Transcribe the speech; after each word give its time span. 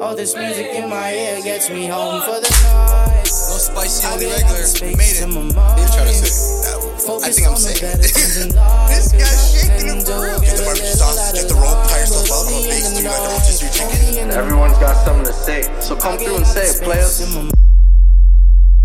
All 0.00 0.14
this 0.14 0.36
music 0.36 0.66
in 0.74 0.88
my 0.88 1.12
ear 1.12 1.42
gets 1.42 1.68
me 1.70 1.86
home 1.86 2.22
for 2.22 2.38
the 2.38 2.48
night. 2.62 3.24
No 3.26 3.58
spicy, 3.58 4.06
I 4.06 4.12
only 4.12 4.26
get 4.26 4.42
regular. 4.46 4.62
out 4.62 4.96
Made 4.96 5.18
it. 5.18 5.26
my 5.26 5.74
You're 5.74 5.88
trying 5.90 6.06
to 6.06 6.14
say 6.14 6.70
that. 6.70 7.24
I 7.26 7.30
think 7.34 7.46
I'm 7.48 7.54
on 7.54 7.58
the 7.58 7.74
saying 7.74 7.98
it. 7.98 8.06
things 8.14 8.36
in 8.46 8.54
life. 8.54 8.88
This 8.94 9.10
guy's 9.10 9.42
shaking 9.50 9.90
it 9.90 10.06
for 10.06 10.22
real. 10.22 10.38
get 10.38 10.54
Just 10.54 10.62
a 10.62 10.64
barbecue 10.70 10.94
sauce, 10.94 11.32
get 11.34 11.48
the 11.50 11.54
roll, 11.58 11.74
line, 11.74 11.88
tie 11.90 11.98
yourself 11.98 12.30
up, 12.30 12.46
we 12.46 12.62
base 12.70 12.86
in 12.86 12.94
three, 12.94 13.02
the 13.02 13.10
like 13.10 13.22
the 13.26 13.30
rotisserie 13.34 13.74
chicken. 13.74 13.98
Only 13.98 14.18
in 14.22 14.28
the 14.28 14.34
Everyone's 14.38 14.78
got 14.78 14.94
something 15.04 15.26
to 15.26 15.32
say, 15.34 15.66
so 15.82 15.96
come 15.96 16.14
through 16.18 16.36
and 16.36 16.44
out 16.46 16.54
say 16.54 16.62
the 16.62 16.70
it, 16.70 16.78
space 16.78 16.86
players. 16.86 17.34
in 17.34 17.48
my 17.48 17.52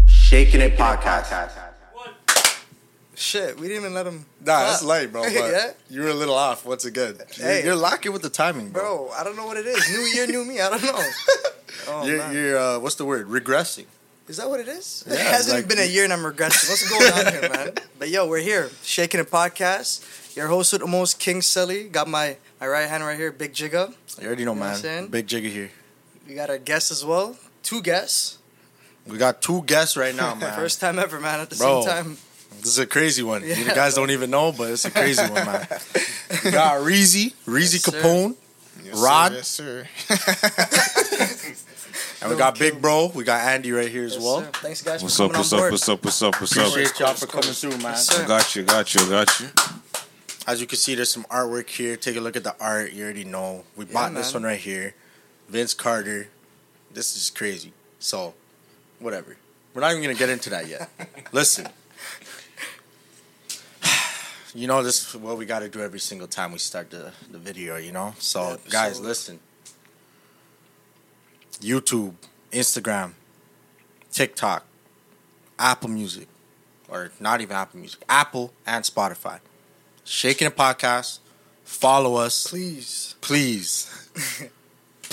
Shaking 0.09 0.61
It 0.65 0.77
Podcast. 0.77 1.29
Shit, 3.23 3.57
we 3.57 3.67
didn't 3.69 3.83
even 3.83 3.93
let 3.93 4.05
him. 4.05 4.25
Nah, 4.45 4.59
that's 4.65 4.83
light, 4.83 5.11
bro. 5.11 5.21
But 5.23 5.31
yeah? 5.33 5.71
you 5.89 6.01
were 6.01 6.09
a 6.09 6.13
little 6.13 6.35
off 6.35 6.65
once 6.65 6.83
again. 6.83 7.15
You're, 7.37 7.47
Hey. 7.47 7.63
you're 7.63 7.75
locking 7.75 8.11
with 8.11 8.21
the 8.21 8.29
timing, 8.29 8.69
bro. 8.69 8.81
Bro, 9.07 9.09
I 9.15 9.23
don't 9.23 9.37
know 9.37 9.45
what 9.45 9.55
it 9.57 9.65
is. 9.65 9.79
New 9.89 10.03
year, 10.13 10.27
new 10.27 10.43
me. 10.43 10.59
I 10.59 10.69
don't 10.69 10.83
know. 10.83 11.01
Oh, 11.87 12.05
you're, 12.05 12.17
man. 12.19 12.33
you're 12.33 12.57
uh, 12.57 12.79
what's 12.79 12.95
the 12.95 13.03
word? 13.03 13.27
Regressing. 13.27 13.87
Is 14.29 14.37
that 14.37 14.47
what 14.49 14.59
it 14.61 14.67
is? 14.69 15.03
Yeah, 15.07 15.15
it 15.15 15.19
hasn't 15.19 15.57
like- 15.57 15.67
been 15.67 15.79
a 15.79 15.89
year 15.89 16.03
and 16.05 16.13
I'm 16.13 16.19
regressing. 16.19 16.69
What's 16.69 16.87
going 16.89 17.11
on 17.27 17.33
here, 17.33 17.49
man? 17.49 17.73
But 17.99 18.09
yo, 18.09 18.27
we're 18.27 18.39
here. 18.51 18.69
Shaking 18.83 19.19
a 19.19 19.25
Podcast. 19.25 20.35
Your 20.37 20.47
host 20.47 20.71
with 20.71 20.81
the 20.81 20.87
most, 20.87 21.19
King 21.19 21.41
Sully. 21.41 21.85
Got 21.89 22.07
my, 22.07 22.37
my 22.61 22.67
right 22.67 22.87
hand 22.87 23.03
right 23.03 23.17
here, 23.17 23.31
Big 23.31 23.53
Jigga. 23.53 23.93
You 24.21 24.27
already 24.27 24.45
know, 24.45 24.53
You 24.53 24.59
know 24.59 24.79
man. 24.83 25.07
Big 25.07 25.27
Jigga 25.27 25.49
here. 25.49 25.71
We 26.27 26.35
got 26.35 26.49
our 26.49 26.57
guest 26.57 26.91
as 26.91 27.03
well. 27.03 27.35
Two 27.63 27.81
guests. 27.81 28.37
We 29.07 29.17
got 29.17 29.41
two 29.41 29.63
guests 29.63 29.97
right 29.97 30.15
now, 30.15 30.35
man. 30.35 30.53
First 30.55 30.79
time 30.79 30.99
ever, 30.99 31.19
man. 31.19 31.41
At 31.41 31.49
the 31.49 31.57
Bro. 31.57 31.81
same 31.81 31.89
time. 31.91 32.17
This 32.59 32.67
is 32.67 32.79
a 32.79 32.85
crazy 32.87 33.23
one. 33.23 33.41
Yeah, 33.45 33.57
you 33.59 33.65
guys 33.65 33.93
don't 33.95 34.11
even 34.11 34.29
know, 34.29 34.51
but 34.51 34.71
it's 34.71 34.85
a 34.85 34.91
crazy 34.91 35.21
one, 35.23 35.33
man. 35.45 35.67
We 36.43 36.51
got 36.51 36.81
Reezy, 36.81 37.33
Reezy 37.45 37.73
Yes, 37.75 37.83
sir. 37.83 37.91
Capone, 38.01 38.35
Yes, 38.83 38.97
Rod. 38.99 39.31
Sir, 39.45 39.87
yes, 40.09 40.97
sir. 41.39 41.55
and 42.21 42.31
we 42.31 42.37
got 42.37 42.57
Big 42.57 42.81
Bro. 42.81 43.11
We 43.13 43.23
got 43.23 43.41
Andy 43.47 43.71
right 43.71 43.87
here 43.89 44.03
as 44.05 44.15
Yes, 44.15 44.23
well. 44.23 44.41
sir. 44.41 44.49
Thanks, 44.53 44.81
guys, 44.81 45.03
What's 45.03 45.15
for 45.15 45.23
up, 45.23 45.31
coming 45.31 45.39
what's 45.39 45.53
on 45.53 45.59
up, 45.59 45.61
board. 45.63 45.71
what's 45.71 45.89
up, 45.89 46.03
what's 46.03 46.21
up, 46.21 46.41
what's 46.41 46.57
up? 46.57 46.57
What's 46.57 46.57
up? 46.57 46.67
Appreciate 46.73 46.99
y'all 46.99 47.13
for 47.13 47.27
coming 47.27 47.53
through, 47.53 47.71
man. 47.71 47.81
Yes, 47.81 48.27
got 48.27 48.55
you, 48.55 48.63
got 48.63 48.93
you, 48.95 49.09
got 49.09 49.39
you. 49.39 49.47
As 50.47 50.59
you 50.59 50.67
can 50.67 50.77
see, 50.77 50.95
there's 50.95 51.11
some 51.11 51.23
artwork 51.25 51.69
here. 51.69 51.95
Take 51.95 52.17
a 52.17 52.19
look 52.19 52.35
at 52.35 52.43
the 52.43 52.55
art. 52.59 52.91
You 52.93 53.03
already 53.05 53.23
know. 53.23 53.63
We 53.77 53.85
bought 53.85 54.13
this 54.13 54.33
one 54.33 54.43
right 54.43 54.59
here. 54.59 54.95
Vince 55.47 55.73
Carter. 55.73 56.27
This 56.91 57.15
is 57.15 57.29
crazy. 57.29 57.71
So, 57.99 58.33
whatever. 58.99 59.37
We're 59.73 59.81
not 59.81 59.91
even 59.91 60.03
gonna 60.03 60.13
get 60.15 60.29
into 60.29 60.49
that 60.49 60.67
yet. 60.67 60.89
Listen. 61.31 61.67
You 64.55 64.67
know 64.67 64.83
this 64.83 65.07
is 65.07 65.15
what 65.15 65.37
we 65.37 65.45
got 65.45 65.59
to 65.59 65.69
do 65.69 65.81
every 65.81 65.99
single 65.99 66.27
time 66.27 66.51
we 66.51 66.59
start 66.59 66.89
the, 66.91 67.11
the 67.31 67.39
video. 67.39 67.77
You 67.77 67.91
know. 67.91 68.13
So, 68.19 68.49
Yeah, 68.51 68.57
guys, 68.69 68.97
so- 68.97 69.03
listen. 69.03 69.39
YouTube, 71.61 72.13
Instagram, 72.51 73.11
TikTok, 74.11 74.65
Apple 75.57 75.89
Music, 75.89 76.27
or 76.89 77.11
not 77.19 77.39
even 77.41 77.55
Apple 77.55 77.79
Music, 77.79 78.03
Apple 78.09 78.51
and 78.65 78.83
Spotify. 78.83 79.39
Shaking 80.03 80.47
a 80.47 80.51
podcast. 80.51 81.19
Follow 81.63 82.15
us, 82.15 82.47
Please. 82.47 83.15
please. 83.21 84.09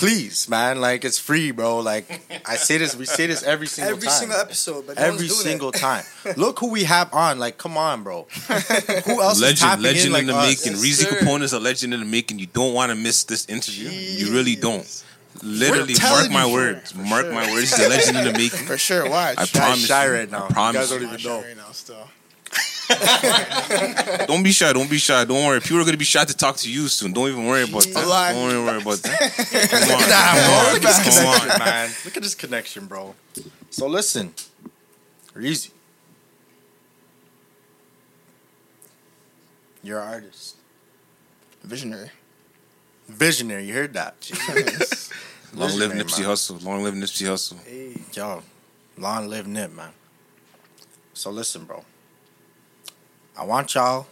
please, 0.01 0.49
man. 0.49 0.81
Like 0.81 1.05
it's 1.05 1.19
free, 1.19 1.51
bro. 1.53 1.79
Like 1.79 2.05
I 2.47 2.57
say 2.57 2.79
this, 2.79 2.97
we 2.97 3.07
say 3.07 3.27
this 3.27 3.43
every 3.43 3.67
single 3.67 3.95
Every 3.95 4.09
time. 4.09 4.17
single 4.19 4.39
episode, 4.39 4.87
but 4.87 4.97
no 4.97 5.03
every 5.03 5.29
doing 5.29 5.41
single 5.41 5.69
it. 5.71 5.77
time. 5.77 6.05
Look 6.37 6.59
who 6.59 6.71
we 6.71 6.85
have 6.85 7.13
on. 7.15 7.39
Like, 7.39 7.59
come 7.59 7.77
on, 7.77 8.03
bro. 8.03 8.27
Who 8.33 9.21
else 9.23 9.37
is 9.37 9.43
Legend, 9.43 9.59
tapping 9.59 9.83
legend 9.85 10.07
in 10.07 10.13
like 10.13 10.21
in 10.23 10.27
the 10.29 10.35
us? 10.37 10.49
making. 10.67 10.73
Yes, 10.83 11.05
Reezy. 11.05 11.07
Capone 11.19 11.43
is 11.43 11.53
a 11.53 11.61
legend 11.61 11.95
in 11.95 12.01
the 12.01 12.07
making. 12.07 12.39
You 12.39 12.47
don't 12.47 12.75
want 12.75 12.91
to 12.91 12.97
miss 12.97 13.25
this 13.25 13.47
interview. 13.49 13.89
You 13.91 14.33
really 14.33 14.57
don't. 14.57 15.05
Literally, 15.43 15.95
mark 16.03 16.31
my 16.31 16.45
you. 16.47 16.53
words. 16.53 16.95
Mark 16.95 17.27
my 17.31 17.51
words. 17.53 17.71
He's 17.77 17.87
a 17.87 17.89
legend 17.89 18.19
in 18.19 18.25
the 18.25 18.33
making. 18.33 18.67
For 18.67 18.77
sure. 18.77 19.09
Watch. 19.09 19.35
I 19.39 19.43
Guys 19.43 19.51
promise. 19.53 19.87
shy 19.87 20.09
right 20.09 20.31
now. 20.31 20.45
I 20.45 20.49
You 20.49 20.55
promise. 20.55 20.81
guys 20.81 20.91
don't 20.91 21.03
even 21.15 21.23
know. 21.23 21.41
right 21.43 21.57
now 21.57 21.71
still. 21.73 22.09
Don't 24.27 24.43
be 24.43 24.51
shy. 24.53 24.73
Don't 24.73 24.91
be 24.91 24.99
shy. 24.99 25.25
Don't 25.25 25.47
worry. 25.47 25.61
People 25.61 25.79
are 25.81 25.85
gonna 25.85 25.97
be 25.97 26.05
shy 26.05 26.25
to 26.25 26.37
talk 26.37 26.57
to 26.57 26.71
you 26.71 26.89
soon. 26.89 27.13
Don't 27.13 27.29
even 27.29 27.47
worry 27.47 27.63
about 27.63 27.85
that. 27.85 28.07
Lie. 28.09 28.33
Don't 28.33 28.51
even 28.51 28.65
worry 28.65 28.83
about 28.83 28.99
that. 28.99 29.21
Come 29.71 29.93
on, 29.95 30.09
Nah, 30.09 30.35
bro. 30.47 30.73
Look 30.73 30.83
at 30.85 31.05
this 31.05 31.19
come 31.19 31.27
on, 31.29 31.39
connection, 31.41 31.59
man. 31.65 31.91
Look 32.05 32.17
at 32.17 32.23
this 32.23 32.35
connection, 32.35 32.87
bro. 32.87 33.15
So 33.71 33.87
listen, 33.87 34.35
Reezy, 35.35 35.71
you're 39.83 40.01
an 40.01 40.09
artist, 40.09 40.57
Visionary. 41.63 42.11
visionary. 43.09 43.65
You 43.67 43.75
heard 43.75 43.95
that? 43.95 44.15
Long 45.55 45.77
live 45.79 45.93
Nipsey 45.93 46.21
man. 46.21 46.29
Hussle. 46.31 46.65
Long 46.65 46.83
live 46.83 46.95
Nipsey 46.95 47.27
Hussle. 47.27 47.59
Hey. 47.67 48.01
Yo, 48.15 48.43
long 48.97 49.29
live 49.29 49.47
Nip, 49.49 49.73
man. 49.73 49.91
So 51.13 51.31
listen, 51.31 51.65
bro. 51.65 51.85
I 53.41 53.45
want 53.45 53.75
y'all 53.75 54.07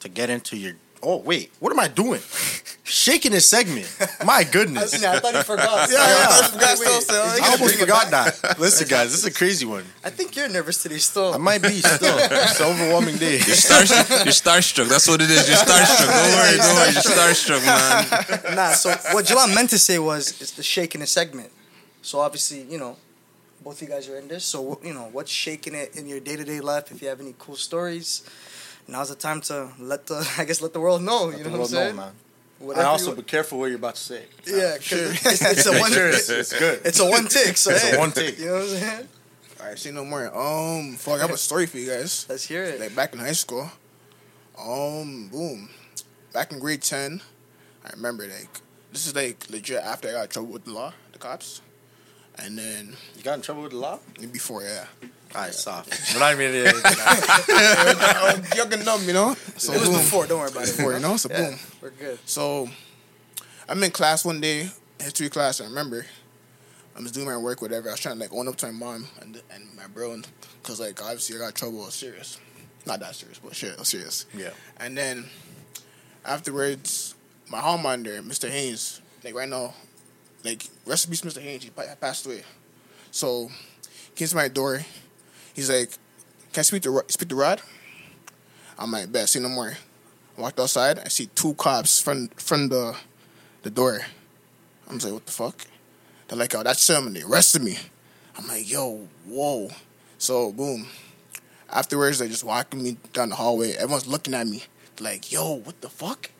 to 0.00 0.08
get 0.08 0.28
into 0.28 0.56
your. 0.56 0.72
Oh 1.00 1.18
wait, 1.18 1.52
what 1.60 1.72
am 1.72 1.78
I 1.78 1.86
doing? 1.86 2.20
Shaking 2.82 3.30
this 3.30 3.48
segment. 3.48 3.86
My 4.24 4.42
goodness. 4.42 4.94
I 5.02 5.20
thought 5.20 5.34
you 5.34 5.42
forgot. 5.44 5.88
Yeah, 5.88 5.98
yeah, 5.98 6.26
I 6.28 6.48
forgot 6.48 6.76
still, 6.76 7.00
still. 7.00 7.22
I 7.22 7.48
almost 7.52 7.76
forgot 7.78 8.10
that. 8.10 8.58
Listen, 8.58 8.88
guys, 8.88 9.12
this 9.12 9.20
is 9.20 9.26
a 9.26 9.32
crazy 9.32 9.64
one. 9.64 9.84
I 10.04 10.10
think 10.10 10.34
you're 10.34 10.48
nervous 10.48 10.82
today 10.82 10.98
still. 10.98 11.34
I 11.34 11.36
might 11.38 11.62
be 11.62 11.80
still. 11.80 12.18
It's 12.18 12.60
an 12.60 12.66
overwhelming 12.66 13.16
day. 13.16 13.34
You're, 13.34 13.54
star- 13.54 13.84
you're 14.24 14.34
starstruck. 14.34 14.88
That's 14.88 15.06
what 15.06 15.22
it 15.22 15.30
is. 15.30 15.48
You're 15.48 15.58
starstruck. 15.58 16.08
Don't 16.10 16.34
worry. 16.34 16.56
Don't 16.56 16.74
worry. 16.74 16.92
You're 16.92 17.02
starstruck, 17.14 18.46
man. 18.46 18.56
Nah, 18.56 18.72
so 18.72 18.90
what 19.14 19.24
Jalan 19.24 19.54
meant 19.54 19.70
to 19.70 19.78
say 19.78 20.00
was 20.00 20.40
it's 20.40 20.50
the 20.52 20.64
shaking 20.64 21.00
it 21.00 21.08
segment. 21.08 21.50
So 22.02 22.18
obviously, 22.18 22.62
you 22.62 22.78
know, 22.78 22.96
both 23.62 23.80
of 23.80 23.88
you 23.88 23.94
guys 23.94 24.08
are 24.08 24.18
in 24.18 24.28
this. 24.28 24.44
So 24.44 24.80
you 24.84 24.92
know, 24.94 25.08
what's 25.12 25.30
shaking 25.30 25.74
it 25.74 25.96
in 25.96 26.06
your 26.08 26.20
day 26.20 26.36
to 26.36 26.44
day 26.44 26.60
life? 26.60 26.90
If 26.90 27.02
you 27.02 27.08
have 27.08 27.20
any 27.20 27.34
cool 27.38 27.56
stories, 27.56 28.22
now's 28.88 29.08
the 29.08 29.14
time 29.14 29.40
to 29.42 29.70
let 29.78 30.06
the 30.06 30.28
I 30.38 30.44
guess 30.44 30.60
let 30.60 30.72
the 30.72 30.80
world 30.80 31.02
know. 31.02 31.30
You 31.30 31.44
know 31.44 31.50
what 31.50 31.60
I'm 31.60 31.66
saying? 31.66 31.96
man. 31.96 32.12
Whatever 32.58 32.80
And 32.80 32.88
also, 32.88 33.10
you- 33.10 33.16
be 33.16 33.22
careful 33.22 33.58
what 33.58 33.66
you're 33.66 33.76
about 33.76 33.96
to 33.96 34.00
say. 34.00 34.24
yeah, 34.46 34.76
'cause 34.76 34.92
it's, 34.92 35.42
it's 35.52 35.66
a 35.66 35.72
Make 35.72 35.80
one. 35.80 35.92
sure 35.92 36.08
it's, 36.08 36.28
it's 36.30 36.56
good. 36.56 36.80
It's 36.84 37.00
a 37.00 37.06
one 37.10 37.26
take. 37.26 37.56
So 37.56 37.70
It's 37.72 37.92
a 37.92 37.98
one 37.98 38.12
take. 38.12 38.38
You 38.38 38.46
know 38.46 38.52
what 38.54 38.62
I'm 38.62 38.68
saying? 38.68 39.08
All 39.60 39.66
right, 39.66 39.78
say 39.78 39.90
no 39.90 40.04
more. 40.04 40.26
Um, 40.36 40.94
fuck, 40.94 41.18
I 41.18 41.22
have 41.22 41.30
a 41.30 41.36
story 41.36 41.66
for 41.66 41.78
you 41.78 41.88
guys. 41.90 42.24
Let's 42.28 42.44
hear 42.44 42.62
it. 42.64 42.78
Like 42.80 42.94
back 42.94 43.12
in 43.14 43.18
high 43.18 43.32
school, 43.32 43.68
um, 44.58 45.28
boom, 45.28 45.68
back 46.32 46.52
in 46.52 46.58
grade 46.60 46.82
ten, 46.82 47.20
I 47.84 47.90
remember 47.94 48.24
like 48.26 48.48
this 48.92 49.06
is 49.06 49.14
like 49.14 49.48
legit 49.50 49.82
after 49.82 50.08
I 50.08 50.12
got 50.12 50.22
in 50.24 50.28
trouble 50.30 50.52
with 50.52 50.64
the 50.64 50.72
law, 50.72 50.92
the 51.12 51.18
cops, 51.18 51.62
and 52.38 52.58
then 52.58 52.96
You 53.16 53.22
got 53.22 53.34
in 53.34 53.42
trouble 53.42 53.62
with 53.62 53.72
the 53.72 53.78
law? 53.78 53.98
before 54.32 54.62
yeah, 54.62 54.86
All 55.34 55.42
right, 55.42 55.52
soft. 55.54 55.88
We're 56.14 56.20
not 56.24 56.32
even 56.32 56.54
into 56.54 56.80
I'm 56.84 58.44
young 58.56 58.72
and 58.72 58.84
dumb, 58.84 59.02
you 59.04 59.12
know. 59.12 59.34
So 59.56 59.72
it 59.72 59.80
was 59.80 59.88
boom, 59.88 59.98
before. 59.98 60.26
Don't 60.26 60.38
worry 60.40 60.50
about 60.50 60.68
it. 60.68 60.76
before, 60.76 60.92
you 60.94 60.98
know. 61.00 61.16
So 61.16 61.28
Yeah, 61.30 61.50
boom. 61.50 61.58
we're 61.80 61.90
good. 61.90 62.18
So 62.26 62.68
I'm 63.68 63.82
in 63.82 63.90
class 63.90 64.24
one 64.24 64.40
day, 64.40 64.68
history 65.00 65.28
class. 65.28 65.60
I 65.60 65.64
remember 65.64 66.04
I 66.96 67.00
was 67.00 67.12
doing 67.12 67.26
my 67.26 67.36
work, 67.38 67.62
whatever. 67.62 67.88
I 67.88 67.92
was 67.92 68.00
trying 68.00 68.16
to 68.16 68.20
like 68.20 68.32
own 68.32 68.48
up 68.48 68.56
to 68.56 68.66
my 68.66 68.72
mom 68.72 69.06
and 69.20 69.40
and 69.52 69.64
my 69.76 69.86
bro, 69.86 70.20
because 70.62 70.80
like 70.80 71.00
obviously 71.02 71.36
I 71.36 71.38
got 71.40 71.54
trouble. 71.54 71.82
I 71.82 71.86
was 71.86 71.94
serious, 71.94 72.38
not 72.86 73.00
that 73.00 73.14
serious, 73.14 73.38
but 73.38 73.54
shit, 73.54 73.74
I 73.76 73.78
was 73.80 73.88
serious. 73.88 74.26
Yeah. 74.36 74.50
And 74.78 74.96
then 74.96 75.24
afterwards, 76.24 77.14
my 77.48 77.58
home 77.58 77.86
under 77.86 78.22
Mr. 78.22 78.48
Haynes, 78.50 79.00
like 79.24 79.34
right 79.34 79.48
now, 79.48 79.74
like 80.44 80.68
rest 80.86 81.10
Mr. 81.10 81.40
Haynes. 81.40 81.64
He 81.64 81.70
passed 81.70 82.26
away. 82.26 82.42
So 83.10 83.50
came 84.14 84.28
to 84.28 84.36
my 84.36 84.48
door. 84.48 84.84
He's 85.54 85.70
like, 85.70 85.90
"Can 86.52 86.60
I 86.60 86.62
speak 86.62 86.82
to 86.82 87.02
speak 87.08 87.28
to 87.28 87.36
Rod?" 87.36 87.60
I'm 88.78 88.90
like, 88.90 89.12
"Bet, 89.12 89.28
see 89.28 89.38
no 89.38 89.48
more." 89.48 89.76
I 90.36 90.40
walked 90.40 90.58
outside. 90.58 90.98
I 90.98 91.08
see 91.08 91.26
two 91.34 91.54
cops 91.54 92.00
from 92.00 92.28
from 92.36 92.68
the 92.68 92.96
the 93.62 93.70
door. 93.70 94.00
I'm 94.88 94.98
like, 94.98 95.12
"What 95.12 95.26
the 95.26 95.32
fuck?" 95.32 95.66
They're 96.28 96.38
like, 96.38 96.54
"Oh, 96.54 96.62
that's 96.62 96.84
Sherman. 96.84 97.14
They 97.14 97.22
arrested 97.22 97.62
me." 97.62 97.78
I'm 98.36 98.48
like, 98.48 98.70
"Yo, 98.70 99.08
whoa!" 99.26 99.70
So 100.18 100.52
boom. 100.52 100.88
Afterwards, 101.70 102.18
they're 102.18 102.28
just 102.28 102.44
walking 102.44 102.82
me 102.82 102.96
down 103.12 103.30
the 103.30 103.36
hallway. 103.36 103.72
Everyone's 103.72 104.06
looking 104.06 104.34
at 104.34 104.46
me 104.46 104.64
like, 105.00 105.30
"Yo, 105.32 105.54
what 105.54 105.80
the 105.80 105.88
fuck?" 105.88 106.30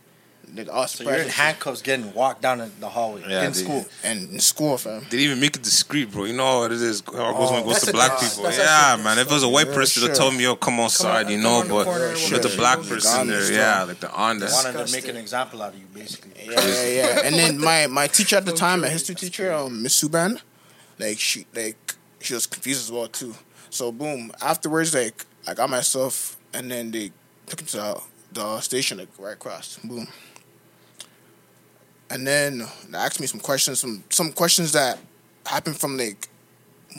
They're 0.49 0.71
all 0.71 0.87
So 0.87 1.05
you're 1.05 1.15
in 1.15 1.29
handcuffs 1.29 1.81
getting 1.81 2.13
walked 2.13 2.43
down 2.43 2.61
in 2.61 2.71
the 2.79 2.89
hallway 2.89 3.23
Yeah, 3.27 3.45
in 3.47 3.53
they- 3.53 3.59
school. 3.63 3.87
and 4.05 4.31
in 4.35 4.39
school, 4.41 4.77
fam. 4.77 5.01
They 5.05 5.17
didn't 5.17 5.25
even 5.25 5.41
make 5.41 5.57
it 5.57 5.63
discreet, 5.63 6.11
bro. 6.13 6.25
You 6.25 6.35
know 6.35 6.45
how 6.45 6.63
it 6.65 6.73
is. 6.73 7.03
How 7.07 7.31
it 7.31 7.37
goes 7.37 7.51
when 7.51 7.63
it 7.63 7.65
goes 7.67 7.81
to 7.83 7.93
black 7.93 8.11
that's- 8.13 8.31
people. 8.35 8.45
that's 8.51 8.59
Yeah, 8.59 8.97
man. 9.03 9.19
If 9.19 9.29
it 9.31 9.33
was 9.33 9.45
a 9.45 9.49
white 9.49 9.69
person, 9.73 10.01
sure. 10.03 10.09
they'd 10.09 10.17
tell 10.17 10.31
me, 10.31 10.43
yo, 10.45 10.55
come 10.57 10.79
outside, 10.81 11.31
you 11.31 11.37
come 11.37 11.43
know. 11.45 11.55
on 11.61 11.69
the 11.69 11.75
But 11.75 11.85
corner, 11.85 12.09
with 12.11 12.23
whatever. 12.25 12.49
the 12.49 12.57
black 12.57 12.79
Sure. 12.85 12.95
person 12.97 13.27
there, 13.29 13.39
Disgusting. 13.39 13.57
yeah, 13.57 13.83
like 13.85 14.01
the 14.01 14.13
on 14.13 14.39
that. 14.41 14.51
Wanted 14.53 14.87
to 14.87 14.93
make 14.93 15.09
an 15.09 15.17
example 15.17 15.63
out 15.63 15.73
of 15.73 15.79
you, 15.81 15.87
basically. 15.95 16.33
Yeah, 16.45 16.61
yeah, 16.67 16.87
yeah. 16.89 17.21
And 17.25 17.35
then 17.37 17.59
my 17.59 17.87
my 17.87 18.07
teacher 18.09 18.37
at 18.37 18.45
the 18.45 18.53
time, 18.53 18.83
my 18.83 18.89
history 18.91 19.15
teacher, 19.15 19.53
um, 19.55 19.83
Miss 19.83 19.99
Suban, 20.03 20.39
like 20.99 21.19
she 21.19 21.47
like 21.55 21.95
she 22.21 22.35
was 22.35 22.47
confused 22.47 22.83
as 22.83 22.93
well 22.93 23.09
too. 23.09 23.35
So 23.71 23.91
boom. 23.91 24.33
Afterwards, 24.43 24.93
like 24.93 25.25
I 25.47 25.55
got 25.55 25.71
myself, 25.71 26.37
and 26.53 26.71
then 26.71 26.91
they 26.91 27.11
took 27.47 27.63
me 27.63 27.67
to 27.69 27.77
the, 27.79 28.01
the 28.33 28.61
station 28.61 28.99
like 28.99 29.09
right 29.19 29.33
across. 29.33 29.79
Boom. 29.83 30.09
And 32.13 32.27
then 32.27 32.63
they 32.91 32.99
asked 32.99 33.21
me 33.21 33.27
some 33.27 33.41
questions, 33.41 33.81
some 33.81 34.05
some 34.11 34.33
questions 34.33 34.73
that 34.73 34.99
happened 35.47 35.79
from 35.79 35.97
like 35.97 36.29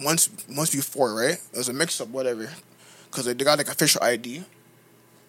once 0.04 0.30
once 0.50 0.74
before, 0.76 1.14
right? 1.16 1.38
It 1.54 1.58
was 1.58 1.70
a 1.70 1.74
mix 1.74 2.02
up, 2.02 2.08
whatever, 2.10 2.50
because 3.10 3.26
they, 3.26 3.34
they 3.34 3.46
got 3.46 3.58
like 3.58 3.68
official 3.70 4.02
ID 4.04 4.44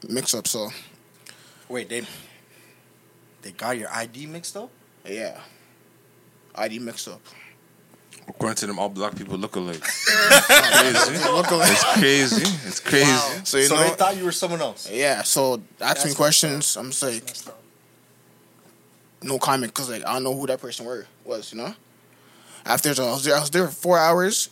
mix 0.09 0.35
up. 0.35 0.47
So 0.49 0.71
Wait, 1.69 1.89
they 1.89 2.03
they 3.43 3.53
got 3.53 3.77
your 3.79 3.91
ID 3.93 4.27
mixed 4.27 4.57
up? 4.57 4.71
yeah, 5.07 5.39
ID 6.55 6.79
mixed 6.79 7.09
up. 7.09 7.21
According 8.27 8.57
to 8.57 8.67
them, 8.67 8.79
all 8.79 8.89
black 8.89 9.15
people 9.17 9.37
look 9.37 9.55
alike. 9.57 9.77
it's 9.85 10.47
crazy. 11.13 11.13
It's 11.67 11.85
crazy. 11.85 12.43
It's 12.69 12.81
crazy. 12.81 13.45
So 13.45 13.59
you 13.59 13.65
so 13.65 13.75
know, 13.77 13.83
they 13.83 13.91
thought 13.91 14.17
you 14.17 14.25
were 14.25 14.33
someone 14.33 14.63
else. 14.63 14.91
yeah. 14.91 15.23
So 15.23 15.57
they 15.57 15.85
asked 15.85 16.05
me 16.07 16.11
That's 16.11 16.15
questions. 16.17 16.77
I'm 16.79 16.87
just 16.91 17.03
like, 17.03 17.23
Messed 17.27 17.49
up. 17.49 17.64
No 19.25 19.39
comment 19.39 19.73
because 19.73 19.91
like 19.91 20.07
I 20.07 20.13
don't 20.15 20.25
know 20.25 20.35
who 20.35 20.47
that 20.47 20.61
person 20.61 20.87
were 20.87 21.07
was, 21.25 21.53
you 21.53 21.59
know. 21.59 21.75
After 22.67 22.89
I 22.91 22.93
was 22.93 23.25
there, 23.25 23.37
I 23.37 23.41
was 23.41 23.51
there 23.51 23.67
for 23.67 23.75
four 23.75 23.99
hours. 23.99 24.51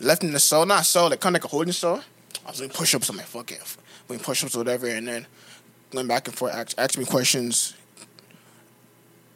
Left 0.00 0.24
in 0.24 0.32
the 0.32 0.40
cell, 0.40 0.66
not 0.66 0.84
cell, 0.84 1.08
like 1.08 1.20
kind 1.20 1.36
of 1.36 1.42
like 1.42 1.44
a 1.44 1.48
holding 1.48 1.72
cell. 1.72 2.02
I 2.44 2.50
was 2.50 2.58
doing 2.58 2.70
push 2.70 2.94
ups. 2.94 3.08
I'm 3.08 3.16
like, 3.16 3.26
fuck 3.26 3.52
it, 3.52 3.76
doing 4.08 4.20
push 4.20 4.42
ups 4.42 4.54
or 4.56 4.58
whatever, 4.58 4.88
and 4.88 5.06
then 5.06 5.26
going 5.90 6.08
back 6.08 6.26
and 6.26 6.36
forth, 6.36 6.52
ask, 6.52 6.76
ask 6.78 6.98
me 6.98 7.04
questions, 7.04 7.74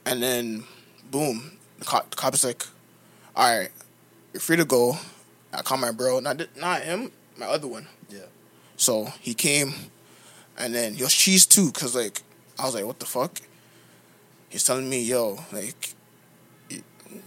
and 0.05 0.23
then 0.23 0.65
boom, 1.11 1.59
the 1.79 1.85
cop, 1.85 2.11
the 2.11 2.17
cop 2.17 2.35
is 2.35 2.45
like, 2.45 2.65
all 3.37 3.59
right, 3.59 3.71
you're 4.33 4.41
free 4.41 4.57
to 4.57 4.65
go. 4.65 4.99
I 5.53 5.63
call 5.63 5.79
my 5.79 5.93
bro, 5.93 6.21
not 6.21 6.43
not 6.57 6.83
him, 6.83 7.13
my 7.39 7.47
other 7.47 7.69
one. 7.69 7.87
Yeah. 8.11 8.27
So 8.77 9.07
he 9.21 9.35
came, 9.35 9.73
and 10.59 10.75
then 10.75 10.95
he 10.95 11.03
was 11.03 11.15
cheese 11.15 11.47
too, 11.47 11.71
cause 11.73 11.95
like 11.95 12.23
I 12.59 12.65
was 12.65 12.75
like, 12.75 12.85
what 12.85 12.99
the 12.99 13.07
fuck? 13.07 13.41
He's 14.49 14.65
telling 14.65 14.89
me, 14.89 15.03
yo, 15.03 15.39
like 15.53 15.95
you 16.71 16.83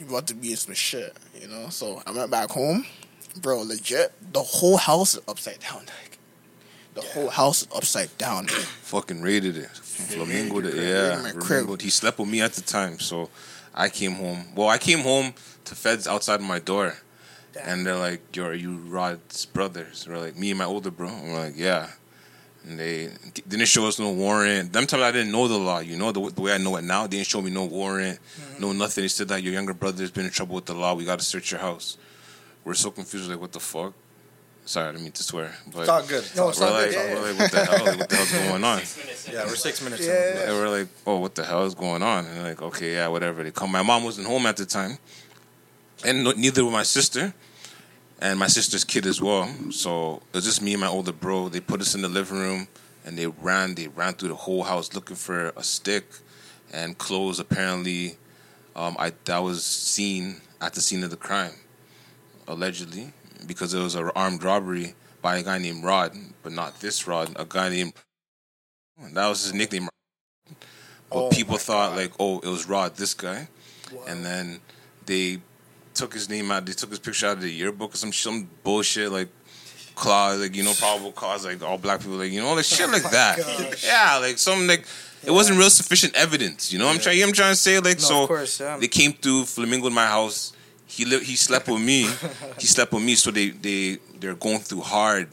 about 0.07 0.27
to 0.27 0.35
be 0.35 0.51
in 0.51 0.57
some 0.57 0.73
shit, 0.73 1.15
you 1.39 1.47
know. 1.47 1.69
So 1.69 2.01
I 2.05 2.11
went 2.11 2.31
back 2.31 2.49
home, 2.49 2.85
bro. 3.41 3.61
Legit, 3.61 4.11
the 4.33 4.41
whole 4.41 4.77
house 4.77 5.15
is 5.15 5.21
upside 5.27 5.59
down. 5.59 5.79
Like 5.79 6.17
the 6.93 7.01
whole 7.01 7.29
house 7.29 7.63
is 7.63 7.67
upside 7.75 8.15
down. 8.17 8.47
Fucking 8.47 9.21
raided 9.21 9.57
it. 9.57 9.69
Flamingo, 9.69 10.55
Raided 10.55 10.75
it, 10.77 10.87
yeah. 10.87 11.31
Flamingo. 11.31 11.75
He 11.77 11.89
slept 11.89 12.19
with 12.19 12.29
me 12.29 12.41
at 12.41 12.53
the 12.53 12.61
time, 12.61 12.99
so 12.99 13.29
I 13.73 13.89
came 13.89 14.13
home. 14.13 14.45
Well, 14.55 14.67
I 14.67 14.77
came 14.77 14.99
home 14.99 15.33
to 15.65 15.75
feds 15.75 16.07
outside 16.07 16.41
my 16.41 16.59
door, 16.59 16.95
and 17.63 17.85
they're 17.85 17.95
like, 17.97 18.35
"Yo, 18.35 18.45
are 18.45 18.53
you 18.53 18.77
Rod's 18.77 19.45
brothers?" 19.45 20.07
We're 20.07 20.17
like, 20.17 20.35
"Me 20.35 20.51
and 20.51 20.57
my 20.59 20.65
older 20.65 20.91
bro." 20.91 21.07
And 21.07 21.31
we're 21.31 21.39
like, 21.39 21.53
"Yeah." 21.55 21.89
And 22.67 22.79
they 22.79 23.09
didn't 23.47 23.65
show 23.67 23.87
us 23.87 23.97
no 23.97 24.11
warrant. 24.11 24.71
Them 24.71 24.85
time 24.85 25.01
I 25.01 25.11
didn't 25.11 25.31
know 25.31 25.47
the 25.47 25.57
law, 25.57 25.79
you 25.79 25.97
know, 25.97 26.11
the, 26.11 26.29
the 26.29 26.41
way 26.41 26.53
I 26.53 26.57
know 26.59 26.75
it 26.75 26.83
now. 26.83 27.07
They 27.07 27.17
didn't 27.17 27.27
show 27.27 27.41
me 27.41 27.49
no 27.49 27.65
warrant, 27.65 28.19
no 28.59 28.67
mm-hmm. 28.67 28.77
nothing. 28.77 29.03
They 29.03 29.07
said 29.07 29.29
that 29.29 29.41
your 29.41 29.53
younger 29.53 29.73
brother's 29.73 30.11
been 30.11 30.25
in 30.25 30.31
trouble 30.31 30.55
with 30.55 30.65
the 30.65 30.75
law. 30.75 30.93
We 30.93 31.03
got 31.05 31.17
to 31.19 31.25
search 31.25 31.51
your 31.51 31.59
house. 31.59 31.97
We're 32.63 32.75
so 32.75 32.91
confused, 32.91 33.29
like, 33.29 33.41
what 33.41 33.51
the 33.51 33.59
fuck? 33.59 33.93
Sorry, 34.65 34.89
I 34.89 34.91
didn't 34.91 35.03
mean 35.03 35.11
to 35.13 35.23
swear, 35.23 35.55
but 35.73 35.79
It's 35.81 35.89
all 35.89 36.03
good. 36.05 36.23
No, 36.35 36.43
No, 36.43 36.49
it's 36.49 36.59
we're 36.59 36.67
all 36.67 36.73
like, 36.73 36.91
good, 36.91 36.93
yeah, 36.93 37.15
we're 37.15 37.31
like, 37.31 37.39
what 37.39 37.51
the 37.51 37.65
hell? 37.65 37.85
Like, 37.85 37.99
what 37.99 38.09
the 38.09 38.15
hell's 38.15 38.31
going 38.31 38.63
on? 38.63 38.79
yeah, 39.33 39.45
we're 39.47 39.55
six 39.55 39.81
minutes 39.81 40.05
Yeah, 40.05 40.43
in. 40.43 40.49
And 40.49 40.57
we're 40.57 40.69
like, 40.69 40.87
oh, 41.07 41.17
what 41.17 41.33
the 41.33 41.43
hell 41.43 41.65
is 41.65 41.73
going 41.73 42.03
on? 42.03 42.25
And 42.27 42.43
like, 42.43 42.61
okay, 42.61 42.93
yeah, 42.93 43.07
whatever. 43.07 43.43
They 43.43 43.49
come. 43.51 43.71
My 43.71 43.81
mom 43.81 44.03
wasn't 44.03 44.27
home 44.27 44.45
at 44.45 44.57
the 44.57 44.65
time, 44.67 44.99
and 46.05 46.23
no, 46.23 46.31
neither 46.33 46.63
was 46.63 46.71
my 46.71 46.83
sister, 46.83 47.33
and 48.21 48.39
my 48.39 48.47
sister's 48.47 48.83
kid 48.83 49.05
as 49.05 49.21
well. 49.21 49.47
So 49.71 50.21
it 50.31 50.35
was 50.35 50.45
just 50.45 50.61
me 50.61 50.73
and 50.73 50.81
my 50.81 50.87
older 50.87 51.11
bro. 51.11 51.49
They 51.49 51.59
put 51.59 51.81
us 51.81 51.95
in 51.95 52.01
the 52.01 52.09
living 52.09 52.37
room, 52.37 52.67
and 53.05 53.17
they 53.17 53.27
ran. 53.27 53.75
They 53.75 53.87
ran 53.87 54.13
through 54.13 54.29
the 54.29 54.35
whole 54.35 54.63
house 54.63 54.93
looking 54.93 55.15
for 55.15 55.49
a 55.57 55.63
stick 55.63 56.05
and 56.71 56.97
clothes. 56.97 57.39
Apparently, 57.39 58.17
um, 58.75 58.95
I 58.99 59.11
that 59.25 59.39
was 59.39 59.65
seen 59.65 60.37
at 60.61 60.73
the 60.73 60.81
scene 60.81 61.03
of 61.03 61.09
the 61.09 61.17
crime, 61.17 61.53
allegedly, 62.47 63.11
because 63.47 63.73
it 63.73 63.79
was 63.81 63.95
an 63.95 64.11
armed 64.15 64.43
robbery 64.43 64.93
by 65.21 65.37
a 65.37 65.43
guy 65.43 65.57
named 65.57 65.83
Rod, 65.83 66.15
but 66.43 66.51
not 66.51 66.79
this 66.79 67.07
Rod. 67.07 67.33
A 67.35 67.45
guy 67.45 67.69
named 67.69 67.93
that 69.13 69.27
was 69.27 69.43
his 69.43 69.53
nickname. 69.53 69.89
But 71.09 71.17
Oh 71.17 71.29
people 71.29 71.57
thought 71.57 71.89
God. 71.89 71.97
like, 71.97 72.11
oh, 72.19 72.39
it 72.39 72.47
was 72.47 72.69
Rod, 72.69 72.95
this 72.95 73.13
guy, 73.13 73.47
and 74.07 74.23
then 74.23 74.59
they 75.05 75.41
took 75.93 76.13
his 76.13 76.29
name 76.29 76.51
out. 76.51 76.65
They 76.65 76.73
took 76.73 76.89
his 76.89 76.99
picture 76.99 77.27
out 77.27 77.37
of 77.37 77.41
the 77.43 77.51
yearbook 77.51 77.93
or 77.93 77.97
some 77.97 78.11
some 78.13 78.49
bullshit 78.63 79.11
like 79.11 79.29
clause, 79.95 80.39
like 80.39 80.55
you 80.55 80.63
know, 80.63 80.73
probable 80.73 81.11
cause, 81.11 81.45
like 81.45 81.61
all 81.61 81.77
black 81.77 81.99
people, 81.99 82.15
like 82.15 82.31
you 82.31 82.41
know, 82.41 82.53
like 82.53 82.65
shit 82.65 82.89
like 82.89 83.05
oh 83.05 83.09
that. 83.09 83.37
gosh. 83.37 83.85
Yeah, 83.85 84.17
like 84.21 84.37
some 84.37 84.67
like 84.67 84.85
it 85.23 85.31
wasn't 85.31 85.57
real 85.59 85.69
sufficient 85.69 86.15
evidence. 86.15 86.71
You 86.73 86.79
know, 86.79 86.85
what 86.87 86.95
I'm 86.95 87.01
trying. 87.01 87.17
You 87.17 87.23
know 87.23 87.27
what 87.27 87.31
I'm 87.31 87.35
trying 87.35 87.51
to 87.53 87.55
say 87.59 87.79
like 87.79 87.97
No, 87.97 88.03
so. 88.03 88.27
course, 88.27 88.59
yeah. 88.59 88.77
They 88.77 88.87
came 88.87 89.13
through 89.13 89.45
Flamingo 89.45 89.87
in 89.87 89.93
my 89.93 90.07
house. 90.07 90.53
He 90.87 91.05
li- 91.05 91.23
he 91.23 91.35
slept 91.35 91.67
with 91.67 91.81
me. 91.81 92.09
he 92.59 92.65
slept 92.67 92.91
with 92.91 93.03
me. 93.03 93.15
So 93.15 93.31
they 93.31 93.49
they 93.49 93.97
they're 94.19 94.35
going 94.35 94.59
through 94.59 94.81
hard 94.81 95.29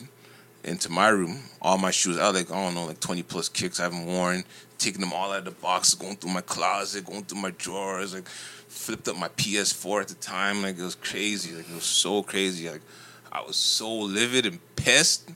into 0.65 0.91
my 0.91 1.09
room. 1.09 1.41
All 1.61 1.79
my 1.79 1.91
shoes, 1.91 2.19
I 2.19 2.27
had 2.27 2.35
like 2.35 2.51
I 2.51 2.65
don't 2.65 2.75
know, 2.75 2.85
like 2.87 3.01
twenty 3.01 3.23
plus 3.23 3.49
kicks 3.49 3.81
I 3.81 3.85
haven't 3.85 4.07
worn. 4.07 4.45
Taking 4.79 5.01
them 5.01 5.13
all 5.13 5.33
out 5.33 5.41
of 5.41 5.45
the 5.47 5.51
box, 5.51 5.95
going 5.95 6.15
through 6.15 6.31
my 6.33 6.41
closet, 6.41 7.05
going 7.05 7.25
through 7.25 7.41
my 7.41 7.51
drawers, 7.59 8.15
like 8.15 8.29
flipped 8.69 9.09
up 9.09 9.17
my 9.17 9.29
PS4 9.29 10.03
at 10.03 10.09
the 10.09 10.15
time. 10.15 10.63
Like 10.63 10.79
it 10.79 10.83
was 10.83 10.95
crazy. 10.95 11.55
Like 11.55 11.69
it 11.69 11.75
was 11.75 11.85
so 11.85 12.23
crazy. 12.23 12.69
Like 12.71 12.83
I 13.33 13.43
was 13.43 13.57
so 13.57 13.93
livid 13.93 14.47
and 14.47 14.59
pissed. 14.77 15.31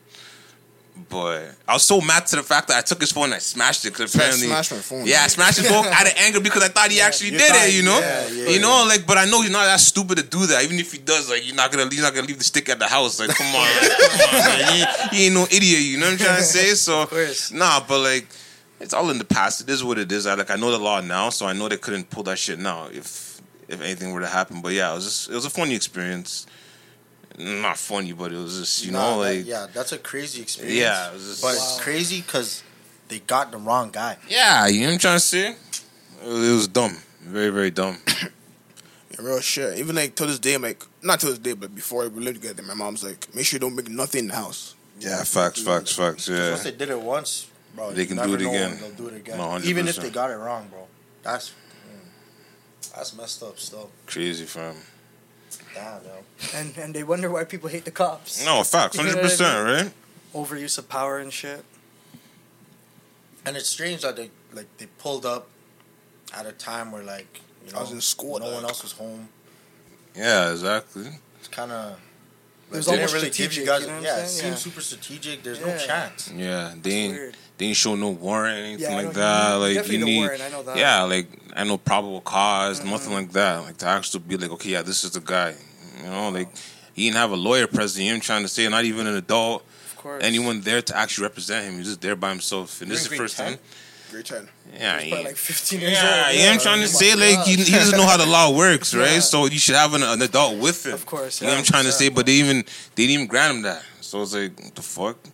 But 1.09 1.55
I 1.67 1.73
was 1.73 1.85
so 1.85 2.03
mad 2.03 2.27
to 2.27 2.37
the 2.37 2.43
fact 2.43 2.69
that 2.69 2.77
I 2.77 2.83
took 2.83 3.01
his 3.01 3.11
phone 3.13 3.25
and 3.25 3.35
I 3.35 3.39
smashed 3.39 3.87
it 3.87 3.91
because 3.95 4.15
apparently, 4.15 4.47
smashed 4.47 4.73
my 4.73 4.79
phone, 4.79 5.07
yeah, 5.07 5.23
I 5.25 5.29
smashed 5.29 5.57
his 5.59 5.67
phone 5.67 5.87
out 5.91 6.07
of 6.07 6.13
anger 6.19 6.39
because 6.39 6.63
I 6.63 6.69
thought 6.69 6.91
he 6.91 7.01
actually 7.01 7.31
did 7.31 7.41
thought- 7.41 7.67
it. 7.67 7.75
You 7.75 7.83
know, 7.83 7.99
yeah, 7.99 8.29
yeah, 8.29 8.49
you 8.51 8.61
know, 8.61 8.85
like, 8.87 9.07
but 9.07 9.17
I 9.17 9.25
know 9.25 9.41
he's 9.41 9.51
not 9.51 9.65
that 9.65 9.81
stupid 9.81 10.19
to 10.19 10.23
do 10.23 10.45
that. 10.49 10.63
Even 10.65 10.79
if 10.79 10.93
he 10.93 10.99
does, 10.99 11.31
like, 11.31 11.47
you're 11.47 11.57
not 11.57 11.73
gonna, 11.73 11.89
he's 11.89 12.03
not 12.03 12.15
gonna 12.15 12.27
leave 12.27 12.37
the 12.37 12.45
stick 12.45 12.69
at 12.69 12.79
the 12.79 12.87
house. 12.87 13.19
Like, 13.19 13.31
come 13.31 13.47
on, 13.57 13.63
like, 13.63 13.91
come 13.99 14.35
on, 14.35 14.59
man. 14.59 14.89
He, 15.11 15.17
he 15.17 15.25
ain't 15.27 15.35
no 15.35 15.45
idiot. 15.45 15.81
You 15.81 15.97
know 15.99 16.07
what 16.11 16.13
I'm 16.13 16.19
trying 16.19 16.37
to 16.37 16.43
say? 16.43 16.75
So, 16.75 17.09
nah, 17.57 17.81
but 17.89 17.99
like, 18.01 18.27
it's 18.83 18.93
all 18.95 19.09
in 19.11 19.19
the 19.19 19.25
past. 19.25 19.63
It 19.63 19.71
is 19.71 19.83
what 19.85 19.99
it 19.99 20.11
is. 20.13 20.27
I 20.27 20.35
like, 20.35 20.51
I 20.51 20.57
know 20.57 20.71
the 20.71 20.79
law 20.79 21.01
now, 21.01 21.31
so 21.31 21.47
I 21.47 21.53
know 21.53 21.69
they 21.69 21.77
couldn't 21.77 22.11
pull 22.11 22.23
that 22.25 22.39
shit 22.39 22.59
now 22.59 22.89
if 22.93 23.41
if 23.69 23.81
anything 23.81 24.13
were 24.13 24.21
to 24.21 24.27
happen. 24.27 24.61
But 24.61 24.73
yeah, 24.75 24.93
it 24.93 24.95
was 24.97 25.05
just, 25.05 25.31
it 25.31 25.35
was 25.35 25.45
a 25.47 25.51
funny 25.51 25.75
experience. 25.75 26.47
Not 27.39 27.79
funny, 27.79 28.13
but 28.13 28.31
it 28.33 28.37
was 28.37 28.59
just, 28.59 28.85
you 28.85 28.93
Nah, 28.93 28.99
know, 29.17 29.23
that- 29.23 29.37
like, 29.39 29.47
yeah, 29.47 29.67
that's 29.73 29.93
a 29.93 29.99
crazy 29.99 30.43
experience. 30.43 30.77
Yeah, 30.79 31.09
it 31.09 31.15
was 31.15 31.25
just- 31.27 31.43
but 31.43 31.55
it's 31.55 31.81
crazy 31.81 32.21
because 32.21 32.63
they 33.09 33.21
got 33.21 33.51
the 33.51 33.57
wrong 33.57 33.91
guy. 33.91 34.19
yeah, 34.29 34.67
you 34.67 34.81
know 34.81 34.87
what 34.89 34.93
I'm 34.95 34.99
trying 34.99 35.17
to 35.17 35.21
say? 35.25 35.57
It 36.25 36.29
was, 36.29 36.69
dumb, 36.69 36.99
very, 37.23 37.49
very 37.51 37.71
dumb. 37.71 37.99
Yeah, 39.13 39.27
real 39.27 39.41
shit. 39.41 39.79
Even 39.79 39.95
like 39.97 40.15
to 40.17 40.25
this 40.27 40.39
day, 40.39 40.55
I'm 40.55 40.63
like 40.63 40.83
not 41.03 41.21
to 41.21 41.27
this 41.27 41.39
day, 41.39 41.53
but 41.53 41.75
before 41.75 42.09
we 42.09 42.23
lived 42.23 42.41
together, 42.41 42.63
my 42.63 42.73
mom's 42.75 43.05
like, 43.05 43.29
make 43.35 43.45
sure 43.45 43.57
you 43.57 43.61
don't 43.61 43.77
make 43.77 43.91
nothing 43.91 44.21
in 44.21 44.29
the 44.29 44.35
house. 44.35 44.75
Yeah, 45.01 45.23
facts, 45.25 45.61
facts, 45.63 45.93
facts. 45.93 46.29
'Cause 46.29 46.29
Yeah. 46.29 46.51
Once 46.51 46.63
they 46.63 46.71
did 46.71 46.89
it 46.89 46.99
once, 47.01 47.47
bro, 47.75 47.93
They 47.93 48.07
can 48.07 48.17
do 48.17 48.35
it 48.35 48.41
know 48.41 48.49
again. 48.51 48.79
They'll 48.81 48.91
do 48.91 49.09
it 49.09 49.17
again, 49.17 49.39
No, 49.39 49.45
100%. 49.45 49.65
even 49.65 49.89
if 49.89 49.97
they 49.97 50.11
got 50.11 50.31
it 50.31 50.37
wrong, 50.37 50.69
bro. 50.69 50.87
That's 51.23 51.51
mm, 51.51 52.93
that's 52.95 53.17
messed 53.17 53.43
up. 53.43 53.59
Still, 53.59 53.91
Crazy, 54.07 54.45
fam. 54.45 54.75
damn, 55.75 56.03
yo. 56.05 56.11
And 56.55 56.77
and 56.79 56.95
they 56.95 57.03
wonder 57.05 57.31
why 57.31 57.45
people 57.45 57.69
hate 57.69 57.85
the 57.85 57.91
cops. 57.91 58.45
No, 58.45 58.63
facts, 58.65 58.97
hundred 59.01 59.21
percent, 59.21 59.67
right? 59.67 59.93
Overuse 60.35 60.79
of 60.79 60.89
power 60.89 61.19
and 61.19 61.33
shit. 61.33 61.65
And 63.45 63.57
it's 63.57 63.69
strange 63.69 64.03
that 64.03 64.17
they 64.17 64.31
like 64.53 64.67
they 64.79 64.87
pulled 64.99 65.27
up 65.27 65.49
at 66.35 66.47
a 66.47 66.53
time 66.53 66.93
where 66.93 67.03
like 67.03 67.41
you 67.67 67.73
know 67.73 67.79
I 67.79 67.83
was 67.83 67.93
in 67.93 68.01
school, 68.01 68.39
no 68.39 68.53
one 68.53 68.65
else 68.65 68.83
was 68.83 68.93
home. 68.93 69.29
Yeah, 70.17 70.51
exactly. 70.53 71.09
It's 71.39 71.49
kind 71.49 71.73
of. 71.73 71.99
It 72.73 72.77
was 72.77 72.87
they 72.87 72.93
didn't 72.93 73.01
almost 73.09 73.15
really 73.15 73.31
give 73.31 73.53
you 73.55 73.67
guys. 73.67 73.81
you 73.83 73.87
know 73.89 73.95
what 73.95 74.03
yeah, 74.03 74.17
it 74.17 74.29
saying? 74.29 74.29
seems 74.29 74.45
Yeah. 74.45 74.55
super 74.73 74.81
strategic. 74.81 75.43
There's 75.43 75.61
no 75.61 75.67
Yeah. 75.69 75.79
chance. 75.87 76.31
Yeah, 76.35 76.75
they 76.81 76.91
ain't 76.91 77.13
weird. 77.15 77.37
they 77.59 77.67
ain't 77.67 77.77
show 77.77 77.95
no 77.95 78.11
warrant, 78.11 78.59
anything 78.59 78.91
Yeah, 78.91 78.97
like 79.03 79.13
that. 79.15 79.53
you- 79.55 79.59
Like 79.61 79.75
definitely 79.75 79.95
you 79.95 80.01
no 80.01 80.07
need, 80.07 80.19
warrant, 80.21 80.43
I 80.43 80.49
know 80.49 80.63
that. 80.65 80.77
yeah, 80.77 81.03
like 81.03 81.27
I 81.55 81.65
know 81.65 81.77
probable 81.79 82.21
because 82.21 82.81
Mm-hmm. 82.81 82.91
nothing 82.91 83.13
like 83.13 83.33
that. 83.33 83.57
Like 83.65 83.77
to 83.79 83.87
actually 83.87 84.21
be 84.21 84.37
like, 84.37 84.51
okay, 84.53 84.71
yeah, 84.71 84.83
this 84.83 85.05
is 85.05 85.11
the 85.13 85.21
guy. 85.21 85.55
You 86.03 86.11
know, 86.11 86.31
like 86.31 86.49
he 86.95 87.05
didn't 87.05 87.17
have 87.17 87.31
a 87.31 87.37
lawyer 87.37 87.67
present. 87.67 88.07
Him 88.07 88.21
trying 88.21 88.43
to 88.43 88.49
say, 88.49 88.69
not 88.69 88.85
even 88.85 89.07
an 89.07 89.17
adult, 89.17 89.65
Of 89.91 89.97
course. 89.97 90.23
anyone 90.25 90.61
there 90.63 90.83
to 90.83 90.97
actually 90.97 91.25
represent 91.25 91.67
him. 91.67 91.77
He's 91.79 91.87
just 91.89 92.01
there 92.01 92.17
by 92.17 92.31
himself. 92.31 92.81
And 92.83 92.91
this 92.91 93.03
is 93.03 93.09
the 93.09 93.17
first 93.17 93.37
time. 93.37 93.59
Grade 94.13 94.25
ten. 94.27 94.49
Yeah, 94.73 94.95
He's 94.97 95.05
he, 95.05 95.11
probably 95.11 95.27
like 95.27 95.37
15 95.37 95.81
years 95.81 95.93
yeah, 95.93 96.25
old. 96.29 96.37
yeah. 96.37 96.51
I'm 96.53 96.59
trying 96.61 96.79
to 96.79 96.85
Oh 96.85 96.87
say 96.87 97.15
like 97.15 97.45
he, 97.47 97.57
he 97.57 97.71
doesn't 97.73 97.97
know 97.99 98.07
how 98.07 98.17
the 98.17 98.27
law 98.27 98.57
works, 98.57 98.95
right? 99.03 99.15
Yeah. 99.15 99.21
So 99.21 99.47
you 99.47 99.59
should 99.59 99.75
have 99.75 99.95
an, 99.95 100.03
an 100.03 100.23
adult 100.23 100.59
with 100.59 100.87
him. 100.87 100.95
Of 100.95 101.07
course, 101.07 101.41
You 101.41 101.47
know 101.49 101.53
what 101.55 101.59
I'm 101.59 101.65
yeah, 101.65 101.71
trying 101.71 101.85
to 101.85 101.93
say, 101.93 102.09
but 102.11 102.27
they 102.27 102.33
even 102.35 102.59
they 102.95 103.07
didn't 103.07 103.11
even 103.15 103.27
grant 103.27 103.57
him 103.57 103.63
that. 103.63 103.83
So 104.01 104.23
it's 104.23 104.35
like 104.35 104.59
what 104.63 104.75
the 104.75 104.83
fuck, 104.83 105.17
And 105.25 105.33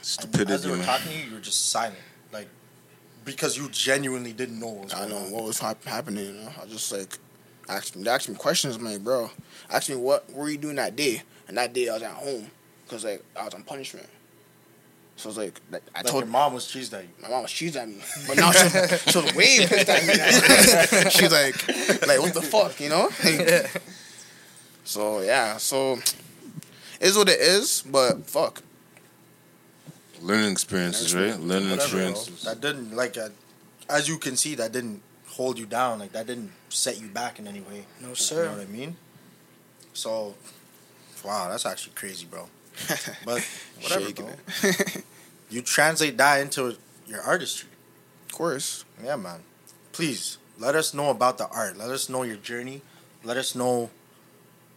as 0.00 0.06
stupidity. 0.08 0.62
they 0.64 0.70
were 0.70 0.76
man. 0.76 0.86
talking 0.86 1.12
to 1.12 1.18
you, 1.18 1.24
you 1.28 1.34
were 1.34 1.40
just 1.40 1.70
silent, 1.70 1.98
like 2.32 2.48
because 3.24 3.56
you 3.56 3.68
genuinely 3.70 4.32
didn't 4.32 4.58
know 4.58 4.68
what 4.68 4.84
was 4.84 4.94
I 4.94 5.06
know 5.06 5.18
on. 5.18 5.30
what 5.30 5.44
was 5.44 5.58
hap- 5.58 5.84
happening. 5.84 6.24
You 6.26 6.32
know, 6.32 6.50
I 6.62 6.66
just 6.66 6.90
like 6.92 7.18
asked 7.68 7.96
me, 7.96 8.02
they 8.04 8.10
asked 8.10 8.28
me 8.28 8.34
questions. 8.34 8.76
I'm 8.76 8.84
like, 8.84 9.04
bro, 9.04 9.30
ask 9.70 9.88
me 9.90 9.96
what 9.96 10.30
were 10.32 10.48
you 10.48 10.56
doing 10.58 10.76
that 10.76 10.96
day? 10.96 11.22
And 11.48 11.56
that 11.58 11.72
day 11.72 11.88
I 11.88 11.94
was 11.94 12.02
at 12.02 12.12
home 12.12 12.50
because 12.84 13.04
like 13.04 13.22
I 13.38 13.44
was 13.44 13.54
on 13.54 13.62
punishment. 13.62 14.06
So 15.18 15.28
it's 15.30 15.36
like, 15.38 15.60
like 15.70 15.82
I 15.94 15.98
Like 15.98 16.06
told 16.06 16.24
your 16.24 16.30
mom 16.32 16.54
was 16.54 16.64
cheesed 16.66 16.92
at 16.94 17.02
you. 17.02 17.08
my 17.20 17.28
mom 17.28 17.42
was 17.42 17.50
cheesed 17.50 17.74
at 17.76 17.88
me, 17.88 17.96
but 18.28 18.36
now 18.36 18.52
she 18.52 18.62
was, 18.64 19.02
she 19.08 19.18
was 19.18 19.34
way 19.34 19.66
pissed 19.66 19.88
at 19.88 20.06
me. 20.06 20.14
She's 21.10 21.32
like, 21.32 21.56
like 22.06 22.20
what 22.20 22.32
the 22.34 22.40
fuck, 22.42 22.80
you 22.80 22.88
know? 22.88 23.10
Like, 23.24 23.82
so 24.84 25.20
yeah, 25.20 25.56
so 25.58 25.94
it 25.94 26.14
is 27.00 27.16
what 27.16 27.28
it 27.28 27.40
is, 27.40 27.82
but 27.90 28.24
fuck. 28.26 28.62
Learning 30.22 30.52
experiences, 30.52 31.14
right? 31.14 31.38
Learning 31.38 31.70
Whatever, 31.70 31.90
bro. 31.90 32.08
experiences. 32.08 32.42
That 32.44 32.60
didn't 32.60 32.94
like, 32.96 33.16
uh, 33.18 33.28
as 33.90 34.08
you 34.08 34.18
can 34.18 34.36
see, 34.36 34.54
that 34.54 34.72
didn't 34.72 35.02
hold 35.26 35.58
you 35.58 35.66
down. 35.66 35.98
Like 35.98 36.12
that 36.12 36.26
didn't 36.26 36.52
set 36.68 37.00
you 37.00 37.08
back 37.08 37.38
in 37.40 37.46
any 37.48 37.60
way. 37.60 37.84
No 38.00 38.14
sir. 38.14 38.44
You 38.44 38.50
know 38.50 38.56
what 38.58 38.66
I 38.68 38.70
mean? 38.70 38.96
So, 39.94 40.34
wow, 41.24 41.48
that's 41.50 41.66
actually 41.66 41.94
crazy, 41.94 42.24
bro. 42.24 42.48
But 43.24 43.46
whatever, 43.82 44.04
Shaking 44.06 44.28
it. 44.62 45.04
You 45.50 45.62
translate 45.62 46.18
that 46.18 46.40
into 46.42 46.76
your 47.06 47.22
artistry. 47.22 47.70
Of 48.26 48.34
course. 48.34 48.84
Yeah, 49.02 49.16
man. 49.16 49.40
Please 49.92 50.36
let 50.58 50.74
us 50.74 50.92
know 50.92 51.08
about 51.08 51.38
the 51.38 51.48
art. 51.48 51.78
Let 51.78 51.88
us 51.90 52.08
know 52.10 52.22
your 52.22 52.36
journey. 52.36 52.82
Let 53.24 53.38
us 53.38 53.54
know 53.54 53.88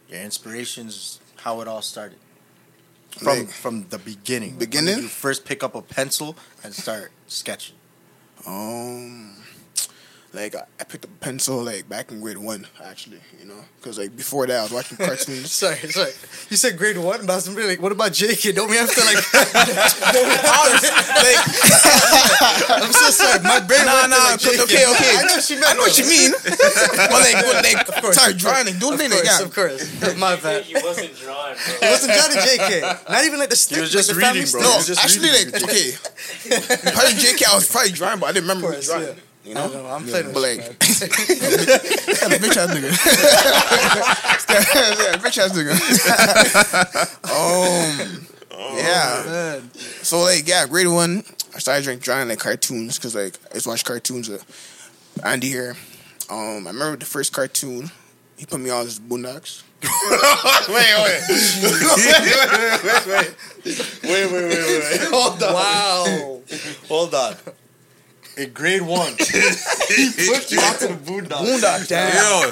your 0.08 0.20
inspirations, 0.20 1.20
how 1.36 1.60
it 1.60 1.68
all 1.68 1.82
started. 1.82 2.16
From 3.10 3.26
Like- 3.26 3.50
from 3.50 3.88
the 3.90 3.98
beginning. 3.98 4.56
Beginning? 4.56 4.96
you 4.98 5.08
first 5.08 5.44
pick 5.44 5.62
up 5.62 5.74
a 5.74 5.82
pencil 5.82 6.36
and 6.64 6.74
start 6.74 7.12
sketching. 7.26 7.76
Um, 8.46 9.36
like 10.34 10.54
I, 10.56 10.64
I 10.80 10.84
picked 10.84 11.04
up 11.04 11.10
a 11.10 11.14
pencil 11.24 11.62
like 11.62 11.88
back 11.88 12.10
in 12.10 12.20
grade 12.20 12.38
one, 12.38 12.66
actually, 12.84 13.20
you 13.40 13.46
know, 13.46 13.60
because 13.78 13.98
like 13.98 14.16
before 14.16 14.46
that 14.46 14.58
I 14.60 14.62
was 14.62 14.72
watching 14.72 14.96
cartoons. 14.96 15.52
Sorry, 15.62 15.76
sorry. 15.90 16.12
You 16.48 16.56
said 16.56 16.76
grade 16.78 16.96
one, 16.98 17.26
but 17.26 17.32
I 17.32 17.36
was 17.36 17.48
gonna 17.48 17.66
like, 17.66 17.80
what 17.82 17.92
about 17.92 18.12
JK? 18.12 18.54
Don't 18.54 18.70
we 18.70 18.76
have 18.76 18.88
to 18.90 19.00
like? 19.04 19.22
I'm 21.62 22.92
so 22.92 23.10
sorry. 23.10 23.42
My 23.42 23.60
brain 23.60 23.84
Nah, 23.84 23.92
went 23.92 24.12
to, 24.12 24.18
nah, 24.18 24.24
like, 24.32 24.40
JK. 24.40 24.62
okay, 24.64 24.84
okay. 24.88 25.12
I 25.18 25.22
know 25.26 25.34
what 25.36 25.42
she 25.44 25.54
meant. 25.54 25.66
I 25.68 25.72
know 25.74 25.82
what 25.82 25.98
you 25.98 26.06
mean, 26.08 26.30
but 26.42 27.10
like, 27.12 27.36
but 27.44 27.56
like, 27.64 28.02
course, 28.02 28.16
start 28.16 28.36
drawing 28.36 28.66
like 28.66 28.78
doing 28.78 28.94
Of 28.94 29.00
things 29.00 29.12
like 29.14 29.24
course, 29.24 29.38
that. 29.38 29.44
of 29.44 29.54
course. 29.54 30.16
My 30.18 30.36
bad. 30.36 30.64
He 30.64 30.74
wasn't 30.74 31.14
drawing, 31.16 31.56
It 31.56 31.80
bro. 31.80 31.90
wasn't 31.90 32.12
Johnny 32.14 32.36
JK. 32.40 33.08
Not 33.10 33.24
even 33.24 33.38
like 33.38 33.50
the 33.50 33.56
stick. 33.56 33.80
was 33.80 33.92
just 33.92 34.08
like 34.14 34.32
reading, 34.34 34.50
bro. 34.50 34.60
No, 34.62 34.80
just 34.82 35.02
actually, 35.02 35.30
reading 35.30 35.52
like, 35.52 35.62
okay, 35.64 35.92
probably 36.92 37.14
JK, 37.20 37.44
I 37.50 37.54
was 37.54 37.68
probably 37.70 37.92
drawing, 37.92 38.18
but 38.20 38.26
I 38.26 38.32
didn't 38.32 38.48
remember 38.48 38.68
Of 38.68 38.72
who 38.72 38.76
was 38.78 38.88
course, 38.88 39.02
drawing. 39.04 39.18
Yeah. 39.44 39.48
You 39.48 39.54
know, 39.54 39.68
know, 39.68 39.86
I'm 39.86 40.04
playing 40.04 40.26
with 40.26 40.34
but 40.34 40.42
like, 40.42 40.58
man. 40.58 40.74
bitch 42.40 42.56
ass 42.56 42.70
nigga. 42.70 42.90
yeah, 44.98 45.16
bitch 45.18 45.38
ass 45.38 45.52
nigga. 45.52 45.74
um, 47.24 48.26
yeah. 48.76 49.22
Man. 49.26 49.70
So 50.02 50.20
like, 50.20 50.46
yeah, 50.46 50.66
grade 50.66 50.88
one, 50.88 51.24
I 51.54 51.58
started 51.58 51.84
drawing, 51.84 51.98
drawing 51.98 52.28
like 52.28 52.38
cartoons 52.38 52.98
because 52.98 53.14
like 53.14 53.38
I 53.50 53.54
used 53.54 53.64
to 53.64 53.70
watch 53.70 53.84
cartoons 53.84 54.28
with 54.28 54.44
Andy 55.24 55.48
here. 55.48 55.76
Um, 56.30 56.66
I 56.66 56.70
remember 56.70 56.96
the 56.96 57.04
first 57.04 57.32
cartoon. 57.32 57.90
He 58.36 58.46
put 58.46 58.60
me 58.60 58.70
on 58.70 58.84
his 58.84 58.98
Boondocks. 58.98 59.62
Wait, 60.68 60.94
wait, 61.02 61.22
wait, 64.04 64.32
wait, 64.32 64.32
wait, 64.32 64.80
wait. 64.80 65.00
Hold 65.10 65.42
on. 65.42 65.54
Wow. 65.54 66.40
Hold 66.88 67.14
on. 67.14 67.34
In 68.36 68.52
grade 68.52 68.82
one, 68.82 69.12
he 69.18 70.08
flipped 70.08 70.50
you 70.50 70.60
out 70.60 70.78
to 70.80 70.88
the 70.88 70.94
boondocks. 70.94 71.44
Boondocks, 71.60 71.88
damn. 71.88 72.14
Yo, 72.16 72.50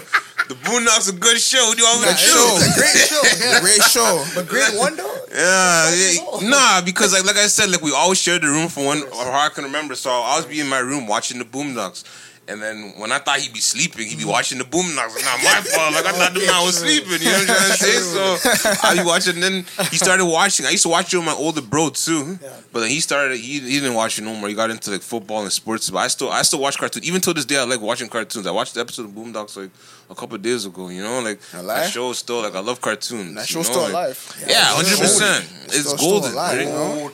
the 0.48 0.54
Boondocks 0.56 1.08
a 1.08 1.12
good 1.18 1.38
show. 1.40 1.64
What 1.68 1.76
do 1.78 1.82
you 1.82 1.88
want 1.88 2.02
me 2.02 2.08
to 2.08 2.14
Good 2.14 2.20
do? 2.20 2.26
show. 2.26 2.56
It's 2.58 2.76
a 2.76 2.80
great 2.80 2.96
show. 3.08 3.20
Yeah. 3.46 3.60
Great 3.60 3.82
show. 3.82 4.24
But 4.34 4.48
grade 4.48 4.76
one 4.78 4.96
though. 4.96 5.16
Yeah, 5.32 5.94
yeah, 5.94 6.48
nah, 6.48 6.80
because 6.84 7.12
like 7.12 7.24
like 7.24 7.36
I 7.36 7.46
said, 7.46 7.70
like 7.70 7.80
we 7.82 7.92
always 7.92 8.20
shared 8.20 8.42
the 8.42 8.48
room 8.48 8.68
for 8.68 8.84
one, 8.84 9.02
or 9.04 9.24
how 9.32 9.46
I 9.46 9.48
can 9.48 9.64
remember. 9.64 9.94
So 9.94 10.10
I'll 10.10 10.16
always 10.22 10.46
be 10.46 10.60
in 10.60 10.68
my 10.68 10.80
room 10.80 11.06
watching 11.06 11.38
the 11.38 11.44
Boondocks. 11.44 12.04
And 12.50 12.60
then 12.60 12.92
when 12.98 13.12
I 13.12 13.18
thought 13.18 13.38
he'd 13.38 13.52
be 13.52 13.60
sleeping, 13.60 14.08
he'd 14.08 14.18
be 14.18 14.24
mm. 14.24 14.30
watching 14.32 14.58
the 14.58 14.64
Boondocks. 14.64 15.14
Like, 15.14 15.24
not 15.24 15.38
my 15.44 15.60
fault. 15.74 15.94
Like 15.94 16.06
I 16.06 16.12
thought 16.12 16.34
the 16.34 16.40
man 16.40 16.66
was 16.66 16.78
sleeping. 16.78 17.22
You 17.22 17.30
know 17.30 17.38
what 17.38 17.50
I'm 17.50 17.56
trying 17.56 17.70
to 17.70 17.76
say? 17.76 17.96
So 18.00 18.80
I'd 18.88 18.98
be 18.98 19.04
watching. 19.04 19.34
And 19.34 19.42
then 19.42 19.64
he 19.90 19.96
started 19.96 20.26
watching. 20.26 20.66
I 20.66 20.70
used 20.70 20.82
to 20.82 20.88
watch 20.88 21.14
it 21.14 21.16
with 21.18 21.26
my 21.26 21.32
older 21.34 21.62
bro 21.62 21.90
too. 21.90 22.38
But 22.72 22.80
then 22.80 22.90
he 22.90 22.98
started. 23.00 23.38
He, 23.38 23.60
he 23.60 23.78
didn't 23.78 23.94
watch 23.94 24.18
it 24.18 24.22
no 24.22 24.34
more. 24.34 24.48
He 24.48 24.54
got 24.56 24.70
into 24.70 24.90
like 24.90 25.02
football 25.02 25.42
and 25.42 25.52
sports. 25.52 25.88
But 25.90 25.98
I 26.00 26.08
still 26.08 26.30
I 26.30 26.42
still 26.42 26.60
watch 26.60 26.76
cartoons. 26.76 27.06
Even 27.06 27.20
till 27.20 27.34
this 27.34 27.44
day, 27.44 27.56
I 27.58 27.62
like 27.64 27.80
watching 27.80 28.08
cartoons. 28.08 28.46
I 28.48 28.50
watched 28.50 28.74
the 28.74 28.80
episode 28.80 29.04
of 29.06 29.12
Boondocks 29.12 29.56
like 29.56 29.70
a 30.10 30.14
couple 30.16 30.34
of 30.34 30.42
days 30.42 30.64
ago. 30.66 30.88
You 30.88 31.02
know, 31.02 31.20
like 31.20 31.40
A 31.54 31.62
lie? 31.62 31.80
that 31.82 31.90
show 31.92 32.10
is 32.10 32.18
still 32.18 32.42
like 32.42 32.56
I 32.56 32.60
love 32.60 32.80
cartoons. 32.80 33.34
That 33.36 33.48
you 33.48 33.62
show's 33.62 33.68
know, 33.68 33.72
still 33.74 33.82
like- 33.84 33.92
alive. 33.92 34.44
yeah, 34.48 34.64
hundred 34.64 34.98
percent. 34.98 35.44
It's 35.66 35.76
It's 35.76 35.84
still- 35.86 35.98
still 35.98 36.10
golden. 36.10 36.32
alive, 36.32 36.58
you 36.60 36.66
know? 36.66 37.12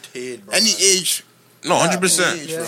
Any 0.52 0.72
age. 0.80 1.24
No, 1.66 1.76
hundred 1.76 2.00
percent. 2.00 2.48
Yeah. 2.48 2.62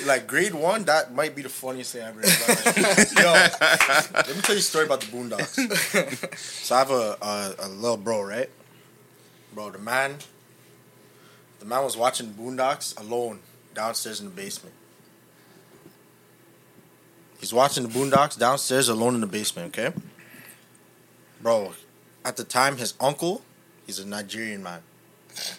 Like 0.06 0.26
grade 0.26 0.54
one, 0.54 0.84
that 0.84 1.14
might 1.14 1.36
be 1.36 1.42
the 1.42 1.48
funniest 1.48 1.92
thing 1.92 2.02
I've 2.02 2.16
ever. 2.16 2.26
Yo, 3.22 3.32
let 3.32 4.34
me 4.34 4.42
tell 4.42 4.54
you 4.54 4.58
a 4.58 4.62
story 4.62 4.86
about 4.86 5.00
the 5.00 5.06
Boondocks. 5.06 6.36
so 6.38 6.74
I 6.74 6.78
have 6.78 6.90
a, 6.90 7.16
a 7.22 7.66
a 7.66 7.68
little 7.68 7.96
bro, 7.96 8.22
right? 8.22 8.50
Bro, 9.54 9.70
the 9.70 9.78
man, 9.78 10.16
the 11.60 11.66
man 11.66 11.84
was 11.84 11.96
watching 11.96 12.32
Boondocks 12.32 12.98
alone 13.00 13.40
downstairs 13.74 14.20
in 14.20 14.26
the 14.26 14.34
basement. 14.34 14.74
He's 17.38 17.52
watching 17.54 17.84
the 17.84 17.88
Boondocks 17.88 18.38
downstairs 18.38 18.88
alone 18.88 19.14
in 19.14 19.20
the 19.20 19.26
basement. 19.26 19.76
Okay, 19.78 19.94
bro. 21.40 21.72
At 22.24 22.36
the 22.36 22.44
time, 22.44 22.76
his 22.76 22.94
uncle, 23.00 23.42
he's 23.86 23.98
a 23.98 24.06
Nigerian 24.06 24.62
man. 24.62 24.82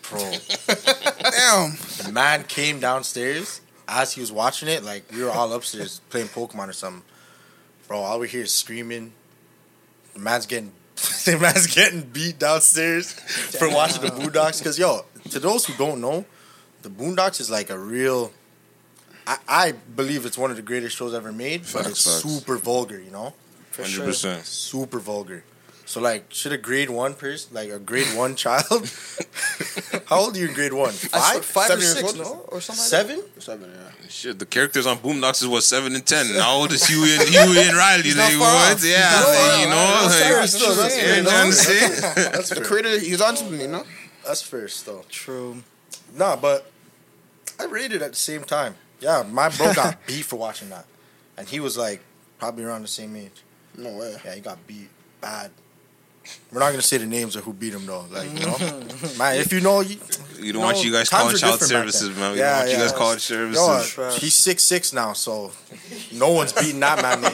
Bro, 0.09 0.19
Damn. 0.67 1.77
the 2.03 2.09
man 2.13 2.43
came 2.43 2.79
downstairs 2.79 3.61
as 3.87 4.13
he 4.13 4.21
was 4.21 4.31
watching 4.31 4.67
it. 4.69 4.83
Like 4.83 5.03
we 5.11 5.23
were 5.23 5.29
all 5.31 5.51
upstairs 5.53 6.01
playing 6.09 6.27
Pokemon 6.27 6.69
or 6.69 6.73
something. 6.73 7.03
Bro, 7.87 7.99
all 7.99 8.19
we 8.19 8.27
hear 8.27 8.43
is 8.43 8.51
screaming. 8.51 9.13
The 10.13 10.19
man's 10.19 10.45
getting, 10.45 10.71
the 11.25 11.37
man's 11.39 11.67
getting 11.67 12.01
beat 12.01 12.39
downstairs 12.39 13.13
for 13.13 13.69
watching 13.69 14.01
the 14.01 14.09
Boondocks. 14.09 14.59
Because 14.59 14.77
yo, 14.79 15.05
to 15.29 15.39
those 15.39 15.65
who 15.65 15.73
don't 15.77 16.01
know, 16.01 16.25
the 16.81 16.89
Boondocks 16.89 17.39
is 17.39 17.49
like 17.49 17.69
a 17.69 17.77
real. 17.77 18.31
I, 19.27 19.37
I 19.47 19.71
believe 19.71 20.25
it's 20.25 20.37
one 20.37 20.49
of 20.51 20.57
the 20.57 20.63
greatest 20.63 20.95
shows 20.97 21.13
ever 21.13 21.31
made, 21.31 21.61
but 21.61 21.83
Facts, 21.85 21.89
it's 21.89 22.03
facts. 22.21 22.33
super 22.33 22.57
vulgar. 22.57 22.99
You 22.99 23.11
know, 23.11 23.33
For 23.71 23.83
Hundred 23.83 23.95
sure. 23.95 24.05
percent. 24.05 24.45
super 24.45 24.99
vulgar. 24.99 25.43
So 25.91 25.99
like, 25.99 26.23
should 26.29 26.53
a 26.53 26.57
grade 26.57 26.89
one 26.89 27.15
person, 27.15 27.53
like 27.53 27.69
a 27.69 27.77
grade 27.77 28.07
one 28.15 28.37
child, 28.37 28.63
how 30.05 30.21
old 30.21 30.37
are 30.37 30.39
you 30.39 30.47
in 30.47 30.53
grade 30.53 30.71
one? 30.71 30.91
I 31.11 31.33
Five, 31.41 31.43
five 31.45 31.65
or 31.65 31.67
Seven 31.67 31.81
years 31.81 31.93
six, 31.97 32.07
old? 32.13 32.17
no, 32.17 32.45
or 32.47 32.61
something. 32.61 32.81
seven? 32.85 33.23
Seven, 33.39 33.69
yeah. 33.75 34.07
Shit, 34.07 34.39
the 34.39 34.45
characters 34.45 34.87
on 34.87 34.99
Boondocks 34.99 35.41
is 35.41 35.49
what 35.49 35.63
seven 35.63 35.93
and 35.93 36.05
ten. 36.05 36.27
How 36.27 36.53
old 36.55 36.71
is 36.71 36.87
Huey 36.87 37.13
and 37.15 37.27
Huey 37.27 37.67
and 37.67 37.75
Riley? 37.75 38.03
He's 38.03 38.15
not 38.15 38.29
Like, 38.31 38.39
far 38.39 38.53
what? 38.55 38.73
off. 38.77 38.85
Yeah, 38.85 39.17
He's 39.17 39.25
like, 39.25 39.59
you 39.59 39.65
know, 39.67 39.75
That's 39.75 40.21
like, 40.21 40.29
fair, 40.31 40.47
still, 40.47 40.75
that's 40.75 40.95
you 40.95 41.01
fair. 41.03 41.23
know 41.23 41.29
what 41.29 41.45
I'm 41.45 41.51
saying? 41.51 41.91
That's 42.31 42.49
The 42.49 42.55
fair. 42.55 42.63
creator, 42.63 42.99
he's 42.99 43.19
on 43.21 43.35
something, 43.35 43.59
you 43.59 43.67
know? 43.67 43.83
That's 44.25 44.41
fair 44.41 44.67
still. 44.69 45.03
True. 45.09 45.57
Nah, 46.15 46.37
but 46.37 46.71
I 47.59 47.65
rated 47.65 48.01
at 48.01 48.11
the 48.11 48.17
same 48.17 48.45
time. 48.45 48.75
Yeah, 49.01 49.23
my 49.29 49.49
bro 49.49 49.73
got 49.73 49.97
beat 50.07 50.23
for 50.23 50.37
watching 50.37 50.69
that, 50.69 50.85
and 51.37 51.49
he 51.49 51.59
was 51.59 51.77
like 51.77 51.99
probably 52.39 52.63
around 52.63 52.83
the 52.83 52.87
same 52.87 53.13
age. 53.17 53.43
No 53.77 53.97
way. 53.97 54.15
Yeah, 54.23 54.35
he 54.35 54.39
got 54.41 54.65
beat 54.67 54.89
bad. 55.19 55.51
We're 56.51 56.59
not 56.59 56.71
gonna 56.71 56.81
say 56.81 56.97
the 56.97 57.05
names 57.05 57.35
of 57.35 57.43
who 57.43 57.53
beat 57.53 57.73
him 57.73 57.85
though. 57.85 58.05
Like 58.11 58.29
you 58.37 58.45
know, 58.45 58.57
man, 59.17 59.39
if 59.39 59.51
you 59.53 59.61
know, 59.61 59.81
you, 59.81 59.97
You 60.39 60.53
don't 60.53 60.61
No, 60.61 60.67
want 60.67 60.83
you 60.83 60.91
guys 60.91 61.09
calling 61.09 61.31
were 61.33 61.37
child 61.37 61.61
services, 61.61 62.15
man. 62.17 62.33
We 62.33 62.39
Yeah, 62.39 62.49
don't 62.49 62.57
want 62.59 62.71
you 62.71 62.77
guys 62.77 62.91
calling 62.91 63.19
services. 63.19 63.97
uh, 63.97 64.17
he's 64.19 64.35
six 64.35 64.63
six 64.63 64.93
now, 64.93 65.13
so 65.13 65.51
no 66.13 66.31
one's 66.31 66.53
beating 66.53 66.79
that 66.81 67.01
man. 67.01 67.21
no. 67.21 67.29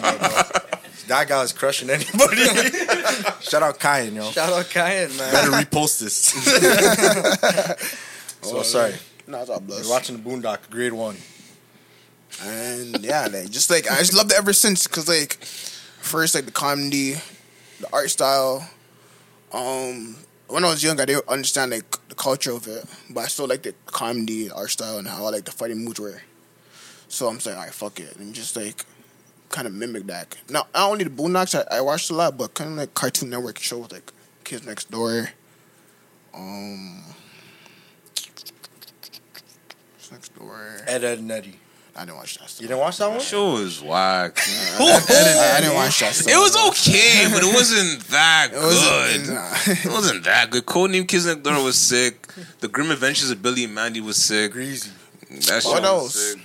That 1.07 1.27
guy 1.29 1.41
is 1.43 1.53
crushing 1.53 1.89
anybody. 1.89 2.43
Shout 3.41 3.63
out 3.63 3.79
Kyan, 3.79 4.13
yo. 4.13 4.29
Shout 4.31 4.51
out 4.51 4.69
Kyan, 4.69 5.15
man. 5.17 5.31
Better 5.31 5.51
repost 5.51 5.99
this. 6.01 6.17
so 8.41 8.61
sorry. 8.63 8.93
No, 9.25 9.41
it's 9.41 9.49
all 9.49 9.61
You're 9.67 9.89
watching 9.89 10.17
the 10.17 10.23
Boondock, 10.23 10.69
grade 10.69 10.93
one. 10.93 11.17
And 12.43 13.03
yeah, 13.03 13.27
like, 13.31 13.49
just 13.49 13.69
like, 13.69 13.89
I 13.89 13.97
just 13.99 14.13
loved 14.13 14.31
it 14.31 14.37
ever 14.37 14.53
since, 14.53 14.85
because, 14.85 15.07
like, 15.07 15.35
first, 15.43 16.35
like, 16.35 16.45
the 16.45 16.51
comedy, 16.51 17.13
the 17.79 17.87
art 17.93 18.09
style. 18.09 18.69
Um, 19.51 20.15
when 20.47 20.63
I 20.65 20.69
was 20.69 20.83
young, 20.83 20.99
I 20.99 21.05
didn't 21.05 21.27
understand, 21.27 21.71
like, 21.71 21.89
the 22.09 22.15
culture 22.15 22.51
of 22.51 22.67
it, 22.67 22.85
but 23.09 23.21
I 23.21 23.27
still 23.27 23.47
like 23.47 23.63
the 23.63 23.73
comedy, 23.85 24.49
art 24.51 24.71
style, 24.71 24.97
and 24.97 25.07
how, 25.07 25.23
like, 25.31 25.45
the 25.45 25.51
fighting 25.51 25.83
moves 25.83 25.99
were. 25.99 26.21
So 27.07 27.27
I'm 27.27 27.35
just 27.35 27.47
like, 27.47 27.55
all 27.55 27.63
right, 27.63 27.73
fuck 27.73 27.99
it. 27.99 28.15
And 28.17 28.33
just, 28.33 28.55
like, 28.55 28.85
kind 29.49 29.67
of 29.67 29.73
mimic 29.73 30.05
that. 30.07 30.37
Now, 30.49 30.67
not 30.73 30.91
only 30.91 31.05
the 31.05 31.09
Boondocks, 31.09 31.55
I, 31.71 31.77
I 31.77 31.81
watched 31.81 32.09
a 32.09 32.13
lot, 32.13 32.37
but 32.37 32.53
kind 32.53 32.71
of 32.71 32.77
like 32.77 32.93
Cartoon 32.93 33.29
Network 33.29 33.59
shows, 33.59 33.91
like, 33.91 34.11
Kids 34.43 34.65
Next 34.65 34.91
Door. 34.91 35.29
Um, 36.33 37.03
Next 40.11 40.35
Door. 40.35 40.77
Ed, 40.87 41.03
Edd 41.03 41.19
n 41.19 41.31
Eddy. 41.31 41.59
I 41.97 42.05
didn't 42.05 42.17
watch 42.17 42.37
that. 42.37 42.47
Stuff. 42.49 42.61
You 42.61 42.67
didn't 42.67 42.79
watch 42.79 42.97
that 42.97 43.09
one? 43.09 43.19
Show 43.19 43.57
is 43.57 43.81
whack. 43.81 44.37
I, 44.47 44.77
didn't, 44.77 45.09
I 45.09 45.59
didn't 45.61 45.75
watch 45.75 45.99
that. 45.99 46.13
Stuff. 46.13 46.31
It 46.33 46.37
was 46.37 46.55
okay, 46.69 47.25
but 47.33 47.41
it 47.43 47.53
wasn't 47.53 48.03
that 48.09 48.49
It 48.53 48.57
wasn't- 48.57 49.25
good. 49.25 49.33
nah. 49.33 49.53
It 49.65 49.85
wasn't 49.91 50.23
that 50.25 50.49
good. 50.51 50.65
Codename 50.65 51.07
Kids 51.07 51.25
Next 51.25 51.41
Door 51.43 51.63
was 51.63 51.77
sick. 51.77 52.27
The 52.59 52.67
Grim 52.67 52.91
Adventures 52.91 53.31
of 53.31 53.41
Billy 53.41 53.63
and 53.63 53.73
Mandy 53.73 53.99
was 54.01 54.17
sick. 54.17 54.51
Greasy. 54.51 54.91
That 55.29 55.63
shit 55.63 55.65
What 55.65 55.81
was 55.81 55.85
else? 55.85 56.15
sick. 56.33 56.41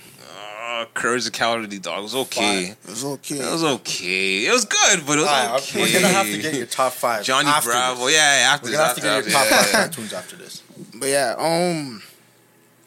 Uh, 0.65 0.85
Courage 0.95 1.23
the 1.25 1.29
Cowardly 1.31 1.77
Dog 1.77 2.01
was 2.01 2.15
okay. 2.15 2.69
It 2.71 2.77
was 2.89 3.05
okay. 3.05 3.35
It 3.39 3.51
was 3.51 3.63
okay. 3.63 4.45
It 4.47 4.51
was 4.51 4.65
good, 4.65 5.05
but 5.05 5.19
it 5.19 5.21
was 5.21 5.29
Alright, 5.29 5.61
okay. 5.61 5.81
we're 5.81 5.93
gonna 5.93 6.07
have 6.07 6.25
to 6.25 6.37
get 6.41 6.55
your 6.55 6.65
top 6.65 6.93
five. 6.93 7.23
Johnny 7.23 7.47
after 7.47 7.69
Bravo. 7.69 8.05
This. 8.05 8.15
Yeah, 8.15 8.39
yeah, 8.39 8.53
after 8.53 8.65
We're 8.67 8.71
gonna 8.73 8.83
have 8.87 8.95
to 8.95 9.07
after, 9.07 9.21
get 9.21 9.31
your 9.31 9.39
top 9.39 9.51
yeah. 9.51 9.61
five 9.63 9.71
cartoons 9.71 10.13
after 10.13 10.35
this. 10.35 10.63
But 10.95 11.09
yeah, 11.09 11.35
um, 11.37 12.01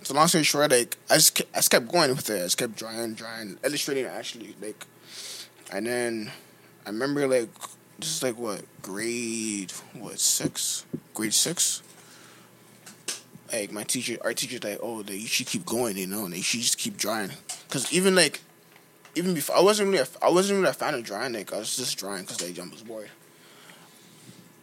so 0.07 0.15
long 0.15 0.29
story 0.29 0.45
short, 0.45 0.71
like 0.71 0.97
I 1.11 1.15
just 1.15 1.35
kept, 1.35 1.53
I 1.53 1.59
just 1.59 1.71
kept 1.73 1.89
going 1.89 2.11
with 2.11 2.31
it. 2.31 2.37
I 2.37 2.45
just 2.45 2.57
kept 2.57 2.77
drawing, 2.77 3.15
drawing, 3.15 3.59
illustrating 3.65 4.07
actually, 4.07 4.55
like, 4.63 4.87
and 5.73 5.85
then 5.85 6.31
I 6.87 6.91
remember 6.91 7.27
like 7.27 7.49
this 7.99 8.17
is 8.17 8.23
like 8.23 8.39
what 8.39 8.63
grade 8.83 9.73
what 9.95 10.21
six, 10.21 10.87
grade 11.13 11.35
six. 11.35 11.83
Like 13.53 13.73
my 13.73 13.83
teacher, 13.83 14.17
our 14.23 14.33
teacher's 14.33 14.63
like, 14.63 14.79
oh, 14.81 14.99
like, 14.99 15.11
you 15.11 15.27
should 15.27 15.49
keep 15.49 15.67
going, 15.67 15.97
you 15.97 16.07
know, 16.07 16.25
and 16.25 16.37
you 16.37 16.43
should 16.43 16.61
just 16.61 16.79
keep 16.79 16.97
drawing, 16.97 17.31
cause 17.69 17.93
even 17.93 18.15
like, 18.15 18.41
even 19.17 19.35
before 19.35 19.57
I 19.57 19.61
wasn't 19.61 19.91
really, 19.91 20.05
a, 20.05 20.25
I 20.25 20.31
wasn't 20.31 20.61
really 20.61 20.71
a 20.71 20.75
fan 20.75 20.95
of 20.95 21.03
drawing. 21.03 21.33
Like 21.33 21.53
I 21.53 21.59
was 21.59 21.77
just 21.77 21.99
drawing 21.99 22.27
cause 22.27 22.41
like 22.41 22.57
I 22.57 22.63
was 22.71 22.83
bored. 22.83 23.11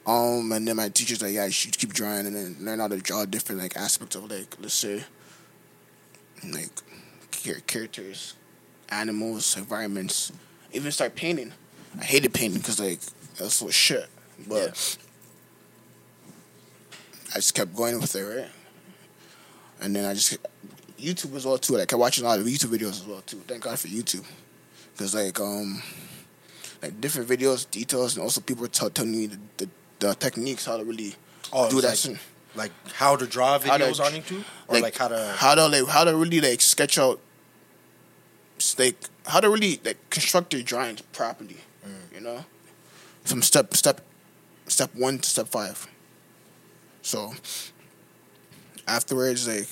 Um, 0.08 0.54
and 0.54 0.66
then 0.66 0.78
my 0.78 0.88
teacher's 0.88 1.22
like, 1.22 1.34
yeah, 1.34 1.46
you 1.46 1.52
should 1.52 1.78
keep 1.78 1.92
drawing 1.92 2.28
and 2.28 2.36
then 2.36 2.58
learn 2.62 2.80
how 2.80 2.88
to 2.88 2.98
draw 2.98 3.26
different 3.26 3.62
like 3.62 3.76
aspects 3.76 4.16
of 4.16 4.32
like, 4.32 4.56
let's 4.62 4.74
say, 4.74 5.04
like 6.52 6.70
characters, 7.68 8.36
animals, 8.90 9.56
environments. 9.58 10.32
Even 10.72 10.92
start 10.92 11.16
painting. 11.16 11.52
I 12.00 12.04
hated 12.04 12.34
painting 12.34 12.60
because 12.60 12.80
like 12.80 13.00
that's 13.38 13.62
what 13.62 13.74
shit. 13.74 14.08
But 14.48 14.98
I 17.32 17.36
just 17.36 17.54
kept 17.54 17.76
going 17.76 18.00
with 18.00 18.16
it, 18.16 18.24
right? 18.24 18.50
And 19.82 19.96
then 19.96 20.06
I 20.06 20.14
just 20.14 20.38
YouTube 21.00 21.36
as 21.36 21.46
well 21.46 21.58
too. 21.58 21.74
Like 21.74 21.84
I 21.84 21.86
kept 21.86 22.00
watching 22.00 22.24
a 22.26 22.28
lot 22.28 22.40
of 22.40 22.46
YouTube 22.46 22.76
videos 22.78 22.92
as 23.02 23.06
well 23.06 23.22
too. 23.22 23.38
Thank 23.48 23.64
God 23.64 23.78
for 23.80 23.88
YouTube, 23.88 24.26
because 24.94 25.14
like 25.16 25.40
um, 25.40 25.82
like 26.82 27.00
different 27.02 27.30
videos, 27.30 27.70
details, 27.70 28.16
and 28.16 28.24
also 28.24 28.42
people 28.42 28.68
t- 28.68 28.90
telling 28.90 29.12
me 29.12 29.28
the, 29.28 29.40
the, 29.58 29.70
the 30.00 30.16
techniques 30.16 30.66
how 30.66 30.78
to 30.78 30.84
really 30.84 31.16
Oh, 31.52 31.70
do 31.70 31.82
that. 31.82 31.90
like- 31.90 31.98
shit. 31.98 32.18
Like 32.56 32.72
how 32.94 33.16
to 33.16 33.26
draw 33.26 33.58
How 33.60 33.78
to- 33.78 33.84
videos 33.86 34.00
on 34.00 34.12
YouTube, 34.14 34.44
or 34.68 34.80
like, 34.80 34.96
how 34.96 35.08
to. 35.08 35.34
how 35.38 35.56
to 35.56 35.68
like 35.68 35.88
how 35.88 36.04
to 36.04 36.16
really 36.16 36.40
like 36.42 36.62
sketch 36.62 36.98
out 36.98 37.20
like 38.78 38.96
how 39.26 39.40
to 39.40 39.50
really 39.50 39.80
like 39.84 39.98
construct 40.10 40.54
your 40.54 40.62
drawings 40.64 41.02
properly 41.12 41.58
Mm. 41.86 42.16
you 42.16 42.22
know 42.22 42.46
from 43.26 43.42
step 43.42 43.74
step 43.76 44.00
step 44.68 44.90
one 44.96 45.20
to 45.20 45.30
step 45.30 45.50
five 45.50 45.86
so 47.02 47.34
afterwards 48.88 49.48
like 49.50 49.68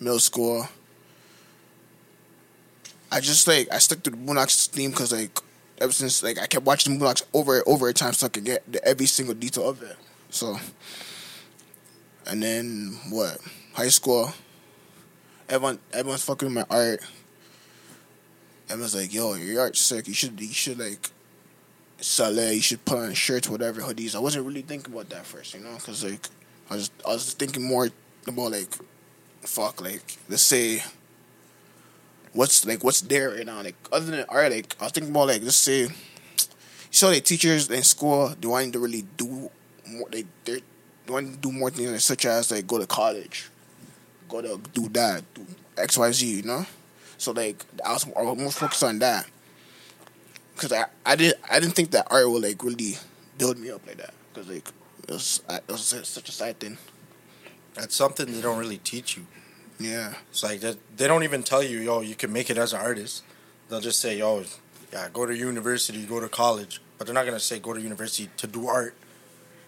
middle 0.00 0.18
school 0.18 0.66
i 3.12 3.20
just 3.20 3.46
like 3.46 3.68
i 3.72 3.78
stuck 3.78 4.02
to 4.02 4.10
the 4.10 4.16
Boondocks 4.16 4.66
theme 4.68 4.90
because 4.90 5.12
like 5.12 5.38
ever 5.80 5.92
since 5.92 6.22
like 6.22 6.38
i 6.38 6.46
kept 6.46 6.64
watching 6.66 6.98
the 6.98 7.04
Boondocks 7.04 7.22
over 7.32 7.56
and 7.58 7.64
over 7.68 7.88
a 7.88 7.92
time 7.94 8.12
so 8.12 8.26
i 8.26 8.28
could 8.28 8.44
get 8.44 8.62
the, 8.70 8.84
every 8.84 9.06
single 9.06 9.34
detail 9.34 9.68
of 9.68 9.82
it 9.82 9.96
so 10.30 10.58
and 12.28 12.42
then 12.42 12.98
what? 13.08 13.38
High 13.72 13.88
school. 13.88 14.32
Everyone, 15.48 15.78
everyone's 15.92 16.24
fucking 16.24 16.54
with 16.54 16.54
my 16.54 16.76
art. 16.76 17.00
Everyone's 18.68 18.94
like, 18.94 19.12
"Yo, 19.12 19.34
your 19.34 19.62
art's 19.62 19.80
sick. 19.80 20.06
You 20.06 20.14
should, 20.14 20.38
you 20.40 20.52
should 20.52 20.78
like 20.78 21.10
sell 21.98 22.38
it. 22.38 22.54
You 22.54 22.60
should 22.60 22.84
put 22.84 22.98
on 22.98 23.14
shirts, 23.14 23.48
whatever, 23.48 23.80
hoodies." 23.80 24.14
I 24.14 24.18
wasn't 24.18 24.46
really 24.46 24.62
thinking 24.62 24.92
about 24.92 25.08
that 25.08 25.24
first, 25.24 25.54
you 25.54 25.60
know, 25.60 25.74
because 25.74 26.04
like 26.04 26.28
I 26.70 26.74
was, 26.74 26.90
I 27.06 27.12
was 27.12 27.32
thinking 27.32 27.62
more 27.62 27.88
about 28.26 28.52
like, 28.52 28.74
fuck, 29.40 29.80
like 29.80 30.02
let's 30.28 30.42
say, 30.42 30.82
what's 32.34 32.66
like 32.66 32.84
what's 32.84 33.00
there 33.00 33.30
right 33.30 33.46
now, 33.46 33.62
like 33.62 33.76
other 33.90 34.04
than 34.04 34.26
art, 34.28 34.52
like 34.52 34.76
I 34.80 34.84
was 34.84 34.92
thinking 34.92 35.12
about 35.12 35.28
like 35.28 35.42
let's 35.42 35.56
say, 35.56 35.82
you 35.82 35.88
saw 36.90 37.08
like 37.08 37.24
teachers 37.24 37.70
in 37.70 37.82
school, 37.82 38.34
they 38.38 38.48
wanting 38.48 38.72
to 38.72 38.80
really 38.80 39.06
do 39.16 39.50
more, 39.86 40.08
they 40.10 40.26
they're 40.44 40.60
they 40.60 40.62
want 41.14 41.32
to 41.32 41.38
do 41.38 41.52
more 41.52 41.70
things 41.70 42.04
such 42.04 42.26
as 42.26 42.50
like 42.50 42.66
go 42.66 42.78
to 42.78 42.86
college, 42.86 43.48
go 44.28 44.40
to 44.42 44.60
do 44.72 44.88
that, 44.90 45.22
do 45.34 45.46
X 45.76 45.98
Y 45.98 46.12
Z, 46.12 46.26
you 46.26 46.42
know. 46.42 46.66
So 47.16 47.32
like 47.32 47.64
I 47.84 47.92
was 47.92 48.06
more, 48.06 48.36
more 48.36 48.50
focused 48.50 48.84
on 48.84 48.98
that 49.00 49.26
because 50.54 50.72
I 50.72 50.86
I 51.04 51.16
didn't 51.16 51.38
I 51.50 51.60
didn't 51.60 51.74
think 51.74 51.90
that 51.92 52.06
art 52.10 52.28
would 52.30 52.42
like 52.42 52.62
really 52.62 52.96
build 53.36 53.58
me 53.58 53.70
up 53.70 53.86
like 53.86 53.98
that 53.98 54.14
because 54.32 54.48
like 54.48 54.68
it 55.08 55.10
was 55.12 55.42
it 55.48 55.62
was 55.68 55.82
such 56.08 56.28
a 56.28 56.32
side 56.32 56.60
thing. 56.60 56.78
That's 57.74 57.94
something 57.94 58.26
they 58.26 58.40
don't 58.40 58.58
really 58.58 58.78
teach 58.78 59.16
you. 59.16 59.26
Yeah, 59.80 60.14
It's 60.30 60.42
like 60.42 60.60
that 60.60 60.76
they 60.96 61.06
don't 61.06 61.22
even 61.22 61.44
tell 61.44 61.62
you, 61.62 61.78
yo, 61.78 62.00
you 62.00 62.16
can 62.16 62.32
make 62.32 62.50
it 62.50 62.58
as 62.58 62.72
an 62.72 62.80
artist. 62.80 63.22
They'll 63.68 63.80
just 63.80 64.00
say, 64.00 64.18
yo, 64.18 64.42
yeah, 64.92 65.08
go 65.12 65.24
to 65.24 65.36
university, 65.36 66.04
go 66.04 66.18
to 66.18 66.28
college, 66.28 66.80
but 66.96 67.06
they're 67.06 67.14
not 67.14 67.26
gonna 67.26 67.38
say 67.38 67.60
go 67.60 67.72
to 67.72 67.80
university 67.80 68.28
to 68.38 68.46
do 68.48 68.66
art. 68.66 68.94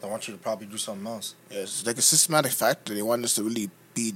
They 0.00 0.08
want 0.08 0.26
you 0.28 0.34
to 0.34 0.40
probably 0.40 0.66
do 0.66 0.78
something 0.78 1.06
else. 1.06 1.34
yeah, 1.50 1.58
it's 1.60 1.84
like 1.86 1.98
a 1.98 2.02
systematic 2.02 2.52
factor. 2.52 2.94
They 2.94 3.02
want 3.02 3.24
us 3.24 3.34
to 3.34 3.42
really 3.42 3.70
be 3.94 4.14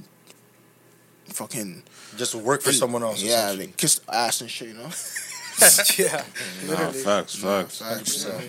fucking 1.27 1.83
Just 2.17 2.35
work 2.35 2.61
for 2.61 2.71
someone 2.71 3.03
else. 3.03 3.21
Yeah, 3.21 3.45
essentially. 3.45 3.65
like 3.67 3.77
kiss 3.77 4.01
ass 4.11 4.41
and 4.41 4.49
shit, 4.49 4.69
you 4.69 4.73
know. 4.75 4.89
yeah, 5.97 6.23
Nah, 6.65 6.71
literally. 6.71 6.99
facts, 6.99 7.35
facts. 7.35 7.79
Facts, 7.79 8.13
so. 8.17 8.41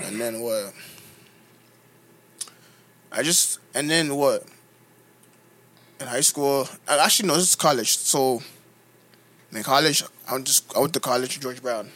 And 0.00 0.20
then 0.20 0.40
what? 0.40 0.72
I 3.12 3.22
just 3.22 3.58
and 3.74 3.88
then 3.88 4.14
what? 4.16 4.44
In 6.00 6.06
high 6.08 6.20
school, 6.20 6.68
actually 6.88 7.28
no, 7.28 7.34
this 7.36 7.50
is 7.50 7.54
college. 7.56 7.96
So 7.96 8.42
in 9.52 9.62
college, 9.62 10.02
I 10.28 10.32
went 10.32 10.46
just 10.46 10.76
I 10.76 10.80
went 10.80 10.92
to 10.94 11.00
college, 11.00 11.38
George 11.40 11.62
Brown. 11.62 11.88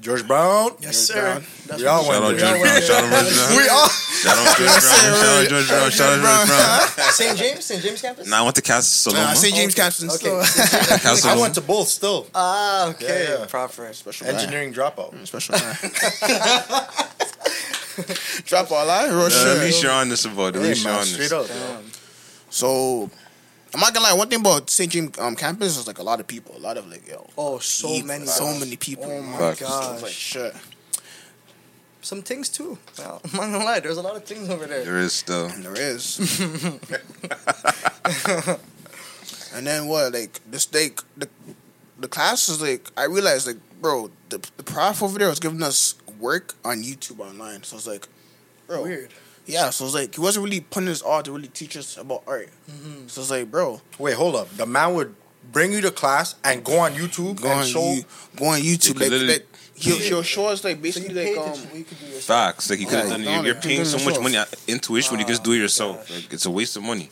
George 0.00 0.26
Brown. 0.26 0.70
Yes, 0.80 0.80
George 0.80 0.94
sir. 1.16 1.20
Brown. 1.22 1.44
That's 1.66 1.80
We 1.80 1.86
all 1.86 2.04
what- 2.06 2.14
Shout 2.14 2.14
out 2.14 2.22
went 2.24 2.38
George 2.38 2.40
there. 2.40 2.60
Brown. 2.60 2.82
Shout 2.82 3.04
out 3.04 3.10
George 3.24 3.34
Brown. 3.34 3.56
We 3.56 3.68
all. 3.68 3.88
Shout 3.88 4.38
out 4.38 4.56
George 4.56 4.58
Brown. 4.58 4.80
Shout 4.80 5.24
out 5.24 5.48
George 5.48 5.68
Brown. 5.68 5.90
Shout 5.90 6.12
out 6.12 6.20
George 6.20 6.48
Brown. 6.48 6.80
St. 7.14 7.36
James, 7.38 7.64
St. 7.64 7.82
James 7.82 8.00
campus. 8.02 8.26
Nah, 8.28 8.38
I 8.38 8.42
went 8.42 8.56
to 8.56 8.62
Casa 8.62 9.10
Nah, 9.12 9.32
St. 9.34 9.54
James 9.54 9.74
Campson. 9.74 10.08
Okay. 10.10 10.18
still. 10.18 10.40
Casa 10.98 11.28
I 11.28 11.36
went 11.38 11.54
to 11.54 11.60
both 11.60 11.86
still. 11.88 12.26
Ah, 12.34 12.88
okay. 12.90 13.24
Yeah, 13.30 13.38
yeah. 13.40 13.46
Proper. 13.46 13.92
Special 13.92 14.26
guy. 14.26 14.32
Engineering 14.32 14.72
dropout. 14.74 15.14
Special 15.26 15.54
guy. 15.54 15.74
Drop 18.44 18.70
all 18.72 18.86
that 18.86 19.08
real 19.08 19.20
Uh, 19.22 19.26
At 19.26 19.32
shit. 19.32 19.58
least 19.62 19.82
you're 19.82 19.92
honest 19.92 20.26
about 20.26 20.48
it. 20.48 20.56
At 20.56 20.62
Hey, 20.62 20.68
least 20.70 20.82
you're 20.82 20.90
man, 20.92 21.00
honest. 21.00 21.14
straight 21.14 21.32
up. 21.32 21.46
So 22.50 23.10
I'm 23.74 23.80
not 23.80 23.92
gonna 23.92 24.06
lie. 24.06 24.12
One 24.14 24.28
thing 24.28 24.40
about 24.40 24.70
St. 24.70 24.90
James 24.90 25.18
um, 25.18 25.34
campus 25.34 25.76
is 25.76 25.86
like 25.86 25.98
a 25.98 26.02
lot 26.02 26.20
of 26.20 26.26
people, 26.28 26.56
a 26.56 26.60
lot 26.60 26.76
of 26.76 26.88
like 26.88 27.08
yo, 27.08 27.28
Oh, 27.36 27.58
so 27.58 27.88
people, 27.88 28.06
many. 28.06 28.26
so 28.26 28.44
bro. 28.44 28.58
many 28.60 28.76
people. 28.76 29.10
Oh 29.10 29.22
my 29.22 29.38
Facts. 29.38 29.60
It's 29.62 29.70
like 29.70 30.00
gosh. 30.00 30.12
shit. 30.12 30.54
Some 32.02 32.22
things 32.22 32.48
too. 32.48 32.78
Well, 32.98 33.20
I'm 33.24 33.32
not 33.32 33.40
gonna 33.52 33.64
lie. 33.64 33.80
There's 33.80 33.96
a 33.96 34.02
lot 34.02 34.14
of 34.14 34.24
things 34.24 34.48
over 34.48 34.66
there. 34.66 34.84
There 34.84 34.98
is 34.98 35.12
still. 35.12 35.46
And 35.46 35.64
there 35.64 35.74
is. 35.76 36.20
and 39.54 39.66
then 39.66 39.86
what? 39.86 40.12
Like 40.12 40.40
this, 40.50 40.72
like 40.72 41.00
the 41.16 41.28
the 41.98 42.08
class 42.08 42.48
is 42.48 42.60
like 42.62 42.90
I 42.96 43.04
realized 43.06 43.46
like 43.46 43.56
bro, 43.80 44.10
the 44.28 44.38
the 44.56 44.62
prof 44.62 45.02
over 45.02 45.18
there 45.18 45.28
was 45.28 45.40
giving 45.40 45.62
us 45.62 45.94
work 46.20 46.54
on 46.64 46.82
YouTube 46.82 47.20
online. 47.20 47.62
So 47.64 47.76
it's 47.76 47.86
like, 47.86 48.06
bro, 48.66 48.82
Weird. 48.82 49.10
Yeah. 49.46 49.70
So 49.70 49.84
it's 49.86 49.94
like 49.94 50.14
he 50.14 50.20
wasn't 50.20 50.44
really 50.44 50.60
putting 50.60 50.88
his 50.88 51.02
all 51.02 51.22
to 51.22 51.32
really 51.32 51.48
teach 51.48 51.76
us 51.76 51.96
about 51.96 52.22
art. 52.26 52.48
Mm-hmm. 52.70 53.08
So 53.08 53.20
it's 53.20 53.30
like, 53.30 53.50
bro, 53.50 53.80
Wait, 53.98 54.14
hold 54.14 54.36
up. 54.36 54.48
The 54.56 54.66
man 54.66 54.94
would 54.94 55.14
bring 55.52 55.72
you 55.72 55.80
to 55.82 55.90
class 55.90 56.34
and 56.44 56.64
go 56.64 56.78
on 56.78 56.92
YouTube 56.94 57.40
go 57.42 57.50
and 57.50 57.60
on 57.60 57.66
show. 57.66 57.92
you, 57.92 58.04
go 58.36 58.46
on 58.46 58.60
YouTube. 58.60 59.00
Like, 59.00 59.10
literally- 59.10 59.32
like 59.34 59.46
he'll, 59.74 59.98
he'll 59.98 60.22
show 60.22 60.46
us 60.46 60.64
like 60.64 60.80
basically 60.80 61.12
paid 61.14 61.36
like 61.36 61.44
to 61.44 61.50
um. 61.52 61.68
do- 61.72 61.78
you 61.78 61.84
could 61.84 61.98
do 62.00 62.06
yourself. 62.06 62.24
Facts. 62.24 62.70
Like 62.70 62.80
you 62.80 62.86
could 62.86 62.98
have 62.98 63.06
Yeah, 63.08 63.12
done. 63.16 63.24
no, 63.24 63.30
You're, 63.30 63.36
you're 63.44 63.52
you're 63.54 63.62
paying 63.62 63.84
so 63.84 63.98
much 64.04 64.18
money 64.20 64.36
into 64.68 64.88
tuition 64.88 65.10
when 65.12 65.20
you 65.20 65.26
just 65.26 65.44
do 65.44 65.52
it 65.52 65.58
yourself. 65.58 66.08
Like 66.10 66.32
it's 66.32 66.46
a 66.46 66.50
waste 66.50 66.76
of 66.76 66.82
money. 66.82 67.10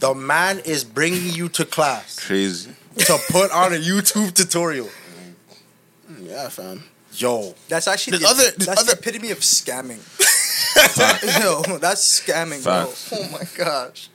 The 0.00 0.14
man 0.14 0.60
is 0.64 0.84
bringing 0.84 1.32
you 1.34 1.48
to 1.50 1.64
class 1.64 2.24
Crazy. 2.24 2.70
to 2.98 3.18
put 3.30 3.50
on 3.50 3.72
a 3.72 3.76
YouTube 3.78 4.32
tutorial. 4.34 4.88
Yeah, 6.22 6.48
fam. 6.48 6.84
Yo, 7.20 7.54
That's 7.68 7.88
actually 7.88 8.18
The 8.18 8.24
the, 8.24 8.28
other- 8.28 8.50
the 8.56 8.64
that's 8.66 8.80
other- 8.82 8.92
the 8.94 8.98
epitome 8.98 9.30
of 9.30 9.38
scamming. 9.40 9.98
Yo, 11.42 11.78
that's 11.78 12.20
scamming, 12.20 12.60
Facts. 12.60 13.08
bro. 13.08 13.18
Oh 13.20 13.28
my 13.32 13.42
gosh. 13.56 14.08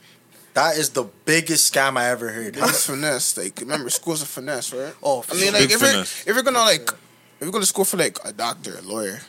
that 0.54 0.76
is 0.76 0.90
the 0.90 1.04
biggest 1.24 1.72
scam 1.72 1.96
I 1.98 2.08
ever 2.10 2.30
heard. 2.30 2.56
It's 2.56 2.86
finesse. 2.86 3.36
Like 3.36 3.60
remember, 3.60 3.90
school's 3.90 4.22
a 4.22 4.26
finesse, 4.26 4.72
right? 4.72 4.94
Oh, 5.02 5.24
I 5.30 5.34
mean, 5.34 5.42
sure. 5.44 5.52
like 5.52 5.60
Big 5.68 5.72
if 5.72 5.80
you're 5.82 6.00
if 6.00 6.26
you're 6.26 6.42
gonna 6.42 6.60
like 6.60 6.88
if 6.88 7.40
you're 7.40 7.50
going 7.50 7.62
to 7.62 7.66
school 7.66 7.84
for 7.84 7.96
like 7.98 8.18
a 8.24 8.32
doctor, 8.32 8.78
a 8.78 8.82
lawyer, 8.82 9.20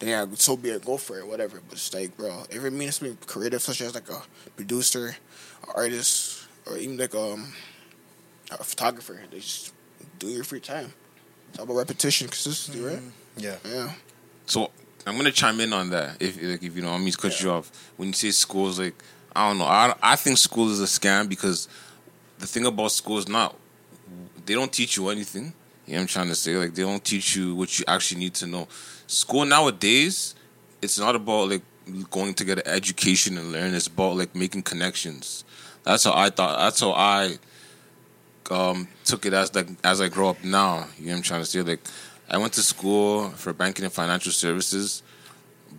then 0.00 0.08
yeah, 0.10 0.26
so 0.34 0.56
be 0.56 0.70
it, 0.70 0.84
go 0.84 0.96
for 0.98 1.18
it, 1.18 1.26
whatever. 1.26 1.60
But 1.66 1.78
it's 1.78 1.94
like, 1.94 2.16
bro, 2.16 2.42
if 2.50 2.62
it 2.64 2.72
means 2.72 2.96
something 2.96 3.16
creative, 3.26 3.62
such 3.62 3.80
as 3.80 3.94
like 3.94 4.10
a 4.10 4.20
producer, 4.56 5.06
an 5.62 5.68
artist, 5.74 6.46
or 6.66 6.76
even 6.76 6.98
like 6.98 7.14
um 7.14 7.52
a 8.50 8.62
photographer. 8.64 9.18
They 9.30 9.38
just 9.38 9.72
do 10.18 10.26
your 10.28 10.44
free 10.44 10.60
time. 10.60 10.92
It's 11.50 11.58
all 11.58 11.64
about 11.64 11.76
repetition, 11.76 12.26
consistency, 12.28 12.80
right? 12.80 13.00
Yeah. 13.36 13.56
Yeah. 13.64 13.92
So 14.46 14.70
I'm 15.06 15.16
gonna 15.16 15.32
chime 15.32 15.60
in 15.60 15.72
on 15.72 15.90
that. 15.90 16.20
If 16.20 16.36
like 16.42 16.62
if 16.62 16.76
you 16.76 16.82
know, 16.82 16.90
I 16.90 16.98
mean, 16.98 17.12
to 17.12 17.18
cut 17.18 17.42
you 17.42 17.50
off. 17.50 17.70
When 17.96 18.08
you 18.08 18.14
say 18.14 18.30
schools, 18.30 18.78
like 18.78 18.94
I 19.34 19.48
don't 19.48 19.58
know, 19.58 19.64
I 19.64 19.94
I 20.02 20.16
think 20.16 20.38
school 20.38 20.70
is 20.70 20.80
a 20.80 20.84
scam 20.84 21.28
because 21.28 21.68
the 22.38 22.46
thing 22.46 22.66
about 22.66 22.92
school 22.92 23.18
is 23.18 23.28
not 23.28 23.56
they 24.46 24.54
don't 24.54 24.72
teach 24.72 24.96
you 24.96 25.08
anything. 25.08 25.52
You 25.86 25.94
know 25.94 25.98
what 25.98 26.00
I'm 26.02 26.06
trying 26.08 26.28
to 26.28 26.34
say? 26.34 26.56
Like 26.56 26.74
they 26.74 26.82
don't 26.82 27.04
teach 27.04 27.36
you 27.36 27.54
what 27.54 27.78
you 27.78 27.84
actually 27.88 28.20
need 28.20 28.34
to 28.34 28.46
know. 28.46 28.68
School 29.06 29.44
nowadays, 29.44 30.34
it's 30.80 30.98
not 30.98 31.16
about 31.16 31.50
like 31.50 31.62
going 32.10 32.34
to 32.34 32.44
get 32.44 32.58
an 32.58 32.66
education 32.66 33.38
and 33.38 33.52
learn. 33.52 33.74
It's 33.74 33.88
about 33.88 34.16
like 34.16 34.34
making 34.34 34.62
connections. 34.62 35.44
That's 35.84 36.04
how 36.04 36.14
I 36.14 36.30
thought. 36.30 36.58
That's 36.58 36.80
how 36.80 36.92
I 36.92 37.38
um, 38.50 38.88
took 39.04 39.26
it 39.26 39.32
as 39.32 39.54
like 39.54 39.68
as 39.82 40.00
I 40.00 40.08
grow 40.08 40.30
up 40.30 40.44
now. 40.44 40.86
You 40.98 41.06
know 41.06 41.12
what 41.12 41.16
I'm 41.18 41.22
trying 41.22 41.40
to 41.40 41.46
say? 41.46 41.62
Like 41.62 41.80
I 42.32 42.38
went 42.38 42.54
to 42.54 42.62
school 42.62 43.28
for 43.30 43.52
banking 43.52 43.84
and 43.84 43.92
financial 43.92 44.32
services, 44.32 45.02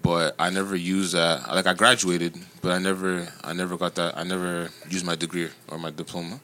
but 0.03 0.35
I 0.37 0.51
never 0.51 0.75
used 0.75 1.13
that. 1.15 1.47
Like 1.49 1.65
I 1.65 1.73
graduated, 1.73 2.35
but 2.61 2.71
I 2.71 2.77
never 2.77 3.27
I 3.43 3.53
never 3.53 3.75
got 3.75 3.95
that. 3.95 4.15
I 4.17 4.23
never 4.23 4.69
used 4.89 5.05
my 5.05 5.15
degree 5.15 5.49
or 5.67 5.79
my 5.79 5.89
diploma. 5.89 6.39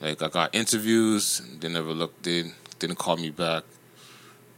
Like 0.00 0.22
I 0.22 0.28
got 0.28 0.54
interviews, 0.54 1.42
they 1.60 1.68
never 1.68 1.92
looked. 1.92 2.22
They 2.22 2.52
didn't 2.78 2.96
call 2.96 3.16
me 3.16 3.30
back. 3.30 3.64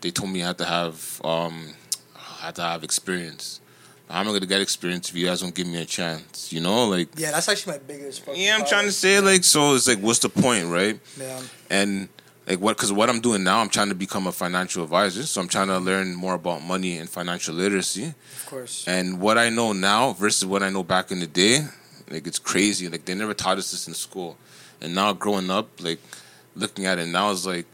They 0.02 0.10
told 0.12 0.30
me 0.30 0.42
I 0.42 0.46
had 0.48 0.58
to 0.58 0.64
have 0.64 1.20
um, 1.24 1.74
I 2.14 2.46
had 2.46 2.54
to 2.56 2.62
have 2.62 2.84
experience. 2.84 3.60
How 4.08 4.20
am 4.20 4.28
I 4.28 4.32
gonna 4.34 4.46
get 4.46 4.60
experience 4.60 5.10
if 5.10 5.16
you 5.16 5.26
guys 5.26 5.40
don't 5.40 5.52
give 5.54 5.66
me 5.66 5.82
a 5.82 5.84
chance? 5.84 6.52
You 6.52 6.60
know, 6.60 6.86
like 6.86 7.08
Yeah, 7.16 7.32
that's 7.32 7.48
actually 7.48 7.72
my 7.72 7.78
biggest. 7.78 8.22
yeah, 8.34 8.56
I'm 8.56 8.64
trying 8.64 8.84
to 8.86 8.92
say 8.92 9.18
like 9.18 9.42
so. 9.42 9.74
It's 9.74 9.88
like, 9.88 9.98
what's 9.98 10.20
the 10.20 10.28
point, 10.28 10.66
right? 10.66 11.00
Yeah. 11.18 11.40
and 11.70 12.08
like 12.46 12.60
what 12.60 12.76
because 12.76 12.92
what 12.92 13.10
i'm 13.10 13.20
doing 13.20 13.42
now 13.42 13.60
i'm 13.60 13.68
trying 13.68 13.88
to 13.88 13.94
become 13.94 14.26
a 14.26 14.32
financial 14.32 14.84
advisor. 14.84 15.22
So 15.24 15.40
i'm 15.40 15.48
trying 15.48 15.68
to 15.68 15.78
learn 15.78 16.14
more 16.14 16.34
about 16.34 16.62
money 16.62 16.98
and 16.98 17.08
financial 17.08 17.54
literacy. 17.54 18.06
Of 18.06 18.46
course. 18.46 18.86
and 18.86 19.20
what 19.20 19.38
i 19.38 19.48
know 19.48 19.72
now 19.72 20.12
versus 20.12 20.46
what 20.46 20.62
i 20.62 20.70
know 20.70 20.82
back 20.82 21.10
in 21.10 21.20
the 21.20 21.26
day 21.26 21.66
like 22.10 22.26
it's 22.26 22.38
crazy. 22.38 22.88
Like 22.88 23.04
they 23.04 23.14
never 23.14 23.34
taught 23.34 23.58
us 23.58 23.70
this 23.70 23.88
in 23.88 23.94
school. 23.94 24.36
And 24.80 24.94
now 24.94 25.12
growing 25.12 25.50
up 25.50 25.68
like 25.80 26.00
looking 26.54 26.86
at 26.86 26.98
it 26.98 27.06
now 27.06 27.30
is 27.30 27.46
like 27.46 27.66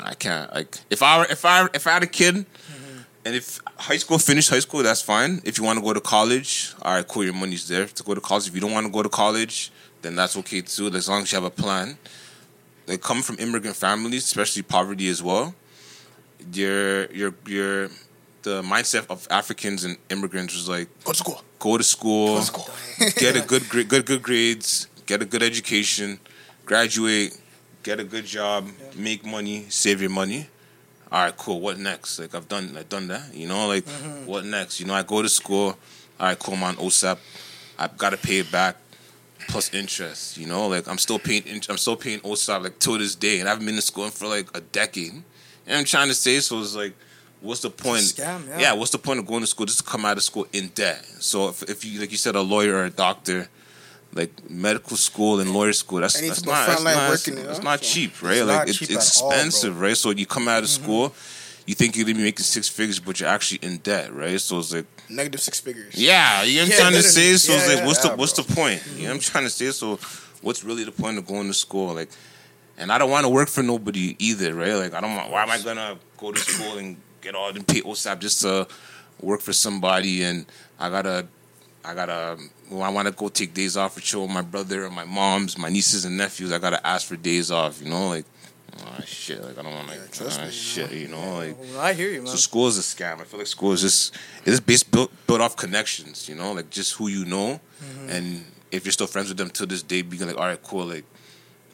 i 0.00 0.14
can't 0.14 0.52
like 0.54 0.78
if 0.90 1.02
i 1.02 1.18
were 1.18 1.26
if 1.30 1.44
i 1.44 1.66
if 1.74 1.86
i 1.86 1.92
had 1.92 2.02
a 2.02 2.06
kid 2.06 2.34
mm-hmm. 2.34 2.98
and 3.24 3.34
if 3.34 3.58
high 3.76 3.96
school 3.96 4.18
finished 4.18 4.50
high 4.50 4.58
school 4.60 4.82
that's 4.82 5.02
fine. 5.02 5.40
If 5.44 5.58
you 5.58 5.64
want 5.64 5.78
to 5.78 5.84
go 5.84 5.92
to 5.92 6.00
college 6.00 6.74
all 6.82 6.94
right 6.94 7.06
cool 7.06 7.24
your 7.24 7.34
money's 7.34 7.66
there. 7.68 7.86
To 7.86 8.02
go 8.02 8.14
to 8.14 8.20
college 8.20 8.48
if 8.48 8.54
you 8.54 8.60
don't 8.60 8.72
want 8.72 8.86
to 8.86 8.92
go 8.92 9.02
to 9.02 9.08
college 9.08 9.72
then 10.02 10.14
that's 10.14 10.36
okay 10.36 10.60
too 10.60 10.88
as 10.88 11.08
long 11.08 11.22
as 11.22 11.32
you 11.32 11.36
have 11.36 11.44
a 11.44 11.50
plan 11.50 11.98
they 12.88 12.96
come 12.96 13.20
from 13.22 13.36
immigrant 13.38 13.76
families, 13.76 14.24
especially 14.24 14.62
poverty 14.62 15.08
as 15.08 15.22
well. 15.22 15.54
Your 16.52 17.06
your 17.12 17.34
your 17.46 17.88
the 18.42 18.62
mindset 18.62 19.06
of 19.10 19.28
Africans 19.30 19.84
and 19.84 19.98
immigrants 20.08 20.54
was 20.54 20.68
like 20.68 20.88
Go 21.04 21.12
to 21.12 21.18
school. 21.18 21.42
go 21.58 21.76
to 21.76 21.84
school, 21.84 22.34
Go 22.34 22.40
to 22.40 22.46
school. 22.46 22.68
get 23.16 23.36
a 23.36 23.42
good 23.46 23.68
gra- 23.68 23.84
good 23.84 24.06
good 24.06 24.22
grades, 24.22 24.88
get 25.04 25.20
a 25.20 25.26
good 25.26 25.42
education, 25.42 26.18
graduate, 26.64 27.38
get 27.82 28.00
a 28.00 28.04
good 28.04 28.24
job, 28.24 28.66
make 28.96 29.24
money, 29.24 29.66
save 29.68 30.00
your 30.00 30.10
money. 30.10 30.48
All 31.12 31.24
right, 31.24 31.36
cool. 31.36 31.60
What 31.60 31.78
next? 31.78 32.18
Like 32.18 32.34
I've 32.34 32.48
done 32.48 32.74
I've 32.78 32.88
done 32.88 33.08
that. 33.08 33.34
You 33.34 33.48
know, 33.48 33.68
like 33.68 33.84
mm-hmm. 33.84 34.24
what 34.24 34.46
next? 34.46 34.80
You 34.80 34.86
know, 34.86 34.94
I 34.94 35.02
go 35.02 35.20
to 35.20 35.28
school. 35.28 35.76
All 36.18 36.26
right, 36.26 36.38
cool. 36.38 36.54
I'm 36.54 36.62
on 36.62 36.76
OSAP. 36.76 37.18
I've 37.78 37.96
got 37.98 38.10
to 38.10 38.16
pay 38.16 38.38
it 38.38 38.50
back 38.50 38.76
plus 39.48 39.74
interest. 39.74 40.38
You 40.38 40.46
know, 40.46 40.68
like 40.68 40.86
I'm 40.86 40.98
still 40.98 41.18
paying. 41.18 41.44
int- 41.46 41.68
I'm 41.68 41.78
still 41.78 41.96
paying 41.96 42.20
OSAP 42.20 42.62
like 42.62 42.78
till 42.78 42.98
this 42.98 43.14
day, 43.14 43.40
and 43.40 43.48
I 43.48 43.52
haven't 43.52 43.66
been 43.66 43.74
in 43.74 43.80
school 43.80 44.08
for 44.10 44.28
like 44.28 44.56
a 44.56 44.60
decade. 44.60 45.12
And 45.12 45.76
I'm 45.76 45.84
trying 45.84 46.08
to 46.08 46.14
say, 46.14 46.40
so 46.40 46.60
it's 46.60 46.74
like, 46.74 46.94
what's 47.40 47.60
the 47.60 47.70
point? 47.70 48.02
scam, 48.02 48.48
yeah. 48.58 48.72
what's 48.72 48.90
the 48.90 48.98
point 48.98 49.18
of 49.18 49.26
going 49.26 49.42
to 49.42 49.46
school 49.46 49.66
just 49.66 49.78
to 49.78 49.84
come 49.84 50.04
out 50.04 50.16
of 50.16 50.22
school 50.22 50.46
in 50.52 50.68
debt? 50.68 51.04
So 51.18 51.48
if, 51.48 51.62
if 51.64 51.84
you 51.84 52.00
like 52.00 52.10
you 52.10 52.16
said 52.16 52.36
a 52.36 52.40
lawyer 52.40 52.76
or 52.76 52.84
a 52.84 52.90
doctor, 52.90 53.48
like 54.14 54.48
medical 54.48 54.96
school 54.96 55.40
and 55.40 55.52
lawyer 55.52 55.72
school, 55.72 56.00
that's, 56.00 56.20
that's 56.20 56.44
not 56.44 56.66
that's 56.66 56.84
not, 56.84 56.94
that's 56.94 57.28
know? 57.28 57.58
not 57.62 57.80
So- 57.80 57.84
cheap, 57.84 58.22
right? 58.22 58.38
It's 58.38 58.46
like 58.46 58.58
not 58.58 58.68
it's, 58.68 58.78
cheap 58.78 58.90
it's 58.90 59.18
at 59.18 59.22
all, 59.22 59.30
bro. 59.30 59.38
expensive, 59.38 59.80
right? 59.80 59.96
So 59.96 60.10
you 60.10 60.26
come 60.26 60.48
out 60.48 60.62
of 60.62 60.68
mm-hmm. 60.68 60.84
school, 60.84 61.14
you 61.66 61.74
think 61.74 61.96
you're 61.96 62.06
gonna 62.06 62.16
be 62.16 62.24
making 62.24 62.44
six 62.44 62.68
figures, 62.68 62.98
but 62.98 63.20
you're 63.20 63.28
actually 63.28 63.58
in 63.62 63.78
debt, 63.78 64.12
right? 64.14 64.40
So 64.40 64.58
it's 64.58 64.72
like 64.72 64.86
Negative 65.10 65.40
six 65.40 65.60
figures. 65.60 65.94
yeah, 65.94 66.42
you 66.42 66.56
know 66.56 66.60
what 66.62 66.64
I'm 66.66 66.70
Yeah, 66.70 66.76
trying 66.80 66.92
to 66.94 67.02
say. 67.02 67.36
So 67.36 67.52
Yeah, 67.54 67.76
like, 67.76 67.86
what's 67.86 68.02
the 68.02 68.10
what's 68.16 68.32
the 68.32 68.42
point? 68.42 68.82
You 68.96 69.04
know 69.04 69.08
what 69.10 69.14
I'm 69.14 69.20
trying 69.20 69.44
to 69.44 69.50
say. 69.50 69.70
So, 69.70 69.96
what's 70.42 70.64
really 70.64 70.84
the 70.84 70.92
point 70.92 71.18
of 71.18 71.26
going 71.26 71.46
to 71.46 71.54
school? 71.54 71.94
Like, 71.94 72.10
and 72.76 72.92
I 72.92 72.98
don't 72.98 73.10
want 73.10 73.24
to 73.24 73.28
work 73.30 73.48
for 73.48 73.62
nobody 73.62 74.16
either, 74.18 74.54
right? 74.54 74.74
Like, 74.74 74.94
I 74.94 75.00
don't 75.00 75.14
want. 75.14 75.30
Why 75.30 75.42
am 75.42 75.50
I 75.50 75.58
gonna 75.58 75.98
go 76.18 76.32
to 76.32 76.38
school 76.38 76.78
and 76.78 76.96
get 77.22 77.34
all 77.34 77.52
the 77.52 77.62
pay 77.64 77.80
OSAP 77.80 78.18
just 78.20 78.42
to 78.42 78.68
work 79.20 79.40
for 79.40 79.52
somebody? 79.52 80.22
And 80.22 80.46
I 80.78 80.90
gotta, 80.90 81.26
I 81.84 81.94
gotta. 81.94 82.36
Well, 82.70 82.82
I 82.82 82.90
want 82.90 83.08
to 83.08 83.12
go 83.14 83.28
take 83.28 83.54
days 83.54 83.76
off 83.78 83.94
for 83.94 84.00
chill 84.00 84.22
with 84.22 84.30
my 84.30 84.42
brother 84.42 84.84
and 84.84 84.94
my 84.94 85.04
moms, 85.04 85.56
my 85.56 85.70
nieces 85.70 86.04
and 86.04 86.16
nephews. 86.18 86.52
I 86.52 86.58
gotta 86.58 86.86
ask 86.86 87.06
for 87.06 87.16
days 87.16 87.50
off. 87.50 87.80
You 87.82 87.88
know, 87.88 88.08
like, 88.08 88.26
oh, 88.86 89.02
shit. 89.04 89.42
Like, 89.42 89.58
I 89.58 89.62
don't 89.62 89.74
want 89.74 89.88
to. 89.88 90.00
Like, 90.00 90.12
trust 90.12 90.40
me, 90.40 90.50
shit. 90.50 90.92
You 90.92 91.08
know, 91.08 91.36
like. 91.36 91.56
I 91.76 91.92
hear 91.92 92.10
you, 92.10 92.22
man. 92.22 92.28
So 92.28 92.36
school 92.36 92.68
is 92.68 92.78
a 92.78 92.82
scam. 92.82 93.20
I 93.20 93.24
feel 93.24 93.38
like 93.38 93.46
school 93.46 93.72
is 93.72 93.82
just 93.82 94.14
it 94.44 94.52
is 94.52 94.60
based 94.60 94.90
built 94.90 95.10
built 95.26 95.40
off 95.40 95.56
connections, 95.56 96.28
you 96.28 96.34
know, 96.34 96.52
like 96.52 96.70
just 96.70 96.94
who 96.94 97.08
you 97.08 97.24
know, 97.24 97.60
and 98.08 98.44
if 98.70 98.84
you're 98.84 98.92
still 98.92 99.06
friends 99.06 99.28
with 99.28 99.38
them 99.38 99.50
to 99.50 99.66
this 99.66 99.82
day, 99.82 100.02
being 100.02 100.26
like, 100.26 100.36
all 100.36 100.44
right, 100.44 100.62
cool, 100.62 100.86
like 100.86 101.04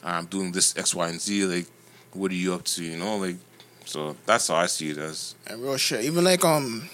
I'm 0.03 0.27
doing 0.27 0.53
this 0.53 0.77
X, 0.77 0.95
Y, 0.95 1.09
and 1.09 1.21
Z, 1.21 1.45
like 1.47 1.67
what 2.13 2.31
are 2.31 2.35
you 2.35 2.55
up 2.55 2.65
to, 2.65 2.85
you 2.85 2.97
know, 2.97 3.17
like 3.17 3.37
so 3.85 4.17
that's 4.27 4.49
how 4.49 4.57
I 4.57 4.67
see 4.67 4.91
it 4.91 4.99
as. 4.99 5.35
And 5.47 5.63
real 5.63 5.77
shit. 5.77 6.05
Even 6.05 6.25
like 6.25 6.45
um, 6.45 6.89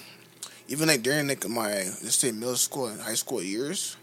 even 0.69 0.89
like 0.89 1.03
during 1.03 1.29
like 1.29 1.49
my 1.49 1.73
let's 1.73 2.17
say 2.17 2.33
middle 2.33 2.57
school 2.57 2.87
and 2.87 3.01
high 3.01 3.15
school 3.15 3.43
years, 3.43 3.97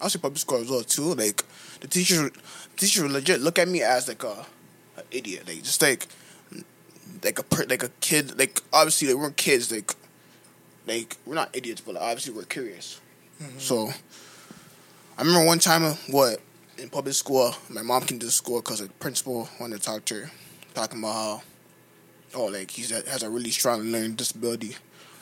I 0.00 0.04
was 0.04 0.14
in 0.14 0.20
public 0.20 0.38
school 0.38 0.58
as 0.58 0.70
well 0.70 0.82
too. 0.82 1.14
Like 1.14 1.44
the 1.80 1.88
teachers, 1.88 2.30
teachers 2.76 3.10
legit 3.10 3.40
look 3.40 3.58
at 3.58 3.68
me 3.68 3.82
as 3.82 4.08
like 4.08 4.22
a, 4.24 4.46
a 4.96 5.02
idiot. 5.10 5.46
Like 5.46 5.62
just 5.62 5.82
like 5.82 6.06
like 7.22 7.38
a 7.38 7.64
like 7.68 7.82
a 7.82 7.90
kid. 8.00 8.38
Like 8.38 8.60
obviously 8.72 9.08
they 9.08 9.14
weren't 9.14 9.36
kids. 9.36 9.70
Like 9.70 9.92
like 10.86 11.16
we're 11.26 11.34
not 11.34 11.50
idiots, 11.54 11.80
but 11.80 11.94
like, 11.94 12.04
obviously 12.04 12.34
we're 12.34 12.44
curious. 12.44 13.00
So 13.58 13.90
I 15.18 15.22
remember 15.22 15.46
one 15.46 15.58
time 15.58 15.84
uh, 15.84 15.94
what 16.10 16.40
in 16.78 16.88
public 16.88 17.14
school, 17.14 17.54
my 17.68 17.82
mom 17.82 18.02
came 18.02 18.18
to 18.20 18.26
the 18.26 18.32
school 18.32 18.60
because 18.60 18.80
the 18.80 18.88
principal 18.88 19.48
wanted 19.60 19.80
to 19.80 19.84
talk 19.84 20.04
to 20.06 20.14
her, 20.14 20.30
talking 20.74 21.00
about 21.00 21.12
how 21.12 21.42
oh, 22.34 22.44
like 22.46 22.70
he's 22.70 22.92
a, 22.92 23.08
has 23.10 23.22
a 23.22 23.30
really 23.30 23.50
strong 23.50 23.80
learning 23.82 24.14
disability. 24.14 24.76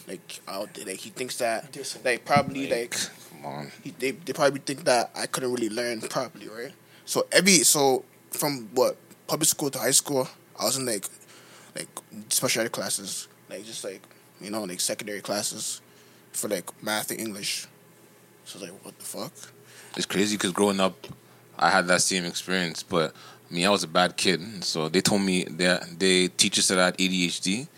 Like, 0.06 0.40
I 0.48 0.54
don't, 0.54 0.86
like 0.86 0.98
he 0.98 1.10
thinks 1.10 1.38
that, 1.38 1.76
like 2.04 2.24
probably 2.24 2.68
like 2.68 2.96
Come 3.30 3.52
on, 3.52 3.72
he, 3.82 3.90
they 3.98 4.10
they 4.10 4.32
probably 4.32 4.60
think 4.60 4.84
that 4.84 5.10
I 5.14 5.26
couldn't 5.26 5.52
really 5.52 5.70
learn 5.70 6.00
properly, 6.00 6.48
right? 6.48 6.72
So 7.04 7.26
every 7.32 7.58
so 7.64 8.04
from 8.30 8.68
what 8.74 8.96
public 9.30 9.48
school 9.48 9.70
to 9.70 9.78
high 9.78 9.92
school, 9.92 10.28
I 10.58 10.64
was 10.64 10.76
in 10.76 10.86
like 10.86 11.04
like 11.76 11.88
special 12.30 12.62
ed 12.62 12.72
classes, 12.72 13.28
like 13.48 13.64
just 13.64 13.84
like 13.84 14.02
you 14.40 14.50
know 14.50 14.64
like 14.64 14.80
secondary 14.80 15.20
classes 15.20 15.80
for 16.32 16.48
like 16.48 16.66
math 16.82 17.12
and 17.12 17.20
English. 17.20 17.68
So 18.44 18.58
I 18.58 18.62
was 18.62 18.70
like, 18.70 18.84
what 18.84 18.98
the 18.98 19.04
fuck? 19.04 19.32
it's 19.96 20.06
crazy 20.06 20.36
because 20.36 20.52
growing 20.52 20.80
up, 20.80 21.06
I 21.58 21.70
had 21.70 21.86
that 21.88 22.00
same 22.02 22.24
experience, 22.24 22.82
but 22.82 23.14
I 23.48 23.54
mean 23.54 23.66
I 23.66 23.70
was 23.70 23.84
a 23.84 23.88
bad 23.88 24.16
kid, 24.16 24.64
so 24.64 24.88
they 24.88 25.00
told 25.00 25.22
me 25.22 25.44
that 25.44 25.98
they 26.00 26.26
teachers 26.26 26.66
said 26.66 26.78
I 26.78 26.86
had 26.86 26.98
ADHD. 26.98 27.68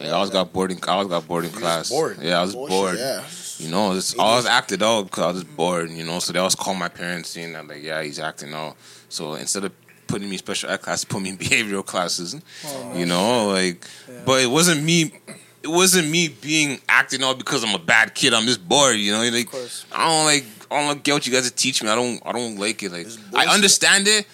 Like, 0.00 0.08
I 0.08 0.12
always 0.12 0.30
got 0.30 0.50
boarding. 0.50 0.78
I 0.88 0.92
always 0.92 1.08
got 1.08 1.28
boarding 1.28 1.50
class. 1.50 1.90
bored. 1.90 2.16
Yeah, 2.22 2.38
I 2.38 2.42
was 2.42 2.54
Bullshit, 2.54 2.70
bored. 2.70 2.98
Yeah. 2.98 3.24
You 3.58 3.70
know, 3.70 3.92
it's, 3.92 4.18
I 4.18 4.36
was 4.36 4.46
acted 4.46 4.82
out 4.82 5.02
because 5.04 5.24
I 5.24 5.32
was 5.32 5.44
bored. 5.44 5.90
You 5.90 6.04
know, 6.04 6.18
so 6.18 6.32
they 6.32 6.38
always 6.38 6.54
call 6.54 6.74
my 6.74 6.88
parents 6.88 7.28
saying 7.28 7.52
that 7.52 7.68
like, 7.68 7.82
yeah, 7.82 8.02
he's 8.02 8.18
acting 8.18 8.54
out. 8.54 8.76
So 9.10 9.34
instead 9.34 9.64
of 9.64 9.72
putting 10.06 10.28
me 10.28 10.34
in 10.34 10.38
special 10.38 10.70
ed 10.70 10.82
class, 10.82 11.04
put 11.04 11.22
me 11.22 11.30
in 11.30 11.38
behavioral 11.38 11.84
classes. 11.84 12.34
you 12.94 13.06
know, 13.06 13.48
like, 13.48 13.86
but 14.24 14.42
it 14.42 14.50
wasn't 14.50 14.82
me. 14.82 15.12
It 15.62 15.68
wasn't 15.68 16.10
me 16.10 16.28
being 16.28 16.80
acting 16.88 17.22
out 17.22 17.38
because 17.38 17.62
I'm 17.62 17.74
a 17.74 17.78
bad 17.78 18.14
kid. 18.14 18.34
I'm 18.34 18.46
just 18.46 18.66
bored. 18.68 18.96
You 18.96 19.12
know, 19.12 19.22
like. 19.22 19.48
I 19.92 20.08
don't 20.08 20.24
like. 20.26 20.44
I 20.70 20.86
don't 20.88 21.02
get 21.04 21.12
what 21.12 21.26
you 21.26 21.32
guys 21.32 21.48
to 21.48 21.54
teach 21.54 21.82
me. 21.82 21.88
I 21.88 21.94
don't. 21.94 22.20
I 22.24 22.32
don't 22.32 22.58
like 22.58 22.82
it. 22.82 22.90
Like 22.92 23.06
I 23.34 23.46
understand 23.46 24.08
it, 24.08 24.26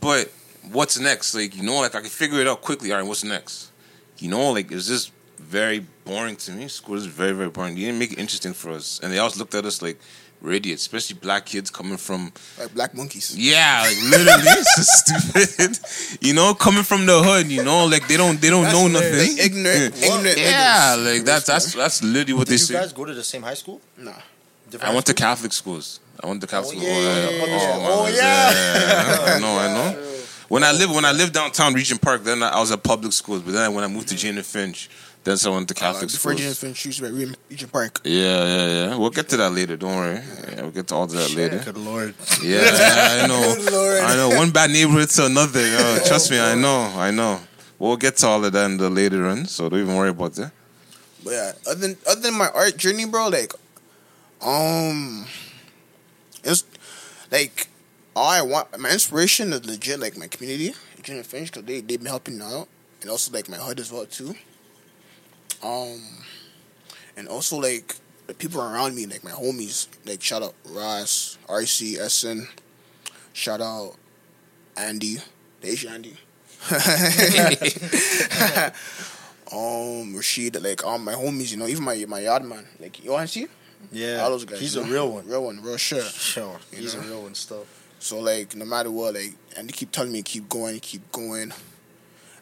but 0.00 0.30
what's 0.72 0.98
next? 0.98 1.34
Like 1.34 1.56
you 1.56 1.62
know, 1.62 1.80
like 1.80 1.94
I 1.94 2.00
can 2.00 2.08
figure 2.08 2.40
it 2.40 2.46
out 2.46 2.62
quickly. 2.62 2.92
All 2.92 2.98
right, 2.98 3.06
what's 3.06 3.24
next? 3.24 3.72
You 4.18 4.30
know, 4.30 4.52
like 4.52 4.70
it's 4.72 4.86
just 4.86 5.12
very 5.38 5.84
boring 6.04 6.36
to 6.36 6.52
me. 6.52 6.68
School 6.68 6.96
is 6.96 7.06
very, 7.06 7.32
very 7.32 7.50
boring. 7.50 7.76
You 7.76 7.86
didn't 7.86 7.98
make 7.98 8.12
it 8.12 8.18
interesting 8.18 8.52
for 8.52 8.70
us, 8.70 9.00
and 9.02 9.12
they 9.12 9.18
always 9.18 9.38
looked 9.38 9.54
at 9.54 9.64
us 9.64 9.82
like 9.82 9.98
we're 10.42 10.60
especially 10.72 11.18
black 11.20 11.46
kids 11.46 11.70
coming 11.70 11.96
from 11.98 12.32
Like 12.58 12.74
black 12.74 12.94
monkeys. 12.94 13.36
yeah, 13.36 13.82
like 13.86 13.96
literally 14.02 14.42
it's 14.46 14.74
so 14.74 15.18
stupid. 15.18 15.78
You 16.26 16.34
know, 16.34 16.54
coming 16.54 16.82
from 16.82 17.06
the 17.06 17.22
hood. 17.22 17.48
You 17.48 17.62
know, 17.62 17.86
like 17.86 18.08
they 18.08 18.16
don't 18.16 18.40
they 18.40 18.50
don't 18.50 18.64
know 18.72 18.88
nothing. 18.88 19.18
Like 19.18 19.38
ignorant, 19.38 19.96
ignorant. 20.02 20.38
yeah, 20.38 20.96
niggas. 20.96 21.14
like 21.14 21.24
that's 21.24 21.46
that's 21.46 21.74
that's 21.74 22.02
literally 22.02 22.32
what 22.34 22.46
Did 22.46 22.52
they 22.52 22.54
you 22.54 22.58
say. 22.58 22.74
guys 22.74 22.92
go 22.92 23.04
to 23.04 23.14
the 23.14 23.24
same 23.24 23.42
high 23.42 23.54
school? 23.54 23.80
Nah. 23.98 24.12
Different 24.70 24.90
I 24.92 24.94
went 24.94 25.06
to 25.06 25.14
Catholic 25.14 25.52
schools. 25.52 26.00
I 26.22 26.26
went 26.28 26.40
to 26.42 26.46
Catholic 26.46 26.78
Oh, 26.78 26.80
schools. 26.80 26.96
Oh, 26.96 27.00
yeah, 27.00 27.30
yeah, 27.30 27.30
yeah, 27.30 27.46
yeah. 27.46 27.88
Oh, 27.88 28.00
Oh, 28.00 28.04
man, 28.04 28.14
yeah. 28.14 29.34
I 29.34 29.38
know, 29.40 29.58
I 29.58 29.66
know. 29.74 30.06
When 30.50 30.64
I 30.64 30.72
lived 30.72 30.92
when 30.92 31.04
I 31.04 31.12
lived 31.12 31.32
downtown 31.34 31.74
Regent 31.74 32.00
Park, 32.02 32.24
then 32.24 32.42
I, 32.42 32.48
I 32.48 32.58
was 32.60 32.72
at 32.72 32.82
public 32.82 33.12
schools. 33.12 33.40
But 33.42 33.52
then 33.52 33.72
when 33.72 33.84
I 33.84 33.86
moved 33.86 34.08
to 34.08 34.14
mm-hmm. 34.16 34.20
Jane 34.20 34.36
and 34.36 34.44
Finch, 34.44 34.90
then 35.22 35.36
I 35.44 35.48
went 35.50 35.68
to 35.68 35.74
Like, 35.74 35.80
Catholic 35.80 36.10
before 36.10 36.32
schools. 36.32 36.40
Jane 36.40 36.54
Finch, 36.54 36.86
used 36.86 36.98
to 37.00 37.12
be 37.12 37.22
at 37.24 37.36
Regent 37.50 37.72
Park. 37.72 38.00
Yeah, 38.04 38.44
yeah, 38.44 38.68
yeah. 38.68 38.96
We'll 38.96 39.10
get 39.10 39.28
to 39.30 39.36
that 39.36 39.50
later. 39.52 39.76
Don't 39.76 39.94
worry. 39.96 40.14
Yeah, 40.48 40.62
we'll 40.62 40.70
get 40.70 40.88
to 40.88 40.94
all 40.94 41.04
of 41.04 41.10
that 41.12 41.34
later. 41.34 41.58
Good 41.64 41.76
lord. 41.76 42.14
Yeah, 42.42 43.20
I 43.22 43.26
know. 43.26 43.54
Good 43.56 43.72
Lord. 43.72 44.00
I 44.00 44.16
know. 44.16 44.30
One 44.30 44.50
bad 44.50 44.70
neighborhood 44.70 45.10
to 45.10 45.26
another. 45.26 45.60
Yo, 45.60 45.98
trust 46.06 46.30
me, 46.30 46.40
I 46.40 46.54
know. 46.54 46.90
I 46.96 47.10
know. 47.10 47.40
We'll 47.78 47.96
get 47.98 48.16
to 48.18 48.26
all 48.26 48.44
of 48.44 48.52
that 48.52 48.64
in 48.64 48.76
the 48.78 48.88
later 48.88 49.26
on, 49.26 49.44
so 49.46 49.68
don't 49.68 49.80
even 49.80 49.94
worry 49.96 50.10
about 50.10 50.34
that. 50.34 50.52
But 51.22 51.30
yeah, 51.32 51.52
other 51.66 51.80
than 51.80 51.96
other 52.08 52.20
than 52.20 52.34
my 52.34 52.48
art 52.54 52.76
journey, 52.78 53.04
bro, 53.04 53.28
like, 53.28 53.52
um, 54.40 55.26
it's 56.44 56.64
like 57.30 57.68
all 58.16 58.28
I 58.30 58.40
want. 58.42 58.78
My 58.78 58.90
inspiration 58.90 59.52
is 59.52 59.66
legit, 59.66 60.00
like 60.00 60.16
my 60.16 60.28
community, 60.28 60.74
Jane 61.02 61.16
and 61.16 61.26
Finch, 61.26 61.52
because 61.52 61.64
they 61.66 61.80
they've 61.82 61.98
been 61.98 62.06
helping 62.08 62.38
me 62.38 62.44
out, 62.44 62.68
and 63.02 63.10
also 63.10 63.32
like 63.32 63.48
my 63.50 63.56
hood 63.58 63.80
as 63.80 63.92
well 63.92 64.06
too. 64.06 64.34
Um, 65.62 66.00
and 67.16 67.28
also 67.28 67.56
like 67.56 67.96
the 68.26 68.34
people 68.34 68.60
around 68.60 68.94
me, 68.94 69.06
like 69.06 69.24
my 69.24 69.30
homies, 69.30 69.88
like 70.06 70.22
shout 70.22 70.42
out 70.42 70.54
Ross, 70.64 71.38
RC, 71.48 71.96
SN, 72.08 72.48
shout 73.32 73.60
out 73.60 73.96
Andy, 74.76 75.18
the 75.60 75.68
Asian 75.68 75.92
Andy. 75.92 76.16
um, 79.52 80.14
Rashid, 80.14 80.62
like 80.62 80.84
all 80.84 80.98
my 80.98 81.14
homies, 81.14 81.50
you 81.50 81.56
know, 81.56 81.66
even 81.66 81.84
my 81.84 82.04
my 82.06 82.20
yard 82.20 82.44
man, 82.44 82.66
like 82.78 83.02
you 83.02 83.10
want 83.12 83.28
to 83.28 83.32
see? 83.32 83.46
Yeah, 83.90 84.22
all 84.22 84.30
those 84.30 84.44
guys. 84.44 84.60
He's 84.60 84.76
a 84.76 84.84
know? 84.84 84.92
real 84.92 85.10
one. 85.12 85.26
real 85.26 85.44
one, 85.44 85.62
real 85.62 85.76
shit. 85.76 86.04
Sure, 86.04 86.58
he's 86.70 86.94
know? 86.94 87.00
a 87.00 87.04
real 87.04 87.22
one. 87.22 87.34
stuff. 87.34 87.66
So 87.98 88.20
like, 88.20 88.54
no 88.54 88.64
matter 88.64 88.90
what, 88.90 89.14
like, 89.14 89.34
and 89.56 89.68
they 89.68 89.72
keep 89.72 89.90
telling 89.90 90.12
me 90.12 90.22
keep 90.22 90.48
going, 90.48 90.80
keep 90.80 91.10
going, 91.12 91.52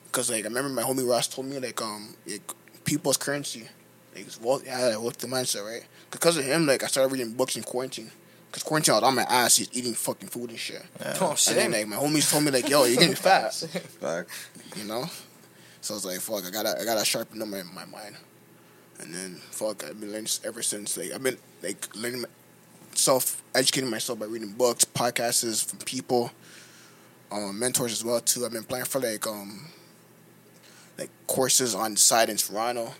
because 0.04 0.30
like 0.30 0.44
I 0.44 0.48
remember 0.48 0.68
my 0.70 0.82
homie 0.82 1.08
Ross 1.08 1.28
told 1.28 1.46
me 1.46 1.58
like 1.58 1.80
um 1.80 2.14
like 2.26 2.52
people's 2.88 3.16
currency, 3.16 3.68
like 4.14 4.26
it's 4.26 4.40
well 4.40 4.60
yeah 4.64 4.96
what's 4.96 5.18
the 5.18 5.26
mindset 5.26 5.64
right? 5.64 5.84
Because 6.10 6.36
of 6.38 6.44
him, 6.44 6.66
like 6.66 6.82
I 6.82 6.86
started 6.86 7.12
reading 7.12 7.34
books 7.34 7.56
in 7.56 7.62
quarantine. 7.62 8.10
Cause 8.50 8.62
quarantine 8.62 8.94
was 8.94 9.02
on 9.02 9.14
my 9.14 9.22
ass, 9.24 9.56
he's 9.58 9.68
eating 9.76 9.92
fucking 9.92 10.28
food 10.30 10.48
and 10.48 10.58
shit. 10.58 10.82
Oh, 11.20 11.36
And 11.48 11.56
then 11.58 11.72
like 11.72 11.86
my 11.86 11.96
homies 11.96 12.30
told 12.30 12.44
me 12.44 12.50
like, 12.50 12.68
yo, 12.68 12.84
you're 12.84 12.96
getting 12.96 13.14
fat. 13.28 13.52
Back. 14.00 14.26
you 14.74 14.84
know. 14.84 15.04
So 15.82 15.94
I 15.94 15.96
was 15.96 16.04
like, 16.06 16.20
fuck, 16.20 16.44
I 16.46 16.50
gotta, 16.50 16.80
I 16.80 16.84
gotta 16.84 17.04
sharpen 17.04 17.42
up 17.42 17.48
my, 17.48 17.62
my 17.74 17.84
mind. 17.84 18.16
And 19.00 19.14
then, 19.14 19.34
fuck, 19.50 19.84
I've 19.84 20.00
been 20.00 20.10
learning 20.12 20.28
ever 20.44 20.62
since. 20.62 20.96
Like, 20.96 21.12
I've 21.12 21.22
been 21.22 21.36
like 21.62 21.94
learning, 21.94 22.24
self 22.94 23.42
educating 23.54 23.90
myself 23.90 24.18
by 24.18 24.26
reading 24.26 24.52
books, 24.52 24.84
podcasts 24.86 25.66
from 25.68 25.78
people, 25.80 26.32
um, 27.30 27.58
mentors 27.58 27.92
as 27.92 28.02
well 28.02 28.20
too. 28.20 28.44
I've 28.46 28.52
been 28.52 28.62
applying 28.62 28.86
for 28.86 28.98
like 29.00 29.26
um, 29.26 29.66
like 30.98 31.10
courses 31.26 31.74
on 31.74 31.96
side 31.96 32.28
in 32.28 32.36
Toronto. 32.36 32.92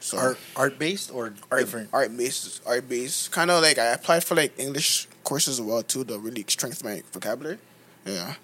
So 0.00 0.18
Art 0.18 0.38
art 0.54 0.78
based 0.78 1.10
or 1.12 1.32
art, 1.50 1.60
different? 1.60 1.88
art 1.92 2.16
based, 2.16 2.62
art 2.66 2.88
based. 2.88 3.32
Kind 3.32 3.50
of 3.50 3.62
like 3.62 3.78
I 3.78 3.86
applied 3.86 4.24
for 4.24 4.34
like 4.34 4.58
English 4.58 5.08
courses 5.24 5.58
as 5.58 5.64
well 5.66 5.82
too 5.82 6.04
to 6.04 6.18
really 6.18 6.44
strengthen 6.48 6.88
my 6.88 7.02
vocabulary. 7.12 7.58
Yeah. 8.04 8.34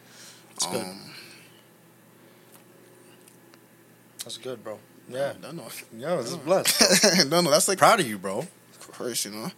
That's 0.51 0.66
good. 0.66 0.83
Um, 0.85 1.11
That's 4.25 4.38
good, 4.38 4.62
bro. 4.62 4.79
Yeah. 5.09 5.33
Don't 5.40 5.57
know. 5.57 5.66
Yeah, 5.96 6.16
this 6.16 6.31
is 6.31 6.37
blessed. 6.46 7.29
no, 7.29 7.40
no, 7.40 7.51
that's 7.51 7.68
like 7.68 7.79
Proud 7.79 8.01
of 8.01 8.07
you, 8.09 8.18
bro. 8.18 8.38
Of 8.40 8.92
course, 8.92 9.25
you 9.25 9.33
know. 9.33 9.51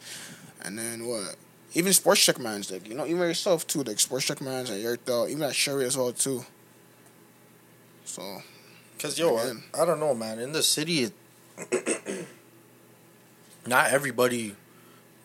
And 0.63 0.79
then 0.79 1.07
what? 1.07 1.37
Even 1.75 1.93
sports 1.93 2.25
check 2.25 2.39
mans, 2.39 2.71
like 2.71 2.89
you 2.89 2.95
know, 2.95 3.05
even 3.05 3.19
yourself 3.19 3.67
too, 3.67 3.83
like 3.83 4.01
sports 4.01 4.27
check 4.27 4.41
mans 4.41 4.71
at 4.71 4.81
your 4.81 4.97
thought, 4.97 5.29
even 5.29 5.43
at 5.43 5.55
Sherry 5.55 5.85
as 5.85 5.97
well 5.97 6.13
too. 6.13 6.45
So 8.05 8.43
Cause 8.99 9.19
yo, 9.19 9.37
I, 9.37 9.53
I 9.75 9.85
don't 9.85 10.01
know, 10.01 10.15
man. 10.15 10.39
In 10.39 10.53
the 10.53 10.63
city, 10.63 11.11
it, 11.59 12.27
not 13.67 13.91
everybody 13.91 14.57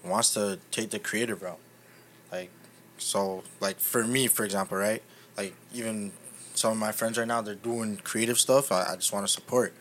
wants 0.03 0.33
to 0.33 0.59
take 0.71 0.89
the 0.89 0.99
creative 0.99 1.41
route. 1.41 1.59
Like, 2.31 2.49
so, 2.97 3.43
like 3.59 3.79
for 3.79 4.03
me, 4.03 4.27
for 4.27 4.43
example, 4.43 4.77
right? 4.77 5.01
Like 5.37 5.55
even 5.73 6.11
some 6.53 6.73
of 6.73 6.77
my 6.77 6.91
friends 6.91 7.17
right 7.17 7.27
now, 7.27 7.41
they're 7.41 7.55
doing 7.55 7.97
creative 8.03 8.39
stuff. 8.39 8.71
I, 8.71 8.91
I 8.91 8.95
just 8.95 9.13
want 9.13 9.25
to 9.25 9.31
support, 9.31 9.73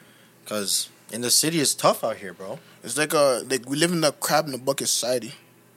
cause 0.45 0.91
in 1.11 1.23
the 1.23 1.31
city, 1.31 1.61
it's 1.61 1.75
tough 1.75 2.05
out 2.05 2.17
here, 2.17 2.33
bro. 2.35 2.59
it's 2.85 2.99
like 2.99 3.15
a 3.15 3.43
like 3.49 3.69
we 3.69 3.77
live 3.77 3.93
in 3.93 4.05
a 4.05 4.13
crab 4.13 4.47
in 4.47 4.55
a 4.55 4.59
bucket 4.59 4.89
society, 4.89 5.35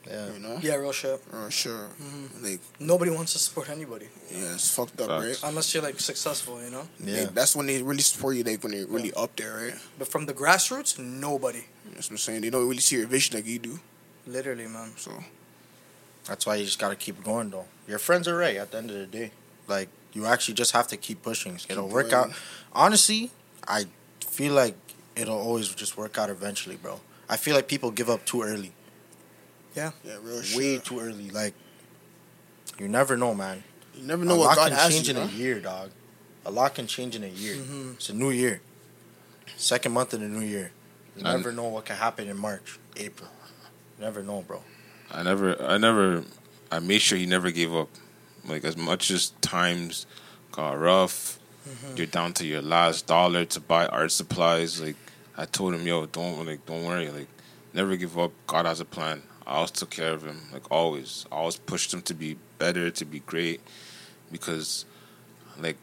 Yeah. 0.08 0.32
you 0.32 0.38
know. 0.40 0.58
Yeah, 0.60 0.74
real 0.76 0.92
shit. 0.92 1.22
Oh 1.32 1.48
sure. 1.48 1.88
Mm-hmm. 2.02 2.44
Like 2.44 2.60
Nobody 2.80 3.10
wants 3.12 3.32
to 3.34 3.38
support 3.38 3.70
anybody 3.70 4.06
yeah, 4.30 4.54
it's 4.54 4.74
fucked 4.74 5.00
up, 5.00 5.08
Facts. 5.08 5.24
right? 5.42 5.48
unless 5.50 5.72
you're 5.74 5.82
like 5.82 6.00
successful, 6.00 6.62
you 6.62 6.70
know. 6.70 6.88
Yeah. 6.98 7.20
Like, 7.22 7.34
that's 7.34 7.54
when 7.54 7.66
they 7.66 7.82
really 7.82 8.02
support 8.02 8.34
you, 8.36 8.42
like 8.42 8.62
when 8.62 8.72
they're 8.72 8.86
really 8.86 9.12
up 9.14 9.36
there, 9.36 9.54
right? 9.54 9.74
But 9.98 10.08
from 10.08 10.26
the 10.26 10.34
grassroots, 10.34 10.98
nobody. 10.98 11.64
That's 11.94 12.08
what 12.08 12.14
I'm 12.14 12.18
saying. 12.18 12.40
They 12.42 12.50
don't 12.50 12.66
really 12.68 12.80
see 12.80 12.96
your 12.96 13.06
vision 13.06 13.36
like 13.36 13.46
you 13.46 13.58
do. 13.58 13.78
Literally, 14.26 14.66
man. 14.66 14.92
So 14.96 15.12
That's 16.24 16.46
why 16.46 16.56
you 16.56 16.64
just 16.64 16.78
gotta 16.78 16.96
keep 16.96 17.22
going, 17.22 17.50
though. 17.50 17.66
Your 17.86 17.98
friends 17.98 18.26
are 18.28 18.36
right 18.36 18.56
at 18.56 18.70
the 18.70 18.78
end 18.78 18.90
of 18.90 18.96
the 18.96 19.06
day. 19.06 19.30
Like 19.68 19.88
you 20.12 20.26
actually 20.26 20.54
just 20.54 20.72
have 20.72 20.88
to 20.88 20.96
keep 20.96 21.22
pushing. 21.22 21.58
It'll 21.68 21.84
Keep 21.84 21.92
work 21.94 22.10
going. 22.10 22.30
out. 22.30 22.36
Honestly, 22.72 23.30
I 23.68 23.86
feel 24.26 24.52
like 24.54 24.74
it'll 25.16 25.38
always 25.38 25.68
just 25.68 25.96
work 25.96 26.18
out 26.18 26.30
eventually, 26.30 26.76
bro. 26.76 27.00
I 27.28 27.36
feel 27.36 27.54
like 27.54 27.68
people 27.68 27.90
give 27.90 28.10
up 28.10 28.24
too 28.26 28.42
early, 28.42 28.72
yeah, 29.74 29.90
Yeah, 30.04 30.16
real 30.22 30.36
way 30.38 30.42
shit. 30.76 30.84
too 30.84 31.00
early. 31.00 31.30
Like 31.30 31.54
you 32.78 32.88
never 32.88 33.16
know, 33.16 33.34
man. 33.34 33.62
You 33.94 34.06
never 34.06 34.24
know 34.24 34.34
a 34.34 34.38
what 34.38 34.46
lot 34.48 34.56
God 34.56 34.68
can 34.70 34.78
has 34.78 34.92
change 34.94 35.08
you. 35.08 35.16
in 35.16 35.22
a 35.22 35.26
year, 35.32 35.60
dog. 35.60 35.90
A 36.44 36.50
lot 36.50 36.74
can 36.74 36.86
change 36.86 37.14
in 37.14 37.22
a 37.24 37.28
year. 37.28 37.56
Mhm. 37.56 37.94
It's 37.94 38.08
a 38.08 38.14
new 38.14 38.30
year. 38.30 38.60
Second 39.56 39.92
month 39.92 40.12
of 40.14 40.20
the 40.20 40.28
new 40.28 40.40
year. 40.44 40.72
You 41.16 41.24
And- 41.24 41.36
never 41.36 41.52
know 41.52 41.64
what 41.68 41.84
can 41.84 41.96
happen 41.96 42.28
in 42.28 42.36
March, 42.38 42.78
April. 42.96 43.28
You 43.98 44.04
never 44.04 44.22
know, 44.22 44.42
bro. 44.42 44.62
I 45.10 45.22
never, 45.22 45.60
I 45.62 45.76
never, 45.78 46.24
I 46.70 46.78
made 46.78 47.00
sure 47.02 47.18
he 47.18 47.26
never 47.26 47.50
gave 47.50 47.74
up. 47.74 47.88
Like 48.44 48.64
as 48.64 48.76
much 48.76 49.10
as 49.10 49.32
times 49.42 50.06
got 50.50 50.72
rough, 50.78 51.38
you're 51.94 52.06
down 52.06 52.32
to 52.34 52.46
your 52.46 52.62
last 52.62 53.06
dollar 53.06 53.44
to 53.44 53.60
buy 53.60 53.86
art 53.86 54.10
supplies. 54.10 54.80
Like 54.80 54.96
I 55.36 55.44
told 55.44 55.74
him, 55.74 55.86
yo, 55.86 56.06
don't 56.06 56.44
like, 56.46 56.64
don't 56.66 56.82
worry, 56.84 57.08
like 57.10 57.28
never 57.74 57.94
give 57.96 58.18
up. 58.18 58.32
God 58.46 58.64
has 58.66 58.80
a 58.80 58.84
plan. 58.84 59.22
I 59.46 59.54
always 59.54 59.70
took 59.70 59.90
care 59.90 60.12
of 60.12 60.24
him, 60.24 60.42
like 60.52 60.70
always. 60.70 61.26
I 61.32 61.36
always 61.36 61.56
pushed 61.56 61.92
him 61.92 62.02
to 62.02 62.14
be 62.14 62.36
better, 62.58 62.90
to 62.90 63.04
be 63.04 63.20
great, 63.20 63.60
because 64.30 64.84
like 65.58 65.76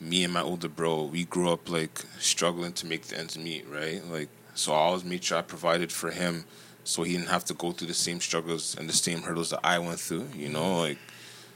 me 0.00 0.24
and 0.24 0.32
my 0.32 0.42
older 0.42 0.68
bro, 0.68 1.04
we 1.04 1.24
grew 1.24 1.50
up 1.50 1.68
like 1.68 2.02
struggling 2.18 2.72
to 2.74 2.86
make 2.86 3.02
the 3.02 3.18
ends 3.18 3.38
meet, 3.38 3.66
right? 3.68 4.04
Like 4.06 4.28
so 4.54 4.72
I 4.72 4.76
always 4.76 5.04
made 5.04 5.24
sure 5.24 5.38
I 5.38 5.42
provided 5.42 5.92
for 5.92 6.10
him 6.10 6.44
so 6.84 7.02
he 7.02 7.12
didn't 7.12 7.28
have 7.28 7.44
to 7.46 7.54
go 7.54 7.72
through 7.72 7.88
the 7.88 7.94
same 7.94 8.20
struggles 8.20 8.76
and 8.76 8.88
the 8.88 8.92
same 8.92 9.22
hurdles 9.22 9.50
that 9.50 9.60
I 9.62 9.78
went 9.78 10.00
through, 10.00 10.28
you 10.34 10.48
know, 10.48 10.80
like 10.80 10.98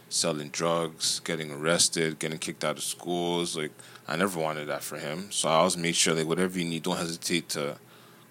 selling 0.08 0.48
drugs, 0.50 1.20
getting 1.20 1.50
arrested, 1.50 2.18
getting 2.18 2.38
kicked 2.38 2.64
out 2.64 2.76
of 2.76 2.84
schools. 2.84 3.56
Like 3.56 3.72
I 4.06 4.16
never 4.16 4.38
wanted 4.38 4.68
that 4.68 4.82
for 4.82 4.98
him. 4.98 5.30
So 5.30 5.48
I 5.48 5.54
always 5.54 5.76
made 5.76 5.96
sure 5.96 6.14
like 6.14 6.26
whatever 6.26 6.58
you 6.58 6.64
need, 6.64 6.82
don't 6.82 6.96
hesitate 6.96 7.48
to 7.50 7.76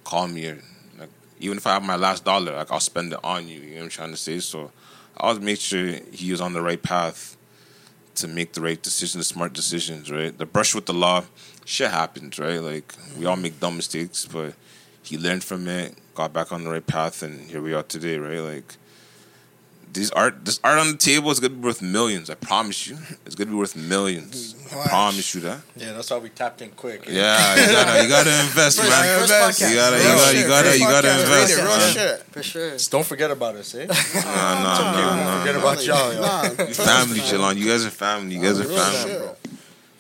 call 0.04 0.28
me 0.28 0.48
or 0.48 0.62
even 1.44 1.58
if 1.58 1.68
I 1.68 1.74
have 1.74 1.84
my 1.84 1.98
last 1.98 2.24
dollar, 2.24 2.56
like 2.56 2.72
I'll 2.72 2.80
spend 2.80 3.12
it 3.12 3.20
on 3.24 3.48
you. 3.48 3.60
You 3.60 3.70
know 3.72 3.76
what 3.76 3.84
I'm 3.84 3.90
trying 3.90 4.12
to 4.12 4.18
say? 4.18 4.40
So 4.40 4.72
I 5.18 5.28
always 5.28 5.42
make 5.42 5.60
sure 5.60 5.88
he 6.12 6.32
was 6.32 6.40
on 6.40 6.54
the 6.54 6.62
right 6.62 6.82
path 6.82 7.36
to 8.16 8.28
make 8.28 8.54
the 8.54 8.62
right 8.62 8.82
decisions, 8.82 9.28
the 9.28 9.34
smart 9.34 9.52
decisions, 9.52 10.10
right? 10.10 10.36
The 10.38 10.46
brush 10.46 10.74
with 10.74 10.86
the 10.86 10.94
law, 10.94 11.26
shit 11.66 11.92
happens, 11.92 12.40
right? 12.40 12.60
Like 12.60 12.94
we 13.18 13.26
all 13.26 13.36
make 13.36 13.60
dumb 13.60 13.76
mistakes, 13.76 14.26
but 14.26 14.54
he 15.02 15.18
learned 15.18 15.44
from 15.44 15.68
it, 15.68 15.96
got 16.16 16.32
back 16.32 16.54
on 16.54 16.64
the 16.64 16.70
right 16.70 16.88
path, 16.88 17.22
and 17.22 17.50
here 17.50 17.62
we 17.62 17.74
are 17.74 17.84
today, 17.84 18.18
right? 18.18 18.40
Like 18.40 18.78
these 19.94 20.10
art, 20.12 20.44
this 20.44 20.60
art 20.64 20.80
on 20.80 20.88
the 20.92 20.98
table 20.98 21.30
is 21.32 21.40
gonna 21.40 21.54
be 21.54 21.62
worth 21.62 21.82
millions. 21.82 22.30
I 22.30 22.34
promise 22.36 22.88
you, 22.88 22.98
it's 23.26 23.36
gonna 23.36 23.52
be 23.52 23.56
worth 23.56 23.76
millions. 23.76 24.56
I 24.76 24.88
promise 24.88 25.36
you 25.36 25.42
that. 25.42 25.62
Yeah, 25.76 25.94
that's 25.94 26.10
why 26.10 26.18
we 26.18 26.30
tapped 26.30 26.62
in 26.62 26.72
quick. 26.72 27.06
Yeah, 27.08 27.56
you 27.56 27.72
gotta, 27.72 28.04
you 28.04 28.10
gotta 28.10 28.40
invest, 28.42 28.80
man. 28.80 28.88
first 28.90 29.32
Invest. 29.32 29.62
podcast. 29.62 29.70
You 29.70 29.76
gotta, 29.76 29.98
you 29.98 30.04
gotta, 30.04 30.38
you 30.38 30.48
gotta, 30.48 30.80
you 30.80 30.86
gotta 30.86 31.22
invest. 31.22 31.56
real 31.56 31.66
man. 31.66 31.94
shit. 31.94 32.20
For 32.32 32.44
sure. 32.44 32.72
Just 32.72 32.92
don't 32.92 33.06
forget 33.06 33.30
about 33.30 33.56
us, 33.56 33.76
eh? 33.76 33.86
Nah, 33.86 33.94
nah, 33.94 34.92
nah, 34.92 35.16
nah. 35.16 35.40
Forget 35.40 35.56
about 35.56 35.86
y'all, 35.86 36.14
yo. 36.14 36.22
Nah, 36.22 36.44
You 36.44 36.74
family, 36.74 37.20
Jalon. 37.20 37.58
You 37.58 37.68
guys 37.68 37.86
are 37.86 37.90
family. 37.92 38.36
You 38.36 38.42
guys 38.42 38.60
are 38.60 38.64
family, 38.64 39.12
shit. 39.12 39.20
bro. 39.22 39.36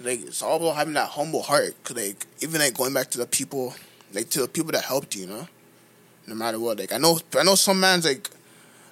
like 0.01 0.21
it's 0.21 0.41
all 0.41 0.58
about 0.58 0.75
having 0.75 0.93
that 0.95 1.10
humble 1.10 1.43
heart. 1.43 1.75
Cause 1.84 1.97
like 1.97 2.25
even 2.41 2.60
like 2.62 2.73
going 2.75 2.93
back 2.93 3.10
to 3.12 3.19
the 3.19 3.27
people, 3.27 3.75
like 4.12 4.29
to 4.32 4.41
the 4.41 4.47
people 4.47 4.71
that 4.71 4.84
helped 4.86 5.15
you, 5.15 5.21
you 5.21 5.27
know, 5.27 5.47
no 6.27 6.34
matter 6.36 6.60
what. 6.60 6.79
Like 6.79 6.91
I 6.93 6.97
know, 6.97 7.19
I 7.38 7.43
know 7.43 7.53
some 7.56 7.79
man's 7.79 8.06
like, 8.06 8.29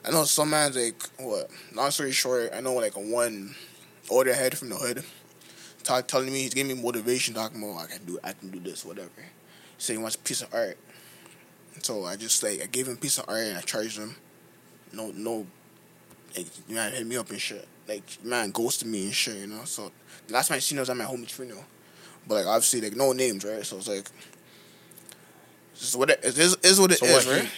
I 0.03 0.11
know 0.11 0.23
some 0.23 0.49
man's 0.49 0.75
like 0.75 1.01
what. 1.19 1.49
Long 1.73 1.91
story 1.91 2.11
short, 2.11 2.51
I 2.53 2.61
know 2.61 2.73
like 2.75 2.95
a 2.95 2.99
one 2.99 3.55
older 4.09 4.33
head 4.33 4.57
from 4.57 4.69
the 4.69 4.75
hood, 4.75 5.03
talk, 5.83 6.07
telling 6.07 6.31
me 6.33 6.41
he's 6.41 6.53
giving 6.53 6.75
me 6.75 6.81
motivation, 6.81 7.33
talking 7.33 7.61
about 7.61 7.83
I 7.83 7.85
can 7.87 8.05
do, 8.05 8.19
I 8.23 8.33
can 8.33 8.49
do 8.49 8.59
this, 8.59 8.83
whatever. 8.83 9.09
He 9.17 9.23
said 9.77 9.93
he 9.93 10.01
wants 10.01 10.15
a 10.15 10.19
piece 10.19 10.41
of 10.41 10.53
art, 10.53 10.77
so 11.83 12.05
I 12.05 12.15
just 12.15 12.41
like 12.43 12.61
I 12.63 12.65
gave 12.65 12.87
him 12.87 12.93
a 12.95 12.97
piece 12.97 13.17
of 13.19 13.25
art 13.27 13.41
and 13.41 13.57
I 13.57 13.61
charged 13.61 13.97
him, 13.99 14.15
no, 14.91 15.11
no, 15.15 15.45
like 16.35 16.47
man 16.67 16.91
hit 16.93 17.05
me 17.05 17.17
up 17.17 17.29
and 17.29 17.39
shit. 17.39 17.67
Like 17.87 18.03
man 18.23 18.51
ghosted 18.51 18.87
me 18.87 19.05
and 19.05 19.13
shit, 19.13 19.35
you 19.35 19.47
know. 19.47 19.65
So 19.65 19.91
the 20.27 20.33
last 20.33 20.47
time 20.47 20.55
I 20.55 20.59
seen 20.59 20.77
him 20.77 20.81
was 20.81 20.89
at 20.89 20.97
my 20.97 21.05
homie's 21.05 21.31
funeral, 21.31 21.63
but 22.27 22.35
like 22.35 22.47
obviously 22.47 22.81
like 22.81 22.95
no 22.95 23.13
names, 23.13 23.45
right? 23.45 23.65
So 23.65 23.77
it's 23.77 23.87
like. 23.87 24.09
Just 25.73 25.95
what 25.95 26.11
it 26.11 26.19
is, 26.23 26.37
is 26.57 26.79
what 26.79 26.91
it 26.91 27.01
is, 27.01 27.23
So 27.23 27.31
what? 27.31 27.39
right? 27.39 27.49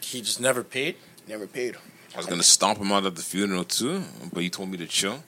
He, 0.00 0.18
he 0.18 0.22
just 0.22 0.40
never 0.40 0.64
paid. 0.64 0.96
Never 1.26 1.46
paid. 1.46 1.74
Him. 1.74 1.82
I 2.14 2.18
was 2.18 2.26
gonna 2.26 2.42
stomp 2.42 2.78
him 2.78 2.92
out 2.92 3.04
at 3.06 3.14
the 3.16 3.22
funeral 3.22 3.64
too, 3.64 4.02
but 4.32 4.42
he 4.42 4.50
told 4.50 4.70
me 4.70 4.76
to 4.78 4.86
chill. 4.86 5.22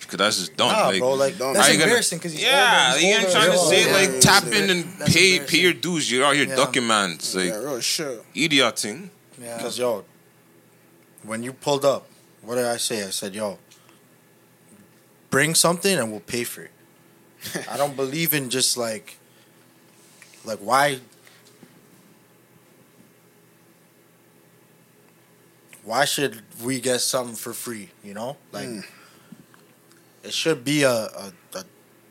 Because 0.00 0.18
that's 0.18 0.38
just 0.38 0.56
dumb. 0.56 0.70
Nah, 0.70 0.86
like, 0.88 0.98
bro. 1.00 1.14
Like, 1.14 1.36
Don't- 1.38 1.54
That's 1.54 1.66
How 1.66 1.72
you 1.72 1.78
gonna- 1.78 1.90
embarrassing 1.90 2.18
because 2.18 2.32
he's 2.32 2.42
yeah, 2.42 2.90
older. 2.92 3.00
you 3.00 3.06
He's 3.08 3.16
ain't 3.16 3.24
older. 3.26 3.38
trying 3.38 3.52
to 3.52 3.58
say 3.58 3.80
older. 3.86 3.92
like 3.98 4.10
yeah, 4.14 4.20
tap 4.20 4.44
yeah. 4.46 4.58
in 4.58 4.70
and 4.70 5.00
pay 5.06 5.40
pay 5.40 5.58
your 5.58 5.72
dues. 5.72 6.10
You're 6.10 6.24
out 6.24 6.34
here 6.36 6.46
Yeah. 6.46 6.54
ducking 6.56 6.86
man. 6.86 7.12
It's 7.12 7.34
like 7.34 7.46
yeah, 7.46 7.56
real 7.58 7.80
shit. 7.80 8.24
idiot 8.34 8.78
thing. 8.78 9.10
Yeah. 9.42 9.56
Because 9.56 9.78
yo, 9.78 10.04
when 11.24 11.42
you 11.42 11.52
pulled 11.52 11.84
up, 11.84 12.06
what 12.42 12.54
did 12.54 12.66
I 12.66 12.76
say? 12.76 13.02
I 13.04 13.10
said, 13.10 13.34
yo, 13.34 13.58
bring 15.30 15.54
something 15.54 15.98
and 15.98 16.10
we'll 16.10 16.20
pay 16.20 16.44
for 16.44 16.62
it. 16.62 16.70
I 17.70 17.76
don't 17.76 17.96
believe 17.96 18.32
in 18.34 18.48
just 18.50 18.76
like, 18.76 19.16
like 20.44 20.58
why. 20.58 21.00
Why 25.86 26.04
should 26.04 26.42
we 26.62 26.80
get 26.80 27.00
something 27.00 27.36
for 27.36 27.52
free? 27.54 27.90
You 28.04 28.12
know, 28.14 28.36
like 28.52 28.68
Mm. 28.68 28.84
it 30.24 30.32
should 30.34 30.64
be 30.64 30.82
a, 30.82 30.90
a, 30.90 31.32
a, 31.54 31.64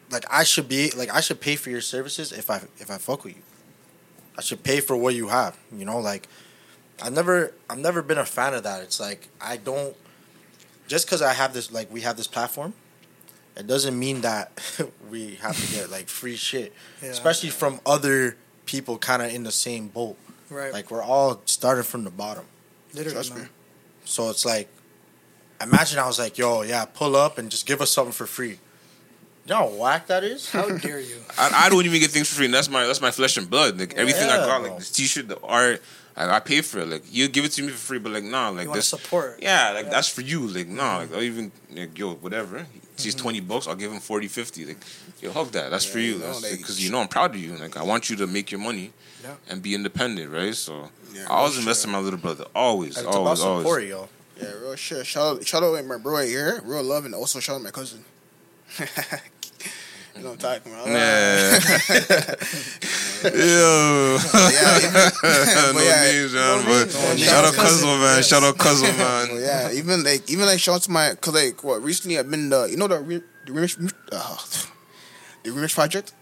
like 0.09 0.25
I 0.31 0.43
should 0.43 0.67
be 0.69 0.91
like 0.91 1.13
I 1.13 1.19
should 1.21 1.41
pay 1.41 1.55
for 1.55 1.69
your 1.69 1.81
services 1.81 2.31
if 2.31 2.49
I 2.49 2.57
if 2.79 2.89
I 2.89 2.97
fuck 2.97 3.23
with 3.25 3.35
you. 3.35 3.41
I 4.37 4.41
should 4.41 4.63
pay 4.63 4.79
for 4.79 4.95
what 4.95 5.13
you 5.15 5.27
have. 5.27 5.57
You 5.75 5.85
know, 5.85 5.99
like 5.99 6.27
I've 7.03 7.13
never 7.13 7.51
I've 7.69 7.77
never 7.79 8.01
been 8.01 8.17
a 8.17 8.25
fan 8.25 8.53
of 8.53 8.63
that. 8.63 8.81
It's 8.81 8.99
like 8.99 9.27
I 9.41 9.57
don't 9.57 9.95
just 10.87 11.05
because 11.05 11.21
I 11.21 11.33
have 11.33 11.53
this 11.53 11.69
like 11.71 11.91
we 11.91 12.01
have 12.01 12.15
this 12.15 12.27
platform, 12.27 12.73
it 13.57 13.67
doesn't 13.67 13.97
mean 13.99 14.21
that 14.21 14.51
we 15.11 15.35
have 15.35 15.57
to 15.59 15.75
get 15.75 15.89
like 15.89 16.07
free 16.07 16.37
shit, 16.37 16.73
Yeah. 17.03 17.09
especially 17.09 17.49
from 17.49 17.81
other 17.85 18.37
people 18.65 18.97
kind 18.97 19.21
of 19.21 19.33
in 19.33 19.43
the 19.43 19.51
same 19.51 19.89
boat. 19.89 20.15
Right. 20.49 20.71
Like 20.71 20.89
we're 20.91 21.03
all 21.03 21.41
starting 21.45 21.83
from 21.83 22.03
the 22.05 22.11
bottom, 22.11 22.45
Literally, 22.93 23.13
Trust 23.15 23.33
man. 23.33 23.43
me. 23.43 23.49
So 24.05 24.29
it's 24.29 24.45
like 24.45 24.69
imagine 25.61 25.99
I 25.99 26.07
was 26.07 26.19
like, 26.19 26.37
yo, 26.37 26.61
yeah, 26.61 26.85
pull 26.85 27.15
up 27.15 27.37
and 27.37 27.49
just 27.49 27.65
give 27.65 27.81
us 27.81 27.91
something 27.91 28.13
for 28.13 28.25
free. 28.25 28.59
You 29.47 29.49
know 29.49 29.55
how 29.57 29.67
whack 29.67 30.07
that 30.07 30.23
is? 30.23 30.49
How 30.51 30.69
dare 30.69 30.99
you? 30.99 31.17
I, 31.37 31.65
I 31.65 31.69
don't 31.69 31.85
even 31.85 31.99
get 31.99 32.09
things 32.11 32.27
for 32.29 32.35
free. 32.35 32.45
And 32.45 32.53
that's 32.53 32.69
my 32.69 32.85
that's 32.85 33.01
my 33.01 33.11
flesh 33.11 33.37
and 33.37 33.49
blood. 33.49 33.79
Like 33.79 33.93
everything 33.95 34.29
I 34.29 34.37
Yeah, 34.37 34.45
got, 34.45 34.61
bro. 34.61 34.69
like 34.69 34.79
this 34.79 34.89
T-shirt, 34.91 35.27
the 35.27 35.39
art, 35.41 35.81
I, 36.15 36.29
I 36.37 36.39
pay 36.39 36.61
for 36.61 36.79
it. 36.79 36.87
Like 36.87 37.03
you 37.11 37.27
give 37.27 37.45
it 37.45 37.51
to 37.53 37.61
me 37.61 37.69
for 37.69 37.77
free, 37.77 37.99
but 37.99 38.11
like 38.11 38.23
nah, 38.23 38.49
like 38.49 38.63
You 38.63 38.69
want 38.69 38.77
this. 38.79 38.87
support. 38.87 39.39
Yeah, 39.41 39.71
like 39.71 39.91
that's 39.91 40.09
for 40.09 40.21
you. 40.21 40.47
Like 40.47 40.67
nah, 40.67 40.97
like 40.97 41.13
I'll 41.13 41.21
even 41.21 41.51
like 41.71 41.97
yo 41.97 42.15
whatever. 42.15 42.65
He's 42.97 43.15
twenty 43.15 43.39
bucks. 43.41 43.67
I'll 43.67 43.75
give 43.75 43.91
him 43.91 43.99
40, 43.99 44.27
50. 44.27 44.65
Like 44.65 44.77
yo, 45.21 45.31
hug 45.31 45.51
that. 45.51 45.69
That's 45.71 45.85
for 45.85 45.99
Yeah, 45.99 46.05
you. 46.05 46.13
you 46.13 46.19
know, 46.19 46.25
That's 46.27 46.43
like- 46.43 46.57
because 46.57 46.83
you 46.83 46.91
know 46.91 46.99
I'm 46.99 47.07
proud 47.07 47.35
of 47.35 47.41
you. 47.41 47.55
Like 47.55 47.75
I 47.77 47.83
want 47.83 48.09
you 48.09 48.15
to 48.17 48.27
make 48.27 48.51
your 48.51 48.59
money 48.61 48.91
Yeah. 49.23 49.35
and 49.49 49.61
be 49.61 49.73
independent, 49.75 50.31
right? 50.31 50.55
So 50.55 50.89
Yeah, 51.13 51.23
I 51.29 51.35
always 51.37 51.53
real 51.53 51.61
invest 51.61 51.85
in 51.85 51.91
my 51.91 51.99
little 51.99 52.19
brother. 52.19 52.45
Always, 52.55 52.91
It's 52.91 53.01
about 53.01 53.15
always, 53.15 53.39
support, 53.39 53.65
always. 53.65 53.89
yo. 53.89 54.09
Yeah, 54.41 54.51
real 54.61 54.75
shit. 54.75 55.05
Shout 55.07 55.37
out, 55.37 55.47
shout 55.47 55.63
out 55.63 55.71
like 55.73 55.85
my 55.85 55.97
bro 55.97 56.13
right 56.13 56.27
here. 56.27 56.61
Real 56.63 56.83
love, 56.83 57.05
and 57.05 57.13
also 57.15 57.39
shout 57.39 57.55
out 57.57 57.61
my 57.63 57.71
cousin. 57.71 58.03
you 58.79 58.85
know 60.21 60.31
what 60.31 60.45
I'm 60.45 60.59
talking 60.61 60.71
about? 60.73 60.87
Yeah. 60.87 61.59
Yo. 63.23 64.17
yeah, 64.51 64.77
even, 64.77 64.93
no 65.23 65.71
but 65.73 65.83
yeah, 65.83 66.03
names, 66.03 66.33
man. 66.33 66.57
no 66.57 66.63
but 66.65 66.85
no 66.93 67.15
shout 67.15 67.45
out 67.45 67.53
Cousin, 67.53 67.87
man. 67.87 68.15
yes. 68.17 68.27
Shout 68.27 68.43
out 68.43 68.57
Cuzzle, 68.57 68.87
man. 68.97 69.27
But 69.29 69.39
yeah, 69.41 69.71
even 69.71 70.03
like 70.03 70.29
even 70.29 70.45
like 70.45 70.59
shout 70.59 70.75
out 70.75 70.81
to 70.83 70.91
my 70.91 71.15
cause 71.15 71.33
like 71.33 71.63
what 71.63 71.81
recently 71.81 72.17
I've 72.19 72.29
been 72.29 72.49
the 72.49 72.65
you 72.65 72.77
know 72.77 72.87
the 72.87 72.99
re, 72.99 73.21
the 73.45 73.51
remix 73.51 73.77
uh, 74.11 74.37
the 75.43 75.49
remix 75.51 75.73
project. 75.73 76.13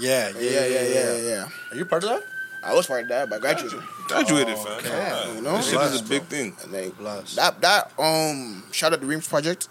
Yeah, 0.00 0.28
yeah, 0.38 0.40
Yeah, 0.40 0.66
yeah, 0.66 0.82
yeah, 0.82 1.16
yeah. 1.16 1.48
Are 1.72 1.76
you 1.76 1.84
part 1.86 2.04
of 2.04 2.10
that? 2.10 2.22
I 2.62 2.74
was 2.74 2.86
part 2.86 3.02
of 3.04 3.08
that, 3.08 3.30
but 3.30 3.36
I 3.36 3.40
graduated. 3.40 3.80
Graduated, 4.08 4.58
fam. 4.58 4.72
okay. 4.78 4.88
Yeah, 4.88 5.34
You 5.34 5.40
know? 5.40 5.56
this 5.56 5.70
shit 5.70 5.80
is 5.80 6.00
a 6.00 6.04
Blessed, 6.04 6.08
big 6.08 6.22
thing. 6.24 6.56
Like 6.70 6.98
Bless. 6.98 7.34
that 7.36 7.60
that 7.62 7.92
um 7.98 8.64
shout 8.72 8.92
out 8.92 9.00
the 9.00 9.06
remix 9.06 9.28
project. 9.28 9.68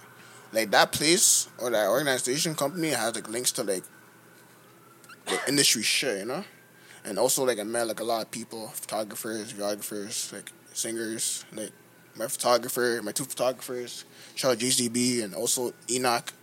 Like 0.53 0.71
that 0.71 0.93
place 0.93 1.49
or 1.59 1.69
that 1.71 1.89
organization 1.89 2.55
company 2.55 2.89
has 2.89 3.13
like 3.13 3.27
links 3.29 3.51
to 3.53 3.63
like 3.63 3.83
the 5.27 5.39
industry 5.47 5.83
shit, 5.83 6.19
you 6.19 6.25
know? 6.25 6.43
And 7.03 7.19
also 7.19 7.45
like 7.45 7.59
I 7.59 7.63
met 7.63 7.87
like 7.87 7.99
a 7.99 8.03
lot 8.03 8.23
of 8.23 8.31
people, 8.31 8.67
photographers, 8.69 9.53
videographers, 9.53 10.33
like 10.33 10.51
singers, 10.73 11.45
like 11.53 11.71
my 12.15 12.27
photographer, 12.27 13.01
my 13.03 13.11
two 13.11 13.25
photographers, 13.25 14.05
shout 14.35 14.53
out 14.53 14.57
JCB 14.59 15.23
and 15.23 15.33
also 15.35 15.73
Enoch. 15.89 16.33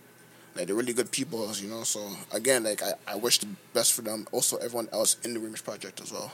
Like 0.55 0.67
they're 0.67 0.75
really 0.75 0.93
good 0.93 1.11
people, 1.11 1.51
you 1.55 1.67
know. 1.67 1.83
So 1.83 2.07
again, 2.31 2.63
like 2.63 2.81
I, 2.83 2.93
I 3.07 3.15
wish 3.15 3.39
the 3.39 3.47
best 3.73 3.93
for 3.93 4.03
them. 4.03 4.27
Also 4.31 4.57
everyone 4.57 4.87
else 4.93 5.17
in 5.23 5.33
the 5.33 5.39
remix 5.39 5.63
project 5.63 5.99
as 5.99 6.11
well. 6.11 6.31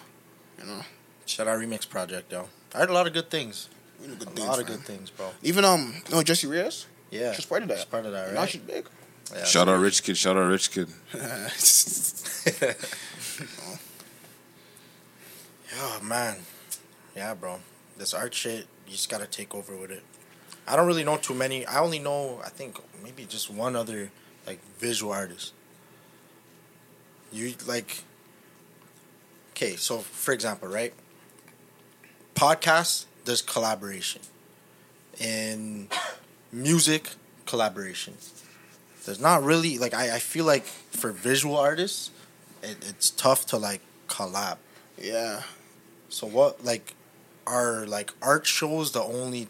You 0.59 0.65
know. 0.65 0.81
Shout 1.25 1.47
out 1.47 1.59
Remix 1.59 1.87
Project, 1.87 2.31
yo. 2.31 2.49
I 2.73 2.79
heard 2.79 2.89
a 2.89 2.93
lot 2.93 3.05
of 3.05 3.13
good 3.13 3.29
things. 3.29 3.69
Good 4.01 4.19
A 4.21 4.25
things, 4.25 4.47
lot 4.47 4.59
of 4.59 4.65
good 4.65 4.79
things, 4.79 5.11
bro. 5.11 5.29
Even 5.43 5.63
um 5.63 5.93
no 6.11 6.23
Jessie 6.23 6.47
Reyez? 6.47 6.85
Yeah. 7.11 7.33
She's 7.33 7.45
part 7.45 7.61
of 7.61 7.69
that. 7.69 7.77
She's 7.77 7.85
part 7.85 8.05
of 8.07 8.11
that, 8.13 8.33
Now 8.33 8.39
right? 8.41 8.49
she's 8.49 8.61
big. 8.61 8.87
Yeah. 9.33 9.45
Shout 9.45 9.67
out 9.69 9.79
Rich 9.79 10.03
Kid. 10.03 10.17
Shout 10.17 10.37
out 10.37 10.47
Rich 10.49 10.71
Kid. 10.71 10.89
Oh 15.81 15.99
man, 16.03 16.35
yeah, 17.15 17.33
bro. 17.33 17.59
This 17.97 18.13
art 18.13 18.33
shit, 18.33 18.67
you 18.85 18.91
just 18.91 19.09
gotta 19.09 19.27
take 19.27 19.55
over 19.55 19.75
with 19.77 19.91
it. 19.91 20.03
I 20.67 20.75
don't 20.75 20.87
really 20.87 21.03
know 21.03 21.17
too 21.17 21.33
many. 21.33 21.65
I 21.65 21.79
only 21.79 21.99
know, 21.99 22.41
I 22.43 22.49
think, 22.49 22.77
maybe 23.03 23.25
just 23.25 23.49
one 23.49 23.75
other 23.75 24.11
like 24.45 24.59
visual 24.77 25.13
artist. 25.13 25.53
You 27.31 27.53
like, 27.65 28.03
okay, 29.51 29.75
so 29.75 29.99
for 29.99 30.33
example, 30.33 30.67
right? 30.67 30.93
Podcasts, 32.35 33.05
there's 33.25 33.41
collaboration. 33.41 34.21
In 35.19 35.87
music, 36.51 37.11
collaboration. 37.45 38.15
There's 39.09 39.19
not 39.19 39.41
really 39.41 39.79
like 39.79 39.95
I, 39.95 40.17
I 40.17 40.19
feel 40.19 40.45
like 40.45 40.65
for 40.65 41.11
visual 41.11 41.57
artists, 41.57 42.11
it, 42.61 42.77
it's 42.87 43.09
tough 43.09 43.47
to 43.47 43.57
like 43.57 43.81
collab. 44.07 44.57
Yeah. 45.01 45.41
So 46.09 46.27
what 46.27 46.63
like 46.63 46.93
are 47.47 47.87
like 47.87 48.13
art 48.21 48.45
shows 48.45 48.91
the 48.91 49.01
only 49.01 49.47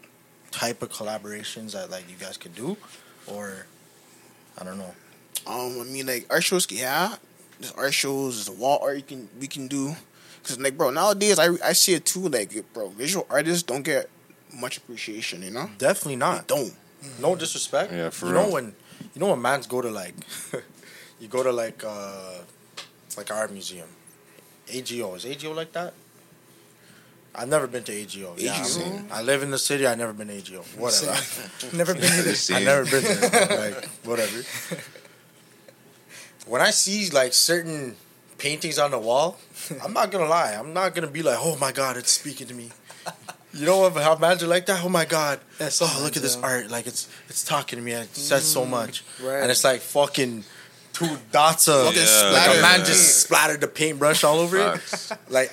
type 0.50 0.80
of 0.80 0.90
collaborations 0.90 1.72
that 1.72 1.90
like 1.90 2.08
you 2.08 2.16
guys 2.18 2.38
could 2.38 2.54
do, 2.54 2.78
or 3.26 3.66
I 4.58 4.64
don't 4.64 4.78
know. 4.78 4.94
Um, 5.46 5.78
I 5.78 5.84
mean, 5.84 6.06
like 6.06 6.26
art 6.30 6.42
shows, 6.42 6.66
yeah. 6.70 7.16
There's 7.58 7.72
art 7.72 7.92
shows, 7.92 8.36
there's 8.36 8.56
a 8.56 8.58
wall 8.58 8.78
art 8.82 8.96
you 8.96 9.02
can 9.02 9.28
we 9.38 9.46
can 9.46 9.68
do. 9.68 9.94
Cause 10.42 10.58
like, 10.58 10.78
bro, 10.78 10.88
nowadays 10.88 11.38
I 11.38 11.48
I 11.62 11.74
see 11.74 11.92
it 11.92 12.06
too. 12.06 12.30
Like, 12.30 12.72
bro, 12.72 12.88
visual 12.88 13.26
artists 13.28 13.62
don't 13.62 13.82
get 13.82 14.08
much 14.54 14.78
appreciation. 14.78 15.42
You 15.42 15.50
know, 15.50 15.68
Definitely 15.76 16.16
not. 16.16 16.46
don't. 16.46 16.72
No 17.20 17.36
disrespect. 17.36 17.92
Yeah, 17.92 18.08
for 18.08 18.26
you 18.28 18.32
real. 18.32 18.42
know 18.46 18.50
when 18.54 18.74
you 19.14 19.20
know 19.20 19.28
when 19.30 19.42
mans 19.42 19.66
go 19.66 19.80
to 19.80 19.90
like 19.90 20.14
you 21.20 21.28
go 21.28 21.42
to 21.42 21.52
like 21.52 21.82
uh 21.84 22.38
like 23.16 23.30
art 23.30 23.52
museum. 23.52 23.88
AGO 24.72 25.14
is 25.14 25.26
AGO 25.26 25.52
like 25.52 25.72
that? 25.72 25.94
I've 27.34 27.48
never 27.48 27.66
been 27.66 27.84
to 27.84 27.92
AGO. 27.92 28.34
Yeah, 28.38 28.52
I, 28.52 28.60
AGO? 28.60 28.78
mean, 28.90 29.08
I 29.12 29.22
live 29.22 29.42
in 29.42 29.50
the 29.50 29.58
city. 29.58 29.86
I've 29.86 29.98
never 29.98 30.12
been 30.12 30.28
to 30.28 30.34
AGO. 30.34 30.62
Whatever. 30.76 31.20
Never 31.76 31.94
been 31.94 32.04
either. 32.04 32.30
I've 32.54 32.64
never 32.64 32.84
been 32.84 33.04
there. 33.04 33.46
bro. 33.46 33.56
Like 33.56 33.88
whatever. 34.04 34.42
When 36.46 36.60
I 36.60 36.70
see 36.70 37.10
like 37.10 37.32
certain 37.32 37.96
paintings 38.38 38.78
on 38.78 38.90
the 38.90 38.98
wall, 38.98 39.38
I'm 39.84 39.92
not 39.92 40.10
gonna 40.10 40.26
lie. 40.28 40.52
I'm 40.58 40.72
not 40.72 40.94
gonna 40.94 41.06
be 41.10 41.22
like, 41.22 41.38
oh 41.40 41.56
my 41.56 41.72
god, 41.72 41.96
it's 41.96 42.10
speaking 42.10 42.46
to 42.48 42.54
me. 42.54 42.70
You 43.52 43.66
know 43.66 43.80
what? 43.80 44.02
How 44.02 44.16
mans 44.16 44.42
are 44.42 44.46
like 44.46 44.66
that? 44.66 44.84
Oh 44.84 44.88
my 44.88 45.04
god! 45.04 45.40
Yeah, 45.58 45.70
some 45.70 45.88
oh, 45.90 46.02
look 46.02 46.16
at 46.16 46.22
this 46.22 46.36
yeah. 46.36 46.46
art. 46.46 46.70
Like 46.70 46.86
it's 46.86 47.08
it's 47.28 47.44
talking 47.44 47.78
to 47.78 47.84
me. 47.84 47.92
It 47.92 48.14
says 48.14 48.44
so 48.44 48.62
mm-hmm. 48.62 48.70
much, 48.70 49.04
right. 49.22 49.40
and 49.42 49.50
it's 49.50 49.64
like 49.64 49.80
fucking 49.80 50.44
two 50.92 51.16
dots 51.32 51.68
of 51.68 51.86
Fucking 51.86 52.02
Yeah, 52.02 52.30
like 52.30 52.58
a 52.58 52.62
man 52.62 52.78
just 52.80 53.20
splattered 53.20 53.60
the 53.60 53.68
paintbrush 53.68 54.22
all 54.24 54.38
over 54.38 54.58
it. 54.58 55.12
Like 55.28 55.52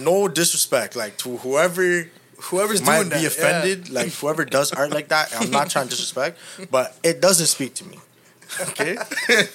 no 0.00 0.28
disrespect, 0.28 0.96
like 0.96 1.16
to 1.18 1.36
whoever 1.38 2.06
Whoever's 2.38 2.82
might 2.82 2.98
doing 2.98 3.08
be 3.08 3.14
that, 3.14 3.22
yeah. 3.22 3.28
offended, 3.28 3.90
like 3.90 4.12
whoever 4.12 4.44
does 4.44 4.72
art 4.72 4.90
like 4.90 5.08
that. 5.08 5.32
I'm 5.34 5.50
not 5.50 5.70
trying 5.70 5.86
to 5.86 5.90
disrespect, 5.90 6.38
but 6.70 6.96
it 7.02 7.20
doesn't 7.20 7.46
speak 7.46 7.74
to 7.76 7.84
me. 7.86 7.98
Okay, 8.60 8.96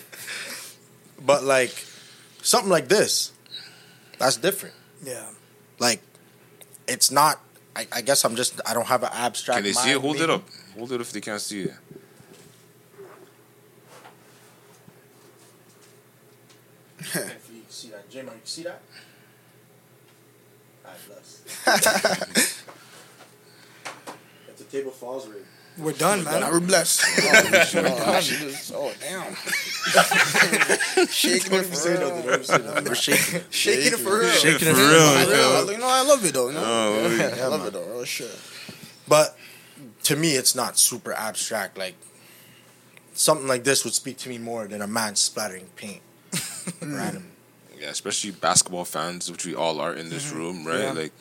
but 1.26 1.44
like 1.44 1.70
something 2.42 2.70
like 2.70 2.88
this, 2.88 3.34
that's 4.18 4.38
different. 4.38 4.76
Yeah. 5.04 5.26
Like 5.80 6.02
it's 6.88 7.12
not. 7.12 7.40
I, 7.76 7.88
I 7.92 8.02
guess 8.02 8.26
I'm 8.26 8.36
just. 8.36 8.60
I 8.66 8.74
don't 8.74 8.88
have 8.88 9.04
an 9.04 9.10
abstract. 9.14 9.58
Can 9.58 9.64
they 9.64 9.74
see 9.74 9.92
it? 9.92 9.94
mind, 9.94 10.06
Hold 10.06 10.22
it 10.22 10.30
up. 10.30 10.44
Hold 10.78 10.92
it 10.92 11.02
if 11.02 11.12
they 11.12 11.22
can't 11.22 11.42
see 11.42 11.64
it. 11.64 11.74
If 17.14 17.50
you 17.52 17.62
see 17.68 17.90
that, 17.90 18.10
Jim, 18.10 18.28
you 18.28 18.32
see 18.44 18.64
that? 18.64 18.82
Alright, 20.86 21.00
bless. 21.08 21.44
if 24.48 24.58
the 24.58 24.64
table 24.66 24.92
falls, 24.92 25.28
we're 25.28 25.44
We're 25.82 25.94
done, 25.94 26.24
man. 26.24 26.52
we're 26.52 26.60
blessed. 26.60 27.04
Oh, 27.24 28.04
oh 28.06 28.20
shit. 28.20 28.72
oh 28.76 28.94
damn. 29.00 29.36
Shaking 31.08 31.54
it 31.54 31.66
for 31.66 31.90
real. 31.90 32.84
We're 32.84 32.96
shaking. 32.96 33.42
Shaking 33.50 33.94
it 33.94 34.00
for 34.00 34.20
real. 34.20 34.30
Shaking 34.30 34.68
it 34.68 34.72
For 34.72 34.76
for 34.76 34.90
real, 34.90 35.30
real. 35.30 35.50
love- 35.50 35.72
You 35.72 35.78
know, 35.78 35.88
I 35.88 36.04
love 36.04 36.26
it 36.26 36.34
though. 36.34 36.48
You 36.50 36.54
know? 36.54 36.64
Oh, 36.64 37.16
yeah. 37.18 37.44
I 37.44 37.48
love 37.48 37.66
it 37.66 37.74
though. 37.74 37.86
Real 37.86 38.06
shit. 38.06 38.38
But 39.08 39.38
to 40.04 40.16
me, 40.16 40.36
it's 40.36 40.56
not 40.56 40.78
super 40.78 41.14
abstract. 41.14 41.78
Like 41.78 41.96
something 43.14 43.48
like 43.48 43.64
this 43.64 43.84
would 43.84 43.94
speak 43.94 44.18
to 44.18 44.30
me 44.30 44.38
more 44.38 44.68
than 44.68 44.82
a 44.82 44.88
man 44.88 45.16
splattering 45.16 45.68
paint. 45.76 46.02
Random. 46.82 47.24
Mm. 47.24 47.82
Yeah, 47.82 47.90
especially 47.90 48.32
basketball 48.32 48.86
fans, 48.86 49.32
which 49.32 49.46
we 49.46 49.56
all 49.56 49.80
are 49.80 49.94
in 49.94 50.10
this 50.10 50.28
mm-hmm. 50.30 50.38
room, 50.38 50.66
right? 50.68 50.80
Yeah. 50.82 50.92
Like, 50.92 51.14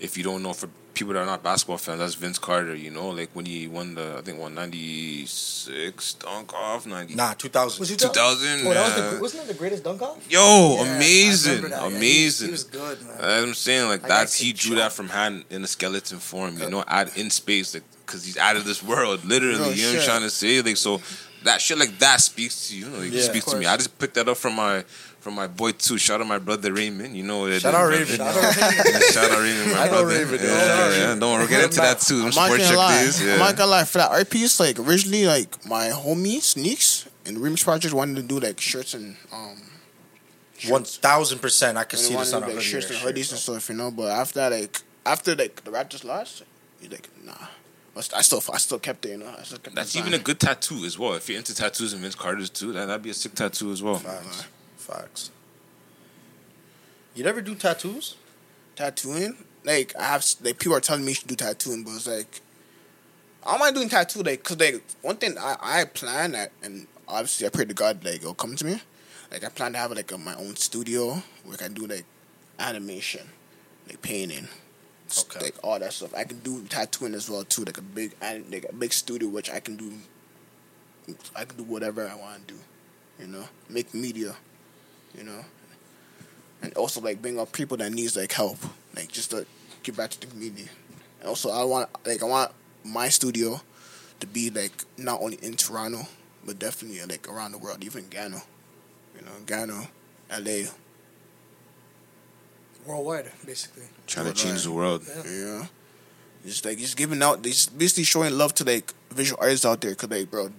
if 0.00 0.16
you 0.16 0.24
don't 0.24 0.42
know, 0.42 0.52
for 0.52 0.68
people 0.94 1.12
that 1.14 1.20
are 1.20 1.26
not 1.26 1.42
basketball 1.42 1.78
fans, 1.78 1.98
that's 2.00 2.14
Vince 2.14 2.38
Carter. 2.38 2.74
You 2.74 2.90
know, 2.90 3.10
like 3.10 3.30
when 3.32 3.44
he 3.46 3.66
won 3.68 3.94
the, 3.94 4.16
I 4.18 4.20
think, 4.20 4.38
won 4.38 4.54
ninety 4.54 5.26
six 5.26 6.14
dunk 6.14 6.52
off, 6.54 6.86
ninety. 6.86 7.14
Nah, 7.14 7.34
2000. 7.34 7.80
Was 7.80 7.88
he 7.88 7.96
2000, 7.96 8.66
Oh, 8.66 8.74
that 8.74 8.84
was 8.84 9.14
the, 9.16 9.20
wasn't 9.22 9.46
that 9.46 9.52
the 9.52 9.58
greatest 9.58 9.84
dunk 9.84 10.02
off? 10.02 10.30
Yo, 10.30 10.74
Yeah, 10.76 10.96
amazing, 10.96 11.56
remember 11.56 11.68
that. 11.76 11.82
Yeah, 11.82 11.88
he- 11.90 11.96
amazing. 11.96 12.46
He 12.46 12.52
was 12.52 12.64
good, 12.64 12.98
man. 13.00 13.08
That's 13.08 13.20
what 13.20 13.48
I'm 13.48 13.54
saying, 13.54 13.88
like 13.88 14.04
I 14.04 14.08
that's 14.08 14.38
got 14.38 14.44
he 14.44 14.52
to 14.52 14.58
drew 14.58 14.76
that 14.76 14.92
from 14.92 15.08
hand 15.08 15.44
in 15.50 15.62
a 15.64 15.66
skeleton 15.66 16.18
form, 16.18 16.58
you 16.58 16.68
know, 16.70 16.84
out 16.86 17.16
in 17.16 17.30
space, 17.30 17.74
like 17.74 17.84
because 18.06 18.24
he's 18.24 18.36
out 18.36 18.56
of 18.56 18.64
this 18.64 18.82
world, 18.82 19.24
literally. 19.24 19.56
Real 19.58 19.72
you 19.74 19.82
know 19.86 19.92
what 19.94 20.00
I'm 20.00 20.04
trying 20.06 20.22
to 20.22 20.30
say? 20.30 20.60
Like 20.60 20.76
so, 20.76 21.00
that 21.44 21.60
shit 21.60 21.78
like 21.78 21.98
that 21.98 22.20
speaks 22.20 22.68
to 22.68 22.76
you, 22.76 22.86
like 22.86 23.10
Yeah, 23.12 23.18
of 23.20 23.24
speaks 23.24 23.46
to 23.46 23.56
me. 23.56 23.66
I 23.66 23.76
just 23.76 23.98
picked 23.98 24.14
that 24.14 24.28
up 24.28 24.36
from 24.36 24.54
my 24.56 24.84
from 25.22 25.34
my 25.34 25.46
boy 25.46 25.72
too. 25.72 25.96
Shout 25.98 26.20
out 26.20 26.26
my 26.26 26.38
brother 26.38 26.72
Raymond. 26.72 27.16
You 27.16 27.22
know 27.22 27.40
what 27.40 27.52
it 27.52 27.60
Shout 27.62 27.74
out 27.74 27.86
brother. 27.86 28.00
Raven. 28.00 28.16
Shout 28.16 28.36
out 28.36 28.42
Raven. 28.42 29.02
Shout 29.12 29.30
out 29.30 29.38
Raymond, 29.40 29.70
my 29.72 29.78
I 29.78 29.84
know 29.86 29.90
brother. 29.90 30.14
Raven, 30.24 30.40
yeah, 30.40 30.46
yeah. 30.46 30.66
yeah, 30.66 30.96
yeah. 30.96 31.14
Don't 31.14 31.32
worry, 31.32 31.38
we'll 31.38 31.48
get 31.48 31.64
into 31.64 31.80
that 31.80 32.00
too. 32.00 32.18
Them 32.18 32.26
I'm 32.26 32.34
not 32.34 32.44
sport 32.46 32.50
gonna 32.58 32.68
check 32.68 32.76
lie. 32.76 33.02
days. 33.02 33.22
I'm 33.22 33.38
not 33.38 33.56
gonna 33.56 33.70
lie. 33.70 33.84
For 33.84 33.98
that 33.98 34.10
art 34.10 34.30
piece, 34.30 34.60
like 34.60 34.78
originally, 34.78 35.26
like 35.26 35.66
my 35.66 35.88
homie 35.88 36.42
Sneaks 36.42 37.08
and 37.24 37.38
Remix 37.38 37.64
Project 37.64 37.94
wanted 37.94 38.16
to 38.16 38.22
do 38.22 38.40
like 38.40 38.60
shirts 38.60 38.94
and 38.94 39.16
um. 39.32 39.56
One 40.68 40.84
thousand 40.84 41.40
percent. 41.40 41.76
I 41.76 41.82
could 41.84 41.98
see 41.98 42.14
wanted 42.14 42.26
this 42.26 42.30
to 42.30 42.36
on 42.36 42.42
do, 42.42 42.46
a 42.46 42.48
like 42.50 42.54
hoodie. 42.56 42.66
shirts 42.66 42.90
and 42.90 42.98
shit, 42.98 43.14
hoodies 43.16 43.30
and 43.30 43.40
stuff, 43.40 43.68
you 43.68 43.74
know. 43.74 43.90
But 43.90 44.10
after 44.12 44.38
that, 44.40 44.52
like 44.52 44.80
after 45.04 45.34
like 45.34 45.64
the 45.64 45.72
Raptors 45.72 46.04
lost, 46.04 46.44
he's 46.80 46.90
like, 46.90 47.08
nah. 47.24 47.32
I 47.94 48.22
still, 48.22 48.42
I 48.52 48.56
still 48.58 48.78
kept 48.78 49.04
it, 49.04 49.10
you 49.10 49.18
know. 49.18 49.26
I 49.38 49.42
still 49.42 49.58
kept 49.58 49.74
That's 49.76 49.92
the 49.92 49.98
even 49.98 50.14
a 50.14 50.18
good 50.18 50.38
tattoo 50.40 50.84
as 50.86 50.98
well. 50.98 51.14
If 51.14 51.28
you're 51.28 51.36
into 51.36 51.54
tattoos 51.54 51.92
and 51.92 52.00
Vince 52.00 52.14
Carter's 52.14 52.48
too, 52.48 52.72
that 52.72 52.86
that'd 52.86 53.02
be 53.02 53.10
a 53.10 53.14
sick 53.14 53.34
tattoo 53.34 53.70
as 53.72 53.82
well. 53.82 53.96
Facts. 53.96 54.46
Facts. 54.82 55.30
You 57.14 57.24
never 57.24 57.40
do 57.40 57.54
tattoos? 57.54 58.16
tattooing. 58.74 59.36
Like 59.64 59.94
I 59.98 60.04
have, 60.04 60.24
like 60.42 60.58
people 60.58 60.76
are 60.76 60.80
telling 60.80 61.04
me 61.04 61.10
you 61.12 61.14
should 61.14 61.28
do 61.28 61.36
tattooing, 61.36 61.84
but 61.84 61.92
it's 61.92 62.06
like 62.06 62.40
I 63.44 63.52
don't 63.52 63.60
mind 63.60 63.74
doing 63.76 63.88
tattoo. 63.88 64.22
Like, 64.22 64.42
cause 64.42 64.58
like 64.58 64.82
one 65.02 65.16
thing 65.16 65.36
I 65.38 65.56
I 65.60 65.84
plan 65.84 66.32
that, 66.32 66.52
and 66.62 66.86
obviously 67.06 67.46
I 67.46 67.50
pray 67.50 67.64
to 67.64 67.74
God 67.74 68.04
like 68.04 68.16
it'll 68.16 68.34
come 68.34 68.56
to 68.56 68.64
me. 68.66 68.80
Like 69.30 69.44
I 69.44 69.48
plan 69.50 69.72
to 69.72 69.78
have 69.78 69.92
like 69.92 70.10
a, 70.10 70.18
my 70.18 70.34
own 70.34 70.56
studio 70.56 71.22
where 71.44 71.54
I 71.54 71.56
can 71.56 71.74
do 71.74 71.86
like 71.86 72.04
animation, 72.58 73.28
like 73.86 74.02
painting, 74.02 74.48
Okay. 75.16 75.40
like 75.46 75.54
all 75.62 75.78
that 75.78 75.92
stuff. 75.92 76.12
I 76.14 76.24
can 76.24 76.40
do 76.40 76.62
tattooing 76.64 77.14
as 77.14 77.30
well 77.30 77.44
too, 77.44 77.64
like 77.64 77.78
a 77.78 77.82
big 77.82 78.14
like 78.50 78.66
a 78.68 78.74
big 78.74 78.92
studio 78.92 79.28
which 79.28 79.48
I 79.50 79.60
can 79.60 79.76
do. 79.76 79.92
I 81.36 81.44
can 81.44 81.56
do 81.58 81.64
whatever 81.64 82.08
I 82.08 82.14
want 82.14 82.48
to 82.48 82.54
do, 82.54 82.60
you 83.20 83.26
know, 83.26 83.44
make 83.68 83.92
media, 83.92 84.34
you 85.16 85.24
know, 85.24 85.44
and 86.62 86.74
also 86.74 87.00
like 87.00 87.20
bring 87.20 87.38
up 87.38 87.52
people 87.52 87.76
that 87.78 87.92
needs 87.92 88.16
like 88.16 88.32
help, 88.32 88.58
like 88.96 89.10
just 89.10 89.30
to 89.30 89.46
give 89.82 89.96
back 89.96 90.10
to 90.10 90.20
the 90.20 90.26
community. 90.26 90.68
And 91.20 91.28
also 91.28 91.50
I 91.50 91.64
want 91.64 91.88
like 92.06 92.22
I 92.22 92.26
want 92.26 92.52
my 92.84 93.08
studio 93.08 93.60
to 94.20 94.26
be 94.26 94.50
like 94.50 94.84
not 94.96 95.20
only 95.20 95.38
in 95.42 95.54
Toronto, 95.54 96.06
but 96.44 96.58
definitely 96.58 97.00
like 97.06 97.28
around 97.28 97.52
the 97.52 97.58
world, 97.58 97.84
even 97.84 98.08
Ghana, 98.08 98.42
you 99.16 99.24
know, 99.24 99.32
Ghana, 99.46 99.88
LA, 100.30 100.68
Worldwide, 102.86 103.30
basically. 103.46 103.84
Trying 104.06 104.26
to 104.26 104.32
change 104.32 104.64
the 104.64 104.72
world. 104.72 105.02
Yeah. 105.06 105.22
know, 105.30 105.68
just 106.44 106.64
like 106.64 106.78
just 106.78 106.96
giving 106.96 107.22
out, 107.22 107.42
just 107.42 107.76
basically 107.78 108.04
showing 108.04 108.36
love 108.36 108.54
to 108.54 108.64
like 108.64 108.92
visual 109.10 109.40
artists 109.40 109.64
out 109.64 109.80
there, 109.80 109.94
cause 109.94 110.10
like 110.10 110.30
bro, 110.30 110.50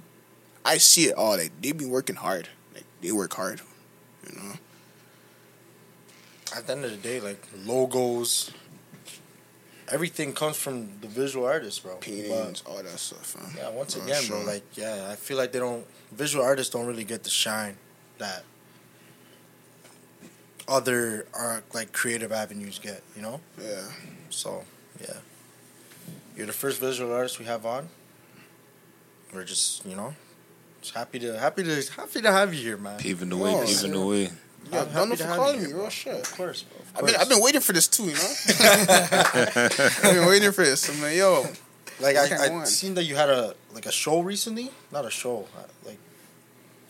I 0.63 0.77
see 0.77 1.05
it 1.05 1.15
all. 1.15 1.37
Like 1.37 1.51
they 1.61 1.71
be 1.73 1.85
working 1.85 2.15
hard, 2.15 2.47
like 2.73 2.85
they 3.01 3.11
work 3.11 3.33
hard, 3.33 3.61
you 4.29 4.39
know. 4.39 4.53
At 6.55 6.67
the 6.67 6.73
end 6.73 6.85
of 6.85 6.91
the 6.91 6.97
day, 6.97 7.19
like 7.19 7.43
logos, 7.65 8.51
everything 9.91 10.33
comes 10.33 10.55
from 10.55 10.89
the 11.01 11.07
visual 11.07 11.45
artist, 11.45 11.83
bro. 11.83 11.95
Paintings, 11.95 12.63
all 12.65 12.77
that 12.77 12.87
stuff. 12.99 13.35
Man. 13.41 13.53
Yeah, 13.57 13.69
once 13.69 13.95
For 13.95 14.03
again, 14.03 14.27
bro, 14.27 14.41
like 14.43 14.63
yeah, 14.75 15.09
I 15.11 15.15
feel 15.15 15.37
like 15.37 15.51
they 15.51 15.59
don't 15.59 15.85
visual 16.11 16.43
artists 16.43 16.71
don't 16.71 16.85
really 16.85 17.03
get 17.03 17.23
the 17.23 17.29
shine 17.29 17.77
that 18.19 18.43
other 20.67 21.25
are 21.33 21.63
like 21.73 21.91
creative 21.91 22.31
avenues 22.31 22.79
get, 22.79 23.01
you 23.15 23.21
know? 23.21 23.41
yeah. 23.61 23.81
So 24.29 24.63
yeah. 25.01 25.17
You're 26.35 26.47
the 26.47 26.53
first 26.53 26.79
visual 26.79 27.13
artist 27.13 27.37
we 27.37 27.45
have 27.45 27.65
on. 27.65 27.89
We're 29.33 29.43
just, 29.43 29.85
you 29.85 29.95
know, 29.95 30.15
just 30.83 30.93
happy 30.95 31.19
to 31.19 31.37
happy 31.39 31.63
to 31.63 31.81
happy 31.95 32.21
to 32.21 32.31
have 32.31 32.53
you 32.53 32.61
here, 32.61 32.77
man. 32.77 32.99
Paving 32.99 33.29
the 33.29 33.37
way, 33.37 33.53
paving 33.65 33.91
the 33.91 34.05
way. 34.05 34.29
Yeah, 34.71 34.81
I'm 34.81 34.85
don't 34.85 34.91
happy 34.93 35.09
know 35.09 35.15
to 35.15 35.17
for 35.17 35.27
have 35.27 35.35
calling 35.37 35.55
you 35.61 35.67
me, 35.67 35.73
real 35.73 35.77
bro. 35.81 35.89
shit. 35.89 36.15
Of 36.21 36.31
course, 36.37 36.61
bro. 36.63 36.77
Of 36.79 36.91
I've 36.97 37.05
been. 37.05 37.15
I've 37.21 37.29
been 37.29 37.41
waiting 37.41 37.61
for 37.61 37.73
this 37.73 37.87
too, 37.87 38.03
you 38.03 38.13
know. 38.13 38.33
I've 38.59 40.13
been 40.13 40.25
waiting 40.27 40.51
for 40.51 40.63
this. 40.63 40.89
I'm 40.89 41.01
like, 41.01 41.15
yo, 41.15 41.41
Like 41.99 42.15
What 42.15 42.29
kind 42.29 42.41
I, 42.41 42.45
of 42.45 42.51
I 42.51 42.55
one? 42.55 42.65
seen 42.65 42.93
that 42.95 43.03
you 43.03 43.15
had 43.15 43.29
a 43.29 43.55
like 43.73 43.85
a 43.85 43.91
show 43.91 44.19
recently. 44.21 44.71
Not 44.91 45.05
a 45.05 45.09
show, 45.11 45.47
uh, 45.57 45.63
like 45.85 45.97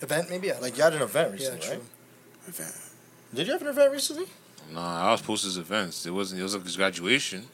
Event, 0.01 0.29
maybe? 0.29 0.51
Like 0.53 0.77
you 0.77 0.83
had 0.83 0.93
an 0.93 1.01
event 1.01 1.29
Yeah, 1.29 1.33
recently, 1.49 1.59
true. 1.61 1.81
right? 2.59 2.71
Did 3.33 3.47
you 3.47 3.53
have 3.53 3.61
an 3.61 3.67
event 3.69 3.91
recently? 3.91 4.25
Nah, 4.71 5.07
I 5.07 5.11
was 5.11 5.21
post 5.21 5.43
his 5.45 5.57
events. 5.57 6.05
It 6.05 6.11
wasn't. 6.11 6.39
It 6.41 6.43
was 6.43 6.55
like 6.55 6.63
his 6.65 6.75
graduation, 6.77 7.47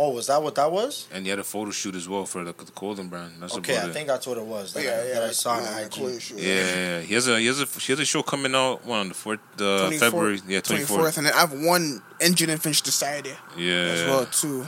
Oh, 0.00 0.10
was 0.10 0.28
that 0.28 0.40
what 0.40 0.54
that 0.54 0.70
was? 0.70 1.08
and 1.12 1.24
he 1.24 1.30
had 1.30 1.40
a 1.40 1.44
photo 1.44 1.72
shoot 1.72 1.96
as 1.96 2.08
well 2.08 2.24
for 2.24 2.44
the, 2.44 2.52
the 2.52 2.70
clothing 2.70 3.08
brand. 3.08 3.32
That's 3.40 3.56
Okay, 3.56 3.72
about 3.74 3.86
I 3.86 3.90
it. 3.90 3.92
think 3.94 4.06
that's 4.06 4.28
what 4.28 4.38
it 4.38 4.44
was. 4.44 4.72
That, 4.74 4.84
yeah, 4.84 4.90
I, 4.90 5.06
yeah, 5.08 5.14
that 5.14 5.22
I 5.24 5.32
saw 5.32 5.54
on 5.54 5.64
yeah, 5.64 5.78
IG. 5.80 5.90
Chloe 5.90 6.20
shoot. 6.20 6.38
Yeah, 6.38 6.54
yeah, 6.54 6.74
yeah. 6.76 7.00
He 7.00 7.14
has 7.14 7.26
a 7.26 7.40
he 7.40 7.46
has 7.46 7.60
a 7.60 7.64
he 7.66 7.92
has 7.92 7.98
a 7.98 8.04
show 8.04 8.22
coming 8.22 8.54
out 8.54 8.86
one 8.86 9.00
on 9.00 9.08
the 9.08 9.14
fourth 9.14 9.40
uh, 9.60 9.90
February. 9.90 10.40
Yeah, 10.46 10.60
24th, 10.60 10.86
fourth. 10.86 11.16
and 11.18 11.26
then 11.26 11.34
I 11.34 11.40
have 11.40 11.52
one 11.52 12.00
engine 12.20 12.48
and 12.50 12.62
finish 12.62 12.80
Saturday 12.82 13.34
Yeah, 13.56 13.72
as 13.74 14.04
well 14.06 14.26
too. 14.26 14.66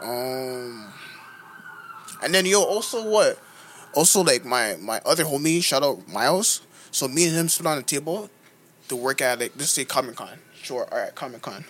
Um, 0.00 0.92
and 2.22 2.32
then 2.32 2.46
yo, 2.46 2.62
also 2.62 3.08
what? 3.08 3.38
Also 3.94 4.22
like 4.22 4.44
my 4.44 4.76
my 4.80 5.00
other 5.04 5.24
homie, 5.24 5.62
shout 5.62 5.82
out 5.82 6.06
Miles. 6.08 6.60
So 6.92 7.08
me 7.08 7.26
and 7.26 7.34
him 7.34 7.48
sit 7.48 7.66
on 7.66 7.78
the 7.78 7.82
table 7.82 8.30
to 8.88 8.94
work 8.96 9.20
at 9.22 9.40
like 9.40 9.52
let's 9.56 9.70
say 9.72 9.84
Comic 9.84 10.14
Con. 10.16 10.38
Sure, 10.54 10.86
all 10.92 10.98
right, 10.98 11.14
Comic 11.14 11.42
Con. 11.42 11.64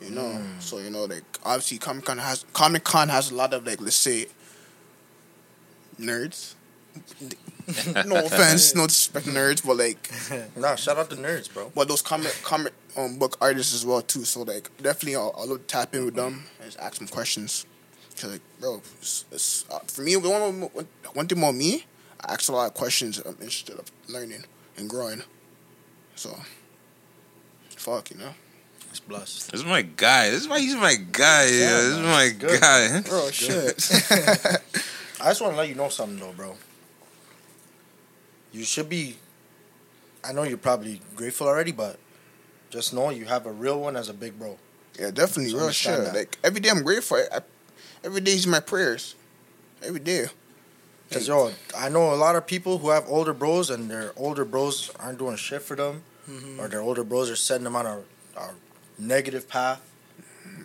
You 0.00 0.10
know, 0.10 0.30
Hmm. 0.30 0.60
so 0.60 0.78
you 0.78 0.90
know, 0.90 1.04
like 1.04 1.24
obviously 1.44 1.78
Comic 1.78 2.04
Con 2.04 2.18
has 2.18 2.44
Comic 2.52 2.84
Con 2.84 3.08
has 3.08 3.30
a 3.30 3.34
lot 3.34 3.52
of 3.52 3.66
like 3.66 3.80
let's 3.80 3.96
say 3.96 4.26
nerds. 6.00 6.54
no 8.06 8.16
offense, 8.26 8.74
no 8.74 8.86
disrespect 8.86 9.26
nerds, 9.26 9.64
but 9.66 9.76
like 9.76 10.10
Nah, 10.56 10.76
shout 10.76 10.98
out 10.98 11.10
to 11.10 11.16
nerds, 11.16 11.52
bro. 11.52 11.70
but 11.74 11.88
those 11.88 12.02
comic 12.02 12.32
comic 12.42 12.72
um 12.96 13.18
book 13.18 13.36
artists 13.40 13.74
as 13.74 13.84
well 13.84 14.00
too. 14.02 14.24
So 14.24 14.42
like 14.42 14.70
definitely 14.78 15.16
I'll, 15.16 15.34
I'll 15.36 15.58
tap 15.58 15.94
in 15.94 16.04
with 16.04 16.14
them 16.14 16.44
and 16.60 16.66
just 16.70 16.78
ask 16.78 16.98
them 16.98 17.08
questions. 17.08 17.66
Cause 18.20 18.32
like 18.32 18.40
bro, 18.60 18.80
it's, 19.00 19.24
it's, 19.32 19.64
uh, 19.70 19.78
for 19.80 20.02
me 20.02 20.16
one, 20.16 20.60
one, 20.72 20.86
one 21.12 21.26
thing 21.28 21.38
about 21.38 21.54
me, 21.54 21.84
I 22.24 22.32
ask 22.34 22.48
a 22.48 22.52
lot 22.52 22.66
of 22.68 22.74
questions. 22.74 23.18
I'm 23.18 23.32
interested 23.34 23.78
of 23.78 23.90
learning 24.08 24.44
and 24.76 24.88
growing. 24.88 25.22
So 26.16 26.36
fuck, 27.76 28.10
you 28.10 28.18
know, 28.18 28.34
It's 28.90 29.00
blessed. 29.00 29.52
This 29.52 29.60
is 29.60 29.66
my 29.66 29.82
guy. 29.82 30.30
This 30.30 30.42
is 30.42 30.48
why 30.48 30.60
he's 30.60 30.74
my 30.74 30.94
guy. 30.94 31.44
Yeah, 31.44 31.76
this 31.76 31.84
is 31.84 31.98
my 31.98 32.30
Good. 32.38 32.60
guy. 32.60 33.00
bro, 33.02 33.24
oh, 33.24 33.30
shit. 33.30 33.90
I 35.20 35.30
just 35.30 35.40
want 35.40 35.52
to 35.54 35.58
let 35.58 35.68
you 35.68 35.74
know 35.74 35.88
something 35.88 36.18
though, 36.18 36.32
bro. 36.32 36.56
You 38.52 38.64
should 38.64 38.88
be. 38.88 39.16
I 40.24 40.32
know 40.32 40.42
you're 40.42 40.58
probably 40.58 41.00
grateful 41.14 41.46
already, 41.46 41.72
but 41.72 41.98
just 42.70 42.92
know 42.94 43.10
you 43.10 43.26
have 43.26 43.46
a 43.46 43.52
real 43.52 43.80
one 43.80 43.96
as 43.96 44.08
a 44.08 44.14
big 44.14 44.38
bro. 44.38 44.58
yeah, 44.98 45.10
definitely, 45.10 45.50
So 45.50 45.58
real 45.58 45.70
shit. 45.70 45.96
that. 45.98 46.14
Like 46.14 46.38
every 46.42 46.60
day 46.60 46.70
I'm 46.70 46.82
grateful. 46.82 47.18
I, 47.32 47.40
every 48.02 48.20
day 48.20 48.32
is 48.32 48.46
my 48.46 48.60
prayers. 48.60 49.14
Every 49.82 50.00
day. 50.00 50.26
Cause 51.10 51.26
yo, 51.26 51.52
I 51.76 51.88
know 51.88 52.12
a 52.12 52.16
lot 52.16 52.36
of 52.36 52.46
people 52.46 52.78
who 52.78 52.90
have 52.90 53.04
older 53.08 53.32
bros 53.32 53.70
and 53.70 53.90
their 53.90 54.12
older 54.16 54.44
bros 54.44 54.90
aren't 55.00 55.18
doing 55.18 55.36
shit 55.36 55.62
for 55.62 55.74
them, 55.74 56.02
mm-hmm. 56.28 56.60
or 56.60 56.68
their 56.68 56.82
older 56.82 57.02
bros 57.02 57.30
are 57.30 57.36
setting 57.36 57.64
them 57.64 57.76
on 57.76 57.86
a, 57.86 58.00
a 58.36 58.50
negative 58.98 59.48
path 59.48 59.80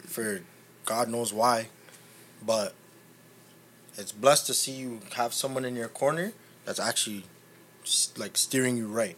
for 0.07 0.41
God 0.85 1.09
knows 1.09 1.31
why. 1.33 1.67
But 2.45 2.73
it's 3.97 4.11
blessed 4.11 4.47
to 4.47 4.53
see 4.53 4.71
you 4.73 4.99
have 5.15 5.33
someone 5.33 5.65
in 5.65 5.75
your 5.75 5.87
corner 5.87 6.33
that's 6.65 6.79
actually 6.79 7.23
like 8.17 8.37
steering 8.37 8.77
you 8.77 8.87
right, 8.87 9.15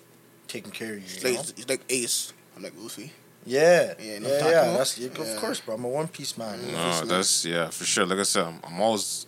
taking 0.48 0.72
care 0.72 0.94
of 0.94 0.96
you. 0.96 1.02
He's 1.02 1.24
you 1.24 1.30
like 1.30 1.40
know? 1.40 1.54
he's 1.56 1.70
like 1.70 1.82
Ace. 1.90 2.34
I'm 2.56 2.64
like 2.64 2.74
Luffy. 2.78 3.12
Yeah, 3.46 3.94
Yeah, 4.00 4.14
yeah, 4.14 4.20
no 4.20 4.28
yeah. 4.30 4.38
talking 4.40 4.54
about? 4.54 4.78
That's 4.80 4.98
Yeah. 4.98 5.08
of 5.10 5.38
course, 5.38 5.60
bro. 5.60 5.76
I'm 5.76 5.84
a 5.84 5.88
One 5.88 6.08
Piece 6.08 6.38
man. 6.38 6.60
No, 6.72 7.02
that's 7.06 7.46
yeah, 7.46 7.70
for 7.70 7.86
sure. 7.86 8.06
Like 8.06 8.20
I 8.20 8.24
said, 8.24 8.46
I'm, 8.46 8.60
I'm 8.64 8.82
always 8.82 9.28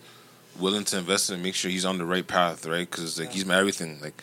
willing 0.58 0.84
to 0.86 0.98
invest 0.98 1.30
in 1.30 1.36
him, 1.36 1.42
make 1.42 1.54
sure 1.54 1.70
he's 1.70 1.84
on 1.84 1.98
the 1.98 2.04
right 2.04 2.26
path, 2.26 2.66
right? 2.66 2.88
Because 2.90 3.18
like 3.20 3.30
he's 3.30 3.46
my 3.46 3.56
everything. 3.56 4.00
Like 4.00 4.22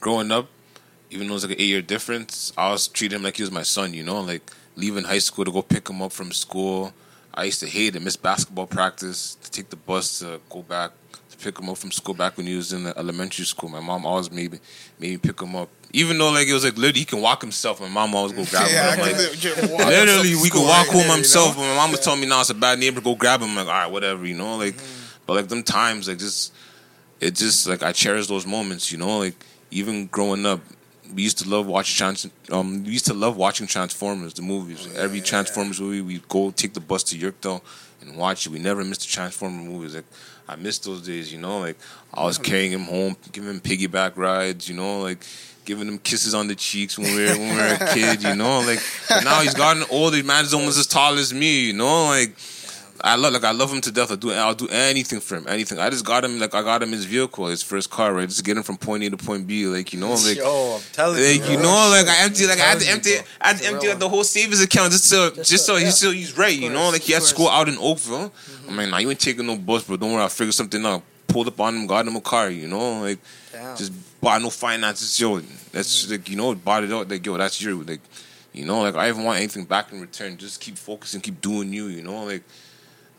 growing 0.00 0.32
up, 0.32 0.48
even 1.10 1.28
though 1.28 1.34
it's 1.34 1.44
like 1.44 1.56
an 1.56 1.60
eight 1.60 1.68
year 1.68 1.82
difference, 1.82 2.52
I 2.56 2.66
always 2.66 2.88
treat 2.88 3.12
him 3.12 3.22
like 3.22 3.36
he 3.36 3.42
was 3.42 3.50
my 3.50 3.62
son. 3.62 3.92
You 3.92 4.02
know, 4.02 4.20
like 4.20 4.50
leaving 4.76 5.04
high 5.04 5.18
school 5.18 5.44
to 5.44 5.52
go 5.52 5.62
pick 5.62 5.88
him 5.88 6.02
up 6.02 6.12
from 6.12 6.32
school. 6.32 6.92
I 7.32 7.44
used 7.44 7.60
to 7.60 7.66
hate 7.66 7.96
it, 7.96 8.02
miss 8.02 8.16
basketball 8.16 8.66
practice, 8.66 9.36
to 9.42 9.50
take 9.50 9.70
the 9.70 9.76
bus 9.76 10.20
to 10.20 10.40
go 10.50 10.62
back 10.62 10.92
to 11.30 11.36
pick 11.44 11.58
him 11.58 11.68
up 11.68 11.76
from 11.76 11.90
school 11.90 12.14
back 12.14 12.36
when 12.36 12.46
he 12.46 12.56
was 12.56 12.72
in 12.72 12.84
the 12.84 12.96
elementary 12.96 13.44
school. 13.44 13.68
My 13.68 13.80
mom 13.80 14.06
always 14.06 14.30
made 14.30 14.52
me, 14.52 14.58
made 14.98 15.10
me 15.10 15.16
pick 15.18 15.40
him 15.40 15.56
up. 15.56 15.68
Even 15.92 16.18
though 16.18 16.30
like 16.30 16.48
it 16.48 16.52
was 16.52 16.64
like 16.64 16.76
literally 16.76 17.00
he 17.00 17.04
can 17.04 17.20
walk 17.20 17.40
himself, 17.40 17.80
my 17.80 17.88
mom 17.88 18.14
always 18.14 18.32
go 18.32 18.44
grab 18.50 18.68
him. 18.68 18.74
Yeah, 18.74 18.90
I'm 18.90 18.98
like, 19.00 19.16
can 19.16 19.30
legit 19.30 19.70
walk 19.70 19.86
Literally, 19.86 20.34
we 20.36 20.50
could 20.50 20.66
walk 20.66 20.86
home 20.86 20.98
there, 20.98 21.06
you 21.08 21.14
himself, 21.14 21.56
know? 21.56 21.62
but 21.62 21.68
my 21.68 21.76
mom 21.76 21.90
was 21.90 22.00
telling 22.00 22.20
me 22.20 22.26
now 22.26 22.40
it's 22.40 22.50
a 22.50 22.54
bad 22.54 22.78
neighbor. 22.78 23.00
Go 23.00 23.14
grab 23.14 23.40
him. 23.40 23.50
I'm 23.50 23.56
like, 23.56 23.66
all 23.66 23.72
right, 23.72 23.90
whatever, 23.90 24.26
you 24.26 24.34
know, 24.34 24.56
like. 24.56 24.74
Mm-hmm. 24.74 25.04
But 25.26 25.34
like 25.34 25.48
them 25.48 25.62
times, 25.62 26.08
like 26.08 26.18
just, 26.18 26.52
it 27.20 27.34
just 27.34 27.66
like 27.66 27.82
I 27.82 27.92
cherish 27.92 28.26
those 28.26 28.46
moments, 28.46 28.92
you 28.92 28.98
know, 28.98 29.18
like 29.18 29.34
even 29.70 30.06
growing 30.06 30.46
up, 30.46 30.60
we 31.14 31.22
used 31.22 31.38
to 31.38 31.48
love 31.48 31.66
watching 31.66 31.96
trans. 31.96 32.28
Um, 32.50 32.84
we 32.84 32.92
used 32.92 33.06
to 33.06 33.14
love 33.14 33.36
watching 33.36 33.66
Transformers, 33.66 34.34
the 34.34 34.42
movies. 34.42 34.88
Every 34.96 35.20
Transformers 35.20 35.80
movie, 35.80 36.00
we 36.00 36.14
would 36.14 36.28
go 36.28 36.50
take 36.50 36.74
the 36.74 36.80
bus 36.80 37.02
to 37.04 37.16
Yorkdale 37.18 37.62
and 38.00 38.16
watch 38.16 38.46
it. 38.46 38.50
We 38.52 38.58
never 38.58 38.84
missed 38.84 39.02
the 39.02 39.08
Transformer 39.08 39.62
movies. 39.62 39.94
Like 39.94 40.04
I 40.48 40.56
miss 40.56 40.78
those 40.78 41.02
days, 41.02 41.32
you 41.32 41.38
know. 41.40 41.60
Like 41.60 41.76
I 42.12 42.24
was 42.24 42.38
carrying 42.38 42.72
him 42.72 42.84
home, 42.84 43.16
giving 43.32 43.50
him 43.50 43.60
piggyback 43.60 44.16
rides, 44.16 44.68
you 44.68 44.74
know, 44.74 45.00
like 45.00 45.24
giving 45.64 45.88
him 45.88 45.98
kisses 45.98 46.34
on 46.34 46.46
the 46.48 46.54
cheeks 46.54 46.98
when 46.98 47.14
we 47.14 47.22
were 47.24 47.38
when 47.38 47.56
we 47.56 47.56
were 47.56 47.76
a 47.80 47.94
kid, 47.94 48.22
you 48.22 48.34
know. 48.34 48.60
Like 48.60 48.80
now 49.24 49.40
he's 49.40 49.54
gotten 49.54 49.84
older. 49.90 50.22
Man's 50.22 50.52
almost 50.52 50.78
as 50.78 50.86
tall 50.86 51.14
as 51.14 51.32
me, 51.32 51.66
you 51.66 51.72
know. 51.72 52.06
Like 52.06 52.36
I 53.00 53.16
love 53.16 53.32
like 53.32 53.44
I 53.44 53.50
love 53.50 53.72
him 53.72 53.80
to 53.82 53.90
death. 53.90 54.12
I 54.12 54.16
do 54.16 54.30
I'll 54.30 54.54
do 54.54 54.68
anything 54.68 55.20
for 55.20 55.36
him. 55.36 55.46
Anything. 55.48 55.78
I 55.78 55.90
just 55.90 56.04
got 56.04 56.24
him 56.24 56.38
like 56.38 56.54
I 56.54 56.62
got 56.62 56.82
him 56.82 56.92
his 56.92 57.04
vehicle, 57.04 57.46
his 57.46 57.62
first 57.62 57.90
car, 57.90 58.14
right? 58.14 58.28
Just 58.28 58.44
get 58.44 58.56
him 58.56 58.62
from 58.62 58.76
point 58.76 59.02
A 59.02 59.10
to 59.10 59.16
point 59.16 59.46
B. 59.46 59.66
Like, 59.66 59.92
you 59.92 59.98
know, 59.98 60.12
like 60.12 60.36
Yo, 60.36 60.76
I'm 60.76 60.82
telling 60.92 61.16
like 61.16 61.48
you, 61.48 61.56
you 61.56 61.62
know, 61.62 61.88
like 61.90 62.06
I 62.06 62.22
empty, 62.22 62.46
like 62.46 62.60
I 62.60 62.64
had 62.64 62.78
to 62.78 62.86
you, 62.86 62.92
empty. 62.92 63.10
I 63.40 63.48
had 63.48 63.58
to 63.58 63.66
empty 63.66 63.88
like 63.88 63.98
the 63.98 64.08
whole 64.08 64.24
savings 64.24 64.62
account 64.62 64.92
just 64.92 65.04
so, 65.04 65.30
just, 65.30 65.50
Just 65.50 65.66
so, 65.66 65.74
so- 65.74 65.84
yeah. 65.84 65.90
still 65.90 66.12
he's 66.12 66.36
right, 66.38 66.56
you 66.56 66.70
know, 66.70 66.90
like 66.90 67.02
he 67.02 67.12
had 67.12 67.22
of 67.22 67.28
school 67.28 67.48
out 67.48 67.68
in 67.68 67.76
Oakville. 67.78 68.32
I 68.68 68.72
mean, 68.72 68.90
nah, 68.90 68.98
you 68.98 69.10
ain't 69.10 69.20
taking 69.20 69.46
no 69.46 69.56
bus, 69.56 69.84
bro. 69.84 69.96
Don't 69.96 70.12
worry, 70.12 70.22
I'll 70.22 70.28
figure 70.28 70.52
something 70.52 70.84
out. 70.86 71.02
Pulled 71.26 71.48
up 71.48 71.60
on 71.60 71.74
him, 71.74 71.86
got 71.86 72.06
him 72.06 72.14
a 72.14 72.20
car, 72.20 72.48
you 72.48 72.68
know, 72.68 73.00
like 73.00 73.18
Damn. 73.50 73.76
just 73.76 73.92
bought 74.20 74.40
no 74.40 74.50
finances, 74.50 75.18
yo. 75.18 75.40
That's 75.72 76.04
mm-hmm. 76.04 76.12
like 76.12 76.28
you 76.28 76.36
know, 76.36 76.54
bought 76.54 76.84
it 76.84 76.92
out, 76.92 77.08
like 77.08 77.26
yo, 77.26 77.36
that's 77.36 77.60
your 77.60 77.74
like, 77.82 78.00
you 78.52 78.64
know, 78.64 78.82
like 78.82 78.94
I 78.94 79.08
even 79.08 79.24
want 79.24 79.38
anything 79.38 79.64
back 79.64 79.92
in 79.92 80.00
return. 80.00 80.36
Just 80.36 80.60
keep 80.60 80.78
focusing, 80.78 81.20
keep 81.20 81.40
doing 81.40 81.72
you, 81.72 81.86
you 81.88 82.02
know, 82.02 82.24
like, 82.24 82.44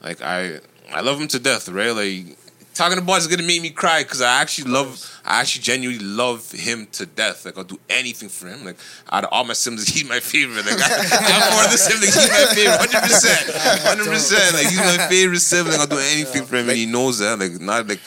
like 0.06 0.22
I, 0.22 0.60
I 0.94 1.02
love 1.02 1.20
him 1.20 1.28
to 1.30 1.40
death, 1.40 1.68
right? 1.68 1.90
Like 1.90 2.38
talking 2.76 3.00
about 3.00 3.18
is 3.18 3.28
gonna 3.28 3.42
make 3.42 3.62
me 3.62 3.72
cry 3.72 4.04
because 4.04 4.22
I 4.22 4.40
actually 4.40 4.70
love, 4.70 5.22
I 5.26 5.42
actually 5.42 5.64
genuinely 5.64 6.06
love 6.06 6.52
him 6.52 6.88
to 6.94 7.08
death. 7.08 7.44
Like 7.44 7.58
I'll 7.58 7.64
do 7.64 7.80
anything 7.90 8.30
for 8.30 8.48
him. 8.48 8.64
Like 8.64 8.78
out 9.12 9.24
of 9.24 9.32
all 9.34 9.44
my 9.44 9.54
siblings, 9.54 9.88
he's 9.94 10.08
my 10.08 10.20
favorite. 10.20 10.66
Like 10.66 10.80
I, 10.80 11.50
I'm 11.50 11.56
one 11.56 11.66
of 11.66 11.72
the 11.72 11.78
siblings, 11.78 12.14
he's 12.14 12.30
my 12.30 12.54
favorite, 12.54 12.78
hundred 12.78 13.02
percent, 13.02 13.82
hundred 13.82 14.06
percent. 14.06 14.54
Like 14.54 14.68
he's 14.68 14.78
my 14.78 15.08
favorite 15.10 15.40
sibling. 15.40 15.80
I'll 15.80 15.88
do 15.88 15.98
anything 15.98 16.46
for 16.46 16.58
him, 16.58 16.70
and 16.70 16.78
he 16.78 16.86
knows 16.86 17.18
that. 17.20 17.40
Like 17.40 17.60
not 17.60 17.88
like 17.88 18.00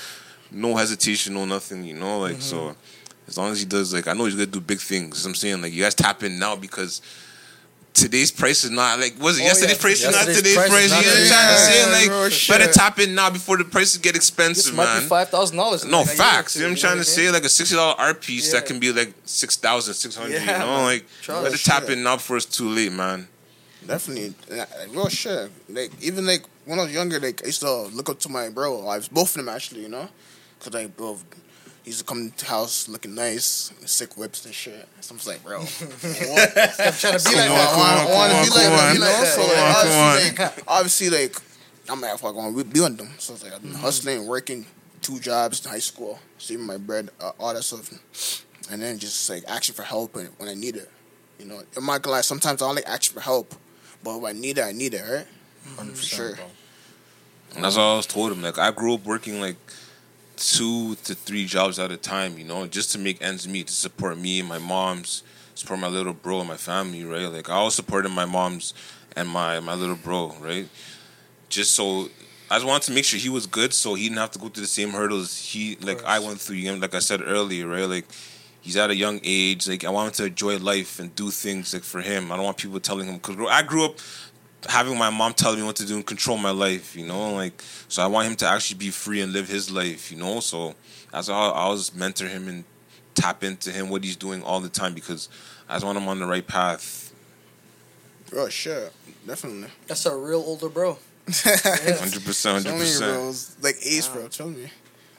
no 0.53 0.76
hesitation, 0.76 1.34
no 1.34 1.46
nothing. 1.46 1.82
You 1.84 1.94
know, 1.94 2.20
like 2.20 2.40
so. 2.40 2.57
Mm-hmm. 2.57 2.80
As 3.26 3.36
long 3.36 3.53
as 3.53 3.61
he 3.61 3.66
does, 3.66 3.92
like 3.92 4.09
I 4.09 4.14
know 4.14 4.24
he's 4.24 4.34
gonna 4.34 4.46
do 4.46 4.61
big 4.61 4.78
things. 4.80 5.26
I'm 5.26 5.34
saying, 5.34 5.61
like 5.61 5.74
you 5.74 5.82
guys 5.82 5.94
tap 5.94 6.22
in 6.22 6.38
now 6.38 6.57
because 6.57 7.03
today's 7.99 8.30
price 8.30 8.64
is 8.64 8.70
not 8.70 8.99
like 9.01 9.20
was 9.20 9.38
it 9.38 9.42
Oh, 9.42 9.44
yesterday's 9.46 9.76
yeah. 9.76 9.80
price 9.82 10.03
is 10.05 10.11
not 10.12 10.26
today's 10.26 10.55
price 10.57 10.68
price. 10.70 10.90
not 10.90 11.05
You 11.05 11.11
know 11.11 11.16
what 11.16 11.18
I'm 11.18 11.26
today's 11.26 11.30
trying 11.30 11.49
to 11.55 11.59
say? 11.59 11.92
Like 11.92 12.05
oh, 12.05 12.09
bro, 12.09 12.59
better 12.59 12.64
shit. 12.64 12.74
tap 12.74 12.99
in 12.99 13.14
now 13.14 13.30
before 13.30 13.57
the 13.59 13.64
prices 13.64 13.99
get 13.99 14.16
expensive, 14.16 14.74
might 14.74 14.84
man. 14.84 15.03
be 15.03 15.09
five 15.09 15.28
thousand 15.28 15.57
dollars. 15.57 15.84
No 15.84 16.05
facts. 16.05 16.55
You 16.57 16.62
know 16.62 16.68
what 16.68 16.72
I'm 16.72 16.76
trying 16.78 16.96
to 16.99 17.05
say? 17.05 17.30
Like 17.30 17.44
a 17.44 17.49
sixty 17.49 17.76
dollar 17.76 17.94
art 17.99 18.20
piece 18.22 18.53
Yeah. 18.53 18.61
that 18.61 18.66
can 18.68 18.78
be 18.80 18.92
like 18.92 19.12
six 19.24 19.57
thousand, 19.57 19.94
six 19.94 20.14
hundred. 20.16 20.34
Yeah, 20.42 20.53
you 20.53 20.66
know, 20.66 20.82
like 20.84 21.05
Trust. 21.22 21.44
better 21.44 21.59
tap 21.59 21.90
in 21.90 22.03
now 22.03 22.16
before 22.16 22.36
it's 22.36 22.46
too 22.46 22.68
late, 22.68 22.92
man. 22.92 23.28
Definitely, 23.86 24.34
like, 24.55 24.68
real 24.90 25.09
shit. 25.09 25.51
Like 25.68 25.90
even 26.03 26.26
like 26.26 26.44
when 26.66 26.78
I 26.78 26.82
was 26.84 26.92
younger, 26.92 27.18
like 27.20 27.42
I 27.42 27.46
used 27.46 27.61
to 27.61 27.82
look 27.88 28.09
up 28.11 28.18
to 28.20 28.28
my 28.28 28.51
bro. 28.51 28.86
I 28.86 28.96
was 28.99 29.09
both 29.09 29.30
of 29.30 29.34
them 29.44 29.49
actually, 29.49 29.82
you 29.82 29.88
know, 29.88 30.09
because 30.59 30.74
like 30.74 30.94
bro, 30.96 31.18
he 31.89 31.93
used 31.93 32.01
to 32.01 32.05
come 32.05 32.30
to 32.30 32.45
the 32.45 32.51
house 32.51 32.86
looking 32.86 33.14
nice, 33.14 33.72
sick 33.86 34.18
whips 34.18 34.45
and 34.45 34.55
shit. 34.55 34.86
So 35.01 35.14
I'm 35.14 35.16
just 35.16 35.26
like, 35.26 35.43
bro, 35.43 35.61
what? 35.61 36.53
I'm 36.59 36.93
trying 36.93 37.18
to 37.18 37.30
be 37.30 37.34
Like, 37.34 37.49
like 37.49 37.51
I 37.51 37.76
want, 37.78 38.01
I 38.01 38.14
want 38.14 38.45
to 38.45 38.51
be 38.51 38.57
like 38.59 38.68
on, 38.68 38.76
that, 38.76 38.93
you 38.93 39.01
know. 39.01 39.24
So 39.24 39.41
like, 39.41 40.36
come 40.36 40.51
obviously, 40.68 41.09
like, 41.09 41.09
obviously, 41.09 41.09
like 41.09 41.36
I'm 41.89 42.01
like, 42.03 42.18
fuck, 42.18 42.34
I 42.34 42.36
want 42.36 42.59
to 42.59 42.64
be 42.64 42.80
on 42.80 42.97
them. 42.97 43.09
So 43.16 43.32
it's 43.32 43.43
like 43.43 43.55
I've 43.55 43.62
been 43.62 43.72
hustling, 43.72 44.26
working, 44.26 44.66
two 45.01 45.18
jobs 45.18 45.64
in 45.64 45.70
high 45.70 45.78
school, 45.78 46.18
saving 46.36 46.66
my 46.66 46.76
bread, 46.76 47.09
uh, 47.22 47.32
all 47.41 47.55
that 47.55 47.62
stuff, 47.62 47.91
and 48.70 48.82
then 48.82 48.99
just 48.99 49.30
like 49.30 49.45
asking 49.49 49.74
for 49.74 49.82
help 49.82 50.14
when, 50.14 50.26
when 50.36 50.51
I 50.51 50.55
need 50.55 50.76
it. 50.76 50.91
You 51.39 51.47
know, 51.47 51.62
I'm 51.74 51.86
not 51.86 52.03
gonna. 52.03 52.22
Sometimes 52.22 52.61
I 52.61 52.66
don't 52.66 52.74
like 52.74 52.86
asking 52.86 53.14
for 53.14 53.22
help, 53.22 53.55
but 54.05 54.20
when 54.20 54.36
I 54.36 54.39
need 54.39 54.59
it, 54.59 54.64
I 54.64 54.72
need 54.72 54.93
it, 54.93 55.03
right? 55.11 55.26
For 55.97 56.03
sure. 56.03 56.34
bro. 56.34 56.45
And 57.55 57.64
that's 57.64 57.78
all 57.78 57.95
I 57.95 57.97
was 57.97 58.05
told 58.05 58.30
him. 58.30 58.43
Like 58.43 58.59
I 58.59 58.72
grew 58.72 58.93
up 58.93 59.07
working 59.07 59.41
like 59.41 59.57
two 60.39 60.95
to 60.97 61.14
three 61.14 61.45
jobs 61.45 61.78
at 61.78 61.91
a 61.91 61.97
time, 61.97 62.39
you 62.39 62.45
know, 62.45 62.66
just 62.66 62.93
to 62.93 62.99
make 62.99 63.20
ends 63.20 63.49
meet 63.49 63.66
to 63.66 63.72
support 63.72 64.16
me 64.16 64.41
and 64.41 64.49
my 64.49 64.59
mom's, 64.59 65.22
support 65.55 65.80
my 65.80 65.89
little 65.89 66.12
bro 66.12 66.41
and 66.41 66.49
my 66.49 66.57
family, 66.57 67.05
right? 67.05 67.26
Like 67.26 67.51
I 67.51 67.55
always 67.55 67.74
supported 67.74 68.11
my 68.11 68.24
mom's 68.24 68.74
and 69.16 69.28
my 69.28 69.61
my 69.61 69.74
little 69.74 69.97
bro, 69.97 70.34
right? 70.41 70.68
Just 71.49 71.72
so 71.72 72.09
I 72.51 72.57
just 72.57 72.66
wanted 72.66 72.86
to 72.86 72.93
make 72.93 73.05
sure 73.05 73.18
he 73.18 73.28
was 73.28 73.47
good, 73.47 73.74
so 73.74 73.95
he 73.95 74.05
didn't 74.05 74.18
have 74.18 74.30
to 74.32 74.39
go 74.39 74.49
through 74.49 74.62
the 74.62 74.68
same 74.68 74.91
hurdles 74.91 75.39
he 75.39 75.76
like 75.76 76.03
I 76.05 76.18
went 76.20 76.41
through. 76.41 76.57
You 76.57 76.72
know, 76.72 76.78
like 76.78 76.95
I 76.95 77.01
said 77.01 77.20
earlier, 77.22 77.66
right? 77.66 77.84
Like 77.84 78.07
he's 78.61 78.76
at 78.76 78.91
a 78.91 78.97
young 78.97 79.20
age. 79.24 79.68
Like 79.68 79.84
I 79.84 79.91
want 79.91 80.09
him 80.09 80.24
to 80.24 80.30
enjoy 80.30 80.59
life 80.59 81.01
and 81.01 81.14
do 81.14 81.30
things 81.30 81.74
like 81.74 81.84
for 81.84 82.01
him. 82.01 82.30
I 82.30 82.36
don't 82.36 82.45
want 82.45 82.57
people 82.57 82.80
telling 82.80 83.07
him 83.07 83.16
because 83.16 83.36
I 83.51 83.62
grew 83.62 83.84
up 83.84 83.99
having 84.69 84.99
my 84.99 85.11
mom 85.11 85.35
telling 85.35 85.61
me 85.61 85.67
what 85.67 85.77
to 85.77 85.87
do 85.87 85.97
and 85.97 86.07
control 86.07 86.37
my 86.39 86.51
life, 86.51 86.97
you 86.97 87.07
know, 87.07 87.35
like 87.35 87.63
so 87.89 88.03
I 88.03 88.07
want 88.07 88.29
him 88.29 88.37
to 88.37 88.47
actually 88.47 88.79
be 88.79 88.91
free 88.91 89.21
and 89.21 89.33
live 89.33 89.49
his 89.49 89.71
life, 89.71 90.11
you 90.11 90.19
know. 90.19 90.41
So 90.41 90.75
that's 91.13 91.29
how 91.29 91.51
I 91.51 91.61
always 91.61 91.95
mentor 91.95 92.27
him 92.27 92.49
and 92.49 92.65
tap 93.15 93.43
into 93.45 93.71
him 93.71 93.89
what 93.89 94.05
he's 94.05 94.17
doing 94.17 94.43
all 94.43 94.61
the 94.61 94.69
time 94.69 94.95
because 94.95 95.29
I 95.69 95.75
just 95.75 95.85
want 95.85 95.99
him 95.99 96.09
on 96.09 96.19
the 96.19 96.27
right 96.27 96.47
path. 96.47 97.13
Bro, 98.31 98.49
sure, 98.51 98.91
definitely. 99.27 99.69
That's 99.87 100.05
a 100.07 100.15
real 100.17 100.41
older 100.41 100.69
bro. 100.69 100.99
Hundred 101.29 102.25
percent, 102.25 102.65
Tell 102.65 102.73
hundred 102.73 102.73
me, 102.73 102.79
percent. 102.79 103.57
like 103.63 103.77
Ace, 103.85 104.09
bro. 104.09 104.29
Tell 104.29 104.49
me. 104.49 104.71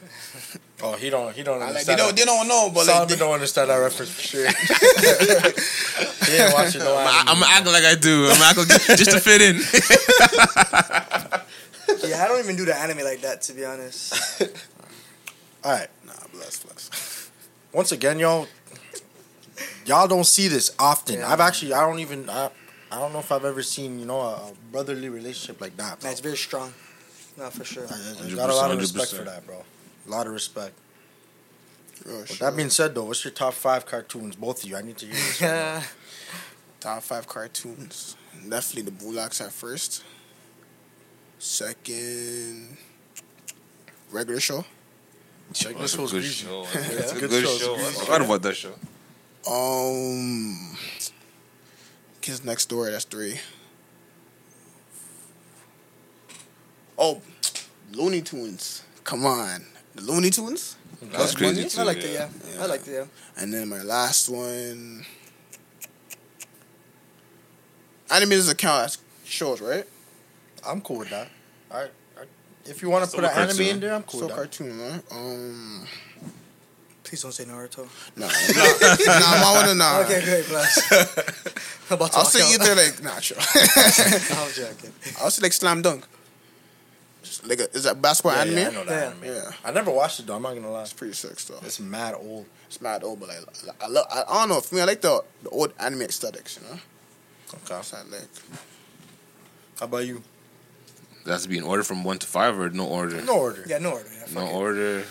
Oh, 0.82 0.96
he 0.96 1.10
don't. 1.10 1.36
He 1.36 1.44
don't 1.44 1.58
I 1.58 1.60
like, 1.60 1.70
understand. 1.70 2.00
they 2.00 2.04
don't, 2.04 2.16
they 2.16 2.26
don't 2.26 2.48
know, 2.48 2.70
but 2.70 2.80
like, 2.80 2.88
Solomon 2.88 3.10
they, 3.10 3.16
don't 3.18 3.34
understand 3.34 3.70
that 3.70 3.78
reference 3.78 4.12
for 4.12 4.22
sure. 4.22 4.48
he 6.26 6.38
ain't 6.42 6.54
watching 6.54 6.82
no 6.82 6.96
I, 6.96 7.22
anime. 7.22 7.28
I'm 7.28 7.44
acting 7.44 7.74
like 7.74 7.84
I 7.84 7.96
do. 7.96 8.30
I'm 8.30 8.42
acting 8.42 8.66
just 8.96 9.12
to 9.12 9.20
fit 9.20 9.42
in. 9.42 9.60
Yeah, 12.10 12.24
I 12.24 12.28
don't 12.28 12.40
even 12.40 12.56
do 12.56 12.66
the 12.66 12.76
anime 12.76 13.00
like 13.00 13.22
that 13.22 13.42
to 13.44 13.54
be 13.54 13.66
honest. 13.66 14.42
All 15.64 15.72
right. 15.72 15.88
nah, 16.06 16.14
bless, 16.32 16.64
bless. 16.64 17.32
Once 17.74 17.92
again, 17.92 18.20
y'all, 18.20 18.48
y'all 19.86 20.08
don't 20.08 20.26
see 20.26 20.48
this 20.48 20.74
often. 20.80 21.20
Yeah. 21.20 21.32
I've 21.32 21.40
actually, 21.40 21.74
I 21.74 21.82
don't 21.82 22.00
even, 22.00 22.30
I, 22.30 22.50
I 22.92 23.00
don't 23.00 23.14
know 23.14 23.20
if 23.20 23.32
I've 23.32 23.46
ever 23.46 23.62
seen, 23.62 24.00
you 24.00 24.06
know, 24.06 24.20
a 24.22 24.52
brotherly 24.72 25.10
relationship 25.10 25.62
like 25.62 25.76
that. 25.78 26.00
Bro. 26.00 26.08
Man, 26.08 26.12
it's 26.14 26.22
very 26.22 26.38
strong. 26.38 26.74
No, 27.38 27.50
for 27.50 27.64
sure. 27.64 27.86
I, 27.90 28.26
I 28.26 28.30
got 28.36 28.50
a 28.50 28.56
lot 28.56 28.72
of 28.72 28.78
100%, 28.78 28.82
respect 28.82 29.14
for 29.14 29.24
that, 29.24 29.46
bro. 29.46 29.64
A 30.10 30.12
lot 30.12 30.26
of 30.28 30.34
respect. 30.34 30.74
Bro, 32.04 32.18
With 32.22 32.32
sure. 32.32 32.50
that 32.50 32.58
being 32.58 32.70
said, 32.72 32.96
though, 32.96 33.04
what's 33.06 33.24
your 33.24 33.32
top 33.34 33.54
five 33.54 33.86
cartoons? 33.86 34.36
Both 34.36 34.64
of 34.64 34.70
you. 34.70 34.76
I 34.76 34.82
need 34.82 34.98
to 34.98 35.06
hear 35.06 35.14
this. 35.16 35.42
right. 35.42 35.50
Yeah. 35.50 35.84
Top 36.80 37.04
five 37.04 37.28
cartoons. 37.28 38.16
Definitely 38.48 38.84
the 38.84 38.92
Boondocks 38.92 39.42
at 39.46 39.52
first. 39.52 40.04
Second, 41.38 42.78
regular 44.12 44.40
show. 44.40 44.64
Check 45.54 45.78
That's 45.78 45.94
this 45.94 45.94
a 45.96 45.98
good 45.98 46.10
greasy. 46.10 46.46
show. 46.46 46.62
Yeah, 46.74 46.82
That's 46.96 47.12
a 47.12 47.20
good 47.20 47.30
good 47.30 47.44
show, 47.46 47.58
show. 47.58 47.74
I 47.74 47.78
greasy. 47.78 48.00
forgot 48.00 48.22
about 48.22 48.42
that 48.44 48.56
show. 48.56 48.74
Um, 49.50 50.78
Kids 52.22 52.44
Next 52.46 52.68
Door. 52.70 52.92
That's 52.92 53.04
three. 53.06 53.40
Oh, 56.98 57.22
Looney 57.94 58.22
Tunes. 58.22 58.84
Come 59.04 59.26
on, 59.26 59.66
the 60.00 60.12
Looney 60.12 60.30
Tunes. 60.30 60.76
That's 61.02 61.36
crazy 61.36 61.68
too. 61.68 61.82
I 61.82 61.84
liked 61.84 62.04
it, 62.04 62.14
yeah. 62.14 62.30
yeah. 62.56 62.64
I 62.64 62.66
liked 62.66 62.88
it, 62.88 62.92
yeah. 62.94 63.06
And 63.42 63.54
then 63.54 63.70
my 63.70 63.82
last 63.82 64.30
one. 64.30 65.06
Anime 68.12 68.30
doesn't 68.32 68.58
count 68.58 68.86
as 68.86 68.98
shows, 69.24 69.62
right? 69.62 69.86
I'm 70.68 70.82
cool 70.82 70.98
with 71.00 71.10
that. 71.12 71.30
All 71.72 71.80
right. 71.82 71.92
If 72.66 72.82
you 72.82 72.90
want 72.90 73.10
to 73.10 73.16
put 73.16 73.24
a 73.24 73.32
an 73.32 73.34
anime 73.38 73.48
cartoon. 73.58 73.68
in 73.68 73.80
there, 73.80 73.94
I'm 73.94 74.04
cool 74.04 74.20
Still 74.20 74.28
with 74.28 74.36
that. 74.52 74.58
cartoon, 74.58 74.78
man. 74.78 75.04
Um, 75.12 75.88
Please 77.04 77.24
don't 77.24 77.32
say 77.32 77.46
Naruto. 77.46 77.88
no, 78.18 78.28
nah, 78.28 79.20
nah, 79.20 79.48
I 79.48 79.54
wanna 79.56 79.74
nah. 79.74 80.00
Okay, 80.02 80.22
great, 80.24 80.48
bless. 80.48 80.92
I'm 81.90 81.96
about 81.96 82.12
to 82.12 82.18
I'll 82.18 82.24
walk 82.24 82.32
say 82.32 82.42
out. 82.44 82.62
either 82.62 82.76
like 82.76 83.02
nah, 83.02 83.20
sure. 83.20 83.38
I 83.40 84.44
was 84.46 84.56
joking. 84.56 84.92
I'll 85.20 85.32
say 85.32 85.42
like 85.42 85.54
slam 85.54 85.82
dunk. 85.82 86.06
It's 87.40 87.48
like 87.48 87.60
a, 87.60 87.72
is 87.76 87.84
that 87.84 88.02
basketball 88.02 88.34
Yeah, 88.34 88.42
anime? 88.42 88.58
yeah, 88.58 88.68
I 88.68 88.72
know 88.74 88.84
that 88.86 88.92
Yeah. 89.02 89.08
anime. 89.10 89.24
Yeah. 89.44 89.52
I 89.66 89.72
never 89.72 89.92
watched 89.92 90.20
it 90.20 90.28
though. 90.28 90.36
I'm 90.36 90.42
not 90.42 90.54
gonna 90.56 90.72
lie. 90.72 90.82
It's 90.82 90.94
pretty 90.94 91.14
sick 91.14 91.38
though. 91.38 91.60
It's 91.64 91.80
mad 91.80 92.16
old. 92.16 92.46
It's 92.68 92.82
mad 92.82 93.04
old, 93.04 93.20
but 93.20 93.30
like 93.30 93.40
I 93.82 93.88
love. 93.88 94.06
I, 94.12 94.24
I 94.28 94.34
don't 94.42 94.50
know. 94.50 94.62
For 94.62 94.76
me, 94.76 94.82
I 94.82 94.86
like 94.86 95.02
the 95.02 95.24
the 95.44 95.50
old 95.50 95.74
anime 95.80 96.02
aesthetics. 96.04 96.60
You 96.62 96.68
know, 96.70 96.80
Okay. 97.56 97.82
so 97.84 97.98
I 97.98 98.02
like. 98.04 98.28
How 99.80 99.86
about 99.86 100.06
you? 100.06 100.22
That's 101.26 101.46
be 101.48 101.58
in 101.58 101.64
order 101.64 101.84
from 101.84 102.04
one 102.04 102.18
to 102.20 102.28
five 102.28 102.60
or 102.60 102.70
no 102.70 102.86
order. 102.86 103.22
No 103.22 103.38
order. 103.40 103.64
Yeah, 103.68 103.78
no 103.78 103.92
order. 103.92 104.10
Yeah, 104.14 104.34
No 104.34 104.48
it. 104.48 104.54
order. 104.54 105.06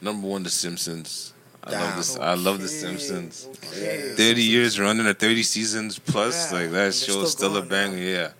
Number 0.00 0.26
one, 0.28 0.42
The 0.44 0.50
Simpsons. 0.50 1.32
I 1.64 1.70
love 1.72 1.80
Damn. 1.80 1.96
this. 1.98 2.16
I 2.16 2.34
love 2.34 2.60
The 2.60 2.68
Simpsons. 2.68 3.46
okay. 3.66 4.14
Thirty 4.16 4.42
years 4.42 4.78
running 4.78 5.06
or 5.06 5.14
thirty 5.14 5.42
seasons 5.42 5.98
plus, 5.98 6.52
Yeah, 6.52 6.58
like 6.58 6.66
that 6.70 6.72
they're 6.76 6.92
show 6.92 7.12
still 7.12 7.22
is 7.24 7.32
still 7.32 7.56
a 7.56 7.60
going, 7.60 7.68
banger. 7.68 7.96
Yeah. 7.98 8.30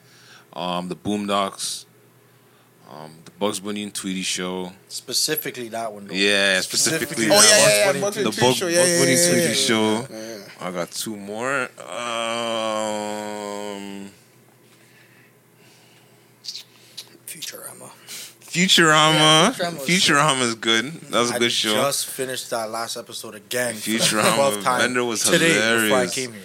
Um, 0.55 0.89
the 0.89 0.97
Boondocks. 0.97 1.85
Um, 2.91 3.11
the 3.25 3.31
Bugs 3.33 3.61
Bunny 3.61 3.83
and 3.83 3.95
Tweety 3.95 4.23
show. 4.23 4.73
Specifically 4.89 5.69
that 5.69 5.93
one. 5.93 6.07
Though. 6.07 6.15
Yeah, 6.15 6.61
specifically. 6.63 7.27
Specifically 7.27 7.37
Oh 7.37 7.57
yeah, 7.59 7.93
yeah. 7.93 8.01
Bunny 8.01 8.23
The 8.23 8.31
Bug, 8.31 8.55
show. 8.55 8.67
Bugs 8.67 8.75
Yeah, 8.75 8.99
Bunny 8.99 9.13
yeah, 9.13 9.29
Tweety 9.29 9.47
yeah, 9.49 9.53
show. 9.53 10.07
yeah. 10.11 10.67
I 10.67 10.71
got 10.71 10.91
two 10.91 11.15
more. 11.17 11.69
Um, 11.79 14.11
Futurama. 17.27 17.91
Futurama. 18.41 19.53
Futurama 19.85 20.41
is 20.43 20.55
good. 20.55 20.87
That 21.11 21.21
was 21.21 21.31
a 21.31 21.35
I 21.35 21.39
good 21.39 21.53
show. 21.53 21.75
just 21.75 22.07
finished 22.07 22.49
that 22.51 22.71
last 22.71 22.97
episode 22.97 23.35
again. 23.35 23.75
Futurama. 23.75 24.37
12th 24.37 24.63
time 24.63 24.81
Bender 24.81 25.05
was 25.05 25.23
today 25.23 25.49
before 25.49 25.63
I 25.63 26.07
hilarious. 26.07 26.15
came 26.15 26.33
here. 26.33 26.43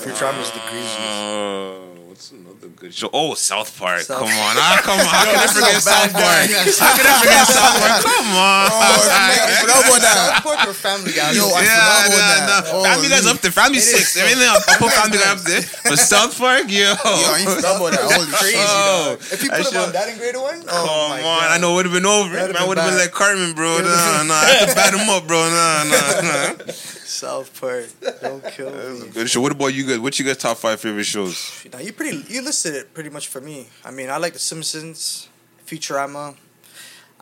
Futurama 0.00 0.40
is 0.42 0.50
the 0.52 0.60
greasiest. 0.70 0.98
Uh, 1.00 1.74
what's 2.20 2.36
another 2.36 2.68
good 2.76 2.92
show? 2.92 3.08
Oh, 3.16 3.32
South 3.32 3.72
Park. 3.80 4.04
South 4.04 4.20
come 4.20 4.28
on. 4.28 4.52
Ah, 4.60 4.76
come 4.84 5.00
on. 5.00 5.08
How 5.08 5.24
can 5.24 5.40
I 5.40 5.48
forget 5.48 5.80
South 5.80 6.12
Park? 6.12 6.52
How 6.52 6.92
can 6.92 7.06
I 7.08 7.16
forget 7.16 7.48
South 7.48 7.80
Park? 7.80 7.96
Come 8.12 8.28
on. 8.36 8.68
I 8.68 9.56
forgot 9.64 9.80
about 9.88 10.00
that. 10.04 10.16
South 10.20 10.44
Park 10.44 10.60
or 10.68 10.76
Family 10.76 11.16
Guy? 11.16 11.32
Yo, 11.32 11.48
I 11.48 11.64
yeah, 11.64 11.80
forgot 11.80 12.04
about 12.04 12.20
nah, 12.20 12.28
that. 12.28 12.44
nah. 12.44 12.76
Oh, 12.76 12.84
Family 12.84 13.08
Guy's 13.08 13.24
up 13.24 13.40
there. 13.40 13.56
Family 13.56 13.80
six. 13.80 14.20
Everything 14.20 14.44
else. 14.44 14.68
I 14.68 14.76
put 14.76 14.92
Family 14.92 15.16
Guy 15.16 15.32
up 15.32 15.40
there. 15.48 15.64
But 15.88 15.96
South 15.96 16.36
Park, 16.36 16.68
yo. 16.68 16.92
Yo, 16.92 16.92
I 16.92 17.40
ain't 17.40 17.48
forgot 17.56 17.80
about 17.80 17.92
that. 17.96 18.04
Holy 18.04 18.28
Crazy, 18.36 18.60
shit. 18.60 18.68
Oh, 18.68 19.16
If 19.32 19.40
you 19.40 19.48
put 19.48 19.64
him 19.64 19.64
should- 19.64 19.80
on 19.80 19.92
that 19.96 20.12
in 20.12 20.20
grade 20.20 20.36
one, 20.36 20.60
oh 20.68 20.76
Come 20.76 21.16
my 21.16 21.24
on, 21.24 21.40
God. 21.40 21.48
I 21.48 21.56
know 21.56 21.72
it 21.72 21.76
would 21.80 21.86
have 21.88 21.96
been 21.96 22.04
over. 22.04 22.36
That'd've 22.36 22.52
Man 22.52 22.60
been 22.60 22.68
would 22.68 22.76
have 22.76 22.90
been 22.92 23.00
like 23.00 23.16
Cartman, 23.16 23.56
bro. 23.56 23.80
Nah, 23.80 24.28
nah. 24.28 24.44
I 24.44 24.60
had 24.60 24.68
to 24.68 24.76
bat 24.76 24.92
him 24.92 25.08
up, 25.08 25.24
bro. 25.24 25.40
Nah, 25.40 25.88
nah, 25.88 26.20
nah. 26.20 26.68
South 27.10 27.60
Park. 27.60 27.86
Don't 28.20 28.44
kill 28.52 28.70
me. 28.70 29.08
Good 29.10 29.28
show. 29.28 29.40
What 29.40 29.52
about 29.52 29.74
you 29.74 29.86
guys? 29.86 29.98
What's 29.98 30.18
your 30.18 30.26
guys' 30.26 30.38
top 30.38 30.56
five 30.56 30.80
favorite 30.80 31.04
shows? 31.04 31.66
Now 31.72 31.80
you 31.80 31.92
pretty 31.92 32.24
you 32.32 32.42
listed 32.42 32.74
it 32.74 32.94
pretty 32.94 33.10
much 33.10 33.28
for 33.28 33.40
me. 33.40 33.68
I 33.84 33.90
mean, 33.90 34.08
I 34.10 34.16
like 34.16 34.32
The 34.32 34.38
Simpsons, 34.38 35.28
Futurama. 35.66 36.36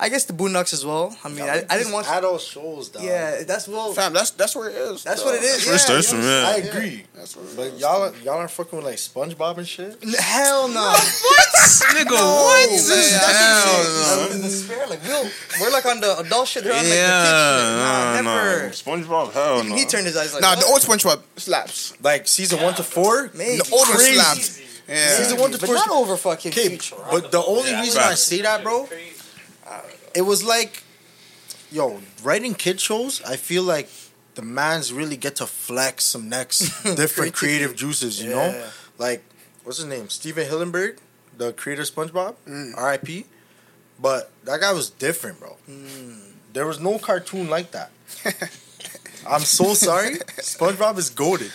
I 0.00 0.08
guess 0.08 0.24
the 0.26 0.32
Boondocks 0.32 0.72
as 0.72 0.86
well. 0.86 1.16
I 1.24 1.28
mean, 1.28 1.42
I, 1.42 1.64
I 1.68 1.76
didn't 1.76 1.92
watch. 1.92 2.06
adult 2.06 2.40
shows, 2.40 2.88
dog. 2.88 3.02
Yeah, 3.02 3.42
that's 3.42 3.66
well. 3.66 3.92
Fam, 3.92 4.12
that's 4.12 4.30
that's 4.30 4.54
where 4.54 4.70
it 4.70 4.76
is. 4.76 5.02
That's 5.02 5.22
dog. 5.22 5.32
what 5.32 5.42
it 5.42 5.44
is. 5.44 5.66
Where 5.66 5.74
it 5.74 5.78
yeah, 5.78 5.86
starts 5.88 6.12
you 6.12 6.18
from, 6.18 6.26
know? 6.26 6.40
yeah. 6.40 6.48
I 6.48 6.54
agree. 6.58 7.04
That's 7.16 7.36
where 7.36 7.46
But 7.56 7.74
is. 7.74 7.80
y'all, 7.80 8.14
y'all 8.22 8.38
aren't 8.38 8.50
fucking 8.52 8.76
with 8.78 8.86
like 8.86 8.96
SpongeBob 8.96 9.58
and 9.58 9.66
shit. 9.66 9.98
N- 10.02 10.14
Hell 10.18 10.68
no. 10.68 10.94
Nigga, 11.98 12.10
what? 12.12 12.70
man, 12.70 12.78
that's 12.78 13.38
Hell 13.38 13.80
insane. 13.80 14.28
no. 14.28 14.34
In 14.36 14.42
the 14.42 14.48
spirit, 14.50 14.90
like 14.90 15.02
we'll, 15.02 15.28
we're 15.60 15.70
like 15.70 15.86
on 15.86 16.00
the 16.00 16.18
adult 16.20 16.46
shit. 16.48 16.64
They're 16.64 16.72
on 16.72 16.78
like 16.78 16.88
Yeah, 16.88 17.18
the 17.18 18.22
kid 18.22 18.22
shit. 18.22 18.22
Nah, 18.22 18.22
no, 18.22 18.22
never. 18.22 18.62
no. 18.62 18.70
SpongeBob, 18.70 19.32
hell 19.32 19.64
no. 19.64 19.74
He 19.74 19.84
turned 19.84 20.06
his 20.06 20.16
eyes 20.16 20.32
like. 20.32 20.42
Nah, 20.42 20.50
what? 20.54 20.60
the 20.60 20.66
old 20.66 20.80
SpongeBob 20.80 21.20
slaps. 21.36 21.94
Like 22.02 22.28
season 22.28 22.62
one 22.62 22.74
to 22.74 22.82
four. 22.84 23.30
Maybe. 23.34 23.56
The 23.58 23.68
old 23.72 23.88
one 23.88 23.96
Crazy. 23.98 24.14
slapped. 24.14 24.62
Yeah. 24.88 25.08
Season 25.16 25.38
one 25.40 25.50
to 25.52 25.58
four, 25.58 25.74
but 25.74 25.86
not 25.86 25.90
over 25.90 26.16
fucking 26.16 26.52
Okay, 26.52 26.78
but 27.10 27.30
the 27.30 27.42
only 27.44 27.74
reason 27.74 28.00
I 28.00 28.08
facts. 28.10 28.20
say 28.22 28.40
that, 28.42 28.62
bro, 28.62 28.88
it 30.18 30.24
was 30.30 30.40
like, 30.54 30.72
yo, 31.70 32.00
writing 32.26 32.54
kid 32.64 32.78
shows. 32.80 33.22
I 33.22 33.36
feel 33.36 33.62
like 33.74 33.88
the 34.34 34.42
man's 34.42 34.92
really 34.92 35.16
get 35.16 35.34
to 35.36 35.46
flex 35.46 36.04
some 36.12 36.28
next 36.28 36.58
different 37.02 37.32
creative 37.40 37.72
juices. 37.82 38.22
You 38.22 38.30
know, 38.30 38.48
like 38.98 39.22
what's 39.64 39.78
his 39.78 39.86
name, 39.86 40.08
Stephen 40.08 40.46
Hillenburg, 40.50 40.98
the 41.36 41.52
creator 41.52 41.82
of 41.82 41.88
SpongeBob, 41.94 42.34
Mm. 42.46 42.76
R.I.P. 42.76 43.24
But 44.00 44.30
that 44.44 44.60
guy 44.60 44.72
was 44.72 44.90
different, 44.90 45.40
bro. 45.40 45.56
Hmm. 45.66 46.12
There 46.52 46.66
was 46.66 46.78
no 46.80 46.98
cartoon 46.98 47.46
like 47.56 47.68
that. 47.72 47.90
I'm 49.28 49.40
so 49.60 49.74
sorry. 49.74 50.14
SpongeBob 50.54 50.98
is 50.98 51.10
goaded. 51.10 51.52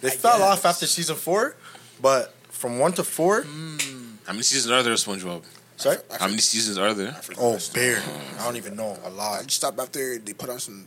They 0.00 0.10
fell 0.10 0.42
off 0.42 0.64
after 0.64 0.86
season 0.86 1.16
four, 1.16 1.56
but 2.00 2.32
from 2.48 2.78
one 2.78 2.92
to 2.94 3.04
four, 3.04 3.42
How 3.42 4.32
many 4.32 4.42
seasons 4.42 4.70
are 4.72 4.82
there 4.82 4.92
of 4.94 4.98
SpongeBob? 4.98 5.42
Sorry. 5.80 5.96
How 6.18 6.26
many 6.28 6.38
seasons 6.40 6.78
are 6.78 6.94
there? 6.94 7.16
Oh, 7.38 7.58
bear. 7.74 7.98
Oh. 8.04 8.20
I 8.40 8.44
don't 8.44 8.56
even 8.56 8.76
know. 8.76 8.96
A 9.04 9.10
lot. 9.10 9.40
I 9.40 9.42
just 9.42 9.56
stopped 9.56 9.78
after 9.78 10.18
they 10.18 10.32
put 10.32 10.50
on 10.50 10.58
some. 10.60 10.86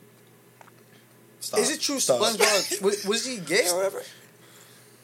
Stop. 1.40 1.60
Is 1.60 1.72
it 1.72 1.82
true 1.82 2.00
Stop. 2.00 2.22
SpongeBob 2.22 2.82
was, 2.88 3.06
was 3.06 3.26
he 3.26 3.38
gay 3.40 3.68
or 3.70 3.76
whatever? 3.78 4.02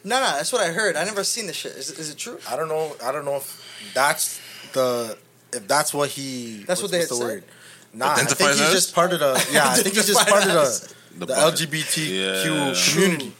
No, 0.05 0.15
no, 0.19 0.25
that's 0.37 0.53
what 0.53 0.61
I 0.61 0.71
heard. 0.71 0.95
I 0.95 1.03
never 1.03 1.23
seen 1.25 1.47
this 1.47 1.57
shit. 1.57 1.73
Is, 1.73 1.91
is 1.91 2.09
it 2.09 2.17
true? 2.17 2.39
I 2.49 2.55
don't 2.55 2.69
know. 2.69 2.95
I 3.03 3.11
don't 3.11 3.25
know 3.25 3.35
if 3.35 3.91
that's 3.93 4.39
the 4.71 5.17
if 5.51 5.67
that's 5.67 5.93
what 5.93 6.09
he. 6.09 6.63
That's 6.65 6.81
what 6.81 6.91
they 6.91 6.99
what's 6.99 7.09
had 7.09 7.17
the 7.17 7.21
said? 7.21 7.27
word. 7.27 7.43
Nah, 7.93 8.11
I 8.13 8.23
think 8.23 8.51
he's 8.51 8.61
as? 8.61 8.71
just 8.71 8.95
part 8.95 9.11
of 9.11 9.19
the. 9.19 9.45
Yeah, 9.51 9.67
I 9.69 9.75
think 9.75 9.95
he's 9.95 10.07
just 10.07 10.27
part 10.27 10.45
of 10.45 10.53
the 10.53 10.93
The, 11.17 11.25
the 11.25 11.33
LGBTQ 11.33 11.97
Yeah. 12.07 12.93
community. 12.93 13.33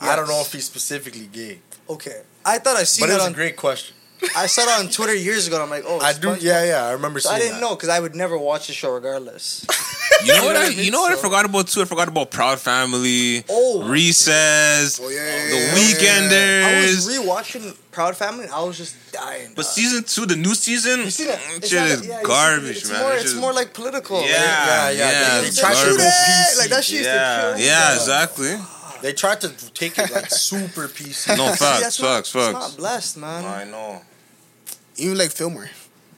I 0.00 0.16
don't 0.16 0.28
know 0.28 0.40
if 0.40 0.52
he's 0.52 0.64
specifically 0.64 1.26
gay, 1.26 1.58
Okay, 1.90 2.22
I 2.44 2.58
thought 2.58 2.76
I 2.76 2.84
seen 2.84 3.02
but 3.06 3.10
it 3.12 3.16
it's 3.16 3.24
on. 3.24 3.32
a 3.32 3.34
great 3.34 3.56
question. 3.56 3.96
I 4.36 4.46
saw 4.46 4.62
it 4.62 4.80
on 4.84 4.90
Twitter 4.90 5.14
years 5.14 5.46
ago. 5.46 5.56
and 5.56 5.64
I'm 5.64 5.70
like, 5.70 5.84
oh, 5.86 5.98
I 6.00 6.12
do. 6.12 6.28
SpongeBob. 6.28 6.42
Yeah, 6.42 6.64
yeah. 6.64 6.84
I 6.86 6.92
remember 6.92 7.20
So 7.20 7.28
seeing 7.28 7.36
I 7.36 7.38
didn't 7.44 7.54
that. 7.56 7.60
know 7.60 7.74
because 7.76 7.88
I 7.88 8.00
would 8.00 8.14
never 8.14 8.36
watch 8.36 8.66
the 8.66 8.72
show 8.72 8.92
regardless. 8.92 9.64
You 10.24 10.34
know 10.34 10.46
what? 10.46 10.56
I, 10.56 10.64
I 10.64 10.68
you 10.70 10.90
know 10.90 11.02
what 11.02 11.12
I 11.12 11.14
So- 11.16 11.20
forgot 11.22 11.44
about 11.44 11.68
too? 11.68 11.80
I 11.82 11.84
forgot 11.84 12.08
about 12.08 12.30
Proud 12.32 12.58
Family, 12.58 13.44
Oh. 13.48 13.86
Recess, 13.88 14.98
Oh, 15.00 15.08
yeah, 15.08 15.18
yeah, 15.20 15.74
The 15.74 16.02
yeah, 16.02 16.30
yeah. 16.30 16.66
I 16.66 16.86
was 16.86 17.06
rewatching 17.06 17.76
Proud 17.92 18.16
Family. 18.16 18.44
and 18.46 18.52
I 18.52 18.62
was 18.64 18.76
just 18.78 18.96
dying. 19.12 19.52
But 19.54 19.62
dog. 19.62 19.70
season 19.72 20.02
two, 20.04 20.26
the 20.26 20.34
new 20.34 20.54
season, 20.54 21.00
you 21.04 21.10
see 21.10 21.26
that? 21.26 21.38
It's 21.56 21.68
shit 21.68 21.82
is 21.82 22.06
yeah, 22.08 22.22
garbage, 22.24 22.78
it's 22.78 22.90
man. 22.90 23.00
More, 23.00 23.10
That 23.10 23.14
it's 23.20 23.24
shit 23.30 23.34
is- 23.36 23.40
more 23.40 23.52
like 23.52 23.72
political. 23.74 24.20
Yeah, 24.22 24.26
like, 24.26 24.34
yeah, 24.34 24.90
yeah, 24.90 25.10
yeah. 25.10 25.40
They 25.42 25.46
it's 25.48 25.60
tried 25.60 25.74
to 25.74 25.76
Shoot 25.76 25.90
go 25.90 25.96
garbage. 25.98 26.52
it! 26.54 26.58
Like 26.58 26.70
that 26.70 26.84
shit 26.84 26.94
used 26.96 27.04
Yeah, 27.06 27.56
yeah, 27.56 27.94
exactly. 27.94 28.54
They 29.02 29.12
tried 29.12 29.40
to 29.42 29.48
take 29.72 29.98
it 29.98 30.10
like 30.10 30.30
super 30.30 30.88
PC. 30.88 31.36
No 31.36 31.46
See, 31.52 31.56
facts, 31.64 31.80
that's 31.82 32.00
not- 32.00 32.26
facts, 32.26 32.34
It's 32.34 32.52
not 32.52 32.76
blessed, 32.76 33.16
man. 33.18 33.44
I 33.44 33.64
know. 33.64 34.02
Even 34.96 35.18
like 35.18 35.30
Fillmore. 35.30 35.70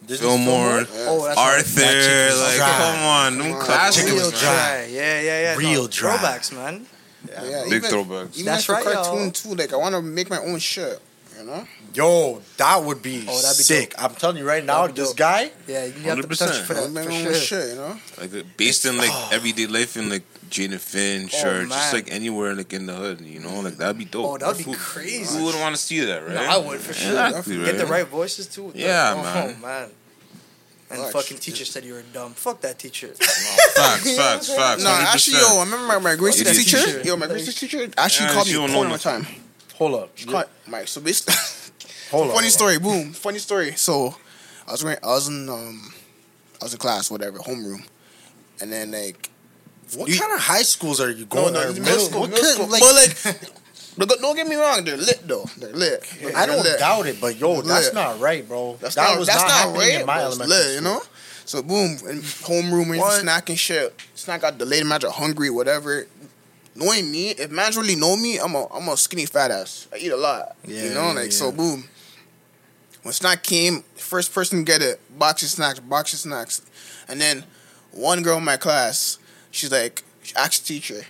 Disney 0.07 0.27
Fillmore, 0.27 0.87
Oh, 1.07 1.27
Arthur, 1.37 1.81
right. 1.83 2.33
Like, 2.35 2.57
dry. 2.57 2.71
come 2.79 3.05
on, 3.05 3.39
them 3.39 3.53
on. 3.53 3.61
classics, 3.61 4.11
Real 4.11 4.23
man. 4.23 4.31
dry. 4.31 4.39
dry. 4.41 4.87
Yeah, 4.91 5.21
yeah, 5.21 5.41
yeah. 5.43 5.57
Real 5.57 5.83
no, 5.83 5.89
dry. 5.89 6.17
Throwbacks, 6.17 6.53
man. 6.53 6.87
Yeah, 7.29 7.65
Big 7.65 7.85
even, 7.85 7.91
throwbacks. 7.91 8.33
Even 8.35 8.47
That's 8.47 8.69
like 8.69 8.83
the 8.85 8.91
right, 8.91 8.97
cartoon 8.97 9.23
y'all. 9.25 9.31
too. 9.31 9.55
Like 9.55 9.73
I 9.73 9.77
want 9.77 9.95
to 9.95 10.01
make 10.03 10.31
my 10.31 10.39
own 10.39 10.59
shirt, 10.59 11.01
You 11.39 11.45
know. 11.45 11.67
Yo, 11.93 12.41
that 12.57 12.85
would 12.85 13.03
be, 13.03 13.25
Oh, 13.29 13.43
that'd 13.43 13.59
be 13.59 13.63
sick. 13.65 13.95
I'm 13.99 14.15
telling 14.15 14.37
you 14.37 14.47
right 14.47 14.65
now, 14.65 14.87
this 14.87 15.09
dope. 15.09 15.17
guy. 15.17 15.51
Yeah, 15.67 15.87
you 15.87 15.93
have 16.03 16.19
the 16.23 16.29
100%. 16.29 16.29
potential 16.29 16.65
for 16.65 16.75
that 16.75 16.83
want 16.93 16.95
to 16.95 17.09
make 17.09 17.27
for 17.27 17.35
sure. 17.35 17.61
shit. 17.63 17.69
You 17.71 17.75
know. 17.77 17.99
Like 18.21 18.57
based 18.57 18.87
in 18.87 18.97
like 18.97 19.11
oh. 19.13 19.31
everyday 19.33 19.67
life 19.67 19.97
in 19.97 20.09
like 20.09 20.23
Jane 20.51 20.73
and 20.73 20.81
Finch 20.81 21.35
Oh, 21.45 21.49
or 21.49 21.65
just 21.67 21.93
like 21.93 22.11
anywhere 22.13 22.55
like 22.55 22.73
in 22.73 22.87
the 22.87 22.95
hood, 22.95 23.21
you 23.23 23.41
know, 23.41 23.61
like 23.61 23.77
that'd 23.77 23.99
be 23.99 24.05
dope. 24.05 24.27
Oh, 24.27 24.39
that'd 24.39 24.59
be 24.59 24.65
Who- 24.65 24.75
crazy. 24.77 25.37
Who 25.39 25.45
wouldn't 25.47 25.63
want 25.63 25.75
to 25.75 25.81
see 25.83 26.01
that, 26.01 26.25
right? 26.25 26.35
No, 26.35 26.43
I 26.43 26.57
would 26.59 26.81
for 26.81 26.93
sure. 26.93 27.11
Exactly, 27.11 27.57
Get 27.65 27.79
the 27.79 27.85
right? 27.85 28.03
right 28.03 28.07
voices 28.07 28.47
too. 28.47 28.73
Yeah, 28.75 29.15
oh, 29.17 29.23
man. 29.23 29.61
man. 29.61 29.91
And 30.91 30.99
the 30.99 31.05
Watch. 31.05 31.13
fucking 31.13 31.39
teacher 31.39 31.65
said 31.65 31.85
you 31.85 31.95
were 31.95 32.03
dumb. 32.13 32.33
Fuck 32.35 32.63
that 32.63 32.79
teacher. 32.81 33.09
Facts, 33.15 34.17
facts, 34.17 34.49
facts. 34.57 34.83
No, 34.83 34.91
100%. 34.91 35.15
actually, 35.15 35.37
yo, 35.39 35.59
I 35.59 35.65
remember 35.65 35.87
my, 35.87 35.99
my 35.99 36.17
Grace 36.17 36.41
Idiot 36.41 36.57
teacher. 36.57 36.79
teacher. 36.85 37.03
Yo, 37.05 37.17
my 37.17 37.29
Grace 37.29 37.55
teacher 37.55 37.89
actually 37.97 38.27
Yeah, 38.27 38.33
called 38.35 38.47
me 38.49 38.53
don't 38.55 38.71
porn 38.71 38.91
one 38.91 38.99
time. 38.99 39.25
Hold 39.77 39.95
up. 39.95 40.11
She 40.17 40.27
called 40.27 40.47
Mike. 40.67 40.89
So 40.89 41.01
basically, 41.01 41.35
Hold 42.11 42.29
on. 42.29 42.35
funny 42.35 42.49
story. 42.51 42.79
Boom. 42.79 43.13
Funny 43.13 43.39
story. 43.39 43.73
So 43.73 44.15
I 44.67 44.73
was. 44.73 44.85
I 44.85 44.97
was 45.03 45.29
in 45.29 45.49
um, 45.49 45.93
I 46.61 46.65
was 46.65 46.73
in 46.75 46.79
class, 46.79 47.11
whatever, 47.11 47.39
homeroom, 47.39 47.87
and 48.61 48.71
then 48.73 48.91
like 48.91 49.31
What 49.97 50.09
You- 50.09 50.19
kind 50.19 50.33
of 50.33 50.41
high 50.41 50.63
schools 50.63 51.01
are 51.01 51.11
you 51.11 51.25
going 51.27 51.55
no, 51.55 51.73
to? 51.73 51.81
middle 51.81 51.99
school, 52.01 52.29
middle 52.29 52.45
school. 52.45 52.67
like- 52.69 52.83
but 53.99 54.09
like, 54.09 54.21
don't- 54.21 54.37
get 54.37 54.47
me 54.47 54.57
wrong, 54.57 54.85
they're 54.85 54.97
lit 54.97 55.27
though. 55.27 55.45
They're 55.59 55.73
lit. 55.73 56.05
I 56.37 56.47
don't 56.47 56.63
lit. 56.63 56.79
doubt 56.79 57.07
it, 57.07 57.21
but 57.21 57.37
yo, 57.37 57.61
that's 57.63 57.93
not 57.93 58.21
right, 58.21 58.47
bro. 58.47 58.77
That's 58.81 58.95
that 58.95 59.11
not, 59.11 59.19
was 59.19 59.27
that's 59.29 59.43
not, 59.43 59.73
not, 59.73 59.77
right. 59.79 60.01
in 60.01 60.07
my 60.07 60.21
elementary 60.21 60.49
lit, 60.49 60.63
school. 60.63 60.75
you 60.75 60.81
know. 60.83 61.03
So 61.45 61.63
boom, 61.63 61.91
in 62.09 62.19
homeroom, 62.21 62.97
What? 62.99 63.21
snack 63.21 63.49
and 63.49 63.59
shit. 63.59 63.93
Snack 64.15 64.43
got 64.43 64.59
delayed, 64.59 64.87
man, 64.87 65.05
are 65.05 65.11
hungry, 65.11 65.51
whatever. 65.51 66.07
Knowing 66.77 67.11
me, 67.11 67.31
if 67.31 67.51
man's 67.51 67.77
really 67.77 67.97
know 67.97 68.15
me, 68.17 68.39
I'm 68.39 68.55
a 68.55 68.67
I'm 68.73 68.89
a 68.89 68.97
skinny 68.97 69.27
fat 69.27 69.51
ass. 69.51 69.89
I 69.93 69.97
eat 69.97 70.13
a 70.13 70.17
lot. 70.17 70.57
Yeah, 70.65 70.85
you 70.85 70.91
know, 70.95 71.09
yeah, 71.09 71.13
like 71.15 71.33
so 71.33 71.51
boom. 71.51 71.89
When 73.03 73.13
snack 73.15 73.43
came, 73.43 73.83
first 73.97 74.35
person 74.35 74.59
to 74.59 74.65
get 74.65 74.83
it, 74.83 75.01
box 75.19 75.43
of 75.43 75.49
snacks, 75.49 75.81
box 75.81 76.13
of 76.13 76.19
snacks. 76.21 76.63
And 77.09 77.21
then 77.21 77.45
one 77.93 78.23
girl 78.23 78.39
in 78.39 78.45
my 78.45 78.57
class, 78.59 79.19
she's 79.51 79.73
like, 79.73 80.03
she 80.23 80.35
asked 80.37 80.67
the 80.67 80.75
teacher, 80.75 81.03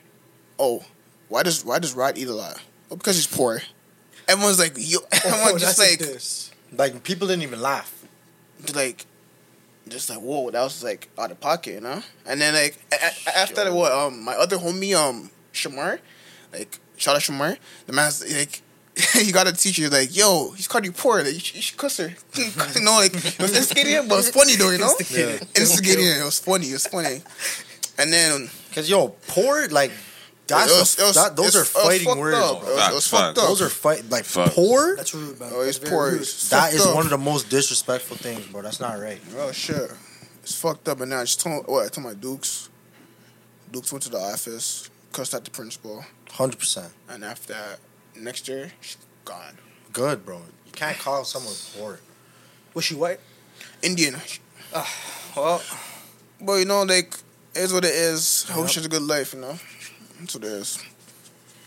Oh, 0.58 0.84
why 1.28 1.42
does 1.42 1.64
why 1.64 1.78
does 1.78 1.94
Rod 1.94 2.16
eat 2.18 2.28
a 2.28 2.34
lot? 2.34 2.62
Oh, 2.90 2.96
because 2.96 3.16
he's 3.16 3.26
poor. 3.26 3.60
Everyone's 4.28 4.58
like, 4.58 4.74
yo, 4.76 4.98
everyone's 5.12 5.60
just 5.62 5.78
Oh, 5.78 5.78
that's 5.78 5.78
a 5.78 5.82
like, 5.82 5.98
diss. 5.98 6.50
Like 6.76 7.02
people 7.02 7.26
didn't 7.26 7.42
even 7.42 7.60
laugh. 7.60 8.04
like 8.74 9.06
just 9.88 10.08
like 10.10 10.20
whoa, 10.20 10.50
that 10.50 10.62
was 10.62 10.84
like 10.84 11.08
out 11.18 11.30
of 11.32 11.40
pocket, 11.40 11.74
you 11.74 11.80
know. 11.80 12.02
And 12.26 12.40
then 12.40 12.54
like 12.54 12.78
a- 12.92 13.30
a- 13.30 13.38
after 13.38 13.56
that, 13.64 13.72
what 13.72 13.90
um 13.92 14.22
my 14.22 14.34
other 14.34 14.58
homie 14.58 14.94
um 14.94 15.30
Shamar, 15.52 15.98
like 16.52 16.78
shout 16.96 17.16
out 17.16 17.22
Shamar, 17.22 17.58
the 17.86 17.92
man's 17.92 18.22
like. 18.32 18.62
he 19.14 19.32
got 19.32 19.46
a 19.46 19.52
teacher 19.52 19.88
like, 19.88 20.14
yo, 20.16 20.50
he's 20.52 20.66
called 20.68 20.84
you 20.84 20.92
poor. 20.92 21.22
Like, 21.22 21.34
you, 21.34 21.40
should, 21.40 21.56
you 21.56 21.62
should 21.62 21.78
cuss 21.78 21.96
her. 21.98 22.08
you 22.34 22.80
know, 22.84 22.92
like 22.96 23.14
it 23.14 23.38
was 23.40 23.56
instigating, 23.56 24.08
but 24.08 24.14
it 24.14 24.16
was 24.18 24.30
funny 24.30 24.56
though. 24.56 24.70
You 24.70 24.78
know, 24.78 24.86
Instigating. 24.98 25.48
instigating. 25.56 26.06
It 26.06 26.24
was 26.24 26.38
funny. 26.38 26.68
It 26.70 26.72
was 26.74 26.86
funny. 26.86 27.22
And 27.98 28.12
then 28.12 28.48
Cause 28.74 28.88
yo, 28.88 29.08
poor 29.28 29.68
like 29.68 29.90
that's 30.46 30.70
it 30.70 30.78
was- 30.78 30.98
a- 30.98 31.02
it 31.02 31.06
was- 31.06 31.14
that, 31.16 31.36
those 31.36 31.56
are 31.56 31.64
fighting 31.64 32.18
words. 32.18 32.36
up. 32.36 32.60
bro. 32.60 32.70
It 32.70 32.74
was, 32.74 32.88
it 32.88 32.94
was 32.94 33.06
Facts, 33.06 33.06
fucked 33.08 33.36
facts. 33.36 33.38
up. 33.38 33.48
Those 33.48 33.62
are 33.62 33.68
fight 33.68 34.10
like 34.10 34.24
Fuck. 34.24 34.52
poor. 34.52 34.96
That's 34.96 35.14
rude, 35.14 35.38
man. 35.40 35.50
Oh, 35.52 35.64
he's 35.64 35.78
That's 35.78 35.90
poor. 35.90 36.10
rude. 36.12 36.20
It's 36.22 36.48
That 36.50 36.60
fucked 36.62 36.74
is 36.74 36.86
up. 36.86 36.94
one 36.94 37.04
of 37.04 37.10
the 37.10 37.18
most 37.18 37.48
disrespectful 37.50 38.16
things, 38.16 38.46
bro. 38.46 38.62
That's 38.62 38.80
not 38.80 38.98
right. 39.00 39.20
Oh 39.36 39.52
shit, 39.52 39.90
it's 40.42 40.54
fucked 40.60 40.88
up. 40.88 41.00
And 41.00 41.12
then 41.12 41.18
I 41.18 41.22
just 41.22 41.40
told 41.40 41.66
what 41.66 41.84
I 41.84 41.88
told 41.88 42.06
my 42.06 42.14
Dukes. 42.14 42.68
Dukes 43.72 43.92
went 43.92 44.02
to 44.04 44.08
the 44.10 44.18
office, 44.18 44.90
cussed 45.12 45.34
out 45.34 45.44
the 45.44 45.50
principal, 45.50 46.04
Hundred 46.30 46.58
percent. 46.58 46.92
and 47.08 47.24
after 47.24 47.52
that, 47.52 47.78
next 48.20 48.48
year, 48.48 48.72
she's 48.80 48.98
gone. 49.24 49.58
Good, 49.92 50.24
bro. 50.24 50.38
You 50.66 50.72
can't 50.72 50.98
call 50.98 51.24
someone 51.24 51.54
poor. 51.76 52.00
Was 52.74 52.84
she 52.84 52.94
white? 52.94 53.20
Indian, 53.82 54.16
ah, 54.74 54.88
Well, 55.36 55.62
but 56.40 56.54
you 56.54 56.64
know, 56.64 56.82
like 56.82 57.14
it 57.54 57.60
is 57.60 57.72
what 57.72 57.84
it 57.84 57.94
is. 57.94 58.46
I 58.48 58.52
hope 58.52 58.68
she 58.68 58.76
has 58.76 58.86
a 58.86 58.88
good 58.88 59.02
life. 59.02 59.34
You 59.34 59.40
know, 59.40 59.58
that's 60.18 60.34
what 60.34 60.44
it 60.44 60.52
is. 60.52 60.78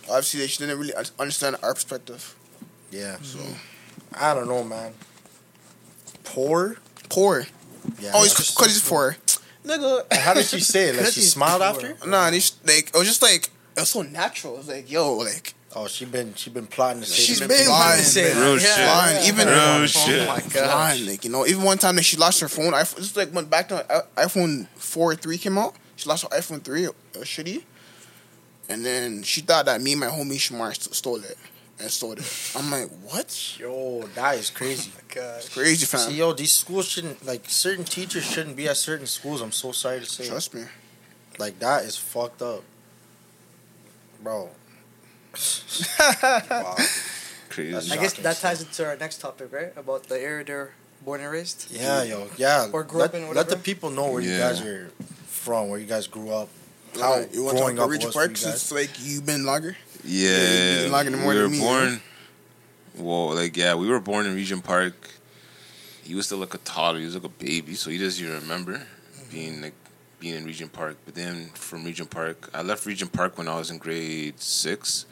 Obviously, 0.09 0.47
she 0.47 0.59
didn't 0.59 0.79
really 0.79 0.93
understand 1.19 1.57
our 1.63 1.73
perspective. 1.73 2.35
Yeah. 2.91 3.17
So 3.21 3.39
mm-hmm. 3.39 3.53
I 4.15 4.33
don't 4.33 4.47
know, 4.47 4.63
man. 4.63 4.93
Poor. 6.23 6.77
poor. 7.09 7.45
Yeah. 7.99 8.11
Oh, 8.13 8.23
he's 8.23 8.33
because 8.33 8.67
he's 8.67 8.87
poor, 8.87 9.17
nigga. 9.65 10.11
How 10.13 10.33
did 10.33 10.45
she 10.45 10.59
say 10.59 10.89
it? 10.89 10.95
Like 10.95 11.05
she 11.11 11.21
smiled 11.21 11.61
poor. 11.61 11.89
after? 11.91 12.09
Nah, 12.09 12.27
and 12.27 12.33
he's 12.33 12.55
like 12.65 12.89
it 12.89 12.95
was 12.95 13.07
just 13.07 13.21
like 13.21 13.49
it 13.75 13.79
was 13.79 13.89
so 13.89 14.03
natural. 14.03 14.55
It 14.55 14.57
was 14.59 14.67
like 14.69 14.91
yo, 14.91 15.17
like 15.17 15.53
Oh, 15.75 15.87
she 15.87 16.05
been 16.05 16.35
she 16.35 16.49
been 16.51 16.67
plotting 16.67 17.01
to 17.01 17.07
say. 17.07 17.15
she's 17.23 17.39
been 17.39 17.47
been 17.49 17.65
blind, 17.65 17.79
wanting 17.89 18.03
to 18.03 18.09
say 18.09 18.39
Real 18.39 18.53
Yeah, 18.59 18.59
shit. 18.59 18.85
Blind, 18.85 19.27
even- 19.27 19.47
Real 19.47 19.57
oh 19.57 19.85
shit. 19.87 20.27
my 20.27 20.39
gosh. 20.39 20.51
blind. 20.53 21.07
Like 21.07 21.23
you 21.23 21.31
know, 21.31 21.45
even 21.47 21.63
one 21.63 21.77
time 21.79 21.95
that 21.95 22.03
she 22.03 22.15
lost 22.17 22.39
her 22.41 22.47
phone. 22.49 22.73
I 22.73 22.83
just 22.83 23.17
like 23.17 23.33
went 23.33 23.49
back 23.49 23.69
to 23.69 24.05
iPhone 24.15 24.67
four 24.75 25.15
three 25.15 25.37
came 25.37 25.57
out. 25.57 25.75
She 25.95 26.07
lost 26.07 26.23
her 26.23 26.29
iPhone 26.29 26.61
three. 26.63 26.83
It 26.85 26.95
was 27.17 27.27
shitty. 27.27 27.63
And 28.69 28.85
then 28.85 29.23
she 29.23 29.41
thought 29.41 29.65
that 29.65 29.81
me 29.81 29.91
and 29.93 29.99
my 29.99 30.07
homie 30.07 30.35
Shamar 30.37 30.69
st- 30.75 30.93
stole 30.95 31.17
it 31.17 31.37
and 31.79 31.89
stole 31.91 32.13
it. 32.13 32.53
I'm 32.55 32.69
like, 32.71 32.89
what? 33.03 33.59
Yo, 33.59 34.03
that 34.15 34.37
is 34.37 34.49
crazy. 34.49 34.91
Oh 34.95 35.01
gosh. 35.13 35.49
Crazy 35.49 35.85
fam. 35.85 35.99
See, 36.09 36.17
yo, 36.17 36.33
these 36.33 36.51
schools 36.53 36.87
shouldn't 36.87 37.25
like 37.25 37.43
certain 37.49 37.83
teachers 37.83 38.23
shouldn't 38.23 38.55
be 38.55 38.67
at 38.69 38.77
certain 38.77 39.07
schools. 39.07 39.41
I'm 39.41 39.51
so 39.51 39.71
sorry 39.71 39.99
to 40.01 40.05
say. 40.05 40.27
Trust 40.27 40.53
me. 40.53 40.63
Like 41.39 41.57
that 41.59 41.83
is 41.83 41.97
fucked 41.97 42.41
up, 42.43 42.61
bro. 44.21 44.49
Wow. 46.21 46.75
Crazy. 47.49 47.91
I 47.91 47.97
guess 47.97 48.13
that 48.13 48.37
ties 48.37 48.61
into 48.61 48.85
our 48.85 48.97
next 48.97 49.21
topic, 49.21 49.51
right? 49.51 49.71
About 49.75 50.03
the 50.03 50.19
area 50.19 50.43
they're 50.43 50.73
born 51.03 51.21
and 51.21 51.31
raised. 51.31 51.67
Yeah, 51.71 52.03
yo, 52.03 52.27
yeah. 52.37 52.69
Or 52.71 52.83
grew 52.83 53.01
let, 53.01 53.09
up 53.09 53.15
in, 53.15 53.33
let 53.33 53.49
the 53.49 53.57
people 53.57 53.89
know 53.89 54.11
where 54.11 54.21
you 54.21 54.37
guys 54.37 54.61
are 54.61 54.89
from, 55.27 55.69
where 55.69 55.79
you 55.79 55.85
guys 55.85 56.07
grew 56.07 56.31
up, 56.31 56.49
how 56.95 57.01
How 57.01 57.17
you 57.31 57.43
want 57.43 57.57
to 57.57 57.63
growing 57.63 57.75
talk 57.75 57.83
up 57.83 57.85
about 57.85 57.89
Regent 57.89 58.05
was 58.07 58.15
Park 58.15 58.29
you 58.31 58.35
since 58.35 58.71
like 58.71 58.89
you've 58.99 59.25
been 59.25 59.45
longer? 59.45 59.75
Yeah, 60.03 60.81
you're 60.81 60.89
longer 60.89 61.11
than 61.11 61.19
more 61.21 61.29
we 61.29 61.35
were 61.35 61.43
than 61.43 61.51
me, 61.51 61.59
born. 61.59 62.01
Well, 62.97 63.35
like 63.35 63.57
yeah, 63.57 63.75
we 63.75 63.87
were 63.87 63.99
born 63.99 64.25
in 64.25 64.35
Regent 64.35 64.63
Park. 64.63 65.09
He 66.03 66.15
was 66.15 66.25
still 66.25 66.39
like 66.39 66.53
a 66.53 66.59
toddler. 66.59 66.99
He 66.99 67.05
was 67.05 67.15
like 67.15 67.23
a 67.23 67.29
baby, 67.29 67.75
so 67.75 67.89
he 67.89 67.97
doesn't 67.97 68.23
even 68.23 68.39
remember 68.41 68.73
mm-hmm. 68.73 69.31
being 69.31 69.61
like 69.61 69.73
being 70.19 70.35
in 70.35 70.45
Regent 70.45 70.71
Park. 70.73 70.97
But 71.05 71.15
then 71.15 71.49
from 71.53 71.83
Regent 71.83 72.09
Park, 72.09 72.49
I 72.53 72.61
left 72.61 72.85
Regent 72.85 73.11
Park 73.11 73.37
when 73.37 73.47
I 73.47 73.57
was 73.57 73.71
in 73.71 73.77
grade 73.77 74.39
six 74.39 75.05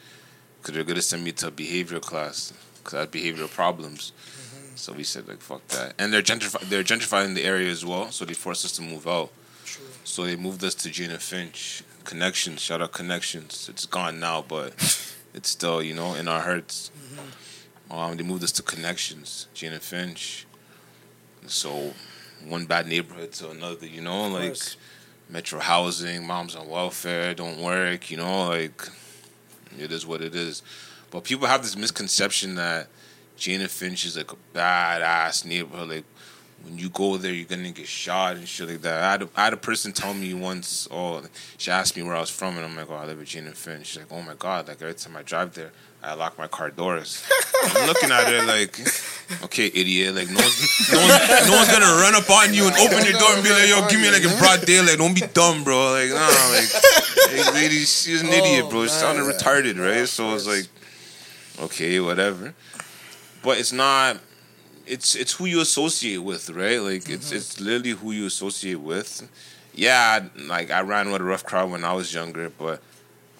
because 0.62 0.76
they're 0.76 0.84
gonna 0.84 1.02
send 1.02 1.24
me 1.24 1.32
to 1.34 1.48
a 1.48 1.52
behavioral 1.52 2.02
class 2.02 2.54
because 2.78 2.94
I 2.94 3.00
had 3.02 3.12
behavioral 3.12 3.50
problems. 3.50 4.12
So 4.76 4.94
we 4.94 5.04
said 5.04 5.28
like 5.28 5.42
fuck 5.42 5.68
that, 5.70 5.94
and 6.00 6.14
they're 6.14 6.22
gentrifying. 6.22 6.70
They're 6.70 6.84
gentrifying 6.84 7.36
the 7.36 7.44
area 7.44 7.70
as 7.70 7.86
well, 7.86 8.12
so 8.12 8.26
they 8.26 8.34
forced 8.34 8.66
us 8.66 8.72
to 8.74 8.82
move 8.82 9.08
out. 9.08 9.32
True. 9.66 9.86
So 10.04 10.26
they 10.26 10.36
moved 10.36 10.64
us 10.64 10.76
to 10.76 10.90
Jane 10.90 11.12
and 11.12 11.22
Finch. 11.22 11.84
Connections, 12.04 12.62
shout 12.62 12.82
out 12.82 12.92
Connections. 12.94 13.70
It's 13.70 13.86
gone 13.86 14.20
now, 14.20 14.44
but 14.48 14.74
it's 15.34 15.50
still, 15.50 15.84
you 15.84 15.94
know, 15.94 16.16
in 16.16 16.28
our 16.28 16.42
hearts. 16.42 16.92
Um, 17.92 18.16
they 18.18 18.24
moved 18.24 18.44
us 18.44 18.52
to 18.54 18.64
Connections, 18.64 19.48
Jane 19.54 19.74
and 19.74 19.82
Finch. 19.82 20.48
So 21.46 21.94
one 22.48 22.66
bad 22.66 22.88
neighborhood 22.88 23.34
to 23.34 23.50
another, 23.52 23.86
you 23.86 24.02
know, 24.02 24.28
like 24.30 24.58
metro 25.30 25.60
housing, 25.60 26.26
moms 26.26 26.56
on 26.56 26.68
welfare, 26.68 27.34
don't 27.34 27.60
work, 27.60 28.10
you 28.10 28.18
know, 28.18 28.48
like 28.48 28.82
it 29.80 29.92
is 29.92 30.06
what 30.06 30.22
it 30.22 30.36
is. 30.36 30.64
But 31.10 31.24
people 31.24 31.48
have 31.48 31.62
this 31.62 31.76
misconception 31.76 32.56
that 32.56 32.88
Jane 33.38 33.62
and 33.62 33.70
Finch 33.70 34.06
is 34.06 34.18
like 34.18 34.32
a 34.32 34.38
badass 34.54 35.46
neighborhood. 35.46 35.90
Like 35.90 36.06
when 36.64 36.78
you 36.78 36.90
go 36.90 37.18
there, 37.18 37.34
you're 37.34 37.46
gonna 37.46 37.72
get 37.72 37.88
shot 37.88 38.36
and 38.36 38.48
shit 38.48 38.70
like 38.70 38.82
that. 38.82 39.04
I 39.04 39.12
had 39.12 39.22
a, 39.24 39.30
I 39.36 39.44
had 39.46 39.54
a 39.54 39.58
person 39.58 39.92
tell 39.92 40.14
me 40.14 40.34
once, 40.34 40.88
oh, 40.92 41.24
she 41.58 41.72
asked 41.72 41.98
me 41.98 42.04
where 42.04 42.16
I 42.16 42.20
was 42.20 42.30
from, 42.30 42.56
and 42.58 42.66
I'm 42.66 42.76
like, 42.76 42.90
oh, 42.90 42.96
I 42.96 43.06
live 43.06 43.20
in 43.20 43.26
Jane 43.26 43.48
and 43.48 43.58
Finch. 43.58 43.88
She's 43.88 43.98
like, 43.98 44.12
oh 44.12 44.22
my 44.22 44.36
god, 44.36 44.68
like 44.68 44.82
every 44.82 44.94
time 44.94 45.18
I 45.18 45.24
drive 45.24 45.54
there, 45.54 45.72
I 46.04 46.14
lock 46.16 46.38
my 46.38 46.48
car 46.48 46.70
doors. 46.72 47.24
I'm 47.76 47.88
looking 47.88 48.10
at 48.12 48.32
it 48.34 48.46
like, 48.46 48.80
okay, 49.44 49.68
idiot. 49.68 50.16
Like 50.16 50.30
no 50.30 50.36
one's, 50.42 50.90
no 50.92 50.98
one's, 51.00 51.48
no 51.48 51.54
one's 51.58 51.72
gonna 51.72 52.02
run 52.02 52.16
up 52.16 52.30
on 52.30 52.54
you 52.54 52.66
and 52.66 52.74
open 52.78 53.06
your 53.06 53.20
door 53.20 53.34
and 53.36 53.44
be 53.44 53.52
like, 53.52 53.70
yo, 53.70 53.88
give 53.88 54.00
me 54.02 54.10
like 54.10 54.24
in 54.24 54.38
broad 54.40 54.66
daylight. 54.66 54.98
Don't 54.98 55.14
be 55.14 55.22
dumb, 55.34 55.64
bro. 55.64 55.92
Like 55.92 56.10
nah, 56.10 56.26
like, 56.52 57.46
like 57.46 57.54
lady, 57.54 57.80
she's 57.86 58.22
an 58.22 58.30
idiot, 58.30 58.70
bro. 58.70 58.84
She 58.84 58.90
sounded 58.90 59.24
retarded, 59.24 59.78
right? 59.80 60.08
So 60.08 60.34
it's 60.34 60.48
like, 60.48 60.68
okay, 61.66 62.00
whatever. 62.00 62.54
But 63.44 63.60
it's 63.60 63.72
not. 63.72 64.18
It's 64.88 65.16
it's 65.16 65.34
who 65.34 65.46
you 65.46 65.62
associate 65.62 66.18
with, 66.18 66.50
right? 66.50 66.82
Like 66.82 67.08
it's 67.10 67.32
it's 67.32 67.60
literally 67.62 67.92
who 67.92 68.12
you 68.12 68.26
associate 68.26 68.80
with. 68.82 69.30
Yeah, 69.76 70.20
I- 70.36 70.42
like 70.48 70.72
I 70.72 70.82
ran 70.82 71.12
with 71.12 71.22
a 71.22 71.24
rough 71.24 71.46
crowd 71.46 71.70
when 71.72 71.84
I 71.84 71.94
was 71.94 72.12
younger, 72.14 72.50
but 72.50 72.82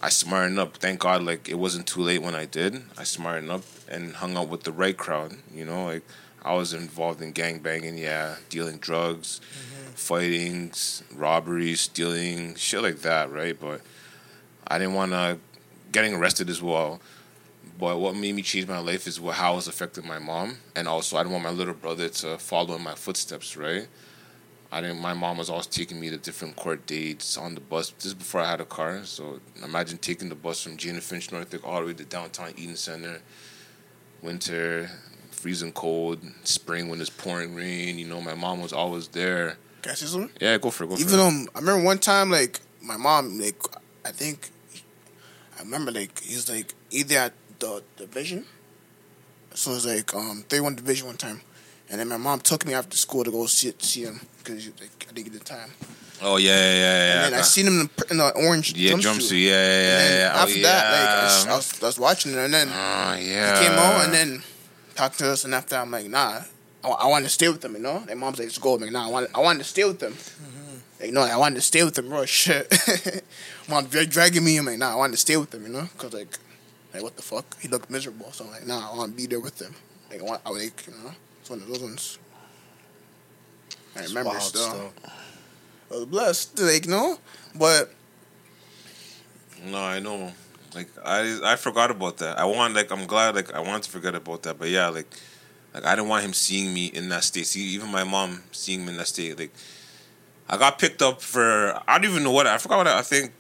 I 0.04 0.10
smartened 0.10 0.58
up. 0.58 0.78
Thank 0.78 1.00
God, 1.00 1.24
like 1.24 1.48
it 1.48 1.60
wasn't 1.60 1.86
too 1.86 2.02
late 2.02 2.22
when 2.24 2.34
I 2.34 2.46
did. 2.46 2.82
I 2.98 3.04
smartened 3.04 3.52
up 3.52 3.64
and 3.88 4.16
hung 4.16 4.36
out 4.36 4.50
with 4.50 4.64
the 4.64 4.72
right 4.72 4.98
crowd. 4.98 5.36
You 5.54 5.66
know, 5.66 5.86
like 5.86 6.04
I 6.44 6.56
was 6.56 6.74
involved 6.74 7.22
in 7.22 7.32
gang 7.34 7.60
banging, 7.60 7.98
yeah, 7.98 8.38
dealing 8.50 8.78
drugs, 8.78 9.40
mm-hmm. 9.54 9.92
fightings, 9.92 11.04
robberies, 11.14 11.82
stealing, 11.82 12.56
shit 12.56 12.82
like 12.82 13.00
that, 13.02 13.32
right? 13.32 13.58
But 13.60 13.82
I 14.68 14.80
didn't 14.80 14.96
want 14.96 15.12
to 15.12 15.38
getting 15.92 16.16
arrested 16.16 16.50
as 16.50 16.62
well. 16.62 17.00
But 17.78 18.00
what 18.00 18.16
made 18.16 18.36
me 18.36 18.42
change 18.42 18.68
my 18.68 18.80
life 18.80 19.08
is 19.08 19.18
how 19.18 19.54
it 19.54 19.56
was 19.56 19.68
affecting 19.68 20.08
my 20.08 20.20
mom, 20.20 20.58
and 20.76 20.88
also 20.88 21.18
I 21.18 21.22
didn't 21.22 21.34
want 21.34 21.44
my 21.44 21.52
little 21.52 21.74
brother 21.74 22.10
to 22.10 22.38
follow 22.38 22.76
in 22.76 22.84
my 22.84 22.96
footsteps, 22.96 23.56
right? 23.56 23.88
I 24.72 24.80
didn't. 24.82 25.02
My 25.02 25.14
mom 25.14 25.38
was 25.38 25.50
always 25.50 25.68
taking 25.68 26.00
me 26.00 26.10
to 26.10 26.18
different 26.18 26.56
court 26.56 26.86
dates 26.86 27.38
on 27.38 27.56
the 27.56 27.62
bus. 27.62 27.90
This 27.92 28.06
is 28.06 28.14
before 28.14 28.42
I 28.42 28.50
had 28.50 28.62
a 28.62 28.66
car, 28.66 29.04
so 29.04 29.40
imagine 29.64 29.98
taking 29.98 30.30
the 30.30 30.36
bus 30.36 30.64
from 30.64 30.78
Jane 30.78 30.94
and 30.94 31.04
Finch 31.04 31.30
Northwick 31.32 31.66
all 31.68 31.82
the 31.82 31.88
way 31.88 31.94
to 31.94 32.06
downtown 32.06 32.54
Eaton 32.58 32.78
Centre. 32.78 33.22
Winter, 34.22 34.90
freezing 35.32 35.72
cold. 35.74 36.20
Spring 36.44 36.88
when 36.90 37.02
it's 37.02 37.10
pouring 37.10 37.56
rain. 37.56 37.98
You 37.98 38.08
know, 38.08 38.22
my 38.22 38.36
mom 38.36 38.62
was 38.62 38.72
always 38.72 39.08
there. 39.10 39.58
Can 39.82 39.92
I 39.92 39.96
say 39.96 40.06
something? 40.06 40.30
Yeah, 40.40 40.58
go 40.58 40.70
for 40.70 40.84
it. 40.86 40.88
Go 40.88 40.96
for 40.96 41.02
Even 41.02 41.20
it. 41.20 41.24
um, 41.24 41.48
I 41.56 41.60
remember 41.60 41.84
one 41.84 41.98
time 42.00 42.30
like 42.30 42.60
my 42.82 42.98
mom 42.98 43.40
like 43.40 43.56
I 44.06 44.12
think 44.12 44.50
I 45.58 45.64
remember 45.64 45.92
like 45.92 46.20
he's 46.22 46.50
like 46.50 46.74
either 46.92 47.18
at 47.18 47.34
the 47.60 47.84
division, 47.98 48.46
so 49.54 49.72
it 49.72 49.74
was 49.76 49.86
like 49.86 50.14
um 50.16 50.46
thirty 50.48 50.62
one 50.62 50.76
division 50.76 51.08
one 51.08 51.18
time, 51.18 51.42
and 51.92 52.00
then 52.00 52.08
my 52.08 52.18
mom 52.18 52.40
took 52.40 52.66
me 52.66 52.74
after 52.74 52.98
school 52.98 53.24
to 53.24 53.32
go 53.32 53.46
see 53.46 53.74
see 53.80 54.04
him 54.04 54.20
because 54.40 54.66
like 54.80 55.08
I 55.10 55.14
didn't 55.14 55.32
get 55.32 55.40
the 55.40 55.46
time, 55.46 55.70
oh 56.22 56.38
yeah, 56.38 56.50
yeah, 56.52 56.56
yeah. 56.56 56.80
yeah. 56.80 57.26
and 57.26 57.34
then 57.34 57.40
I 57.40 57.44
seen 57.44 57.68
him 57.68 57.80
in 57.82 57.90
the, 57.98 58.06
in 58.12 58.18
the 58.18 58.32
orange 58.48 58.74
yeah, 58.74 58.94
jumpsuit. 58.94 59.02
jumpsuit. 59.04 59.46
Yeah, 59.46 59.52
yeah, 59.52 60.00
And 60.00 60.14
yeah. 60.14 60.20
yeah. 60.34 60.42
after 60.42 60.60
oh, 60.60 60.62
that, 60.64 60.92
like 60.92 61.10
I 61.10 61.24
was, 61.24 61.48
I 61.48 61.56
was, 61.56 61.84
I 61.84 61.86
was 61.86 62.00
watching 62.00 62.32
it, 62.34 62.38
and 62.38 62.54
then 62.54 62.68
Ah, 62.72 63.16
yeah. 63.18 63.60
he 63.60 63.66
came 63.68 63.78
out 63.78 64.04
and 64.06 64.14
then 64.14 64.44
talked 64.96 65.20
to 65.20 65.30
us, 65.32 65.46
and 65.46 65.54
after 65.54 65.76
I'm 65.76 65.92
like, 65.92 66.08
nah, 66.10 66.42
I, 66.84 66.90
I 66.90 67.08
wanted 67.08 67.26
to 67.26 67.30
stay 67.32 67.50
with 67.50 67.64
him, 67.64 67.74
you 67.74 67.80
know. 67.82 68.04
And 68.10 68.20
mom's 68.20 68.40
like, 68.40 68.48
let's 68.48 68.58
go. 68.58 68.76
I'm 68.76 68.82
like, 68.82 68.92
nah, 68.92 69.08
I 69.08 69.10
want, 69.10 69.30
I 69.36 69.40
wanted 69.40 69.60
to 69.60 69.66
stay 69.70 69.84
with 69.84 70.02
him. 70.02 70.16
Like, 71.00 71.08
you 71.10 71.14
know, 71.14 71.22
I 71.22 71.36
wanted 71.38 71.56
to 71.56 71.62
stay 71.62 71.84
with 71.84 71.98
him, 71.98 72.10
bro. 72.10 72.26
Shit, 72.26 72.72
mom 73.70 73.86
dra- 73.88 74.06
dragging 74.06 74.44
me. 74.44 74.58
I'm 74.58 74.66
like, 74.66 74.78
nah, 74.78 74.94
I 74.94 74.96
wanted 74.96 75.14
to 75.14 75.18
stay 75.18 75.38
with 75.38 75.54
him, 75.54 75.64
you 75.64 75.70
know, 75.70 75.88
cause 75.98 76.14
like, 76.14 76.38
like 76.94 77.04
what 77.04 77.16
the 77.16 77.22
fuck? 77.24 77.60
He 77.60 77.68
looked 77.68 77.90
miserable, 77.90 78.32
so 78.32 78.46
I'm 78.46 78.52
like, 78.52 78.68
nah, 78.68 78.92
I 78.92 78.98
want 78.98 79.12
to 79.12 79.18
be 79.18 79.26
there 79.28 79.40
with 79.40 79.60
him. 79.62 79.74
Like, 80.10 80.22
I 80.22 80.24
want, 80.24 80.42
I 80.46 80.50
like, 80.50 80.86
you 80.88 80.94
know, 80.94 81.10
it's 81.10 81.31
one 81.52 81.62
of 81.62 81.68
those 81.68 81.80
ones. 81.80 82.20
I 83.96 84.04
remember 84.04 84.30
Wild 84.30 84.42
still. 84.42 84.94
I 85.92 85.96
was 85.96 86.06
blessed, 86.06 86.60
like, 86.60 86.88
know, 86.88 87.18
but 87.54 87.94
No, 89.66 89.78
I 89.78 90.00
know. 90.00 90.32
Like 90.74 90.88
I 91.06 91.40
I 91.44 91.56
forgot 91.58 91.92
about 91.92 92.18
that. 92.18 92.40
I 92.40 92.46
want 92.46 92.74
like 92.74 92.90
I'm 92.92 93.06
glad 93.06 93.36
like 93.36 93.54
I 93.54 93.60
want 93.60 93.84
to 93.84 93.92
forget 93.92 94.16
about 94.16 94.44
that. 94.44 94.58
But 94.58 94.70
yeah, 94.70 94.88
like 94.88 95.08
Like 95.74 95.86
I 95.86 95.96
didn't 95.96 96.08
want 96.08 96.24
him 96.24 96.34
seeing 96.34 96.74
me 96.74 96.86
in 96.86 97.10
that 97.10 97.26
state. 97.26 97.46
See, 97.46 97.62
even 97.76 97.92
my 97.92 98.06
mom 98.06 98.44
seeing 98.54 98.86
me 98.86 98.94
in 98.94 98.98
that 98.98 99.08
state. 99.08 99.38
Like 99.38 99.52
I 100.48 100.58
got 100.58 100.80
picked 100.80 101.02
up 101.02 101.22
for 101.22 101.78
I 101.86 101.98
don't 102.00 102.10
even 102.10 102.24
know 102.24 102.32
what 102.32 102.48
I 102.48 102.58
forgot 102.58 102.78
what 102.78 102.88
I, 102.88 103.00
I 103.00 103.02
think 103.02 103.34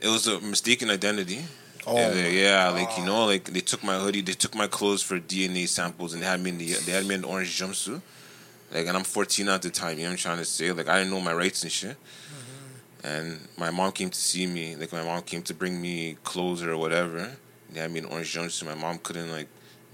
it 0.00 0.08
was 0.08 0.28
a 0.28 0.40
mistaken 0.40 0.88
identity. 0.88 1.44
Oh, 1.86 1.96
yeah, 1.96 2.10
they- 2.10 2.42
yeah, 2.42 2.68
like 2.70 2.96
you 2.98 3.04
know, 3.04 3.24
like 3.26 3.44
they 3.44 3.60
took 3.60 3.82
my 3.82 3.98
hoodie, 3.98 4.20
they 4.20 4.32
took 4.32 4.54
my 4.54 4.66
clothes 4.66 5.02
for 5.02 5.18
DNA 5.18 5.66
samples, 5.66 6.12
and 6.12 6.22
they 6.22 6.26
had 6.26 6.40
me 6.40 6.50
in 6.50 6.58
the 6.58 6.72
they 6.74 6.92
had 6.92 7.06
me 7.06 7.14
in 7.14 7.22
the 7.22 7.28
orange 7.28 7.58
jumpsuit. 7.58 8.02
Like, 8.72 8.86
and 8.86 8.96
I'm 8.96 9.02
14 9.02 9.48
at 9.48 9.62
the 9.62 9.70
time. 9.70 9.96
You 9.96 10.04
know 10.04 10.10
what 10.10 10.12
I'm 10.12 10.16
trying 10.18 10.38
to 10.38 10.44
say? 10.44 10.70
Like, 10.70 10.88
I 10.88 10.98
didn't 10.98 11.10
know 11.12 11.20
my 11.20 11.32
rights 11.32 11.64
and 11.64 11.72
shit. 11.72 11.96
Mm-hmm. 11.96 13.06
And 13.06 13.40
my 13.58 13.70
mom 13.70 13.90
came 13.90 14.10
to 14.10 14.18
see 14.18 14.46
me. 14.46 14.76
Like, 14.76 14.92
my 14.92 15.02
mom 15.02 15.22
came 15.22 15.42
to 15.42 15.54
bring 15.54 15.80
me 15.80 16.16
clothes 16.22 16.62
or 16.62 16.76
whatever. 16.76 17.32
They 17.72 17.80
had 17.80 17.90
me 17.90 17.98
in 17.98 18.04
orange 18.04 18.32
jumpsuit. 18.32 18.66
My 18.66 18.74
mom 18.74 18.98
couldn't 18.98 19.32
like 19.32 19.48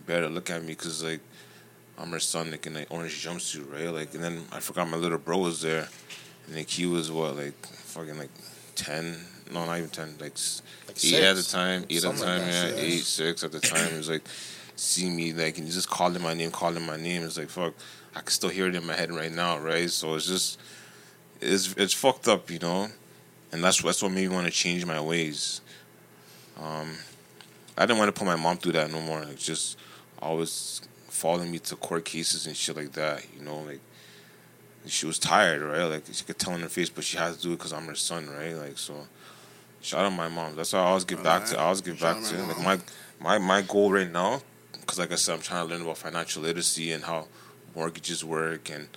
bear 0.07 0.20
to 0.20 0.28
look 0.28 0.51
at 0.51 0.61
me 0.61 0.68
because 0.68 1.03
like 1.03 1.20
I'm 1.99 2.11
her 2.11 2.20
son, 2.20 2.51
like 2.51 2.66
in 2.66 2.76
an 2.76 2.87
orange 2.91 3.24
jumpsuit, 3.24 3.72
right? 3.72 3.89
Like, 3.89 4.14
and 4.14 4.22
then 4.22 4.45
I 4.53 4.61
forgot 4.61 4.89
my 4.89 4.97
little 4.97 5.18
bro 5.18 5.39
was 5.39 5.62
there, 5.62 5.89
and 6.47 6.57
like 6.57 6.68
he 6.68 6.84
was 6.87 7.11
what, 7.11 7.37
like 7.37 7.66
fucking 7.66 8.18
like 8.18 8.30
ten? 8.74 9.16
No, 9.53 9.64
not 9.64 9.78
even 9.78 9.90
ten. 9.90 10.14
Like, 10.20 10.34
Like 10.88 11.05
eight 11.05 11.22
at 11.22 11.36
the 11.36 11.42
time. 11.42 11.84
Eight 11.88 12.05
at 12.05 12.12
the 12.12 12.16
Something 12.18 12.24
like 12.28 12.38
time. 12.38 12.47
that, 12.47 12.53
yeah, 12.53 12.76
six. 12.76 12.80
eight, 12.80 13.05
six 13.05 13.44
at 13.44 13.53
the 13.53 13.61
time. 13.61 13.92
It 13.94 13.97
was 13.97 14.09
like 14.11 14.22
see 14.76 15.09
me 15.09 15.32
like 15.32 15.57
and 15.59 15.66
just 15.70 15.88
calling 15.88 16.20
my 16.22 16.34
name, 16.34 16.51
calling 16.51 16.84
my 16.84 16.97
name. 16.97 17.22
It's 17.22 17.38
like 17.38 17.49
fuck. 17.49 17.74
I 18.14 18.20
can 18.20 18.28
still 18.28 18.49
hear 18.51 18.66
it 18.66 18.74
in 18.74 18.86
my 18.86 18.94
head 18.94 19.12
right 19.12 19.32
now, 19.32 19.59
right? 19.59 19.90
So 19.90 20.14
it's 20.14 20.26
just 20.26 20.59
it's 21.40 21.74
it's 21.76 21.92
fucked 21.94 22.28
up, 22.28 22.51
you 22.51 22.59
know. 22.59 22.88
And 23.53 23.62
that's 23.62 23.82
that's 23.82 24.03
what 24.03 24.11
made 24.12 24.28
me 24.28 24.34
want 24.34 24.47
to 24.47 24.53
change 24.53 24.84
my 24.84 25.01
ways. 25.01 25.61
Um, 26.61 26.92
I 27.78 27.86
didn't 27.86 27.99
want 27.99 28.09
to 28.14 28.18
put 28.18 28.26
my 28.26 28.36
mom 28.36 28.57
through 28.57 28.72
that 28.72 28.90
no 28.90 29.01
more. 29.01 29.20
Like 29.24 29.38
just 29.38 29.78
always 30.18 30.80
following 31.09 31.51
me 31.51 31.59
to 31.61 31.76
court 31.76 32.05
cases 32.05 32.47
and 32.47 32.57
shit 32.57 32.76
like 32.76 32.92
that. 32.92 33.24
You 33.38 33.44
know, 33.44 33.61
like 33.61 33.80
she 34.86 35.07
was 35.07 35.18
tired, 35.18 35.62
right? 35.62 35.84
Like 35.84 36.05
she 36.11 36.24
could 36.24 36.38
tell 36.38 36.55
in 36.55 36.61
her 36.62 36.68
face, 36.68 36.88
but 36.88 37.05
she 37.05 37.16
has 37.18 37.36
to 37.36 37.42
do 37.42 37.53
it 37.53 37.57
because 37.59 37.72
I'm 37.72 37.86
her 37.86 37.94
son, 37.94 38.28
right? 38.30 38.55
Like 38.55 38.78
so. 38.78 38.94
Shout 39.87 40.05
out 40.05 40.12
my 40.12 40.28
mom. 40.28 40.57
That's 40.57 40.72
how 40.72 40.80
I 40.80 40.87
always 40.87 41.05
give 41.05 41.22
back 41.22 41.47
to. 41.47 41.59
I 41.59 41.62
always 41.64 41.80
give 41.80 41.97
Shout 41.99 42.16
back 42.20 42.24
to. 42.30 42.37
my 42.39 42.47
Like 42.49 42.57
mom. 42.57 42.64
my 43.20 43.39
my 43.39 43.39
my 43.39 43.62
goal 43.62 43.93
right 43.93 44.11
now, 44.11 44.43
because 44.80 44.99
like 44.99 45.12
I 45.12 45.14
said, 45.14 45.34
I'm 45.34 45.41
trying 45.41 45.64
to 45.68 45.72
learn 45.72 45.82
about 45.82 45.99
financial 45.99 46.43
literacy 46.43 46.91
and 46.91 47.05
how 47.05 47.28
mortgages 47.74 48.24
work 48.24 48.68
and 48.68 48.89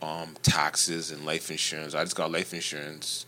um, 0.00 0.34
taxes 0.42 1.10
and 1.10 1.26
life 1.26 1.50
insurance. 1.50 1.94
I 1.94 2.04
just 2.04 2.16
got 2.16 2.32
life 2.32 2.54
insurance, 2.54 3.26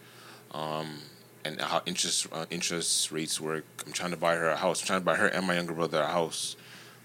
um, 0.52 1.00
and 1.44 1.60
how 1.60 1.82
interest 1.84 2.28
uh, 2.32 2.46
interest 2.48 3.12
rates 3.12 3.38
work. 3.40 3.64
I'm 3.86 3.92
trying 3.92 4.12
to 4.12 4.16
buy 4.16 4.34
her 4.36 4.48
a 4.48 4.56
house. 4.56 4.80
I'm 4.80 4.86
trying 4.86 5.00
to 5.00 5.04
buy 5.04 5.16
her 5.16 5.26
and 5.26 5.46
my 5.46 5.54
younger 5.54 5.74
brother 5.74 6.00
a 6.00 6.06
house. 6.06 6.56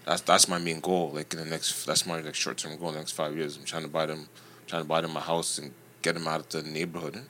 That's 0.06 0.22
that's 0.22 0.48
my 0.48 0.56
main 0.58 0.80
goal. 0.80 1.10
Like 1.12 1.34
in 1.34 1.38
the 1.38 1.44
next, 1.44 1.84
that's 1.84 2.06
my 2.06 2.18
like 2.22 2.34
short 2.34 2.56
term 2.56 2.78
goal. 2.78 2.88
In 2.88 2.94
the 2.94 3.00
next 3.00 3.12
five 3.12 3.36
years, 3.36 3.58
I'm 3.58 3.64
trying 3.64 3.82
to 3.82 3.88
buy 3.90 4.06
them, 4.06 4.28
trying 4.66 4.84
to 4.84 4.88
buy 4.88 5.02
them 5.02 5.14
a 5.16 5.20
house 5.20 5.58
and 5.58 5.72
get 6.00 6.14
them 6.14 6.26
out 6.26 6.40
of 6.40 6.48
the 6.48 6.62
neighborhood. 6.62 7.20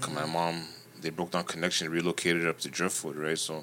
Cause 0.00 0.12
my 0.14 0.24
mom, 0.26 0.64
they 1.06 1.10
broke 1.10 1.30
down 1.30 1.44
connection, 1.44 1.88
relocated 1.88 2.48
up 2.48 2.58
to 2.58 2.68
Driftwood, 2.68 3.14
right? 3.14 3.38
So 3.38 3.62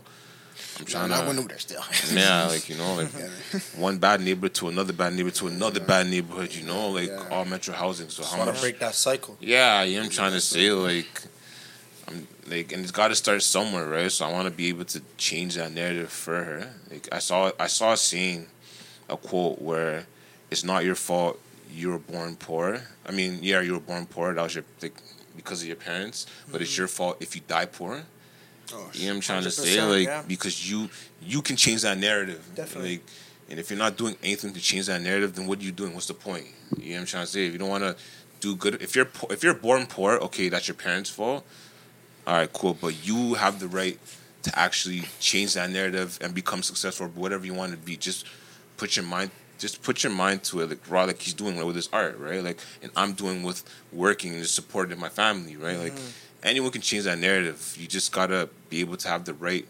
I'm 0.79 0.85
trying 0.85 1.09
to. 1.09 1.15
I 1.15 1.27
over 1.27 1.41
there 1.49 1.59
still. 1.59 1.81
Yeah, 2.13 2.47
like 2.47 2.69
you 2.69 2.75
know, 2.77 2.95
like 2.95 3.09
one 3.75 3.97
bad 3.97 4.21
neighborhood 4.21 4.53
to 4.55 4.69
another 4.69 4.93
bad 4.93 5.11
neighborhood 5.13 5.35
to 5.35 5.47
another 5.47 5.81
bad 5.81 6.07
neighborhood. 6.07 6.53
You 6.55 6.65
know, 6.65 6.89
like 6.89 7.09
Yeah. 7.09 7.27
all 7.31 7.43
metro 7.43 7.73
housing. 7.73 8.07
So 8.09 8.23
how 8.23 8.37
want 8.37 8.51
much? 8.51 8.55
to 8.55 8.61
break 8.61 8.79
that 8.79 8.95
cycle. 8.95 9.35
Yeah, 9.41 9.83
yeah, 9.83 10.01
I'm 10.01 10.09
trying 10.09 10.31
to 10.31 10.39
say 10.39 10.71
like, 10.71 11.21
I'm 12.07 12.27
like, 12.47 12.71
and 12.71 12.81
it's 12.81 12.91
got 12.91 13.09
to 13.09 13.15
start 13.15 13.43
somewhere, 13.43 13.87
right? 13.87 14.09
So 14.11 14.25
I 14.25 14.31
want 14.31 14.45
to 14.47 14.51
be 14.53 14.69
able 14.69 14.85
to 14.85 15.01
change 15.17 15.55
that 15.55 15.73
narrative 15.73 16.11
for 16.11 16.41
her. 16.41 16.73
Like 16.89 17.09
I 17.11 17.19
saw, 17.19 17.51
I 17.59 17.67
saw 17.67 17.91
a 17.91 17.97
scene, 17.97 18.47
a 19.09 19.17
quote 19.17 19.61
where, 19.61 20.05
"It's 20.49 20.63
not 20.63 20.85
your 20.85 20.95
fault 20.95 21.39
you 21.75 21.89
were 21.89 21.99
born 21.99 22.37
poor." 22.37 22.81
I 23.05 23.11
mean, 23.11 23.39
yeah, 23.41 23.59
you 23.59 23.73
were 23.73 23.79
born 23.91 24.05
poor. 24.05 24.33
That 24.33 24.43
was 24.43 24.55
your 24.55 24.63
like 24.81 24.95
because 25.35 25.61
of 25.61 25.67
your 25.67 25.77
parents, 25.77 26.25
but 26.51 26.61
it's 26.61 26.71
mm-hmm. 26.71 26.81
your 26.81 26.87
fault 26.87 27.17
if 27.19 27.35
you 27.35 27.41
die 27.47 27.65
poor. 27.65 28.03
Oh, 28.73 28.89
You 28.93 29.01
know 29.01 29.07
what 29.07 29.15
I'm 29.15 29.21
trying 29.21 29.43
to 29.43 29.51
say? 29.51 29.81
Like 29.81 30.07
yeah. 30.07 30.23
because 30.27 30.69
you 30.69 30.89
you 31.21 31.41
can 31.41 31.55
change 31.55 31.81
that 31.81 31.97
narrative. 31.97 32.49
Definitely. 32.55 32.93
Like, 32.93 33.01
and 33.49 33.59
if 33.59 33.69
you're 33.69 33.79
not 33.79 33.97
doing 33.97 34.15
anything 34.23 34.53
to 34.53 34.61
change 34.61 34.87
that 34.87 35.01
narrative, 35.01 35.35
then 35.35 35.47
what 35.47 35.59
are 35.59 35.63
you 35.63 35.71
doing? 35.71 35.93
What's 35.93 36.07
the 36.07 36.13
point? 36.13 36.47
You 36.77 36.89
know 36.89 36.95
what 36.95 36.99
I'm 37.01 37.05
trying 37.07 37.25
to 37.25 37.31
say? 37.31 37.45
If 37.45 37.53
you 37.53 37.59
don't 37.59 37.69
want 37.69 37.83
to 37.83 37.95
do 38.39 38.55
good, 38.55 38.81
if 38.81 38.95
you're 38.95 39.05
po- 39.05 39.27
if 39.29 39.43
you're 39.43 39.53
born 39.53 39.85
poor, 39.85 40.13
okay, 40.13 40.49
that's 40.49 40.67
your 40.67 40.75
parents' 40.75 41.09
fault. 41.09 41.45
All 42.25 42.35
right, 42.35 42.51
cool. 42.51 42.73
But 42.73 43.05
you 43.05 43.33
have 43.35 43.59
the 43.59 43.67
right 43.67 43.99
to 44.43 44.57
actually 44.57 45.03
change 45.19 45.53
that 45.53 45.69
narrative 45.69 46.17
and 46.21 46.33
become 46.33 46.63
successful, 46.63 47.07
whatever 47.07 47.45
you 47.45 47.53
want 47.53 47.71
to 47.71 47.77
be. 47.77 47.97
Just 47.97 48.25
put 48.77 48.95
your 48.95 49.05
mind. 49.05 49.31
Just 49.59 49.81
put 49.81 50.03
your 50.03 50.11
mind 50.11 50.43
to 50.45 50.61
it, 50.61 50.69
like 50.69 50.89
raw, 50.89 51.03
like 51.03 51.21
he's 51.21 51.33
doing 51.33 51.63
with 51.65 51.75
his 51.75 51.89
art, 51.93 52.17
right? 52.19 52.43
Like, 52.43 52.59
and 52.81 52.91
I'm 52.95 53.13
doing 53.13 53.43
with 53.43 53.63
working 53.91 54.33
and 54.33 54.41
just 54.41 54.55
supporting 54.55 54.99
my 54.99 55.09
family, 55.09 55.55
right? 55.55 55.77
Like, 55.77 55.93
mm-hmm. 55.93 56.09
anyone 56.43 56.71
can 56.71 56.81
change 56.81 57.03
that 57.05 57.17
narrative. 57.19 57.77
You 57.79 57.87
just 57.87 58.11
gotta 58.11 58.49
be 58.69 58.81
able 58.81 58.97
to 58.97 59.07
have 59.07 59.25
the 59.25 59.33
right 59.33 59.65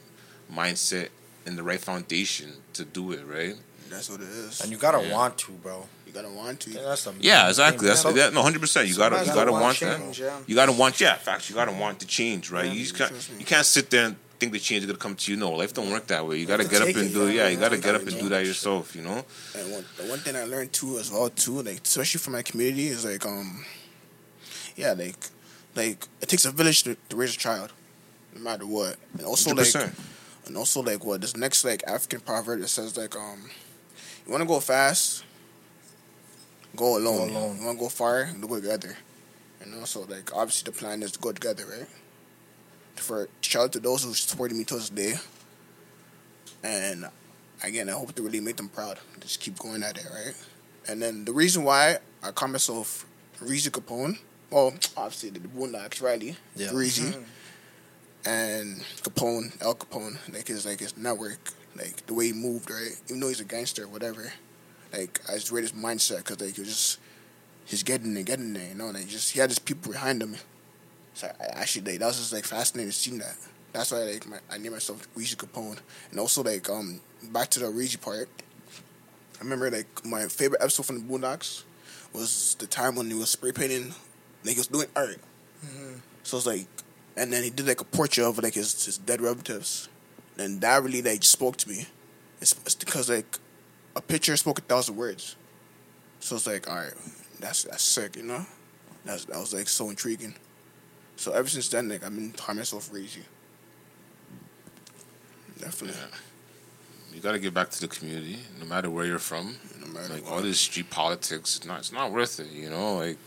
mindset 0.51 1.09
and 1.45 1.57
the 1.57 1.63
right 1.63 1.79
foundation 1.79 2.51
to 2.73 2.85
do 2.85 3.11
it, 3.11 3.21
right? 3.27 3.55
That's 3.89 4.09
what 4.09 4.21
it 4.21 4.29
is. 4.29 4.61
And 4.61 4.71
you 4.71 4.77
gotta 4.77 5.05
Yeah. 5.05 5.11
want 5.13 5.37
to, 5.39 5.51
bro. 5.51 5.87
You 6.07 6.13
gotta 6.13 6.29
want 6.29 6.59
to. 6.61 6.71
Yeah, 6.71 6.81
that's 6.81 7.03
the 7.03 7.13
Yeah, 7.19 7.47
exactly. 7.49 7.79
thing, 7.79 7.87
That's 7.89 8.05
man. 8.05 8.15
that, 8.15 8.33
no, 8.33 8.41
hundred 8.41 8.61
percent. 8.61 8.87
You 8.87 8.95
gotta, 8.95 9.19
you 9.19 9.25
gotta 9.25 9.35
gotta 9.39 9.51
want 9.51 9.63
want 9.63 9.79
that. 9.81 10.17
yeah. 10.17 10.39
You 10.47 10.55
gotta 10.55 10.71
want, 10.71 10.99
yeah, 11.01 11.15
facts. 11.15 11.49
You 11.49 11.55
gotta 11.55 11.71
want 11.71 11.99
to 11.99 12.07
change, 12.07 12.49
right? 12.49 12.71
you 12.71 12.79
just 12.85 12.95
can't, 12.95 13.29
you 13.39 13.45
can't 13.45 13.65
sit 13.65 13.89
there 13.89 14.05
and 14.05 14.15
think 14.43 14.53
the 14.53 14.59
change 14.59 14.83
is 14.83 14.87
gonna 14.87 14.99
come 14.99 15.15
to 15.15 15.31
you. 15.31 15.37
No, 15.37 15.51
life 15.51 15.73
don't 15.73 15.89
work 15.89 16.07
that 16.07 16.27
way. 16.27 16.37
You 16.37 16.45
gotta 16.45 16.67
get 16.67 16.81
up 16.81 16.89
and 16.89 17.13
do, 17.13 17.27
yeah, 17.27 17.43
yeah, 17.43 17.49
you 17.49 17.57
gotta 17.57 17.77
get 17.77 17.95
up 17.95 18.01
and 18.01 18.11
do 18.11 18.23
do 18.23 18.29
that 18.29 18.45
yourself. 18.45 18.95
You 18.95 19.03
know? 19.03 19.25
And 19.57 19.71
one, 19.71 19.85
the 19.97 20.03
one 20.03 20.19
thing 20.19 20.35
I 20.35 20.43
learned 20.43 20.73
too, 20.73 20.97
as 20.99 21.09
well 21.11 21.29
too, 21.29 21.61
like 21.61 21.81
especially 21.83 22.19
for 22.19 22.31
my 22.31 22.41
community, 22.41 22.87
is 22.87 23.05
like 23.05 23.25
um, 23.25 23.63
yeah, 24.75 24.93
like 24.93 25.15
like 25.75 26.07
it 26.21 26.27
takes 26.27 26.45
a 26.45 26.51
village 26.51 26.83
to, 26.83 26.97
to 27.09 27.15
raise 27.15 27.35
a 27.35 27.39
child, 27.39 27.71
no 28.35 28.41
matter 28.41 28.65
what. 28.65 28.97
And 29.17 29.25
also 29.25 29.51
like, 29.55 29.67
100%. 29.67 30.47
and 30.47 30.57
also 30.57 30.81
like 30.81 31.05
what 31.05 31.21
this 31.21 31.37
next 31.37 31.63
like 31.63 31.81
African 31.87 32.19
proverb 32.19 32.59
that 32.59 32.67
says 32.67 32.97
like 32.97 33.15
um, 33.15 33.49
you 34.25 34.31
want 34.31 34.41
to 34.41 34.47
go 34.47 34.59
fast, 34.59 35.23
go 36.75 36.97
alone. 36.97 37.29
Go 37.29 37.37
alone. 37.37 37.57
You 37.59 37.65
want 37.65 37.77
to 37.77 37.83
go 37.85 37.89
far, 37.89 38.29
go 38.41 38.55
together. 38.59 38.97
You 39.65 39.71
know, 39.71 39.85
so 39.85 40.01
like 40.01 40.35
obviously 40.35 40.69
the 40.69 40.77
plan 40.77 41.01
is 41.01 41.13
to 41.13 41.19
go 41.19 41.31
together, 41.31 41.63
right? 41.65 41.87
For 42.95 43.27
shout 43.41 43.63
out 43.65 43.71
to 43.73 43.79
those 43.79 44.03
who 44.03 44.13
supported 44.13 44.55
me 44.55 44.63
to 44.65 44.75
this 44.75 44.89
day. 44.89 45.15
And 46.63 47.05
again, 47.63 47.89
I 47.89 47.93
hope 47.93 48.13
to 48.15 48.21
really 48.21 48.39
make 48.39 48.55
them 48.55 48.69
proud. 48.69 48.99
Just 49.19 49.39
keep 49.39 49.57
going 49.59 49.83
at 49.83 49.97
it, 49.97 50.05
right? 50.13 50.33
And 50.87 51.01
then 51.01 51.25
the 51.25 51.33
reason 51.33 51.63
why 51.63 51.97
I 52.21 52.31
call 52.31 52.47
myself 52.49 53.05
Reezy 53.39 53.69
Capone, 53.69 54.17
well, 54.49 54.73
obviously 54.97 55.29
the 55.29 55.39
Boondocks, 55.39 56.01
Riley, 56.01 56.37
Yeah. 56.55 56.67
Reezy, 56.69 57.11
mm-hmm. 57.11 58.29
and 58.29 58.77
Capone, 59.01 59.61
Al 59.61 59.75
Capone, 59.75 60.17
like 60.33 60.47
his 60.47 60.65
like 60.65 60.79
his 60.79 60.95
network, 60.97 61.39
like 61.75 62.05
the 62.05 62.13
way 62.13 62.27
he 62.27 62.33
moved, 62.33 62.69
right? 62.69 62.95
Even 63.07 63.19
though 63.19 63.27
he's 63.29 63.39
a 63.39 63.45
gangster, 63.45 63.87
whatever. 63.87 64.31
Like 64.91 65.19
I 65.27 65.33
just 65.33 65.51
read 65.51 65.63
his 65.63 65.71
mindset 65.71 66.17
because 66.17 66.39
like 66.39 66.55
he 66.55 66.61
was 66.61 66.69
just 66.69 66.99
he's 67.65 67.83
getting 67.83 68.13
there, 68.13 68.23
getting 68.23 68.53
there, 68.53 68.69
you 68.69 68.75
know. 68.75 68.87
And 68.87 68.97
he 68.97 69.05
just 69.05 69.31
he 69.31 69.39
had 69.39 69.49
his 69.49 69.59
people 69.59 69.91
behind 69.91 70.21
him. 70.21 70.35
So 71.13 71.31
I 71.39 71.59
actually 71.61 71.91
like 71.91 71.99
that 71.99 72.07
was 72.07 72.17
just 72.17 72.33
like 72.33 72.45
fascinating 72.45 72.91
seeing 72.91 73.19
that. 73.19 73.35
That's 73.71 73.91
why 73.91 73.99
like 74.03 74.27
my, 74.27 74.37
I 74.51 74.57
named 74.57 74.73
myself 74.73 75.07
Reezy 75.15 75.35
Capone, 75.35 75.79
and 76.11 76.19
also 76.19 76.43
like 76.43 76.69
um 76.69 77.01
back 77.31 77.49
to 77.51 77.59
the 77.59 77.65
Reezy 77.67 77.99
part. 77.99 78.29
I 79.39 79.43
remember 79.43 79.69
like 79.69 80.05
my 80.05 80.27
favorite 80.27 80.61
episode 80.61 80.85
from 80.85 81.07
the 81.07 81.13
Boondocks 81.13 81.63
was 82.13 82.55
the 82.59 82.67
time 82.67 82.95
when 82.95 83.07
he 83.07 83.15
was 83.15 83.29
spray 83.29 83.51
painting, 83.51 83.93
like 84.43 84.53
he 84.53 84.59
was 84.59 84.67
doing 84.67 84.87
art. 84.95 85.17
So 86.23 86.37
it's 86.37 86.45
like, 86.45 86.67
and 87.17 87.31
then 87.33 87.43
he 87.43 87.49
did 87.49 87.67
like 87.67 87.81
a 87.81 87.85
portrait 87.85 88.25
of 88.25 88.37
like 88.41 88.53
his 88.53 88.85
his 88.85 88.97
dead 88.97 89.21
relatives, 89.21 89.89
and 90.37 90.61
that 90.61 90.83
really 90.83 91.01
like 91.01 91.23
spoke 91.23 91.57
to 91.57 91.69
me. 91.69 91.87
It's, 92.41 92.53
it's 92.65 92.75
because 92.75 93.09
like 93.09 93.37
a 93.95 94.01
picture 94.01 94.35
spoke 94.37 94.59
a 94.59 94.61
thousand 94.61 94.95
words. 94.95 95.35
So 96.19 96.35
it's 96.35 96.47
like, 96.47 96.69
all 96.69 96.77
right, 96.77 96.93
that's 97.39 97.63
that's 97.63 97.83
sick, 97.83 98.15
you 98.15 98.23
know. 98.23 98.45
That's 99.05 99.25
that 99.25 99.37
was 99.37 99.53
like 99.53 99.67
so 99.67 99.89
intriguing. 99.89 100.35
So 101.15 101.31
ever 101.31 101.47
since 101.47 101.69
then, 101.69 101.89
like 101.89 102.03
I've 102.03 102.15
been 102.15 102.31
calling 102.31 102.59
myself 102.59 102.91
Reezy. 102.91 103.23
Definitely. 105.59 105.99
You 107.13 107.21
gotta 107.21 107.39
get 107.39 107.53
back 107.53 107.69
to 107.69 107.81
the 107.81 107.87
community, 107.87 108.39
no 108.59 108.65
matter 108.65 108.89
where 108.89 109.05
you're 109.05 109.19
from. 109.19 109.57
No 109.79 109.87
matter 109.87 110.15
Like 110.15 110.29
all 110.29 110.41
this 110.41 110.59
street 110.59 110.89
politics, 110.89 111.57
it's 111.57 111.65
not, 111.65 111.79
it's 111.79 111.91
not 111.91 112.11
worth 112.11 112.39
it. 112.39 112.51
You 112.51 112.69
know, 112.69 112.95
like 112.97 113.17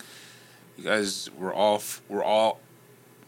you 0.77 0.85
guys, 0.85 1.31
we're 1.39 1.55
all, 1.55 1.77
f- 1.77 2.03
we're 2.09 2.25
all 2.25 2.61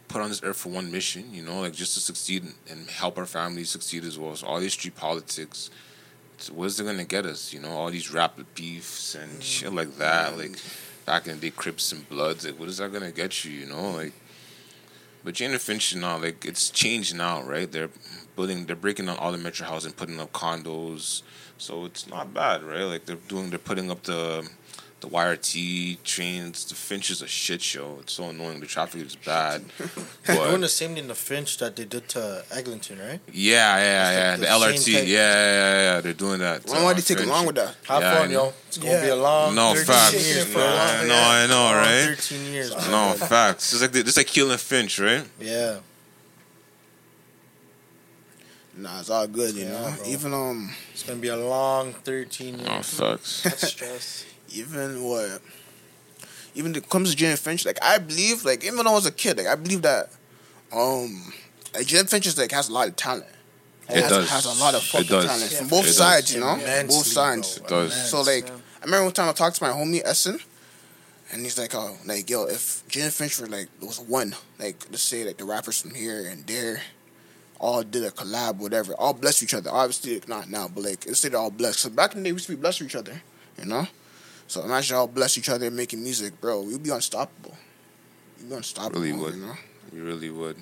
put 0.09 0.21
on 0.21 0.29
this 0.29 0.43
earth 0.43 0.57
for 0.57 0.69
one 0.69 0.91
mission. 0.91 1.33
You 1.33 1.43
know, 1.43 1.61
like 1.61 1.73
just 1.73 1.93
to 1.93 2.01
succeed 2.01 2.43
and 2.69 2.89
help 2.89 3.17
our 3.17 3.25
families 3.25 3.69
succeed 3.69 4.03
as 4.03 4.19
well. 4.19 4.35
So 4.35 4.47
all 4.47 4.59
these 4.59 4.73
street 4.73 4.95
politics, 4.95 5.69
what's 6.51 6.79
it 6.79 6.83
gonna 6.83 7.05
get 7.05 7.25
us? 7.25 7.53
You 7.53 7.61
know, 7.61 7.71
all 7.71 7.89
these 7.89 8.11
rapid 8.11 8.53
beefs 8.53 9.15
and 9.15 9.31
mm. 9.31 9.41
shit 9.41 9.73
like 9.73 9.95
that. 9.97 10.33
Mm. 10.33 10.37
Like 10.37 10.59
back 11.05 11.25
in 11.25 11.35
the 11.35 11.41
day, 11.41 11.51
Crips 11.51 11.91
and 11.93 12.07
Bloods. 12.09 12.45
Like, 12.45 12.59
what 12.59 12.67
is 12.67 12.77
that 12.77 12.91
gonna 12.91 13.11
get 13.11 13.45
you? 13.45 13.51
You 13.51 13.65
know, 13.67 13.91
like 13.91 14.13
But 15.23 15.33
Jane 15.33 15.51
and 15.51 15.61
Finch 15.61 15.95
now, 15.95 16.17
like 16.17 16.45
it's 16.45 16.69
changed 16.69 17.15
now, 17.15 17.41
right? 17.43 17.69
They're 17.69 17.89
building, 18.35 18.65
they're 18.65 18.75
breaking 18.75 19.07
down 19.07 19.17
all 19.17 19.31
the 19.31 19.37
metro 19.37 19.67
house 19.67 19.85
and 19.85 19.95
putting 19.95 20.19
up 20.19 20.31
condos, 20.31 21.23
so 21.57 21.85
it's 21.85 22.07
not 22.07 22.33
bad, 22.33 22.63
right? 22.63 22.83
Like 22.83 23.05
they're 23.05 23.17
doing, 23.27 23.49
they're 23.49 23.59
putting 23.59 23.91
up 23.91 24.03
the 24.03 24.49
the 25.01 25.07
YRT 25.07 26.03
trains. 26.03 26.65
The 26.65 26.75
Finch 26.75 27.09
is 27.09 27.21
a 27.21 27.27
shit 27.27 27.61
show. 27.61 27.97
It's 28.01 28.13
so 28.13 28.29
annoying. 28.29 28.59
The 28.59 28.65
traffic 28.65 29.01
is 29.05 29.15
bad. 29.15 29.63
They're 30.25 30.35
doing 30.49 30.61
the 30.61 30.67
same 30.69 30.95
thing 30.95 31.07
to 31.07 31.15
Finch 31.15 31.57
that 31.59 31.75
they 31.75 31.85
did 31.85 32.09
to 32.09 32.43
Eglinton, 32.51 32.99
right? 32.99 33.19
yeah, 33.31 33.77
yeah, 33.77 34.11
yeah. 34.11 34.35
the 34.35 34.41
The 34.41 34.47
same 34.47 34.61
LRT, 34.61 34.93
yeah, 34.93 35.01
yeah, 35.03 35.05
yeah, 35.07 35.75
yeah. 35.95 36.01
They're 36.01 36.13
doing 36.13 36.39
that. 36.39 36.65
Why 36.67 36.83
why 36.83 36.93
they 36.93 37.01
take 37.01 37.17
Finch. 37.17 37.29
along 37.29 37.45
with 37.47 37.55
that? 37.55 37.75
Have 37.87 38.01
Yeah, 38.01 38.13
I 38.13 38.17
fun, 38.17 38.31
yo. 38.31 38.53
It's 38.67 38.77
gonna 38.77 39.01
be 39.01 39.07
a 39.07 39.15
long. 39.15 39.55
No 39.55 39.73
13 39.73 39.85
facts. 39.85 40.13
Years, 40.27 40.45
for 40.45 40.53
bro. 40.53 40.63
a 40.63 40.67
long- 40.67 40.77
I 40.79 41.05
know, 41.07 41.13
I 41.15 41.47
know, 41.47 41.55
Long 41.63 41.75
right? 41.75 42.05
Thirteen 42.15 42.53
years. 42.53 42.73
bro. 42.75 42.91
No 42.91 43.13
facts. 43.13 43.73
It's 43.73 43.81
like 43.81 43.91
the, 43.93 43.99
it's 44.01 44.17
like 44.17 44.27
killing 44.27 44.57
Finch, 44.57 44.99
right? 44.99 45.25
Yeah. 45.39 45.77
Nah, 48.75 48.99
it's 48.99 49.09
all 49.09 49.27
good, 49.27 49.55
you 49.55 49.65
Yeah, 49.65 49.71
know. 49.71 49.95
bro. 49.97 50.05
Even 50.07 50.33
um, 50.33 50.71
It's 50.93 51.03
gonna 51.03 51.19
be 51.19 51.27
a 51.29 51.35
long 51.37 51.93
thirteen 51.93 52.57
No 52.63 52.73
years. 52.75 52.93
facts. 52.93 53.41
That's 53.43 53.67
stress. 53.67 54.25
Even 54.53 55.03
what, 55.03 55.41
even 56.55 56.71
when 56.71 56.81
it 56.81 56.89
comes 56.89 57.11
to 57.11 57.15
Jane 57.17 57.37
Finch, 57.37 57.65
like 57.65 57.77
I 57.81 57.97
believe, 57.97 58.45
like 58.45 58.63
even 58.63 58.77
when 58.77 58.87
I 58.87 58.91
was 58.91 59.05
a 59.05 59.11
kid, 59.11 59.37
like 59.37 59.47
I 59.47 59.55
believe 59.55 59.81
that, 59.83 60.09
um, 60.73 61.33
like 61.73 61.85
Jane 61.87 62.05
Finch 62.05 62.27
is 62.27 62.37
like 62.37 62.51
has 62.51 62.69
a 62.69 62.73
lot 62.73 62.87
of 62.87 62.95
talent. 62.95 63.25
It 63.89 64.01
has, 64.03 64.09
does. 64.11 64.29
has 64.29 64.45
a 64.45 64.63
lot 64.63 64.75
of 64.75 64.81
It 64.81 64.85
fucking 64.85 65.07
does. 65.07 65.25
talent 65.25 65.51
Yeah, 65.51 65.57
from 65.57 65.67
it 65.67 65.69
both 65.71 65.85
does. 65.85 65.97
sides, 65.97 66.33
you 66.35 66.39
know, 66.41 66.53
Immensely, 66.53 66.95
both 66.97 67.05
sides. 67.07 67.57
bro. 67.59 67.65
It 67.65 67.69
does. 67.89 68.09
So 68.11 68.21
like, 68.21 68.47
yeah. 68.47 68.53
I 68.81 68.85
remember 68.85 69.05
one 69.05 69.13
time 69.13 69.29
I 69.29 69.33
talked 69.33 69.55
to 69.57 69.63
my 69.63 69.71
homie 69.71 70.01
Essen, 70.05 70.39
and 71.31 71.41
he's 71.41 71.57
like, 71.57 71.73
"Oh, 71.75 71.97
like 72.05 72.29
yo, 72.29 72.45
if 72.45 72.83
Jane 72.87 73.09
Finch 73.09 73.39
were 73.39 73.47
like 73.47 73.67
was 73.81 73.99
one, 73.99 74.35
like 74.59 74.77
let's 74.91 75.01
say 75.03 75.23
like 75.25 75.37
the 75.37 75.45
rappers 75.45 75.81
from 75.81 75.93
here 75.95 76.27
and 76.29 76.45
there, 76.47 76.81
all 77.59 77.81
did 77.83 78.03
a 78.03 78.11
collab, 78.11 78.57
whatever, 78.57 78.93
all 78.93 79.13
bless 79.13 79.41
each 79.43 79.53
other. 79.53 79.69
Obviously, 79.71 80.15
like, 80.15 80.27
not 80.29 80.49
now, 80.49 80.67
but 80.67 80.83
like 80.83 81.05
let's 81.07 81.19
say 81.19 81.29
they're 81.29 81.39
all 81.39 81.51
blessed. 81.51 81.79
So 81.79 81.89
back 81.89 82.13
in 82.13 82.19
the 82.19 82.25
day, 82.29 82.31
we 82.31 82.35
used 82.35 82.45
to 82.47 82.51
be 82.55 82.61
blessed 82.61 82.81
with 82.81 82.89
each 82.91 82.95
other, 82.95 83.21
you 83.59 83.65
know. 83.65 83.87
So 84.49 84.63
imagine 84.63 84.97
all 84.97 85.05
bless 85.05 85.37
each 85.37 85.47
other 85.47 85.69
making 85.69 86.01
music, 86.01 86.41
bro. 86.41 86.63
We'd 86.63 86.81
be 86.81 86.89
unstoppable. 86.89 87.55
We'd 88.39 88.49
be 88.49 88.55
unstoppable. 88.55 88.99
Really 88.99 89.13
would. 89.13 89.35
You 89.35 89.41
know? 89.41 89.53
You 89.93 90.03
really 90.03 90.31
would. 90.31 90.57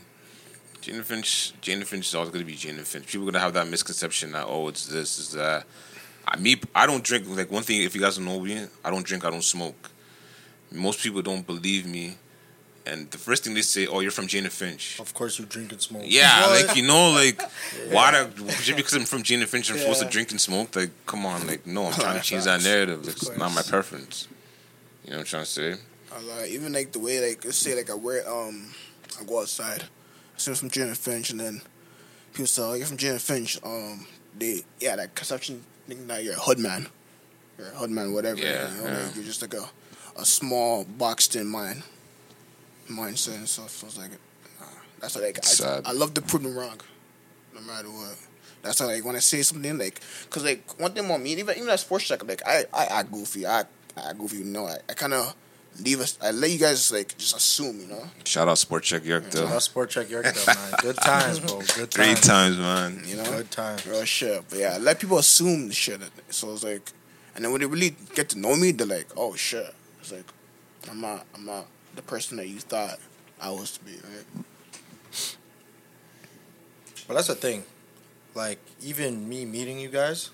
Jane 0.82 1.02
Finch, 1.04 1.54
Jane 1.62 1.82
Finch 1.86 2.08
is 2.08 2.14
always 2.14 2.30
going 2.30 2.46
to 2.46 2.52
be 2.52 2.58
Jane 2.58 2.76
Finch. 2.80 3.08
People 3.08 3.22
are 3.22 3.32
going 3.32 3.34
to 3.36 3.40
have 3.40 3.54
that 3.54 3.70
misconception 3.70 4.34
that 4.34 4.46
oh, 4.46 4.68
it's 4.68 4.88
this, 4.88 5.18
is 5.20 5.32
that. 5.32 5.66
I 6.28 6.36
me, 6.36 6.60
I 6.76 6.86
don't 6.86 7.02
drink. 7.02 7.30
Like 7.30 7.50
one 7.50 7.64
thing, 7.64 7.82
if 7.82 7.96
you 7.96 8.02
guys 8.02 8.18
don't 8.18 8.26
know 8.26 8.42
me, 8.42 8.66
I 8.84 8.92
don't 8.92 9.06
drink. 9.06 9.24
I 9.24 9.30
don't 9.30 9.42
smoke. 9.42 9.90
Most 10.70 11.02
people 11.02 11.22
don't 11.22 11.48
believe 11.48 11.88
me, 11.88 12.18
and 12.88 13.12
the 13.12 13.18
first 13.18 13.44
thing 13.44 13.54
they 13.54 13.62
say, 13.62 13.86
"Oh, 13.88 14.00
you're 14.00 14.12
from 14.12 14.28
Jane 14.28 14.48
Finch." 14.50 15.00
Of 15.00 15.14
course, 15.14 15.38
you 15.40 15.46
drink 15.46 15.72
and 15.72 15.82
smoke. 15.82 16.04
Yeah, 16.06 16.48
What? 16.48 16.66
like 16.68 16.76
you 16.78 16.84
know, 16.88 17.12
like 17.12 17.42
why? 17.92 18.12
The, 18.12 18.46
just 18.64 18.78
because 18.78 18.94
I'm 18.94 19.04
from 19.04 19.24
Jane 19.24 19.46
Finch, 19.46 19.70
I'm 19.72 19.78
supposed 19.78 20.02
to 20.02 20.08
drink 20.08 20.32
and 20.32 20.40
smoke. 20.40 20.76
Like, 20.76 20.92
come 21.06 21.26
on, 21.26 21.46
like 21.48 21.68
no, 21.68 21.88
I'm 21.88 21.94
trying 22.06 22.18
to 22.20 22.24
change 22.24 22.46
that 22.46 22.64
narrative. 22.64 23.06
Like, 23.06 23.16
it's 23.16 23.38
not 23.38 23.54
my 23.54 23.62
preference. 23.62 24.28
You 25.04 25.12
know 25.12 25.18
what 25.18 25.22
I'm 25.22 25.26
trying 25.26 25.44
to 25.44 25.50
say? 25.50 25.76
I 26.14 26.22
like 26.22 26.50
even 26.50 26.74
like 26.74 26.92
the 26.92 27.00
way 27.00 27.20
like 27.30 27.44
let's 27.44 27.58
say 27.58 27.76
like 27.76 27.90
I 27.90 27.94
wear 27.94 28.28
um 28.30 28.74
I 29.20 29.24
go 29.24 29.42
outside. 29.42 29.84
I 29.84 30.38
see 30.38 30.54
from 30.54 30.70
Jane 30.70 30.94
Finch 30.94 31.30
and 31.30 31.40
then 31.40 31.62
people 32.32 32.48
say, 32.48 32.62
Oh, 32.62 32.74
you're 32.74 32.88
from 32.88 32.98
Jane 32.98 33.20
Finch, 33.20 33.60
um 33.64 34.08
they 34.38 34.62
yeah, 34.80 34.96
that 34.96 35.16
conception 35.16 35.64
thinking 35.88 36.08
that 36.08 36.24
you're 36.24 36.36
a 36.36 36.40
hood 36.40 36.60
man. 36.60 36.88
You're 37.58 37.68
a 37.68 37.72
hood 37.72 37.90
man, 37.90 38.14
whatever. 38.14 38.40
Yeah, 38.40 38.72
you 38.72 38.84
know, 38.84 38.90
yeah. 38.90 39.04
like 39.06 39.16
you're 39.16 39.26
just 39.26 39.42
like 39.42 39.54
a 39.54 39.70
a 40.18 40.26
small 40.26 40.84
boxed 40.84 41.36
in 41.36 41.48
mind 41.48 41.84
mindset 42.90 43.36
and 43.38 43.48
stuff. 43.50 43.70
So 43.70 43.88
it's 43.88 43.98
like 43.98 44.12
nah, 44.60 44.66
that's 45.00 45.16
what, 45.16 45.24
like 45.24 45.44
Sad. 45.44 45.84
I, 45.86 45.90
I 45.90 45.94
love 45.94 46.14
to 46.16 46.22
prove 46.22 46.44
them 46.44 46.56
wrong. 46.56 46.80
No 47.54 47.62
matter 47.62 47.88
what. 47.90 48.16
That's 48.62 48.80
how 48.80 48.88
like 48.88 49.06
when 49.06 49.16
I 49.16 49.20
say 49.20 49.42
something 49.44 49.78
like, 49.78 50.02
cause 50.30 50.44
like 50.44 50.80
one 50.80 50.92
thing 50.92 51.06
about 51.06 51.22
me, 51.22 51.32
even 51.34 51.56
even 51.58 51.70
at 51.70 51.80
Sports 51.80 52.10
Chek, 52.10 52.28
like 52.28 52.42
I 52.46 52.66
I 52.74 52.86
act 52.86 53.12
goofy, 53.12 53.46
I 53.46 53.64
I 53.96 54.14
goofy, 54.14 54.38
you 54.38 54.44
know, 54.46 54.68
I, 54.68 54.78
I 54.90 54.94
kind 54.94 55.14
of 55.14 55.34
leave 55.84 56.00
us, 56.02 56.18
I 56.22 56.32
let 56.32 56.50
you 56.50 56.58
guys 56.58 56.92
like 56.92 57.18
just 57.18 57.36
assume, 57.38 57.80
you 57.82 57.88
know. 57.88 58.04
Shout 58.26 58.48
out 58.48 58.58
Sport 58.58 58.84
Chek 58.84 59.06
York 59.06 59.24
Shout 59.26 59.32
though. 59.34 59.48
out 59.48 59.62
Sport 59.64 59.90
Chek 59.92 60.06
Yorkdale, 60.06 60.48
man. 60.48 60.74
Good 60.82 60.98
times, 61.04 61.40
bro. 61.40 61.60
Good 61.60 61.92
times. 61.92 61.94
Three 61.94 62.06
times. 62.16 62.22
times, 62.22 62.58
man. 62.58 63.04
You 63.06 63.18
know, 63.18 63.24
Good 63.26 63.52
times. 63.52 63.86
real 63.86 64.04
shit. 64.04 64.44
But 64.50 64.60
yeah, 64.60 64.78
let 64.82 65.00
people 65.00 65.18
assume 65.20 65.68
the 65.68 65.74
shit. 65.74 66.02
So 66.30 66.52
it's 66.54 66.64
like, 66.64 66.92
and 67.36 67.46
then 67.46 67.52
when 67.52 67.62
they 67.62 67.68
really 67.68 67.96
get 68.16 68.30
to 68.30 68.40
know 68.40 68.56
me, 68.56 68.72
they're 68.72 68.88
like, 68.88 69.08
oh 69.16 69.36
shit. 69.36 69.74
It's 70.02 70.12
like, 70.12 70.26
I'm 70.90 71.00
not, 71.00 71.26
I'm 71.36 71.46
not 71.46 71.68
the 71.98 72.04
person 72.04 72.38
that 72.38 72.48
you 72.48 72.60
thought 72.60 73.00
I 73.42 73.52
was 73.52 73.72
to 73.78 73.84
be, 73.84 73.92
right? 73.92 74.46
But 77.08 77.16
that's 77.16 77.28
the 77.28 77.36
thing. 77.36 77.64
Like, 78.36 78.60
even 78.82 79.28
me 79.28 79.46
meeting 79.46 79.80
you 79.80 79.90
guys, 79.90 80.30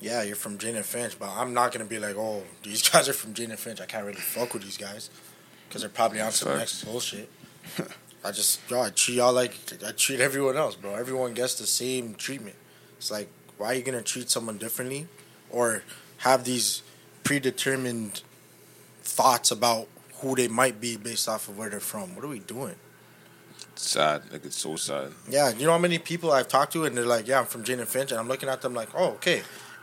yeah, 0.00 0.22
you're 0.22 0.36
from 0.36 0.58
Jane 0.58 0.76
and 0.76 0.84
Finch, 0.84 1.18
but 1.18 1.30
I'm 1.30 1.54
not 1.54 1.72
going 1.72 1.84
to 1.84 1.88
be 1.88 1.98
like, 1.98 2.16
oh, 2.16 2.42
these 2.62 2.86
guys 2.90 3.08
are 3.08 3.12
from 3.12 3.32
Jane 3.34 3.50
and 3.50 3.58
Finch. 3.58 3.80
I 3.80 3.86
can't 3.86 4.04
really 4.04 4.20
fuck 4.20 4.52
with 4.52 4.62
these 4.62 4.76
guys 4.76 5.10
because 5.68 5.82
they're 5.82 5.90
probably 5.90 6.20
on 6.20 6.32
some 6.32 6.58
next 6.58 6.84
bullshit. 6.84 7.30
I 8.24 8.30
just, 8.30 8.60
yo, 8.70 8.82
I 8.82 8.90
treat 8.90 9.16
y'all 9.16 9.32
like 9.32 9.54
I 9.86 9.92
treat 9.92 10.20
everyone 10.20 10.56
else, 10.56 10.76
bro. 10.76 10.94
Everyone 10.94 11.34
gets 11.34 11.54
the 11.54 11.66
same 11.66 12.14
treatment. 12.14 12.56
It's 12.96 13.10
like, 13.10 13.28
why 13.58 13.68
are 13.68 13.74
you 13.74 13.82
going 13.82 13.98
to 13.98 14.04
treat 14.04 14.30
someone 14.30 14.58
differently 14.58 15.08
or 15.50 15.82
have 16.18 16.44
these 16.44 16.82
predetermined 17.22 18.22
thoughts 19.02 19.50
about 19.50 19.88
who 20.24 20.34
they 20.34 20.48
might 20.48 20.80
be 20.80 20.96
based 20.96 21.28
off 21.28 21.48
of 21.48 21.56
where 21.58 21.68
they're 21.70 21.80
from? 21.80 22.14
What 22.16 22.24
are 22.24 22.28
we 22.28 22.40
doing? 22.40 22.74
Sad. 23.76 24.22
Like 24.32 24.44
it's 24.44 24.56
so 24.56 24.76
sad. 24.76 25.12
Yeah, 25.28 25.50
you 25.50 25.66
know 25.66 25.72
how 25.72 25.78
many 25.78 25.98
people 25.98 26.32
I've 26.32 26.48
talked 26.48 26.72
to, 26.74 26.84
and 26.84 26.96
they're 26.96 27.04
like, 27.06 27.26
"Yeah, 27.26 27.40
I'm 27.40 27.46
from 27.46 27.64
Jane 27.64 27.80
and 27.80 27.88
Finch," 27.88 28.10
and 28.12 28.20
I'm 28.20 28.28
looking 28.28 28.48
at 28.48 28.62
them 28.62 28.72
like, 28.72 28.88
"Oh, 28.94 29.10
okay, 29.18 29.42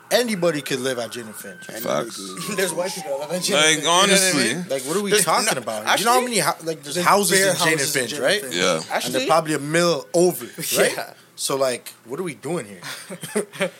anybody 0.09 0.61
could 0.61 0.79
live 0.79 0.97
at 0.97 1.11
Jane 1.11 1.25
and 1.25 1.35
Finch." 1.35 1.67
And 1.69 1.83
Facts. 1.83 2.17
There's 2.55 2.73
white 2.73 2.93
people 2.93 3.19
that 3.19 3.29
mention 3.29 3.55
Like 3.55 3.65
it, 3.65 3.77
you 3.79 3.83
know 3.83 3.91
I 3.91 4.03
honestly, 4.03 4.53
mean? 4.55 4.65
Like, 4.69 4.83
what 4.83 4.95
are 4.95 5.01
we 5.01 5.11
There's 5.11 5.25
talking 5.25 5.53
no- 5.53 5.61
about? 5.61 5.99
you 5.99 6.05
know 6.05 6.11
how 6.11 6.17
actually, 6.19 6.23
many 6.23 6.39
hou- 6.39 6.65
like 6.65 6.83
there's 6.83 6.95
there's 6.95 7.05
houses 7.05 7.39
bare 7.39 7.51
in 7.51 7.57
Jane 7.57 7.67
and 7.67 7.79
houses 7.79 7.95
in 7.95 8.01
Finch, 8.01 8.11
Jane 8.13 8.21
right? 8.21 8.43
and 8.43 8.53
yeah. 8.53 8.81
And 9.05 9.13
they're 9.13 9.27
probably 9.27 9.53
a 9.55 9.59
mill 9.59 10.07
over, 10.13 10.45
right? 10.77 10.93
Yeah. 10.95 11.13
So 11.35 11.57
like, 11.57 11.89
what 12.05 12.17
are 12.19 12.23
we 12.23 12.35
doing 12.35 12.65
here? 12.67 12.81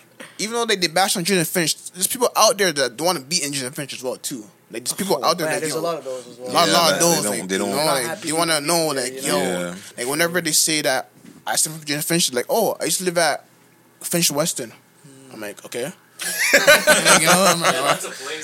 even 0.41 0.53
though 0.55 0.65
they, 0.65 0.75
they 0.75 0.87
bash 0.87 1.15
on 1.17 1.23
Jane 1.23 1.37
and 1.37 1.47
Finch, 1.47 1.91
there's 1.91 2.07
people 2.07 2.29
out 2.35 2.57
there 2.57 2.71
that 2.71 2.99
want 2.99 3.17
to 3.19 3.23
beat 3.23 3.43
in 3.45 3.53
Jane 3.53 3.65
and 3.67 3.75
Finch 3.75 3.93
as 3.93 4.03
well 4.03 4.17
too. 4.17 4.43
Like 4.71 4.83
there's 4.85 4.93
people 4.93 5.23
out 5.23 5.37
there 5.37 5.47
Man, 5.47 5.55
that 5.55 5.59
there's 5.61 5.73
yo, 5.73 5.79
a 5.79 5.81
lot 5.81 5.97
of 5.97 6.03
those 6.05 6.27
as 6.27 6.37
well. 6.37 6.51
lot, 6.53 6.67
Yeah, 6.67 6.73
lot 6.73 6.83
man, 6.83 6.93
of 6.93 6.99
they 6.99 7.05
those. 7.05 7.23
don't- 7.23 7.39
like, 7.39 7.47
they 7.49 7.57
don't- 7.57 7.69
you 7.69 7.75
know, 7.75 7.85
like, 7.85 8.21
they 8.21 8.31
want 8.31 8.49
to 8.51 8.59
to 8.59 8.65
know, 8.65 8.93
there, 8.93 9.03
like, 9.03 9.23
you 9.23 9.29
yo. 9.29 9.37
Yeah. 9.37 9.75
like 9.97 10.07
whenever 10.07 10.41
they 10.41 10.51
say 10.53 10.81
that 10.81 11.09
I 11.45 11.55
stem 11.57 11.73
from 11.73 11.83
Jane 11.85 11.95
and 11.97 12.05
Finch, 12.05 12.31
like, 12.33 12.45
oh, 12.49 12.77
I 12.79 12.85
used 12.85 12.99
to 12.99 13.03
live 13.05 13.17
at 13.17 13.45
Finch 14.01 14.31
Weston. 14.31 14.71
Hmm. 14.71 15.33
I'm 15.33 15.41
like, 15.41 15.63
okay. 15.65 15.91
Like, 16.21 17.21
you 17.21 17.27
know, 17.27 17.45
I'm 17.49 17.61
like, 17.61 17.73
Yeah, 17.73 17.97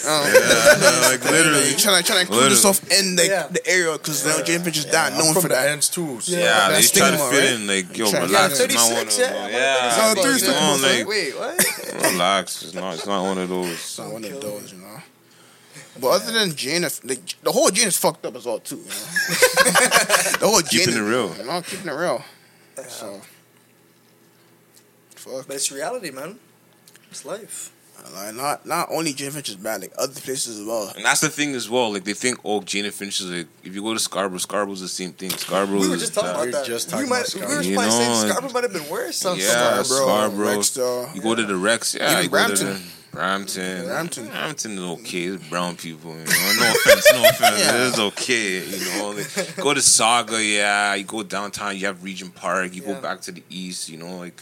oh. 0.05 1.09
like 1.11 1.23
literally. 1.31 1.69
You're 1.69 1.79
trying 1.79 2.01
to 2.01 2.07
trying 2.07 2.17
to 2.17 2.21
include 2.21 2.29
Literally. 2.29 2.49
yourself 2.55 2.91
in 2.91 3.15
like 3.15 3.27
Yeah. 3.29 3.47
the 3.47 3.67
area 3.67 3.93
because 3.93 4.25
now 4.25 4.41
Jane 4.43 4.61
Finch 4.61 4.77
is 4.77 4.85
down 4.85 5.17
known 5.17 5.33
for 5.33 5.41
the 5.43 5.49
that. 5.49 5.69
ends 5.69 5.89
too. 5.89 6.19
So 6.21 6.31
Yeah. 6.31 6.69
Yeah, 6.69 6.79
they 6.79 6.81
try 6.87 7.11
to 7.11 7.17
fit 7.17 7.39
right? 7.39 7.53
in 7.53 7.67
like, 7.67 7.97
yo, 7.97 8.11
relax. 8.11 8.59
Yeah, 8.59 8.65
It's 8.65 8.75
not 8.75 8.91
one 8.91 9.01
of 9.01 9.07
those. 9.07 9.19
Yeah, 9.19 9.47
Yeah, 9.47 9.97
No, 9.97 10.09
you 10.09 10.23
36, 10.23 10.47
know, 10.47 10.77
like, 10.81 11.07
Wait, 11.07 11.37
what? 11.37 12.03
relax. 12.11 12.63
It's 12.63 12.73
not. 12.73 12.93
It's 12.95 13.05
not 13.05 13.23
one 13.23 13.37
of 13.37 13.49
those. 13.49 13.71
It's 13.71 13.97
not 13.99 14.11
one 14.11 14.23
of 14.25 14.41
those, 14.41 14.71
you 14.73 14.79
know. 14.79 15.01
But 15.99 16.07
other 16.09 16.31
than 16.31 16.55
Jane, 16.55 16.83
like, 16.83 17.41
the 17.41 17.51
whole 17.51 17.69
Jane 17.71 17.87
is 17.87 17.97
fucked 17.97 18.23
up 18.25 18.35
as 18.35 18.45
well 18.45 18.59
too. 18.59 18.77
You 18.77 18.83
know? 18.83 18.89
the 20.39 20.47
whole 20.47 20.61
Jane 20.61 20.69
Keeping 20.85 20.89
is- 20.93 20.95
it 20.97 21.01
real. 21.01 21.35
You 21.35 21.43
know, 21.45 21.61
keeping 21.61 21.87
it 21.87 21.93
real. 21.95 22.23
So, 22.87 23.19
fuck. 25.15 25.47
But 25.47 25.55
it's 25.55 25.71
reality, 25.71 26.11
man. 26.11 26.37
It's 27.17 27.25
life. 27.25 27.71
Like, 28.13 28.35
not 28.35 28.65
not 28.65 28.89
only 28.91 29.11
Jane 29.11 29.31
Finch 29.31 29.49
is 29.49 29.55
bad, 29.55 29.81
like 29.81 29.91
other 29.97 30.13
places 30.21 30.59
as 30.59 30.65
well. 30.65 30.93
And 30.95 31.03
that's 31.03 31.19
the 31.19 31.29
thing 31.29 31.55
as 31.55 31.67
well. 31.69 31.91
Like 31.91 32.03
they 32.03 32.13
think, 32.13 32.37
oh, 32.45 32.61
Jane 32.61 32.89
Finch 32.91 33.19
is 33.21 33.25
like. 33.31 33.47
If 33.63 33.73
you 33.75 33.81
go 33.81 33.93
to 33.93 33.99
Scarborough, 33.99 34.37
Scarborough's 34.37 34.81
the 34.81 34.87
same 34.87 35.11
thing. 35.13 35.31
Scarborough 35.31 35.79
We 35.79 35.89
were 35.89 35.97
just 35.97 36.13
talking 36.13 36.29
bad. 36.29 36.35
about 36.35 36.45
We 36.45 36.51
that. 36.51 36.65
just 36.65 36.87
we 36.87 36.91
talking 36.91 37.09
might, 37.09 37.33
about 37.33 37.33
we 37.33 37.41
were 37.41 37.63
Scarborough. 37.63 37.73
probably 37.75 37.95
You 37.95 38.13
saying 38.15 38.29
Scarborough 38.29 38.53
might 38.53 38.63
have 38.63 38.73
been 38.73 38.89
worse. 38.89 39.15
Some 39.17 39.37
Yeah, 39.39 39.81
Scarborough. 39.83 40.45
Rexdale. 40.45 41.15
You 41.15 41.21
go 41.21 41.35
to 41.35 41.43
the 41.43 41.55
Rex, 41.57 41.95
yeah. 41.95 42.11
Even 42.11 42.23
you 42.23 42.29
go 42.29 42.37
to 42.37 42.45
Brampton. 42.47 42.67
the 42.67 42.81
Brampton. 43.11 43.85
Brampton. 43.87 44.27
Brampton 44.27 44.71
is 44.73 44.79
okay. 44.79 45.23
It's 45.23 45.49
brown 45.49 45.75
people. 45.75 46.11
You 46.11 46.17
know? 46.17 46.23
No 46.59 46.71
offense, 46.71 47.11
no 47.13 47.23
offense. 47.29 47.59
Yeah. 47.59 47.87
It's 47.87 47.99
okay. 47.99 48.65
You 48.67 48.99
know, 48.99 49.09
like, 49.09 49.55
go 49.57 49.73
to 49.73 49.79
Sauga, 49.79 50.39
yeah. 50.55 50.93
You 50.93 51.03
go 51.03 51.23
downtown, 51.23 51.75
you 51.75 51.87
have 51.87 52.03
Regent 52.03 52.35
Park. 52.35 52.75
You 52.75 52.83
Yeah. 52.83 52.93
go 52.93 53.01
back 53.01 53.21
to 53.21 53.31
the 53.31 53.41
east. 53.49 53.89
You 53.89 53.97
know, 53.97 54.17
like 54.17 54.39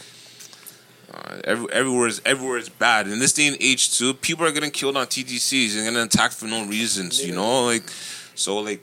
uh, 1.16 1.40
every, 1.44 1.66
everywhere 1.72 2.06
is 2.08 2.20
everywhere 2.24 2.58
is 2.58 2.68
bad. 2.68 3.06
In 3.08 3.18
this 3.18 3.32
day 3.32 3.46
and 3.48 3.56
age, 3.60 3.96
too, 3.98 4.14
people 4.14 4.44
are 4.46 4.52
getting 4.52 4.70
killed 4.70 4.96
on 4.96 5.06
TTCs 5.06 5.74
and 5.76 5.84
getting 5.84 5.98
attacked 5.98 6.34
for 6.34 6.46
no 6.46 6.66
reasons. 6.66 7.24
You 7.24 7.34
know, 7.34 7.64
like 7.64 7.84
so, 8.34 8.58
like, 8.58 8.82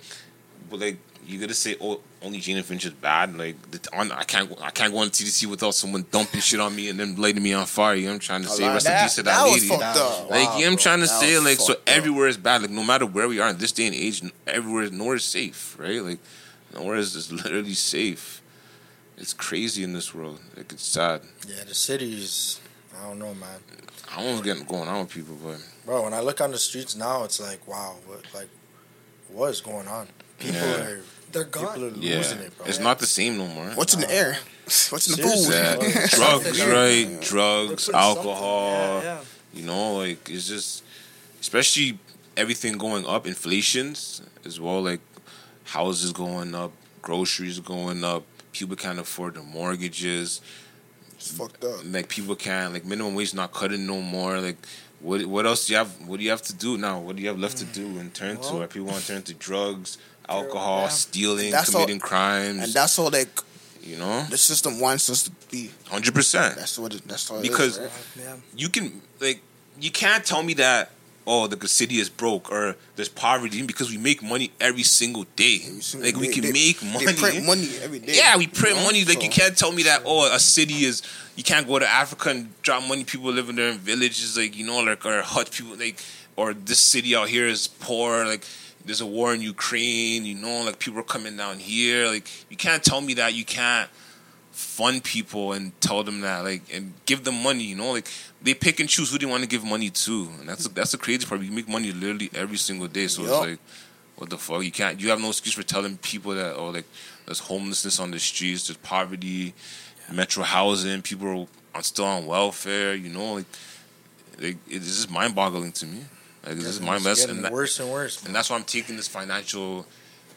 but 0.69 0.79
like 0.79 0.97
you 1.25 1.39
gotta 1.39 1.53
say, 1.53 1.75
oh, 1.79 2.01
only 2.21 2.39
Gina 2.39 2.63
Finch 2.63 2.85
is 2.85 2.91
bad. 2.91 3.37
Like, 3.37 3.55
the, 3.71 3.79
on, 3.97 4.11
I 4.11 4.23
can't 4.23 4.49
go- 4.49 4.61
I 4.61 4.71
can't 4.71 4.91
go 4.93 4.99
on 4.99 5.07
TTC 5.09 5.45
without 5.47 5.73
someone 5.73 6.05
dumping 6.11 6.41
shit 6.41 6.59
on 6.59 6.75
me 6.75 6.89
and 6.89 6.99
then 6.99 7.15
lighting 7.15 7.43
me 7.43 7.53
on 7.53 7.65
fire. 7.65 7.95
You 7.95 8.07
know 8.07 8.13
I'm 8.13 8.19
trying 8.19 8.41
to 8.43 8.49
say? 8.49 8.67
Rest 8.67 8.87
in 8.87 8.93
peace 8.99 9.15
to 9.15 9.23
that, 9.23 9.37
that 9.37 9.43
was 9.45 9.53
lady. 9.55 9.67
fucked 9.67 9.97
up. 9.97 10.29
Like, 10.29 10.47
Wow, 10.49 10.57
yeah, 10.59 10.67
I'm 10.67 10.73
bro. 10.73 10.81
trying 10.81 10.99
to 10.99 11.07
say, 11.07 11.39
like, 11.39 11.59
so 11.59 11.67
fucked 11.73 11.89
up. 11.89 11.95
everywhere 11.95 12.27
is 12.27 12.37
bad. 12.37 12.61
Like, 12.61 12.71
no 12.71 12.83
matter 12.83 13.05
where 13.05 13.27
we 13.27 13.39
are 13.39 13.49
in 13.49 13.57
this 13.57 13.71
day 13.71 13.87
and 13.87 13.95
age, 13.95 14.21
everywhere, 14.47 14.89
nowhere 14.89 15.15
is 15.15 15.23
safe, 15.25 15.77
right? 15.79 16.01
Like, 16.01 16.19
Nowhere 16.73 16.95
is 16.97 17.15
is 17.15 17.31
literally 17.31 17.73
safe. 17.75 18.41
It's 19.17 19.33
crazy 19.33 19.83
in 19.83 19.93
this 19.93 20.13
world. 20.13 20.39
Like 20.57 20.71
it's 20.71 20.83
sad. 20.85 21.21
Yeah, 21.47 21.63
the 21.67 21.73
cities. 21.75 22.59
I 22.99 23.07
don't 23.07 23.19
know, 23.19 23.33
man. 23.33 23.59
I 24.11 24.17
don't 24.17 24.25
know 24.25 24.31
what's 24.33 24.45
getting 24.45 24.63
going 24.65 24.87
on 24.87 24.99
with 25.01 25.13
people, 25.13 25.37
but 25.43 25.57
Bro, 25.85 26.03
when 26.03 26.13
I 26.13 26.19
look 26.21 26.39
on 26.41 26.51
the 26.51 26.57
streets 26.57 26.95
now, 26.95 27.23
it's 27.23 27.39
like, 27.39 27.67
wow, 27.67 27.95
what, 28.05 28.21
like, 28.33 28.47
what 29.29 29.49
is 29.49 29.61
going 29.61 29.87
on? 29.87 30.07
People 30.39 30.55
Yeah. 30.61 30.75
are 30.83 31.01
They're 31.31 31.43
gone. 31.45 31.63
people 31.73 31.75
gone. 31.75 31.83
are 31.83 31.95
losing 31.95 32.37
yeah, 32.39 32.45
it, 32.45 32.57
bro. 32.57 32.67
it's 32.67 32.79
not 32.79 32.99
the 32.99 33.05
same 33.07 33.37
no 33.37 33.47
more. 33.47 33.69
What's 33.71 33.93
in 33.95 34.01
the 34.01 34.11
air? 34.11 34.37
What's 34.65 35.07
in 35.09 35.21
the 35.21 35.27
Seriously. 35.27 35.91
food? 35.91 36.09
Sad. 36.09 36.09
drugs, 36.43 36.59
Weird. 36.59 36.69
right? 36.71 37.21
Drugs, 37.21 37.21
They're 37.21 37.67
putting 37.67 37.77
something- 37.77 37.95
alcohol. 37.95 38.71
Yeah, 38.71 39.01
yeah. 39.03 39.19
You 39.53 39.63
know, 39.65 39.95
like 39.97 40.29
it's 40.29 40.47
just, 40.47 40.83
especially 41.41 41.97
everything 42.37 42.77
going 42.77 43.05
up, 43.05 43.25
inflations 43.27 44.21
as 44.45 44.59
well. 44.59 44.81
Like 44.81 45.01
houses 45.65 46.11
going 46.13 46.53
up, 46.55 46.71
groceries 47.01 47.59
going 47.59 48.03
up. 48.03 48.23
People 48.53 48.75
can't 48.77 48.99
afford 48.99 49.35
their 49.35 49.43
mortgages. 49.43 50.39
It's 51.15 51.31
fucked 51.31 51.63
up. 51.63 51.81
Like 51.85 52.07
people 52.07 52.35
can't 52.35 52.73
like 52.73 52.85
minimum 52.85 53.15
wage 53.15 53.33
not 53.33 53.51
cutting 53.51 53.85
no 53.85 54.01
more. 54.01 54.39
Like 54.39 54.57
what 55.01 55.25
what 55.25 55.45
else 55.45 55.67
do 55.67 55.73
you 55.73 55.77
have? 55.79 55.89
What 56.07 56.17
do 56.19 56.23
you 56.23 56.29
have 56.29 56.41
to 56.43 56.53
do 56.53 56.77
now? 56.77 56.99
What 56.99 57.15
do 57.17 57.21
you 57.21 57.27
have 57.29 57.39
left 57.39 57.57
to 57.57 57.65
do 57.65 57.85
and 57.99 58.13
turn 58.13 58.37
to? 58.37 58.41
Well- 58.41 58.61
Are 58.63 58.67
people 58.67 58.87
want 58.87 59.01
to 59.01 59.07
turn 59.07 59.21
to 59.23 59.33
drugs, 59.33 59.97
alcohol, 60.29 60.83
yeah. 60.83 60.87
stealing, 60.89 61.51
That's 61.51 61.73
all- 61.73 61.81
committing 61.81 61.99
crimes? 61.99 62.63
And 62.63 62.73
that's 62.73 62.97
all 62.99 63.09
like 63.09 63.29
you 63.81 63.97
know, 63.97 64.23
the 64.29 64.37
system 64.37 64.79
wants 64.79 65.09
us 65.09 65.23
to 65.23 65.31
be. 65.51 65.69
hundred 65.89 66.13
percent. 66.13 66.55
That's 66.55 66.79
what. 66.79 66.93
It, 66.95 67.05
that's 67.05 67.29
all. 67.29 67.39
it 67.39 67.43
is, 67.43 67.49
Because- 67.49 67.79
right? 67.79 68.39
You 68.55 68.69
can 68.69 69.01
like 69.19 69.41
you 69.81 69.91
can't 69.91 70.23
tell 70.23 70.41
me 70.43 70.53
that 70.55 70.91
oh 71.25 71.47
the 71.47 71.67
city 71.67 71.95
is 71.99 72.09
broke 72.09 72.51
or 72.51 72.75
there's 72.95 73.09
poverty 73.09 73.61
because 73.65 73.89
we 73.89 73.97
make 73.97 74.21
money 74.23 74.51
every 74.59 74.83
single 74.83 75.25
day. 75.35 75.57
Single 75.57 76.07
like 76.09 76.17
we 76.17 76.27
can 76.27 76.43
They- 76.43 76.51
make 76.51 76.79
they 76.79 76.91
money. 76.91 77.13
print 77.13 77.45
money 77.45 77.69
every 77.81 77.99
day. 77.99 78.13
Yeah, 78.15 78.37
we 78.37 78.47
print 78.47 78.75
you 78.75 78.81
know? 78.81 78.85
money. 78.87 79.05
Like 79.05 79.23
you 79.23 79.29
can't 79.29 79.57
tell 79.57 79.71
me 79.71 79.83
that 79.83 80.03
oh 80.05 80.31
a 80.33 80.39
city 80.39 80.85
is 80.85 81.01
you 81.35 81.43
can't 81.43 81.67
go 81.67 81.79
to 81.79 81.87
Africa 81.87 82.29
and 82.29 82.61
drop 82.61 82.87
money. 82.87 83.03
People 83.03 83.31
living 83.31 83.55
there 83.55 83.69
in 83.69 83.77
villages 83.77 84.37
like 84.37 84.55
you 84.57 84.65
know 84.65 84.79
like 84.81 85.05
or 85.05 85.21
hut 85.21 85.51
people 85.51 85.75
like 85.75 86.01
or 86.35 86.53
this 86.53 86.79
city 86.79 87.15
out 87.15 87.29
here 87.29 87.47
is 87.47 87.67
poor 87.67 88.25
like. 88.25 88.45
There's 88.85 88.99
a 88.99 89.05
war 89.05 89.33
in 89.33 89.39
Ukraine, 89.41 90.25
you 90.25 90.35
know, 90.35 90.63
like 90.65 90.77
people 90.77 90.99
are 90.99 91.03
coming 91.03 91.37
down 91.37 91.57
here. 91.57 92.05
Like 92.07 92.27
you 92.49 92.57
can't 92.57 92.83
tell 92.83 92.99
me 92.99 93.13
that 93.13 93.33
you 93.33 93.45
can't 93.45 93.89
fund 94.53 95.03
people 95.03 95.51
and 95.53 95.79
tell 95.81 96.03
them 96.03 96.21
that 96.21 96.43
like 96.43 96.61
and 96.71 96.93
give 97.07 97.23
them 97.23 97.41
money 97.41 97.63
you 97.63 97.75
know? 97.75 97.91
Like 97.91 98.07
they 98.41 98.53
pick 98.53 98.79
and 98.79 98.87
choose 98.87 99.11
who 99.11 99.17
they 99.17 99.25
want 99.25 99.41
to 99.41 99.49
give 99.49 99.63
money 99.65 99.89
to 99.89 100.29
and 100.39 100.47
that's 100.47 100.67
that's 100.69 100.91
the 100.91 100.97
crazy 100.97 101.25
part. 101.25 101.41
You 101.41 101.51
make 101.51 101.67
money 101.67 101.91
literally 101.91 102.29
every 102.33 102.57
single 102.57 102.87
day 102.87 103.07
so 103.07 103.23
Yup. 103.23 103.31
it's 103.31 103.39
like 103.41 103.59
what 104.15 104.29
the 104.29 104.37
fuck? 104.37 104.63
You 104.63 104.71
can't 104.71 104.99
you 105.01 105.09
have 105.09 105.19
no 105.19 105.29
excuse 105.29 105.55
for 105.55 105.63
telling 105.63 105.97
people 105.97 106.33
that 106.35 106.55
oh 106.55 106.69
like 106.69 106.85
there's 107.25 107.39
homelessness 107.39 107.99
on 107.99 108.11
the 108.11 108.19
streets 108.19 108.67
there's 108.67 108.77
poverty 108.77 109.53
metro 110.11 110.43
housing 110.43 111.01
people 111.01 111.49
are 111.73 111.83
still 111.83 112.05
on 112.05 112.25
welfare 112.27 112.93
you 112.93 113.09
know? 113.09 113.33
Like, 113.33 113.45
like 114.39 114.57
it's 114.69 114.85
just 114.85 115.09
mind-boggling 115.09 115.71
to 115.73 115.85
me. 115.87 116.05
Like 116.45 116.57
it's 116.57 116.65
just 116.65 116.81
mind 116.81 117.03
It's 117.05 117.25
and 117.25 117.43
that, 117.45 117.51
worse 117.51 117.79
and 117.79 117.89
worse. 117.89 118.23
and 118.23 118.35
that's 118.35 118.49
why 118.49 118.55
I'm 118.57 118.63
taking 118.65 118.97
this 118.97 119.07
financial 119.07 119.87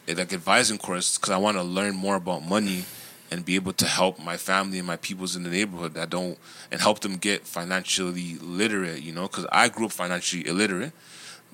eh, 0.07 0.15
like 0.17 0.33
advising 0.33 0.77
course 0.77 1.17
because 1.17 1.31
I 1.31 1.37
want 1.37 1.57
to 1.57 1.63
learn 1.63 1.95
more 1.95 2.15
about 2.15 2.43
money 2.43 2.85
and 3.31 3.43
be 3.45 3.55
able 3.55 3.73
to 3.73 3.85
help 3.85 4.19
my 4.23 4.37
family 4.37 4.77
and 4.77 4.87
my 4.87 4.97
peoples 4.97 5.35
in 5.35 5.43
the 5.43 5.49
neighborhood 5.49 5.93
that 5.95 6.09
don't 6.09 6.37
and 6.71 6.79
help 6.81 6.99
them 7.01 7.17
get 7.17 7.45
financially 7.45 8.37
literate. 8.41 9.01
You 9.03 9.11
know, 9.13 9.23
because 9.23 9.45
I 9.51 9.69
grew 9.69 9.85
up 9.87 9.91
financially 9.91 10.47
illiterate. 10.47 10.91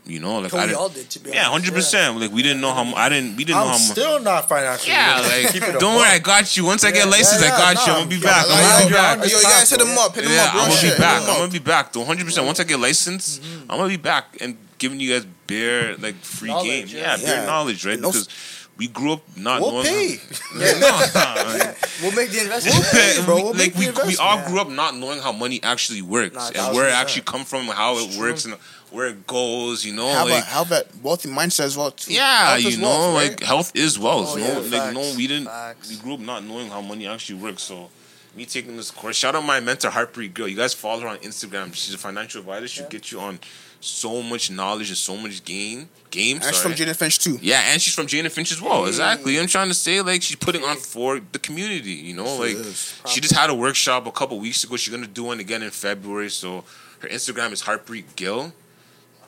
You 0.06 0.20
know, 0.20 0.40
like 0.40 0.54
I 0.54 0.58
we 0.58 0.68
didn't, 0.68 0.78
all 0.82 0.90
did, 0.90 1.10
to 1.12 1.20
be 1.20 1.30
yeah, 1.32 1.46
hundred 1.46 1.74
percent. 1.74 2.20
Like 2.20 2.30
we 2.34 2.44
didn't 2.44 2.60
know 2.60 2.74
how 2.74 2.84
mu- 2.84 2.94
I 2.94 3.08
didn't 3.08 3.38
we 3.38 3.46
didn't 3.46 3.56
know 3.56 3.62
I'm 3.62 3.68
how 3.68 3.72
much. 3.78 3.82
still 3.98 4.20
not 4.20 4.50
financially. 4.50 4.92
Yeah, 4.92 5.22
literate. 5.22 5.44
like 5.46 5.54
Keep 5.54 5.64
it 5.64 5.76
a 5.76 5.80
don't 5.80 5.96
worry, 5.96 6.10
I 6.10 6.20
got 6.20 6.58
you. 6.58 6.66
Once 6.66 6.84
I 6.84 6.92
get 6.92 7.08
licensed, 7.08 7.42
yeah, 7.42 7.56
I 7.56 7.74
got 7.74 7.76
yeah, 7.76 7.86
you. 7.86 7.92
I'm 7.94 7.98
gonna 8.00 8.10
be 8.10 8.16
I'm 8.18 8.22
back. 8.22 8.46
I'm 8.50 8.50
gonna 8.60 8.88
be 8.90 8.94
back. 8.94 9.18
yo, 9.20 9.24
Yo, 9.24 9.38
you 9.38 9.44
guys 9.44 9.70
hit 9.70 9.80
him 9.82 9.98
up. 9.98 10.14
Hit 10.16 10.26
him 10.26 10.32
up. 10.40 10.56
I'm 10.56 10.70
gonna 10.70 10.82
be 10.82 10.90
back. 11.00 11.22
I'm 11.22 11.38
gonna 11.38 11.52
be 11.54 11.60
back. 11.60 11.94
Though 11.94 12.00
100. 12.02 12.26
percent 12.26 12.46
Once 12.46 12.60
I 12.60 12.64
get 12.66 12.80
licensed, 12.82 13.42
Mm-hmm. 13.42 13.72
I'm 13.72 13.78
gonna 13.78 13.88
be 13.88 13.96
back 13.96 14.26
and 14.42 14.58
giving 14.78 15.00
you 15.00 15.14
guys 15.14 15.26
bare 15.48 15.96
like 15.96 16.16
free 16.16 16.50
Knowledge, 16.50 16.68
game. 16.68 16.88
yeah. 17.02 17.16
Yeah, 17.16 17.26
bare 17.26 17.46
knowledge, 17.48 17.86
right? 17.86 17.96
Because 17.98 18.28
we 18.78 18.88
grew 18.88 19.14
up 19.14 19.22
not 19.38 19.62
We'll 19.62 19.72
knowing. 19.72 19.86
pay. 19.86 20.18
Yeah, 20.58 20.80
no, 20.80 21.06
no, 21.58 21.74
We'll 22.02 22.12
make 22.16 22.32
the 22.32 22.42
investment. 22.42 22.86
pay, 22.92 23.22
bro. 23.26 23.36
We'll 23.36 23.54
like 23.54 23.76
we, 23.76 23.90
we 24.08 24.18
all 24.18 24.46
grew 24.48 24.60
up 24.60 24.70
not 24.70 24.96
knowing 24.96 25.20
how 25.22 25.32
money 25.32 25.62
actually 25.64 26.02
works 26.02 26.36
Nah, 26.36 26.50
and 26.56 26.76
where 26.76 26.88
it 26.90 26.94
actually 26.94 27.24
come 27.24 27.44
from, 27.46 27.66
how 27.68 27.98
it 27.98 28.18
works, 28.18 28.46
and 28.46 28.56
where 28.92 29.08
it 29.08 29.26
goes. 29.28 29.86
You 29.86 29.94
know, 29.94 30.08
Have 30.08 30.28
like 30.30 30.44
a 30.44 30.46
have 30.48 30.70
that 30.70 30.88
wealthy 31.02 31.30
mindset 31.30 31.62
as 31.66 31.78
well 31.78 31.92
too. 31.92 32.14
yeah, 32.14 32.58
Health 32.58 32.62
you 32.74 32.78
know, 32.78 32.88
wealth, 32.90 33.16
right? 33.16 33.30
like 33.32 33.44
health 33.44 33.72
is 33.76 33.98
wealth. 34.00 34.30
Oh, 34.34 34.38
no, 34.38 34.46
yeah, 34.46 34.54
like 34.58 34.72
facts, 34.72 34.94
no, 34.96 35.14
we 35.18 35.28
didn't. 35.28 35.46
facts. 35.46 35.90
We 35.90 35.98
grew 35.98 36.14
up 36.16 36.20
not 36.20 36.44
knowing 36.44 36.70
how 36.70 36.82
money 36.82 37.08
actually 37.08 37.40
works. 37.40 37.64
So, 37.64 37.90
me 38.36 38.46
taking 38.46 38.76
this 38.78 38.90
course. 38.92 39.16
Shout 39.16 39.36
out 39.36 39.44
my 39.46 39.60
mentor, 39.60 39.90
Harprit 39.90 40.34
Gill. 40.34 40.48
You 40.48 40.58
guys 40.58 40.74
follow 40.74 41.02
her 41.02 41.08
on 41.08 41.18
Instagram. 41.20 41.74
She's 41.76 41.94
a 41.94 41.98
financial 42.00 42.40
advisor. 42.42 42.68
She'll 42.68 42.90
get 42.90 43.12
you 43.12 43.20
on 43.20 43.40
so 43.84 44.22
much 44.22 44.50
knowledge 44.50 44.90
and 44.90 44.98
so 44.98 45.18
much 45.18 45.44
game. 45.44 45.90
Game. 46.10 46.38
And 46.38 46.46
she's 46.46 46.62
from 46.62 46.74
Jane 46.74 46.88
and 46.88 46.98
Finch 46.98 47.20
too. 47.20 47.40
Yeah, 47.42 47.62
and 47.72 47.82
she's 47.82 47.94
from 47.94 48.08
and 48.12 48.32
Finch 48.32 48.52
as 48.52 48.62
well. 48.62 48.86
Exactly. 48.86 49.40
I'm 49.40 49.48
trying 49.48 49.68
to 49.70 49.74
say, 49.74 50.02
like, 50.02 50.22
she's 50.22 50.36
putting 50.36 50.64
on 50.64 50.78
for 50.78 51.20
the 51.32 51.40
community. 51.40 51.92
You 51.92 52.16
know, 52.16 52.38
like 52.38 52.56
is. 52.56 53.00
she 53.08 53.20
just 53.20 53.36
had 53.36 53.50
a 53.50 53.56
workshop 53.56 54.06
a 54.06 54.12
couple 54.12 54.40
weeks 54.40 54.64
ago. 54.64 54.78
She's 54.78 54.94
gonna 54.94 55.08
do 55.08 55.24
one 55.24 55.40
again 55.40 55.64
in 55.64 55.72
February. 55.72 56.30
So 56.30 56.64
her 57.00 57.08
Instagram 57.08 57.52
is 57.52 57.64
Harprit 57.64 58.16
Gill, 58.16 58.54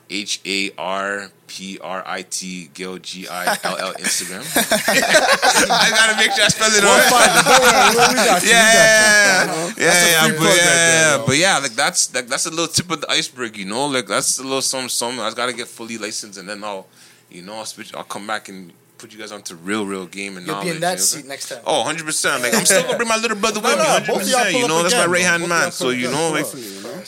H 0.08 0.40
A 0.46 0.70
R 0.78 1.30
P 1.48 1.78
R 1.82 2.02
I 2.06 2.22
T 2.22 2.70
Gill 2.74 2.98
G 2.98 3.26
I 3.28 3.58
L 3.64 3.76
L 3.78 3.92
Instagram. 3.98 4.42
I 4.56 5.90
gotta 5.90 6.16
make 6.16 6.32
sure 6.32 6.44
I 6.44 6.48
spell 6.48 6.70
it 6.72 6.82
right. 6.82 8.42
Yeah, 8.44 8.46
yeah, 8.46 9.44
yeah, 9.44 9.74
yeah, 9.76 10.26
yeah, 10.28 10.38
but, 10.38 10.56
yeah, 10.56 11.22
but 11.26 11.36
yeah, 11.36 11.58
like 11.58 11.72
that's 11.72 12.14
like 12.14 12.26
that's 12.28 12.46
a 12.46 12.50
little 12.50 12.68
tip 12.68 12.90
of 12.90 13.00
the 13.00 13.10
iceberg, 13.10 13.56
you 13.56 13.64
know. 13.64 13.86
Like 13.86 14.06
that's 14.06 14.38
a 14.38 14.42
little 14.42 14.62
some 14.62 14.88
some. 14.88 15.18
I 15.20 15.32
gotta 15.34 15.52
get 15.52 15.66
fully 15.68 15.98
licensed, 15.98 16.38
and 16.38 16.48
then 16.48 16.62
I'll, 16.64 16.86
you 17.30 17.42
know, 17.42 17.54
I'll 17.56 17.64
switch. 17.64 17.94
I'll 17.94 18.04
come 18.04 18.26
back 18.26 18.48
and 18.48 18.72
put 18.98 19.12
you 19.12 19.18
guys 19.18 19.30
onto 19.32 19.54
real, 19.56 19.84
real 19.84 20.06
game 20.06 20.36
and 20.38 20.46
You'll 20.46 20.54
knowledge. 20.56 20.64
be 20.66 20.70
in 20.70 20.74
you 20.76 20.80
that 20.80 20.98
know? 20.98 21.02
seat 21.04 21.26
next 21.26 21.48
time. 21.50 21.60
Oh, 21.66 21.80
100 21.80 22.04
percent. 22.06 22.42
Like 22.42 22.54
I'm 22.54 22.64
still 22.64 22.82
gonna 22.82 22.96
bring 22.96 23.08
my 23.08 23.16
little 23.18 23.36
brother 23.36 23.60
with 23.60 23.70
me. 23.72 23.76
no, 23.76 23.84
Hundred 23.84 24.06
both 24.06 24.22
of 24.22 24.28
y'all 24.28 24.38
percent. 24.44 24.58
You 24.62 24.68
know, 24.68 24.82
that's 24.82 24.94
my 24.94 25.06
right 25.06 25.22
hand 25.22 25.42
Both 25.42 25.48
man. 25.50 25.62
y'all 25.62 25.70
So 25.72 25.84
pull 25.86 25.94
you 25.94 26.10
know, 26.10 26.30
like 26.30 26.46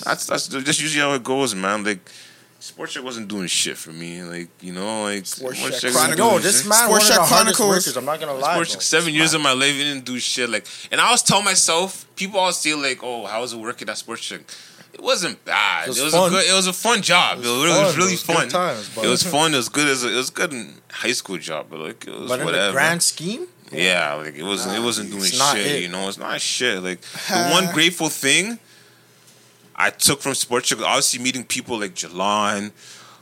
that's 0.04 0.26
that's 0.26 0.46
that's 0.48 0.80
usually 0.80 1.00
how 1.02 1.14
it 1.14 1.22
goes, 1.24 1.54
man. 1.54 1.84
Like. 1.84 2.00
Sports 2.68 2.96
Chek 2.96 3.02
wasn't 3.04 3.28
doing 3.28 3.46
shit 3.48 3.76
for 3.76 3.90
me, 3.90 4.22
like 4.22 4.48
you 4.60 4.72
know, 4.72 5.02
like 5.04 5.26
Sports 5.26 5.58
Sports 5.58 5.76
Chek 5.78 5.80
Check 5.80 5.94
wasn't 5.94 6.14
Chronicles. 6.16 6.18
Yo, 6.18 6.30
doing 6.30 6.42
this 6.42 6.58
shit. 6.60 6.68
man 6.68 6.84
Sports 6.84 6.90
one 6.90 7.00
of 7.02 7.08
Check 7.28 7.28
Chronicles. 7.36 7.68
workers. 7.68 7.96
I'm 7.96 8.04
not 8.04 8.20
gonna 8.20 8.34
lie. 8.34 8.52
Sports. 8.54 8.72
Check, 8.72 8.82
seven 8.82 9.14
years 9.14 9.34
of 9.34 9.40
my 9.42 9.52
life, 9.52 9.74
it 9.74 9.84
didn't 9.84 10.04
do 10.04 10.18
shit. 10.18 10.48
Like, 10.50 10.66
and 10.92 11.00
I 11.00 11.06
always 11.06 11.22
tell 11.22 11.42
myself, 11.42 12.06
people 12.16 12.38
always 12.40 12.56
say 12.56 12.74
like, 12.74 13.00
"Oh, 13.02 13.26
how 13.26 13.40
was 13.40 13.52
it 13.52 13.58
working 13.58 13.88
at 13.88 13.98
Sports 13.98 14.22
Chek?" 14.30 14.42
It 14.94 15.02
wasn't 15.02 15.44
bad. 15.44 15.88
It 15.88 15.98
It 15.98 16.02
was, 16.02 16.14
was 16.14 16.14
a 16.14 16.30
good. 16.30 16.46
It 16.48 16.52
was 16.54 16.66
a 16.66 16.72
fun 16.72 17.02
job. 17.02 17.38
It 17.38 17.42
was, 17.42 17.48
it 17.48 17.52
was 17.52 17.68
fun. 17.68 17.96
really 17.98 18.08
It 18.08 18.12
was 18.12 18.22
good 18.24 18.34
fun. 18.36 18.48
times, 18.48 18.96
it 18.96 19.06
was 19.08 19.22
fun. 19.22 19.54
It 19.54 19.56
was 19.58 19.68
good 19.68 19.88
as 19.88 20.04
a, 20.04 20.12
it 20.12 20.16
was 20.16 20.30
good 20.30 20.52
in 20.52 20.74
high 20.90 21.12
school 21.12 21.38
job, 21.38 21.66
but 21.70 21.78
like 21.80 22.06
it 22.06 22.14
was 22.18 22.28
But 22.30 22.40
in 22.40 22.46
whatever. 22.46 22.66
the 22.68 22.72
grand 22.72 23.02
scheme, 23.02 23.46
yeah, 23.70 24.14
like 24.14 24.34
it 24.34 24.42
wasn't. 24.42 24.76
it 24.76 24.80
wasn't 24.82 25.10
doing 25.10 25.24
shit. 25.24 25.66
it. 25.66 25.82
You 25.82 25.88
know, 25.88 26.08
it's 26.08 26.18
not 26.18 26.40
shit. 26.40 26.82
Like 26.82 27.00
the 27.02 27.48
one 27.52 27.72
grateful 27.72 28.08
thing 28.08 28.58
I 29.80 29.90
took 29.90 30.20
from 30.20 30.34
Sports 30.34 30.72
Chek, 30.72 30.82
obviously 30.82 31.22
meeting 31.22 31.44
people 31.44 31.78
like 31.78 31.94
Jalon, 31.94 32.72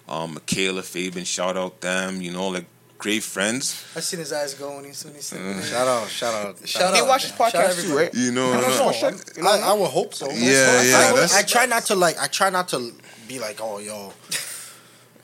um, 0.09 0.35
Michaela, 0.35 0.83
Fabian, 0.83 1.25
shout 1.27 1.57
out 1.57 1.81
them. 1.83 2.23
You 2.23 2.33
know, 2.33 2.49
like 2.49 2.65
great 2.99 3.23
friends. 3.23 3.85
I 3.95 4.01
seen 4.01 4.21
his 4.21 4.33
eyes 4.33 4.55
go 4.55 4.69
when 4.77 4.85
he 4.85 4.93
when 5.05 5.15
he 5.15 5.21
said 5.21 5.39
that. 5.39 5.65
shout 5.65 5.87
out, 5.87 6.09
shout 6.09 6.35
out. 6.35 6.67
Shout 6.67 6.95
They 6.95 7.01
out. 7.01 7.09
watch 7.09 7.25
this 7.25 7.33
podcast 7.33 7.83
too, 7.85 7.95
right? 7.97 8.15
You 8.15 8.33
know, 8.33 8.53
I 8.55 8.61
don't 8.63 8.71
know. 8.79 8.89
I, 8.89 8.93
Check. 8.95 9.15
You 9.37 9.43
know, 9.43 9.51
I, 9.51 9.59
I 9.59 9.73
would 9.75 9.91
hope 9.91 10.15
so. 10.15 10.31
Yeah, 10.31 10.37
yeah, 10.83 10.97
I, 10.99 11.13
that's- 11.13 11.35
I 11.37 11.43
try 11.43 11.67
not 11.67 11.85
to 11.87 11.95
like. 11.95 12.19
I 12.19 12.27
try 12.27 12.49
not 12.49 12.69
to 12.69 12.91
be 13.29 13.39
like, 13.39 13.59
oh, 13.61 13.79
yo, 13.79 14.13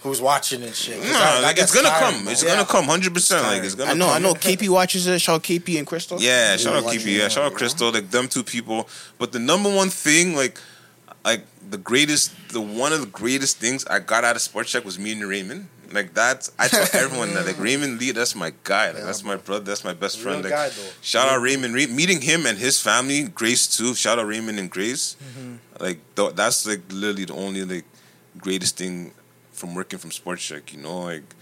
who's 0.00 0.20
watching 0.20 0.62
and 0.62 0.74
shit. 0.74 1.00
'Cause 1.00 1.12
Nah, 1.12 1.18
that- 1.18 1.34
that 1.36 1.42
like 1.44 1.58
it's 1.58 1.72
gonna 1.74 1.88
tiring, 1.88 2.14
come. 2.16 2.22
bro. 2.24 2.32
It's 2.32 2.42
Yeah. 2.42 2.48
gonna 2.56 2.66
come. 2.66 2.84
Hundred 2.86 3.14
percent. 3.14 3.42
Like 3.44 3.62
it's 3.62 3.74
gonna. 3.74 3.92
I 3.92 3.94
know, 3.94 4.06
come. 4.06 4.14
I 4.16 4.18
know. 4.18 4.34
KP 4.34 4.68
watches 4.68 5.06
it. 5.06 5.18
Shout 5.20 5.36
out 5.36 5.42
KP 5.44 5.78
and 5.78 5.86
Crystal. 5.86 6.20
Yeah, 6.20 6.56
shout 6.58 6.74
out 6.76 6.84
KP. 6.92 7.16
Yeah, 7.16 7.28
shout 7.28 7.44
out? 7.44 7.54
Crystal. 7.54 7.90
Like 7.90 8.10
them 8.10 8.28
two 8.28 8.42
people. 8.42 8.86
But 9.18 9.32
the 9.32 9.38
number 9.38 9.74
one 9.74 9.88
thing, 9.88 10.34
like, 10.36 10.58
like 11.24 11.44
the 11.70 11.78
greatest, 11.78 12.32
the 12.48 12.60
one 12.60 12.92
of 12.92 13.00
the 13.00 13.06
greatest 13.06 13.58
things 13.58 13.84
I 13.86 13.98
got 13.98 14.24
out 14.24 14.36
of 14.36 14.42
Sports 14.42 14.72
Chek 14.72 14.84
was 14.84 14.98
me 14.98 15.12
and 15.12 15.24
Raymond. 15.26 15.68
Like 15.92 16.14
that's 16.14 16.50
I 16.58 16.68
tell 16.68 16.86
everyone 16.94 17.34
that 17.34 17.46
like 17.46 17.58
Raymond 17.58 18.00
Lee, 18.00 18.12
that's 18.12 18.34
my 18.34 18.52
guy. 18.64 18.92
Like 18.92 19.04
that's 19.04 19.22
my 19.22 19.36
brother. 19.36 19.64
That's 19.64 19.84
my 19.84 19.92
best 19.92 20.18
friend. 20.18 20.42
Like 20.42 20.52
guy, 20.52 20.70
shout 21.00 21.28
out 21.28 21.40
Raymond. 21.42 21.74
Ra- 21.74 21.94
meeting 21.94 22.20
him 22.20 22.46
and 22.46 22.58
his 22.58 22.80
family, 22.80 23.24
Grace 23.24 23.66
too. 23.66 23.94
Shout 23.94 24.18
out 24.18 24.26
Raymond 24.26 24.58
and 24.58 24.70
Grace. 24.70 25.16
Mm-hmm. 25.22 25.54
Like 25.80 26.00
th- 26.16 26.34
that's 26.34 26.66
like 26.66 26.80
literally 26.90 27.26
the 27.26 27.34
only 27.34 27.64
like 27.64 27.84
greatest 28.38 28.78
thing 28.78 29.12
from 29.52 29.74
working 29.74 29.98
from 29.98 30.10
Sports 30.10 30.50
Chek. 30.50 30.72
You 30.72 30.80
know, 30.80 31.00
like 31.00 31.34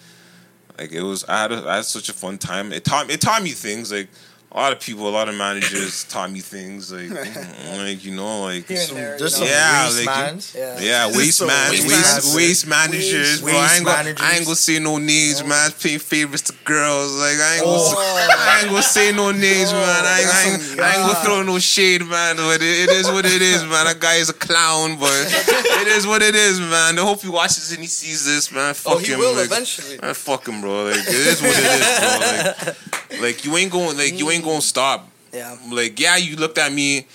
like 0.78 0.92
it 0.92 1.02
was 1.02 1.24
I 1.24 1.42
had 1.42 1.52
a, 1.52 1.68
I 1.68 1.76
had 1.76 1.84
such 1.84 2.08
a 2.08 2.12
fun 2.12 2.38
time. 2.38 2.72
It 2.72 2.84
taught 2.84 3.10
it 3.10 3.20
taught 3.20 3.42
me 3.42 3.50
things 3.50 3.92
like 3.92 4.08
a 4.52 4.56
lot 4.58 4.72
of 4.72 4.80
people, 4.80 5.08
a 5.08 5.10
lot 5.10 5.28
of 5.28 5.34
managers 5.36 6.04
taught 6.08 6.30
me 6.32 6.40
things 6.40 6.90
like, 6.92 7.08
like 7.78 8.04
you 8.04 8.14
know, 8.14 8.42
like 8.42 8.66
Here 8.66 8.80
and 8.88 8.96
there, 8.96 9.18
There's 9.18 9.38
you 9.38 9.46
some. 9.46 9.48
Yeah, 9.48 9.84
waste 9.86 10.06
like. 10.06 10.54
Yeah. 10.54 10.80
Yeah, 10.80 11.06
waste 11.16 11.46
man, 11.46 11.70
waste 11.70 11.86
waste 11.86 12.26
man- 12.26 12.36
waste, 12.36 12.66
managers, 12.66 13.40
bro. 13.42 13.52
I 13.54 13.76
ain't, 13.76 13.84
gonna, 13.84 13.96
managers. 13.98 14.26
I 14.26 14.34
ain't 14.36 14.44
gonna 14.44 14.56
say 14.56 14.78
no 14.80 14.98
names, 14.98 15.44
man. 15.44 15.70
Paying 15.80 15.98
favors 16.00 16.42
to 16.42 16.52
girls, 16.64 17.12
like 17.18 17.38
I 17.38 17.54
ain't, 17.56 17.62
Oh. 17.64 17.94
gonna, 17.94 18.40
I 18.40 18.58
ain't 18.62 18.70
gonna 18.70 18.82
say 18.82 19.12
no 19.12 19.30
names, 19.32 19.70
oh, 19.72 19.76
man. 19.76 20.04
I, 20.04 20.20
ain't- 20.20 20.30
I, 20.30 20.42
ain't, 20.50 20.80
I 20.80 20.88
ain't 20.96 21.06
gonna 21.12 21.24
throw 21.24 21.42
no 21.42 21.58
shade, 21.60 22.04
man. 22.06 22.36
But 22.36 22.60
it, 22.62 22.88
it 22.88 22.90
is 22.90 23.06
what 23.08 23.24
it 23.26 23.40
is, 23.42 23.62
man. 23.62 23.84
That 23.86 24.00
guy 24.00 24.16
is 24.16 24.28
a 24.30 24.34
clown, 24.34 24.98
but 24.98 25.12
it 25.12 25.88
is 25.88 26.06
what 26.06 26.22
it 26.22 26.34
is, 26.34 26.58
man. 26.58 26.98
I 26.98 27.02
hope 27.02 27.22
he 27.22 27.28
watches 27.28 27.70
and 27.70 27.80
he 27.80 27.86
sees 27.86 28.24
this, 28.26 28.50
man. 28.50 28.70
Oh, 28.70 28.74
fuck 28.74 28.92
Oh, 28.94 28.98
he 28.98 29.12
him, 29.12 29.20
will 29.20 29.34
like, 29.36 29.46
eventually. 29.46 29.98
Man, 30.02 30.12
fuck 30.14 30.46
him, 30.48 30.60
bro. 30.60 30.84
Like 30.86 30.96
it 30.96 31.08
is 31.08 31.40
what 31.40 31.54
it 31.54 31.64
is, 31.64 32.00
bro. 32.00 33.20
Like, 33.20 33.20
like 33.20 33.44
you 33.44 33.56
ain't 33.56 33.70
going, 33.72 33.96
like 33.96 34.18
you 34.18 34.30
ain't 34.30 34.39
gonna 34.42 34.60
stop 34.60 35.08
Yeah. 35.32 35.56
like 35.70 35.98
yeah, 36.00 36.16
you 36.16 36.36
looked 36.36 36.58
at 36.58 36.72
me 36.72 37.06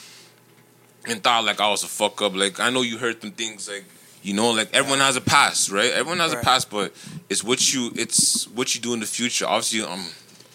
and 1.07 1.23
thought 1.23 1.43
like 1.45 1.59
I 1.61 1.69
was 1.69 1.83
a 1.83 1.87
fuck 1.87 2.21
up. 2.21 2.35
Like 2.35 2.59
I 2.59 2.69
know 2.69 2.81
you 2.81 2.97
heard 2.97 3.21
them 3.21 3.31
things 3.31 3.67
like 3.69 3.85
you 4.23 4.33
know, 4.33 4.49
like 4.51 4.69
everyone 4.73 4.99
has 4.99 5.15
a 5.15 5.21
past, 5.21 5.69
right? 5.69 5.91
Everyone 5.91 6.17
has 6.19 6.33
Right. 6.33 6.41
a 6.41 6.45
past, 6.45 6.69
but 6.71 6.93
it's 7.29 7.43
what 7.43 7.73
you 7.73 7.91
it's 7.95 8.47
what 8.49 8.73
you 8.73 8.81
do 8.81 8.93
in 8.93 8.99
the 8.99 9.05
future. 9.05 9.45
Obviously, 9.45 9.83
I'm 9.85 10.05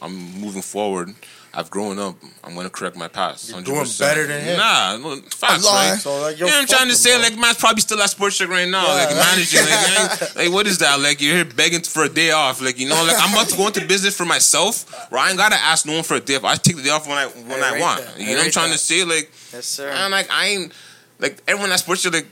I'm 0.03 0.41
moving 0.41 0.63
forward. 0.63 1.15
I've 1.53 1.69
grown 1.69 1.99
up. 1.99 2.15
I'm 2.45 2.55
gonna 2.55 2.71
correct 2.71 2.97
my 2.97 3.09
past. 3.09 3.49
You're 3.51 3.59
100%. 3.59 3.65
doing 3.65 3.87
better 3.99 4.27
than 4.27 4.41
him. 4.45 4.57
Nah, 4.57 4.97
no, 4.99 5.17
facts, 5.31 5.65
right? 5.67 5.97
So 5.99 6.21
like, 6.21 6.39
You 6.39 6.47
know 6.47 6.53
what 6.53 6.61
I'm 6.63 6.67
trying 6.69 6.89
to 6.89 6.95
say? 6.95 7.15
bro. 7.17 7.23
Like, 7.29 7.39
man's 7.39 7.57
probably 7.59 7.81
still 7.81 8.01
at 8.01 8.11
Sports 8.11 8.39
Chek 8.41 8.49
right 8.49 8.69
now, 8.69 8.87
like 8.87 9.11
managing. 9.11 9.61
Like, 9.61 9.99
ain't- 10.23 10.37
like, 10.37 10.53
what 10.53 10.67
is 10.69 10.79
that? 10.79 11.01
Like, 11.01 11.21
you're 11.21 11.35
here 11.35 11.45
begging 11.45 11.83
for 11.83 12.05
a 12.05 12.09
day 12.09 12.31
off. 12.31 12.63
Like, 12.63 12.79
you 12.79 12.89
know, 12.89 13.03
like 13.05 13.17
I'm 13.19 13.33
about 13.33 13.49
to 13.49 13.57
go 13.57 13.67
into 13.67 13.85
business 13.87 14.17
for 14.17 14.25
myself, 14.25 14.89
where 15.11 15.21
I 15.21 15.29
ain't 15.31 15.39
gotta 15.39 15.57
ask 15.57 15.87
no 15.87 15.95
one 15.95 16.03
for 16.05 16.15
a 16.15 16.21
day 16.21 16.37
off. 16.37 16.45
I 16.45 16.55
take 16.55 16.77
the 16.77 16.83
day 16.83 16.91
off 16.91 17.09
when 17.09 17.19
I 17.19 17.27
when 17.27 17.63
I 17.63 17.77
I, 17.77 17.81
want. 17.81 18.05
that. 18.05 18.19
You 18.21 18.27
know 18.27 18.35
what 18.37 18.45
I'm 18.47 18.51
trying 18.53 18.71
that. 18.71 18.79
to 18.79 18.83
say? 18.83 19.05
Like, 19.05 19.31
Yes, 19.53 19.67
sir. 19.67 19.89
and 19.91 20.13
like 20.13 20.31
I 20.31 20.47
ain't 20.47 20.73
like 21.19 21.43
everyone 21.49 21.73
at 21.73 21.81
Sports 21.81 22.05
Chek, 22.07 22.13
like. 22.13 22.27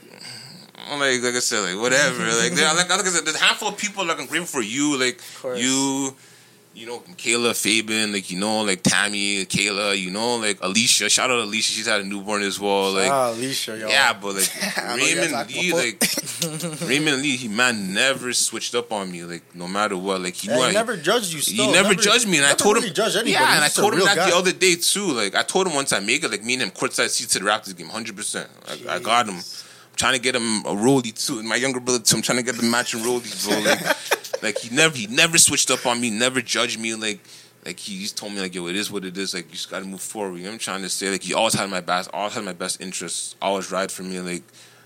I'm 0.91 0.99
like, 0.99 1.21
like 1.21 1.35
I 1.35 1.39
said, 1.39 1.59
like 1.59 1.79
whatever. 1.79 2.23
Like, 2.25 2.51
like, 2.51 2.89
like 2.89 2.91
I 2.91 3.03
said, 3.09 3.23
there's 3.23 3.35
a 3.35 3.39
handful 3.43 3.67
of 3.67 3.77
people 3.77 4.05
like 4.07 4.19
I'm 4.19 4.25
grateful 4.25 4.59
for 4.59 4.63
you, 4.63 4.97
like 4.97 5.21
you, 5.55 6.15
you 6.79 6.85
know, 6.85 6.99
Kayla, 7.17 7.53
Fabian, 7.61 8.13
like 8.13 8.31
you 8.31 8.39
know, 8.39 8.61
like 8.61 8.81
Tammy, 8.83 9.45
Kayla, 9.45 9.99
you 9.99 10.11
know, 10.11 10.37
like 10.37 10.57
Alicia. 10.61 11.09
Shout 11.09 11.29
out 11.29 11.39
Alicia, 11.39 11.73
she's 11.73 11.87
had 11.87 11.99
a 11.99 12.03
newborn 12.05 12.41
as 12.41 12.57
well. 12.59 12.93
Like, 12.93 13.11
ah, 13.11 13.31
Alicia, 13.31 13.77
yo. 13.77 13.89
yeah, 13.89 14.13
but 14.13 14.35
like 14.35 14.49
I 14.77 14.95
know 14.95 15.03
you 15.03 15.15
guys 15.17 15.31
Raymond 15.33 15.49
Lee, 15.49 15.73
like 15.73 16.81
Raymond 16.89 17.21
Lee, 17.21 17.35
he 17.35 17.47
man 17.49 17.93
never 17.93 18.31
switched 18.31 18.75
up 18.75 18.93
on 18.93 19.11
me, 19.11 19.23
like 19.25 19.43
no 19.53 19.67
matter 19.67 19.97
what. 19.97 20.21
Like 20.21 20.35
he 20.35 20.47
Yeah, 20.47 20.55
knew 20.55 20.61
he 20.63 20.69
I, 20.69 20.71
never 20.71 20.95
judged 20.95 21.31
you. 21.33 21.39
he 21.39 21.55
Still. 21.55 21.71
never, 21.73 21.93
judged 21.95 22.27
me, 22.29 22.37
and 22.37 22.45
I 22.45 22.49
never 22.49 22.59
told 22.59 22.75
really 22.77 22.87
him, 22.87 22.93
judge 22.93 23.15
anybody. 23.15 23.31
yeah, 23.31 23.55
and 23.55 23.59
I 23.59 23.67
He's 23.67 23.77
a 23.77 23.81
told 23.81 23.93
him 23.95 23.99
that 23.99 24.15
guy. 24.15 24.29
the 24.29 24.35
other 24.37 24.53
day 24.53 24.75
too. 24.75 25.11
Like 25.11 25.35
I 25.35 25.43
told 25.43 25.67
him 25.67 25.73
once 25.75 25.91
I 25.91 25.99
make 25.99 26.23
it, 26.23 26.31
like 26.31 26.43
me 26.45 26.53
and 26.53 26.63
him 26.63 26.71
courtside 26.71 27.09
seats 27.09 27.33
to 27.33 27.39
the 27.39 27.45
Raptors 27.45 27.75
game, 27.75 27.89
hundred 27.89 28.15
percent. 28.15 28.49
Like 28.69 28.85
I 28.87 28.99
got 28.99 29.27
him. 29.27 29.35
I'm 29.35 29.95
trying 29.97 30.13
to 30.13 30.21
get 30.21 30.33
him 30.35 30.59
a 30.65 30.73
rollie 30.73 31.13
too. 31.13 31.43
My 31.43 31.57
younger 31.57 31.81
brother 31.81 31.99
too. 31.99 32.15
I'm 32.15 32.21
trying 32.21 32.37
to 32.37 32.43
get 32.43 32.55
the 32.55 32.63
matching 32.63 33.01
rollies, 33.01 33.45
bro. 33.45 33.59
Like, 33.59 33.79
like 34.41 34.57
he 34.57 34.75
never, 34.75 34.95
he 34.95 35.07
never 35.07 35.37
switched 35.37 35.71
up 35.71 35.85
on 35.85 35.99
me, 35.99 36.09
never 36.09 36.41
judged 36.41 36.79
me. 36.79 36.95
Like, 36.95 37.19
like 37.65 37.79
he 37.79 37.99
just 38.01 38.17
told 38.17 38.33
me 38.33 38.39
like, 38.41 38.55
yo, 38.55 38.67
it 38.67 38.75
is 38.75 38.91
what 38.91 39.05
it 39.05 39.17
is. 39.17 39.33
Like 39.33 39.45
you 39.45 39.53
just 39.53 39.69
got 39.69 39.79
to 39.79 39.85
move 39.85 40.01
forward. 40.01 40.37
You 40.37 40.45
know 40.45 40.51
I'm 40.51 40.57
trying 40.59 40.81
to 40.81 40.89
say? 40.89 41.09
Like 41.09 41.23
he 41.23 41.33
always 41.33 41.53
had 41.53 41.69
my 41.69 41.81
best, 41.81 42.09
always 42.13 42.33
had 42.33 42.43
my 42.45 42.53
best 42.53 42.81
interests. 42.81 43.35
Always 43.41 43.71
ride 43.71 43.91
for 43.91 44.03
me. 44.03 44.19
Like 44.19 44.43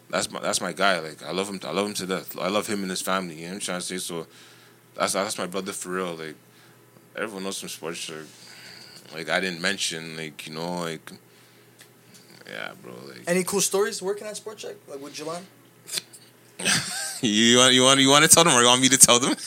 that's 0.10 0.32
my 0.32 0.40
that's 0.40 0.62
my 0.62 0.74
guy. 0.74 1.00
Like 1.00 1.24
I 1.24 1.32
love 1.32 1.50
him. 1.50 1.60
I 1.64 1.72
love 1.72 1.88
him 1.88 1.94
to 1.96 2.06
death. 2.06 2.38
I 2.40 2.50
love 2.50 2.68
him 2.68 2.82
and 2.82 2.90
his 2.90 3.02
family. 3.02 3.36
You 3.42 3.48
know 3.48 3.54
I'm 3.54 3.60
trying 3.60 3.80
to 3.80 3.86
say? 3.86 3.98
So 3.98 4.28
that's 4.96 5.14
that's 5.14 5.38
my 5.38 5.48
brother 5.48 5.72
for 5.72 5.90
real. 5.90 6.16
Like 6.16 6.36
everyone 7.16 7.44
knows 7.44 7.60
from 7.60 7.70
sports. 7.70 8.10
Like, 8.10 8.26
like 9.14 9.30
I 9.30 9.40
didn't 9.40 9.62
mention. 9.62 10.18
Like 10.18 10.48
you 10.48 10.54
know 10.54 10.82
like. 10.82 11.12
Yeah, 12.50 12.72
bro. 12.82 12.92
Like 13.08 13.22
Any 13.26 13.44
cool 13.44 13.62
stories 13.62 14.02
working 14.02 14.28
at 14.28 14.36
Sport 14.36 14.58
Chek? 14.58 14.76
Like 14.88 15.02
with 15.02 15.14
Jalan? 15.16 15.44
You 17.22 17.58
want 17.58 17.74
you 17.74 17.84
want 17.84 18.00
you 18.00 18.10
want 18.10 18.24
to 18.24 18.30
tell 18.30 18.44
them 18.44 18.54
or 18.54 18.62
you 18.62 18.68
want 18.68 18.82
me 18.82 18.90
to 18.90 18.98
tell 18.98 19.20
them? 19.20 19.36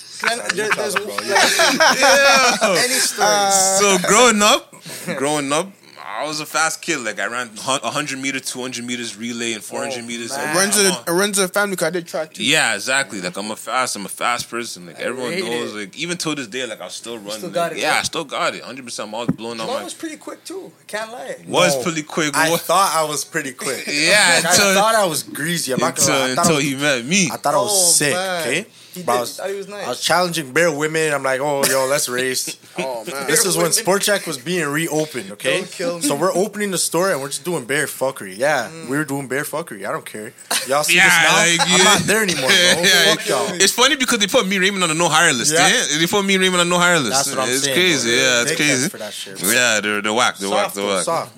There- 0.55 0.71
there's- 0.71 0.95
bro. 0.95 1.13
any 2.79 2.95
stories? 2.95 3.55
so 3.79 3.99
growing 4.09 4.41
up, 4.43 4.73
growing 5.19 5.53
up, 5.53 5.69
I 6.09 6.25
was 6.25 6.39
a 6.39 6.47
fast 6.47 6.83
kid. 6.83 6.99
Like 7.01 7.19
I 7.19 7.27
ran 7.27 7.51
hun- 7.57 7.81
100 7.83 8.19
meter, 8.21 8.39
200 8.39 8.85
meters 8.85 9.17
relay, 9.17 9.55
and 9.55 9.63
400 9.65 9.99
Oh, 9.99 10.07
meters. 10.07 10.31
man. 10.31 10.47
Like, 10.55 10.57
Runs 10.57 10.79
I'm 10.79 10.87
a, 10.87 11.05
a- 11.09 11.15
runs 11.15 11.39
a 11.41 11.49
family 11.49 11.75
car. 11.77 11.89
I 11.89 11.91
did 11.91 12.07
track 12.07 12.33
too. 12.35 12.45
yeah, 12.45 12.75
exactly. 12.75 13.21
Like 13.21 13.37
I'm 13.37 13.51
a 13.51 13.57
fast, 13.57 13.97
I'm 13.97 14.05
a 14.07 14.09
fast 14.09 14.49
person. 14.49 14.87
Like 14.87 15.01
everyone 15.01 15.33
knows. 15.41 15.75
it. 15.75 15.77
Like 15.79 15.99
even 15.99 16.17
till 16.17 16.35
this 16.37 16.47
day, 16.47 16.65
like 16.65 16.81
I 16.81 16.87
still 16.89 17.19
run. 17.19 17.33
still 17.39 17.51
like, 17.51 17.73
it, 17.73 17.79
Yeah, 17.79 17.91
bro. 17.93 17.99
I 17.99 18.03
still 18.03 18.25
got 18.25 18.55
it. 18.55 18.61
100. 18.61 18.85
percent 18.85 19.09
I'm 19.09 19.15
always 19.15 19.31
blowing 19.31 19.61
out 19.61 19.69
Jalan 19.69 19.75
my. 19.75 19.85
was 19.85 19.95
pretty 19.95 20.17
quick 20.17 20.45
too. 20.45 20.71
I 20.81 20.85
can't 20.87 21.13
lie. 21.13 21.37
Was 21.49 21.77
No, 21.77 21.83
pretty 21.83 22.03
quick. 22.05 22.37
I 22.37 22.51
wa- 22.51 22.57
thought 22.57 22.93
I 22.95 23.03
was 23.05 23.25
pretty 23.25 23.53
quick. 23.53 23.85
yeah, 23.89 24.41
Like, 24.45 24.47
I 24.61 24.75
thought 24.75 24.95
I 24.95 25.07
was 25.07 25.25
greasy. 25.25 25.73
I'm 25.73 25.81
not 25.81 25.97
gonna 25.97 26.13
until, 26.13 26.29
lie. 26.29 26.35
Thought, 26.37 26.39
I 26.39 26.43
until 26.43 26.57
was, 26.57 26.65
he 26.65 26.77
met 26.77 27.05
me. 27.05 27.31
I 27.33 27.37
thought 27.37 27.55
I 27.55 27.59
was 27.59 27.73
Oh, 27.73 27.91
sick. 27.91 28.15
man. 28.15 28.43
Okay, 28.43 28.67
He 28.97 29.03
But 29.03 29.17
I 29.17 29.21
was, 29.21 29.37
He 29.37 29.43
thought 29.43 29.51
he 29.51 29.57
was 29.57 29.69
nice. 29.69 29.85
I 29.85 29.89
was 29.91 30.01
challenging 30.01 30.53
bare 30.53 30.73
women. 30.75 31.13
I'm 31.13 31.23
like, 31.23 31.41
oh, 31.41 31.63
yo, 31.67 31.87
let's 31.87 32.09
race. 32.09 32.57
Oh 32.79 33.05
man. 33.11 33.27
This 33.27 33.47
is 33.47 33.57
when 33.57 33.63
women. 33.65 33.73
Sport 33.73 34.03
Chek 34.03 34.27
was 34.27 34.37
being 34.37 34.67
reopened, 34.69 35.31
okay? 35.33 35.61
Don't 35.61 35.71
kill 35.71 35.97
me. 35.97 36.03
So 36.03 36.15
we're 36.15 36.35
opening 36.35 36.73
the 36.73 36.77
store 36.79 37.11
and 37.11 37.23
we're 37.23 37.29
just 37.29 37.43
doing 37.43 37.65
bare 37.65 37.87
fuckery. 37.87 38.37
Yeah, 38.37 38.71
we 38.91 38.99
were 38.99 39.05
doing 39.07 39.29
bare 39.29 39.45
fuckery. 39.45 39.89
I 39.89 39.93
don't 39.93 40.05
care. 40.05 40.35
Y'all 40.69 40.85
see 40.85 40.97
Yeah, 40.97 41.09
this 41.09 41.59
now? 41.59 41.65
like, 41.65 41.71
I'm 41.81 41.85
not 41.85 42.01
there 42.03 42.23
anymore, 42.23 42.49
bro. 42.51 42.83
Yeah, 42.83 43.15
Fuck 43.15 43.29
y'all. 43.29 43.49
It's 43.55 43.73
funny 43.73 43.97
because 43.97 44.19
they 44.19 44.27
put 44.27 44.47
me 44.47 44.59
Raymond 44.59 44.83
on 44.83 44.91
the 44.91 44.95
no 44.95 45.09
hire 45.09 45.33
list. 45.33 45.55
Yeah. 45.55 45.67
Yeah. 45.69 45.99
They 45.99 46.07
put 46.07 46.23
me 46.27 46.35
and 46.35 46.43
Raymond 46.43 46.61
on 46.61 46.69
the 46.69 46.75
no 46.75 46.79
hire 46.79 46.99
list. 47.01 47.13
That's 47.13 47.31
what 47.31 47.39
I'm 47.39 47.49
it's 47.49 47.65
saying. 47.65 47.75
crazy. 47.77 48.09
bro. 48.11 48.17
Yeah, 48.19 48.43
it's 48.43 48.57
crazy. 48.57 48.89
for 48.91 48.99
that 48.99 49.13
shit. 49.15 49.43
Yeah, 49.43 49.81
they're 49.81 50.03
they're 50.03 50.13
whack. 50.13 50.37
They're 50.37 50.51
whack. 50.51 50.73
Soft, 50.73 50.77
They're 50.77 50.87
whack. 50.87 51.05
soft. 51.05 51.37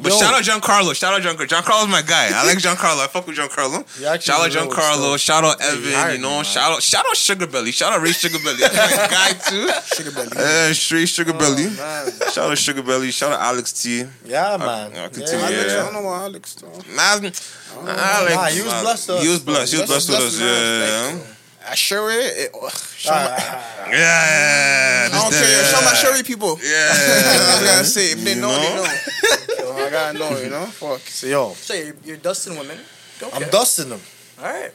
But 0.00 0.12
Yo. 0.12 0.18
shout 0.18 0.32
out 0.34 0.42
Giancarlo. 0.44 0.94
Shout 0.94 1.12
out 1.14 1.22
Giancarlo. 1.22 1.48
Giancarlo's 1.48 1.88
my 1.88 2.02
guy. 2.02 2.30
I 2.32 2.46
like 2.46 2.58
Giancarlo. 2.66 3.00
I 3.04 3.08
fuck 3.08 3.26
with 3.26 3.36
Giancarlo. 3.36 3.82
He 3.98 4.06
actually 4.06 4.20
Shout 4.24 4.40
out 4.40 4.48
is 4.48 4.54
a 4.54 4.58
little 4.60 4.72
Giancarlo. 4.74 4.94
still- 4.94 5.16
Shout 5.16 5.44
out 5.44 5.60
Evan. 5.60 5.92
hired 5.92 6.12
You 6.16 6.22
know, 6.22 6.28
me, 6.30 6.34
man. 6.36 6.44
shout 6.44 6.70
out 6.72 6.82
shout 6.82 7.04
out 7.08 7.16
Sugar 7.16 7.46
Belly. 7.48 7.72
Shout 7.72 7.92
out 7.92 8.00
Ray 8.02 8.12
Sugar 8.12 8.38
Belly. 8.44 8.58
That's 8.60 8.96
my 8.96 9.06
guy 9.18 9.32
too. 9.32 9.68
Sugar 9.96 10.10
belly. 10.12 10.30
Uh, 10.36 10.72
straight 10.72 11.08
Sugar 11.08 11.32
Belly. 11.32 11.66
Oh. 11.68 12.10
Shout 12.32 12.50
out 12.50 12.58
Sugar 12.58 12.82
Belly. 12.82 13.10
Shout 13.10 13.32
out 13.32 13.40
Alex 13.40 13.72
T. 13.72 14.04
Yeah, 14.24 14.56
man. 14.56 14.92
I'll 14.96 15.08
continue, 15.10 15.40
Yeah, 15.44 15.50
yeah. 15.50 15.56
Alex, 15.58 15.72
I 15.74 15.82
don't 15.84 15.92
know 15.94 16.02
why 16.02 16.18
Alex. 16.22 16.54
Though. 16.54 16.68
Nah, 16.94 17.02
Alex, 17.02 17.42
Nah, 17.84 18.44
he 18.46 18.62
was 18.62 18.72
blessed 18.82 19.08
with 19.08 19.22
He 19.22 19.28
was 19.28 19.40
blessed. 19.40 19.72
He 19.74 19.80
was 19.80 19.88
Blessed- 19.90 20.08
blessed 20.08 20.08
with 20.08 20.18
blessed 20.18 20.34
us. 20.34 20.40
with 20.40 20.48
us, 20.48 21.10
Yeah, 21.10 21.14
like, 21.18 21.26
yeah. 21.26 21.34
I 21.70 21.74
sure 21.74 22.10
it. 22.10 22.36
it 22.36 22.50
oh, 22.54 22.68
show 22.96 23.10
Ah, 23.12 23.86
Yeah, 23.88 23.92
yeah, 23.92 25.08
yeah. 25.08 25.08
I 25.12 25.20
don't 25.22 25.30
This 25.30 25.40
care. 25.40 25.62
there, 25.62 25.64
Show 25.72 25.80
my 25.84 25.92
yeah. 25.92 25.94
Sherry 26.02 26.22
people. 26.22 26.58
Yeah. 26.62 26.90
I 26.92 27.64
gotta 27.64 27.84
say, 27.84 28.12
if 28.12 28.24
they 28.24 28.34
You 28.34 28.40
know, 28.40 28.48
they 28.54 28.74
know? 28.74 28.84
know. 28.84 28.94
So 29.58 29.72
I 29.76 29.90
gotta 29.90 30.18
know, 30.18 30.38
you 30.40 30.50
know. 30.50 30.66
Fuck. 30.66 31.00
So, 31.00 31.26
yo, 31.26 31.52
So 31.54 31.74
you're, 31.74 31.94
you're 32.04 32.16
dusting 32.16 32.56
women. 32.58 32.78
Okay. 33.22 33.30
I'm 33.44 33.50
dusting 33.50 33.88
them 33.90 34.00
All 34.38 34.44
right. 34.46 34.72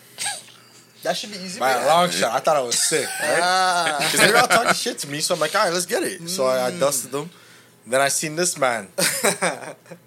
That 1.03 1.17
should 1.17 1.31
be 1.31 1.37
easy. 1.37 1.59
by 1.59 1.73
man. 1.73 1.83
a 1.83 1.87
long 1.87 2.09
shot. 2.09 2.31
I 2.33 2.39
thought 2.39 2.55
I 2.57 2.61
was 2.61 2.77
sick, 2.79 3.07
right? 3.21 3.39
Ah. 3.41 3.97
Because 4.03 4.19
they 4.25 4.31
were 4.31 4.37
all 4.39 4.47
talking 4.47 4.73
shit 4.73 4.97
to 4.99 5.07
me, 5.09 5.19
so 5.19 5.33
I'm 5.35 5.39
like, 5.39 5.53
all 5.55 5.65
right, 5.65 5.73
let's 5.73 5.85
get 5.85 6.03
it. 6.03 6.29
So 6.29 6.45
I, 6.45 6.67
I 6.67 6.71
dusted 6.79 7.11
them. 7.11 7.29
Then 7.85 7.99
I 7.99 8.07
seen 8.07 8.35
this 8.37 8.57
man. 8.57 8.87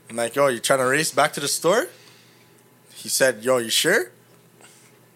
I'm 0.08 0.16
like, 0.16 0.34
yo, 0.36 0.46
you 0.48 0.60
trying 0.60 0.78
to 0.78 0.86
race 0.86 1.12
back 1.12 1.32
to 1.34 1.40
the 1.40 1.48
store? 1.48 1.88
He 2.94 3.08
said, 3.10 3.44
yo, 3.44 3.58
you 3.58 3.68
sure? 3.68 4.10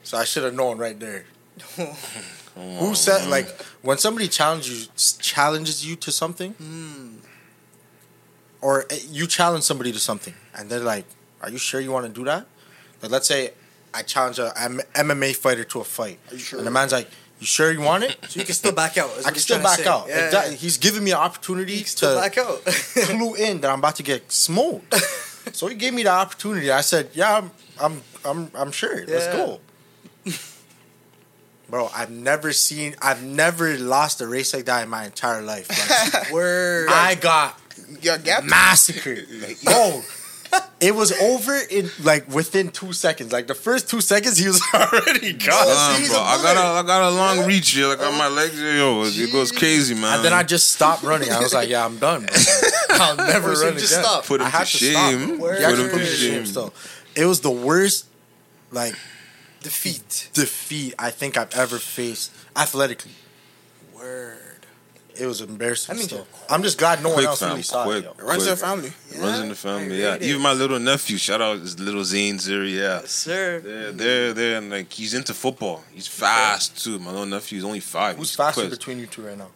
So 0.03 0.19
I 0.19 0.25
should 0.25 0.45
have 0.45 0.55
known 0.55 0.77
right 0.77 0.99
there. 1.01 1.25
Who 2.57 2.95
said 2.95 3.29
like 3.29 3.49
when 3.83 3.99
somebody 3.99 4.29
challenges 4.29 4.71
you 4.87 4.87
challenges 5.23 5.87
you 5.87 5.97
to 5.97 6.11
something, 6.13 6.55
or 8.61 8.85
uh, 8.93 8.97
you 9.11 9.27
challenge 9.27 9.65
somebody 9.65 9.93
to 9.93 9.99
something, 9.99 10.35
and 10.55 10.69
they're 10.69 10.81
like, 10.81 11.05
"Are 11.43 11.51
you 11.51 11.59
sure 11.59 11.81
you 11.81 11.93
want 11.93 12.07
to 12.07 12.13
do 12.13 12.25
that?" 12.25 12.47
Like, 13.03 13.11
let's 13.13 13.29
say 13.29 13.53
I 13.95 14.03
challenge 14.03 14.39
a 14.39 14.53
M- 14.57 14.81
MMA 14.95 15.35
fighter 15.37 15.65
to 15.65 15.81
a 15.81 15.85
fight, 15.85 16.19
Are 16.31 16.35
you 16.35 16.41
sure? 16.41 16.59
and 16.59 16.67
the 16.67 16.71
man's 16.71 16.93
like, 16.93 17.09
"You 17.41 17.47
sure 17.47 17.71
you 17.73 17.81
want 17.81 18.05
it?" 18.05 18.17
So 18.29 18.41
you 18.41 18.45
can 18.47 18.55
still 18.55 18.73
back 18.73 18.99
out. 18.99 19.11
I 19.25 19.31
can 19.31 19.37
still 19.37 19.59
trying 19.61 19.77
to 19.77 19.83
back 19.83 19.85
say. 19.87 19.91
out. 19.91 20.09
Yeah. 20.09 20.27
Exactly. 20.27 20.57
He's 20.57 20.77
giving 20.77 21.03
me 21.05 21.13
an 21.13 21.19
opportunity 21.19 21.73
He 21.77 21.79
can 21.81 21.89
still 21.89 22.15
to 22.15 22.21
back 22.21 22.37
out. 22.37 22.65
clue 23.07 23.35
in 23.35 23.61
that 23.63 23.71
I'm 23.71 23.79
about 23.79 23.97
to 23.97 24.03
get 24.03 24.31
smoked. 24.31 24.95
so 25.53 25.67
he 25.69 25.75
gave 25.77 25.95
me 25.95 26.03
the 26.03 26.11
opportunity. 26.11 26.71
I 26.71 26.83
said, 26.83 27.11
"Yeah, 27.15 27.39
I'm, 27.39 27.51
I'm, 27.81 28.03
I'm, 28.25 28.51
I'm 28.55 28.73
sure. 28.73 29.07
Let's 29.07 29.29
go." 29.29 29.61
Bro, 31.71 31.91
I've 31.95 32.11
never 32.11 32.53
seen, 32.53 32.97
I've 33.01 33.23
never 33.23 33.79
lost 33.79 34.21
a 34.21 34.27
race 34.27 34.53
like 34.53 34.65
that 34.65 34.83
in 34.83 34.89
my 34.89 35.05
entire 35.05 35.41
life. 35.43 35.69
Like, 36.13 36.33
Word. 36.33 36.89
I 36.91 37.15
got 37.15 37.59
Your 38.03 38.19
gap. 38.19 38.43
massacred. 38.45 39.27
Bro, 39.65 40.03
it 40.81 40.97
was 40.97 41.13
over 41.21 41.57
in 41.71 41.89
like 42.03 42.29
within 42.29 42.71
two 42.71 42.93
seconds. 42.93 43.33
Like 43.33 43.47
the 43.47 43.55
first 43.55 43.89
two 43.89 44.01
seconds, 44.01 44.37
he 44.37 44.49
was 44.49 44.61
already 44.75 45.33
gone. 45.33 45.67
Damn, 45.67 46.09
bro. 46.09 46.19
I 46.21 46.41
got 46.43 46.57
a, 46.57 46.61
I 46.81 46.83
got 46.83 47.09
a 47.09 47.15
long 47.15 47.47
reach 47.47 47.71
here. 47.71 47.87
Like 47.87 48.01
on 48.05 48.19
my 48.19 48.27
legs, 48.27 48.61
yo, 48.61 49.03
it 49.05 49.31
goes 49.33 49.53
crazy, 49.53 49.95
man. 49.95 50.17
And 50.17 50.25
then 50.25 50.33
I 50.33 50.43
just 50.43 50.73
stopped 50.73 51.05
running. 51.05 51.31
I 51.31 51.39
was 51.41 51.55
like, 51.55 51.69
"Yeah, 51.69 51.85
I'm 51.85 51.99
done. 51.99 52.23
Bro. 52.23 52.97
I'll 52.99 53.17
never 53.17 53.51
Oh, 53.53 53.63
run 53.63 53.75
you 53.75 53.81
just 53.81 53.97
again." 53.97 54.23
Put 54.25 54.41
him 54.41 54.47
I 54.49 54.51
had 54.51 54.67
to 54.67 54.79
to 54.79 54.85
stop. 54.93 55.11
shame. 55.13 55.27
bro. 55.29 55.37
Word. 55.39 55.63
Put 55.63 55.79
him 55.79 55.99
to 56.01 56.05
shame. 56.07 56.33
shame. 56.35 56.47
Still, 56.47 56.75
it 57.15 57.27
was 57.27 57.41
the 57.43 57.51
worst, 57.53 58.07
like 58.73 58.97
Defeat. 59.63 60.31
defeat 60.33 60.95
I 60.99 61.11
think 61.11 61.37
I've 61.37 61.55
ever 61.55 61.79
faced 61.79 62.33
athletically. 62.57 63.13
Word. 63.95 64.39
it 65.19 65.27
was 65.27 65.43
embarrassing. 65.43 65.95
I 65.95 65.99
mean, 65.99 66.07
still. 66.09 66.27
I'm 66.49 66.63
just 66.63 66.79
glad 66.79 67.03
no 67.03 67.11
one 67.11 67.25
else 67.27 67.41
fam, 67.41 67.51
really 67.51 67.63
saw 67.63 67.85
quick. 67.85 68.05
it. 68.05 68.07
Yo. 68.07 68.11
It 68.13 68.23
runs 68.23 68.43
Quick. 68.45 68.49
in 68.49 68.49
the 68.49 68.57
family. 68.57 68.93
Runs 69.19 69.39
in 69.41 69.49
the 69.51 69.55
family, 69.55 70.07
I 70.07 70.17
yeah. 70.17 70.23
Even 70.23 70.41
my 70.41 70.53
little 70.55 70.79
nephew, 70.79 71.19
shout 71.19 71.43
out 71.43 71.59
his 71.59 71.79
little 71.79 72.05
Zane 72.05 72.37
Zuri, 72.39 72.73
yeah. 72.77 73.01
Yes, 73.01 73.11
sir. 73.11 73.61
They're, 73.61 73.93
they're, 73.93 74.33
they're, 74.33 74.57
and 74.59 74.71
like, 74.71 74.91
he's 74.91 75.13
into 75.13 75.35
football. 75.35 75.85
He's 75.93 76.07
fast, 76.07 76.83
too. 76.83 76.99
My 76.99 77.11
little 77.11 77.27
nephew, 77.27 77.57
he's 77.59 77.65
only 77.65 77.81
five. 77.81 78.17
Who's 78.17 78.31
He's 78.31 78.37
faster 78.37 78.63
quick. 78.63 78.71
between 78.71 78.99
you 78.99 79.07
two 79.07 79.23
right 79.27 79.37
now? 79.37 79.49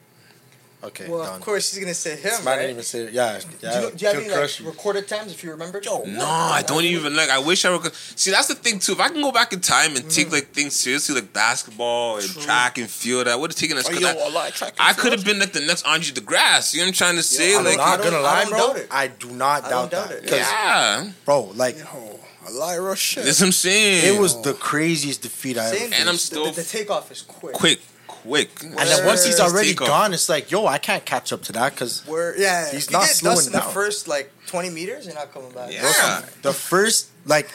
Okay, 0.85 1.09
Well, 1.09 1.25
done. 1.25 1.37
of 1.37 1.41
course 1.41 1.73
he's 1.73 1.83
gonna 1.83 1.95
say 1.95 2.17
him, 2.17 2.23
This 2.25 2.45
man 2.45 2.47
right? 2.47 2.57
didn't 2.63 2.71
even 2.73 2.83
say 2.85 2.99
it. 3.01 3.13
Yeah, 3.13 3.39
do, 3.39 3.47
yeah. 3.61 3.81
you, 3.81 3.91
do 3.91 3.97
you 3.99 4.07
have 4.13 4.17
any 4.23 4.29
like, 4.31 4.61
you. 4.61 4.67
recorded 4.67 5.09
times 5.09 5.33
if 5.33 5.43
you 5.43 5.51
remember? 5.51 5.81
Yo, 5.83 6.03
No, 6.05 6.27
I 6.27 6.63
don't 6.67 6.85
even 6.85 7.17
like. 7.17 7.31
I 7.31 7.39
wish 7.39 7.65
I 7.65 7.71
were. 7.77 7.91
See, 8.17 8.31
that's 8.31 8.49
the 8.49 8.55
thing 8.55 8.79
too. 8.79 8.93
If 8.93 9.01
I 9.01 9.09
can 9.09 9.23
go 9.23 9.33
back 9.33 9.53
in 9.53 9.61
time 9.61 9.97
and 9.97 10.11
take 10.11 10.27
mm-hmm. 10.27 10.35
like 10.35 10.49
things 10.53 10.75
seriously, 10.75 11.15
like 11.15 11.33
basketball 11.33 12.19
and 12.19 12.29
track 12.29 12.79
and 12.79 12.89
field, 12.91 13.29
I 13.29 13.37
would 13.37 13.51
have 13.53 13.59
taken 13.59 13.77
this. 13.77 13.87
Oh, 13.89 13.93
'cause 13.93 14.01
yo, 14.01 14.09
I- 14.09 14.13
a 14.13 14.29
lot 14.31 14.49
of 14.51 14.55
track 14.55 14.75
and 14.79 14.89
I 14.89 14.93
could 14.93 15.13
have 15.13 15.25
been 15.25 15.39
like 15.39 15.53
the 15.53 15.61
next 15.61 15.87
Andre 15.87 16.13
De 16.13 16.21
Grasse. 16.21 16.75
You 16.75 16.81
know 16.81 16.85
what 16.87 16.89
I'm 16.89 16.95
trying 16.95 17.17
to 17.17 17.23
say? 17.23 17.55
I 17.55 17.59
I'm 17.59 17.65
like, 17.65 17.77
don't- 17.77 18.03
gonna 18.03 18.21
lie, 18.21 18.43
don't 18.45 18.51
bro. 18.51 18.59
doubt 18.69 18.77
it. 18.77 18.89
I 18.91 19.07
do 19.09 19.31
not 19.31 19.65
I 19.65 19.71
doubt 19.71 19.91
don't 19.91 19.93
doubt 19.93 20.09
that. 20.11 20.19
it. 20.25 20.29
'Cause, 20.29 20.39
yeah, 20.39 21.11
bro, 21.25 21.43
like 21.55 21.77
Oh, 21.95 22.21
a 22.47 22.51
lot 22.53 22.79
of 22.79 22.99
shit. 22.99 23.25
that's 23.25 23.41
what 23.41 23.47
I'm 23.47 23.53
saying. 23.53 24.15
it 24.15 24.21
was 24.21 24.41
the 24.43 24.53
craziest 24.55 25.23
defeat 25.23 25.57
I 25.57 25.67
ever. 25.69 25.77
Same 25.77 25.93
And 25.95 26.09
I'm 26.11 26.17
still- 26.19 26.45
the, 26.47 26.51
the, 26.51 26.63
the 26.63 26.69
takeoff 26.69 27.11
is 27.11 27.23
quick. 27.23 27.55
quick, 27.55 27.81
quick. 28.25 28.51
And 28.63 28.75
then 28.77 29.07
once 29.07 29.25
he's 29.25 29.41
already 29.41 29.75
gone, 29.75 30.13
it's 30.15 30.29
like, 30.29 30.51
yo, 30.51 30.67
I 30.67 30.79
can't 30.79 31.05
catch 31.05 31.33
up 31.33 31.43
to 31.43 31.53
that 31.53 31.73
because 31.75 32.07
Where 32.07 32.37
yeah, 32.39 32.71
He's 32.71 32.87
if 32.87 32.91
you 32.91 32.99
not 32.99 33.07
get 33.07 33.17
slowing 33.17 33.37
dust 33.37 33.47
in 33.49 33.53
the 33.53 33.61
first 33.61 34.09
like 34.09 34.33
twenty 34.47 34.71
meters, 34.71 35.07
you're 35.07 35.15
not 35.15 35.33
coming 35.33 35.53
back. 35.53 35.73
Yeah. 35.73 36.23
the 36.43 36.53
first, 36.53 37.09
like, 37.27 37.49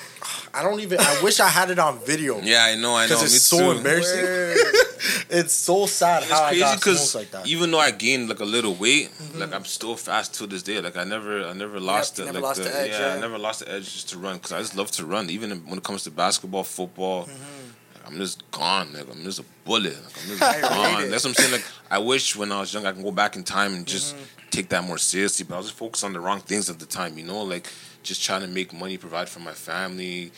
I 0.54 0.62
don't 0.64 0.80
even. 0.82 1.00
I 1.00 1.22
wish 1.24 1.40
I 1.40 1.48
had 1.48 1.70
it 1.72 1.80
on 1.80 2.00
video. 2.00 2.40
Yeah, 2.44 2.64
I 2.72 2.76
know, 2.76 2.96
I 2.96 3.08
know. 3.08 3.22
It's 3.22 3.34
me 3.34 3.40
so 3.40 3.58
too. 3.60 3.78
embarrassing. 3.78 4.26
It's 5.32 5.54
so 5.54 5.86
sad 5.86 6.24
It's 6.24 6.32
how 6.32 6.44
I 6.44 6.58
got 6.58 6.78
because 6.80 7.12
smoked 7.12 7.34
like 7.34 7.44
that. 7.44 7.48
even 7.50 7.70
though 7.72 7.80
I 7.80 7.91
gained 7.91 8.30
like 8.30 8.40
a 8.40 8.46
little 8.46 8.74
weight, 8.74 9.10
like 9.36 9.54
I'm 9.54 9.64
still 9.64 9.96
fast 9.96 10.34
to 10.36 10.48
this 10.48 10.64
day. 10.64 10.82
Like 10.82 10.98
I 10.98 11.04
never, 11.04 11.46
I 11.46 11.54
never 11.54 11.80
lost 11.80 12.18
you 12.18 12.24
it. 12.24 12.28
never 12.28 12.40
like 12.40 12.58
lost 12.58 12.64
the 12.64 12.76
edge, 12.82 12.91
yeah, 12.91 13.14
I 13.16 13.20
never 13.20 13.38
lost 13.38 13.60
the 13.62 13.72
edge 13.72 13.86
just 13.94 14.10
to 14.10 14.18
run 14.18 14.38
because 14.38 14.52
I 14.52 14.60
just 14.60 14.76
love 14.76 14.90
to 14.91 15.06
run. 15.06 15.30
Even 15.30 15.52
when 15.70 15.78
it 15.78 15.84
comes 15.84 16.04
to 16.04 16.12
basketball, 16.12 16.64
football, 16.64 17.26
Mm-hmm. 17.26 17.69
I'm 18.10 18.18
just 18.18 18.49
gone. 18.52 18.88
nigga. 18.88 19.11
I'm 19.11 19.23
just 19.23 19.40
a 19.40 19.45
bullet. 19.65 19.94
Like, 20.03 20.14
I'm 20.23 20.30
just 20.38 20.61
gone. 20.69 21.10
That's 21.10 21.23
what 21.23 21.30
I'm 21.31 21.34
saying. 21.36 21.52
Like 21.53 21.65
I 21.91 21.99
wish 21.99 22.36
when 22.36 22.52
I 22.52 22.60
was 22.60 22.73
young 22.73 22.86
I 22.86 22.91
can 22.91 23.03
go 23.03 23.11
back 23.11 23.36
in 23.36 23.44
time 23.44 23.73
and 23.73 23.86
just 23.86 24.15
Mm-hmm. 24.15 24.49
take 24.52 24.69
that 24.69 24.84
more 24.84 24.98
seriously. 24.98 25.45
But 25.48 25.56
I 25.56 25.57
was 25.60 25.68
just 25.68 25.77
focused 25.77 26.03
on 26.03 26.14
the 26.14 26.19
wrong 26.19 26.40
things 26.40 26.69
at 26.69 26.80
the 26.80 26.86
time. 26.86 27.18
You 27.18 27.26
know, 27.26 27.41
like 27.44 27.68
just 28.03 28.23
trying 28.23 28.41
to 28.41 28.48
make 28.48 28.73
money, 28.73 28.98
provide 28.98 29.30
for 29.30 29.40
my 29.40 29.53
family. 29.53 30.31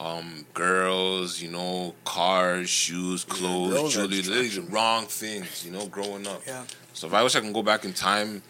Um, 0.00 0.44
girls, 0.54 1.40
you 1.40 1.50
know, 1.52 1.94
cars, 2.04 2.68
shoes, 2.68 3.22
clothes, 3.24 3.96
are 3.96 4.06
jewelry, 4.08 4.48
the 4.48 4.62
wrong 4.70 5.06
things, 5.06 5.64
you 5.64 5.70
know, 5.70 5.86
growing 5.86 6.26
up. 6.26 6.42
Yeah. 6.44 6.64
So 6.94 7.06
if 7.06 7.14
I 7.14 7.22
wish 7.22 7.36
I 7.36 7.40
can 7.40 7.52
go 7.52 7.62
back 7.62 7.84
in 7.84 7.92
time, 7.92 8.42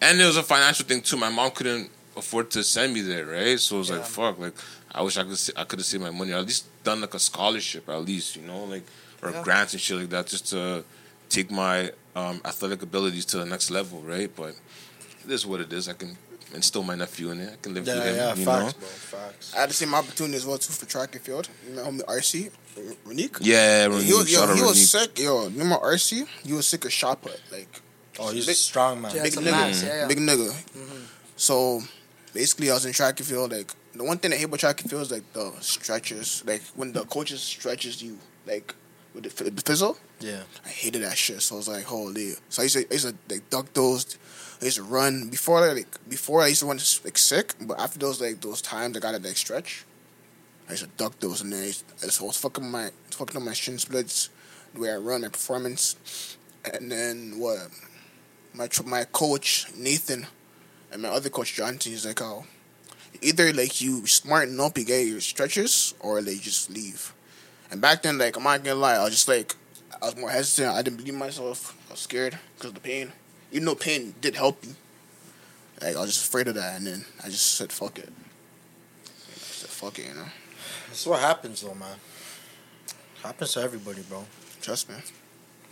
and 0.00 0.20
there 0.20 0.28
was 0.28 0.36
a 0.36 0.44
financial 0.44 0.86
thing 0.86 1.00
too. 1.00 1.16
My 1.16 1.28
mom 1.28 1.50
couldn't 1.50 1.90
afford 2.16 2.50
to 2.52 2.62
send 2.64 2.92
me 2.94 3.00
there, 3.02 3.26
right? 3.26 3.58
So 3.60 3.76
it 3.76 3.78
was 3.80 3.90
like, 3.90 4.04
fuck, 4.04 4.38
like 4.38 4.54
I 4.92 5.02
wish 5.02 5.16
I 5.18 5.24
could, 5.24 5.36
sa- 5.38 5.52
I 5.56 5.64
could 5.64 5.78
have 5.78 5.86
saved 5.86 6.02
my 6.02 6.10
money, 6.10 6.32
or 6.32 6.36
at 6.36 6.46
least 6.46 6.66
done 6.84 7.00
like 7.00 7.14
a 7.14 7.18
scholarship, 7.18 7.88
at 7.88 8.02
least, 8.04 8.36
you 8.36 8.42
know, 8.42 8.64
like 8.64 8.84
or 9.22 9.30
Yeah. 9.30 9.42
grants 9.42 9.72
and 9.72 9.80
shit 9.80 9.96
like 9.98 10.10
that, 10.10 10.26
just 10.26 10.46
to 10.50 10.84
take 11.28 11.50
my 11.50 11.90
um, 12.14 12.40
athletic 12.44 12.82
abilities 12.82 13.24
to 13.26 13.38
the 13.38 13.44
next 13.46 13.70
level, 13.70 14.00
right? 14.00 14.30
But 14.34 14.54
it 15.24 15.30
is 15.30 15.44
what 15.46 15.60
it 15.60 15.72
is. 15.72 15.88
I 15.88 15.92
can 15.94 16.16
instill 16.54 16.82
my 16.82 16.94
nephew 16.94 17.30
in 17.30 17.40
it. 17.40 17.52
I 17.52 17.56
can 17.60 17.74
live 17.74 17.86
yeah, 17.86 17.94
through 17.94 18.02
him, 18.04 18.16
yeah, 18.16 18.34
you 18.34 18.44
facts, 18.44 18.72
know. 18.74 18.78
bro, 18.78 18.88
facts. 18.88 19.54
I 19.54 19.60
had 19.60 19.70
the 19.70 19.74
same 19.74 19.94
opportunity 19.94 20.36
as 20.36 20.46
well 20.46 20.56
too 20.58 20.72
for 20.72 20.86
track 20.86 21.14
and 21.14 21.22
field. 21.24 21.48
You 21.68 21.74
know, 21.76 21.84
homie 21.84 22.04
RC, 22.04 22.50
Renique. 23.06 23.38
Yeah, 23.42 23.82
he 23.84 23.88
was, 23.88 24.08
yo, 24.08 24.24
shout 24.24 24.48
out 24.50 24.56
he 24.56 24.62
was 24.62 24.90
sick. 24.90 25.18
Yo, 25.18 25.42
you 25.44 25.48
remember 25.58 25.76
RC? 25.84 26.26
He 26.44 26.52
was 26.52 26.66
sick 26.66 26.84
of 26.84 26.92
shot 26.92 27.20
put. 27.20 27.40
Like, 27.52 27.82
Oh, 28.18 28.30
he's 28.30 28.44
a 28.44 28.46
Big- 28.46 28.56
strong 28.56 29.02
man. 29.02 29.14
Yeah, 29.14 29.24
big 29.24 29.32
it's 29.34 29.36
a 29.36 29.40
nigga. 29.42 29.82
yeah, 29.84 29.94
yeah. 30.00 30.06
Big 30.06 30.16
nigga. 30.18 30.54
So 31.36 31.82
basically, 32.36 32.70
I 32.70 32.74
was 32.74 32.84
in 32.84 32.92
track 32.92 33.18
and 33.18 33.26
field. 33.26 33.50
Like 33.50 33.72
the 33.94 34.04
one 34.04 34.18
thing 34.18 34.32
I 34.32 34.36
hate 34.36 34.44
about 34.44 34.60
track 34.60 34.80
and 34.82 34.90
field 34.90 35.02
is 35.02 35.10
like 35.10 35.32
the 35.32 35.52
stretches. 35.60 36.44
Like 36.46 36.62
when 36.74 36.92
the 36.92 37.04
coaches 37.04 37.40
stretches 37.40 38.02
you, 38.02 38.18
like 38.46 38.74
with 39.14 39.24
the, 39.24 39.50
the 39.50 39.62
fizzle. 39.62 39.96
Yeah. 40.20 40.42
I 40.64 40.68
hated 40.68 41.02
that 41.02 41.16
shit. 41.16 41.40
So 41.42 41.56
I 41.56 41.58
was 41.58 41.68
like, 41.68 41.84
holy. 41.84 42.34
So 42.50 42.62
I 42.62 42.64
used 42.64 42.76
to, 42.76 42.86
I 42.90 42.92
used 42.92 43.08
to 43.08 43.14
like 43.34 43.48
duck 43.48 43.72
those. 43.72 44.18
I 44.60 44.66
used 44.66 44.76
to 44.76 44.82
run 44.82 45.28
before 45.30 45.60
like 45.74 46.08
before 46.08 46.42
I 46.42 46.48
used 46.48 46.60
to 46.60 46.66
run 46.66 46.78
like 47.04 47.18
sick, 47.18 47.54
but 47.60 47.80
after 47.80 47.98
those 47.98 48.20
like 48.20 48.40
those 48.42 48.60
times 48.60 48.96
I 48.96 49.00
got 49.00 49.12
to 49.12 49.18
like 49.18 49.36
stretch. 49.36 49.84
I 50.68 50.72
used 50.72 50.84
to 50.84 50.90
duck 50.96 51.18
those, 51.20 51.42
and 51.42 51.52
then 51.52 51.62
I, 51.62 51.66
used, 51.66 51.84
I 52.02 52.06
was 52.24 52.36
fucking 52.38 52.68
my 52.68 52.90
fucking 53.12 53.36
up 53.36 53.42
my 53.42 53.52
shin 53.52 53.78
splits, 53.78 54.30
the 54.74 54.80
way 54.80 54.90
I 54.90 54.96
run, 54.96 55.22
my 55.22 55.28
performance, 55.28 56.36
and 56.72 56.90
then 56.90 57.38
what? 57.38 57.68
My 58.52 58.68
my 58.84 59.04
coach 59.04 59.66
Nathan, 59.76 60.26
and 60.92 61.02
my 61.02 61.08
other 61.08 61.30
coach 61.30 61.54
Johnson, 61.54 61.92
he's 61.92 62.06
like, 62.06 62.20
oh, 62.22 62.46
either 63.20 63.52
like 63.52 63.80
you 63.80 64.06
smarten 64.06 64.58
up, 64.60 64.78
you 64.78 64.84
get 64.84 65.06
your 65.06 65.20
stretches, 65.20 65.94
or 66.00 66.20
like 66.20 66.40
just 66.40 66.70
leave. 66.70 67.12
And 67.70 67.80
back 67.80 68.02
then, 68.02 68.18
like 68.18 68.36
I'm 68.36 68.42
not 68.44 68.62
gonna 68.62 68.78
lie, 68.78 68.96
I 68.96 69.04
was 69.04 69.12
just 69.12 69.28
like 69.28 69.54
I 70.00 70.06
was 70.06 70.16
more 70.16 70.30
hesitant. 70.30 70.74
I 70.74 70.82
didn't 70.82 70.98
believe 70.98 71.14
myself. 71.14 71.76
I 71.88 71.92
was 71.92 72.00
scared 72.00 72.38
because 72.54 72.70
of 72.70 72.74
the 72.74 72.80
pain. 72.80 73.12
Even 73.52 73.66
though 73.66 73.74
pain 73.74 74.14
did 74.20 74.34
help 74.34 74.62
me, 74.64 74.74
like 75.80 75.96
I 75.96 76.00
was 76.00 76.14
just 76.14 76.26
afraid 76.26 76.48
of 76.48 76.54
that, 76.54 76.76
and 76.76 76.86
then 76.86 77.04
I 77.24 77.28
just 77.28 77.54
said 77.54 77.72
fuck 77.72 77.98
it. 77.98 78.12
I 79.04 79.38
said 79.38 79.70
fuck 79.70 79.98
it, 79.98 80.06
you 80.06 80.14
know. 80.14 80.26
That's 80.88 81.06
what 81.06 81.20
happens, 81.20 81.60
though, 81.60 81.74
man. 81.74 81.96
Happens 83.22 83.52
to 83.52 83.60
everybody, 83.60 84.02
bro. 84.08 84.24
Trust 84.62 84.88
me. 84.88 84.94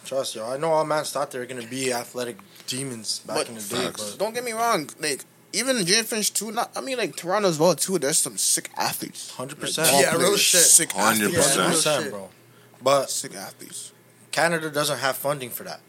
Trust 0.05 0.35
yo. 0.35 0.47
I 0.47 0.57
know 0.57 0.71
all 0.73 0.85
mans 0.85 1.11
thought 1.13 1.31
they 1.31 1.39
were 1.39 1.47
gonna 1.47 1.67
be 1.67 1.93
athletic 1.93 2.37
demons 2.67 3.21
back 3.21 3.37
But 3.37 3.49
in 3.49 3.55
the 3.57 3.61
day, 3.61 3.91
but 3.93 4.17
Don't 4.19 4.35
get 4.35 4.45
me 4.45 4.53
wrong. 4.53 4.89
Like 5.01 5.25
even 5.53 5.77
in 5.79 5.87
Jane 5.87 6.05
Finch 6.05 6.33
too. 6.33 6.51
Not 6.53 6.71
I 6.77 6.81
mean 6.81 6.99
like 6.99 7.17
Toronto 7.17 7.49
as 7.49 7.59
well 7.59 7.75
too. 7.75 7.99
There's 7.99 8.19
some 8.19 8.37
sick 8.37 8.71
athletes. 8.77 9.31
hundred 9.31 9.55
Like, 9.59 9.61
percent, 9.63 9.91
ball 9.91 10.01
Yeah, 10.03 10.17
real 10.17 10.37
shit. 10.37 10.61
Sick 10.63 10.91
100%. 10.91 11.19
Yeah, 11.21 11.27
real 11.27 11.35
percent, 11.71 12.03
shit. 12.05 12.13
bro. 12.13 12.29
But 12.83 13.11
Sick 13.11 13.35
athletes. 13.35 13.93
Canada 14.31 14.71
doesn't 14.71 14.99
have 14.99 15.17
funding 15.17 15.51
for 15.51 15.63
that. 15.65 15.81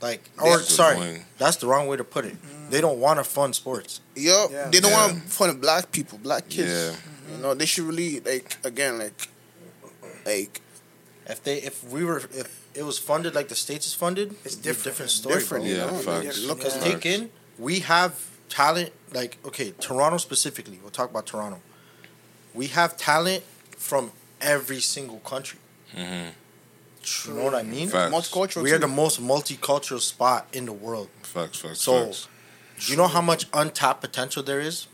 Like, 0.00 0.28
or 0.40 0.50
what's 0.50 0.74
sorry, 0.74 0.96
annoying. 0.96 1.24
that's 1.38 1.56
the 1.58 1.68
wrong 1.68 1.86
way 1.86 1.96
to 1.96 2.02
put 2.02 2.24
it. 2.24 2.34
They 2.70 2.80
don't 2.80 2.98
want 2.98 3.20
to 3.20 3.24
fund 3.24 3.54
sports. 3.54 4.00
Yep, 4.16 4.48
Yeah. 4.50 4.68
they 4.68 4.80
don't 4.80 4.90
Yeah. 4.90 5.06
want 5.06 5.22
to 5.24 5.30
fund 5.30 5.60
black 5.60 5.92
people, 5.92 6.18
black 6.18 6.48
kids. 6.48 6.72
Yeah. 6.72 6.96
You 7.36 7.40
know, 7.42 7.54
they 7.54 7.66
should 7.66 7.84
really 7.84 8.18
like 8.20 8.56
again 8.64 8.98
like 8.98 9.28
like 10.26 10.60
If 11.26 11.44
they, 11.44 11.58
if 11.62 11.84
we 11.84 12.04
were, 12.04 12.18
if 12.34 12.61
it 12.74 12.82
was 12.84 12.98
funded 12.98 13.34
like 13.34 13.48
the 13.48 13.54
states 13.54 13.86
is 13.86 13.94
funded, 13.94 14.34
It's 14.44 14.54
it'd 14.54 14.62
be 14.64 14.70
a 14.70 14.72
different. 14.72 14.84
different 14.84 15.10
story, 15.10 15.34
different. 15.36 15.64
bro. 15.64 15.70
You 15.72 15.76
Yeah, 15.78 15.86
know? 15.86 15.98
facts. 15.98 16.38
Look 16.40 16.60
Yeah. 16.60 16.66
at 16.68 16.72
Because 16.74 16.84
take 16.84 17.06
in, 17.06 17.30
we 17.58 17.80
have 17.80 18.14
talent. 18.48 18.92
Like, 19.12 19.38
okay, 19.44 19.72
Toronto 19.80 20.16
specifically. 20.18 20.78
We'll 20.82 20.90
talk 20.90 21.10
about 21.10 21.26
Toronto. 21.26 21.60
We 22.54 22.68
have 22.68 22.96
talent 22.96 23.44
from 23.76 24.12
every 24.40 24.80
single 24.80 25.18
country. 25.20 25.58
Mm-hmm. 25.94 26.28
You 27.28 27.34
know 27.36 27.44
what 27.44 27.54
I 27.54 27.62
mean? 27.62 27.88
Facts. 27.88 28.12
multicultural. 28.14 28.62
We 28.62 28.72
are 28.72 28.78
the 28.78 28.86
most 28.88 29.20
multicultural 29.20 30.00
spot 30.00 30.46
in 30.52 30.66
the 30.66 30.72
world. 30.72 31.08
Facts, 31.22 31.58
facts, 31.58 31.80
So, 31.80 32.06
facts. 32.06 32.28
you 32.88 32.96
know 32.96 33.08
how 33.08 33.20
much 33.20 33.46
untapped 33.52 34.00
potential 34.00 34.42
there 34.42 34.60
is? 34.60 34.86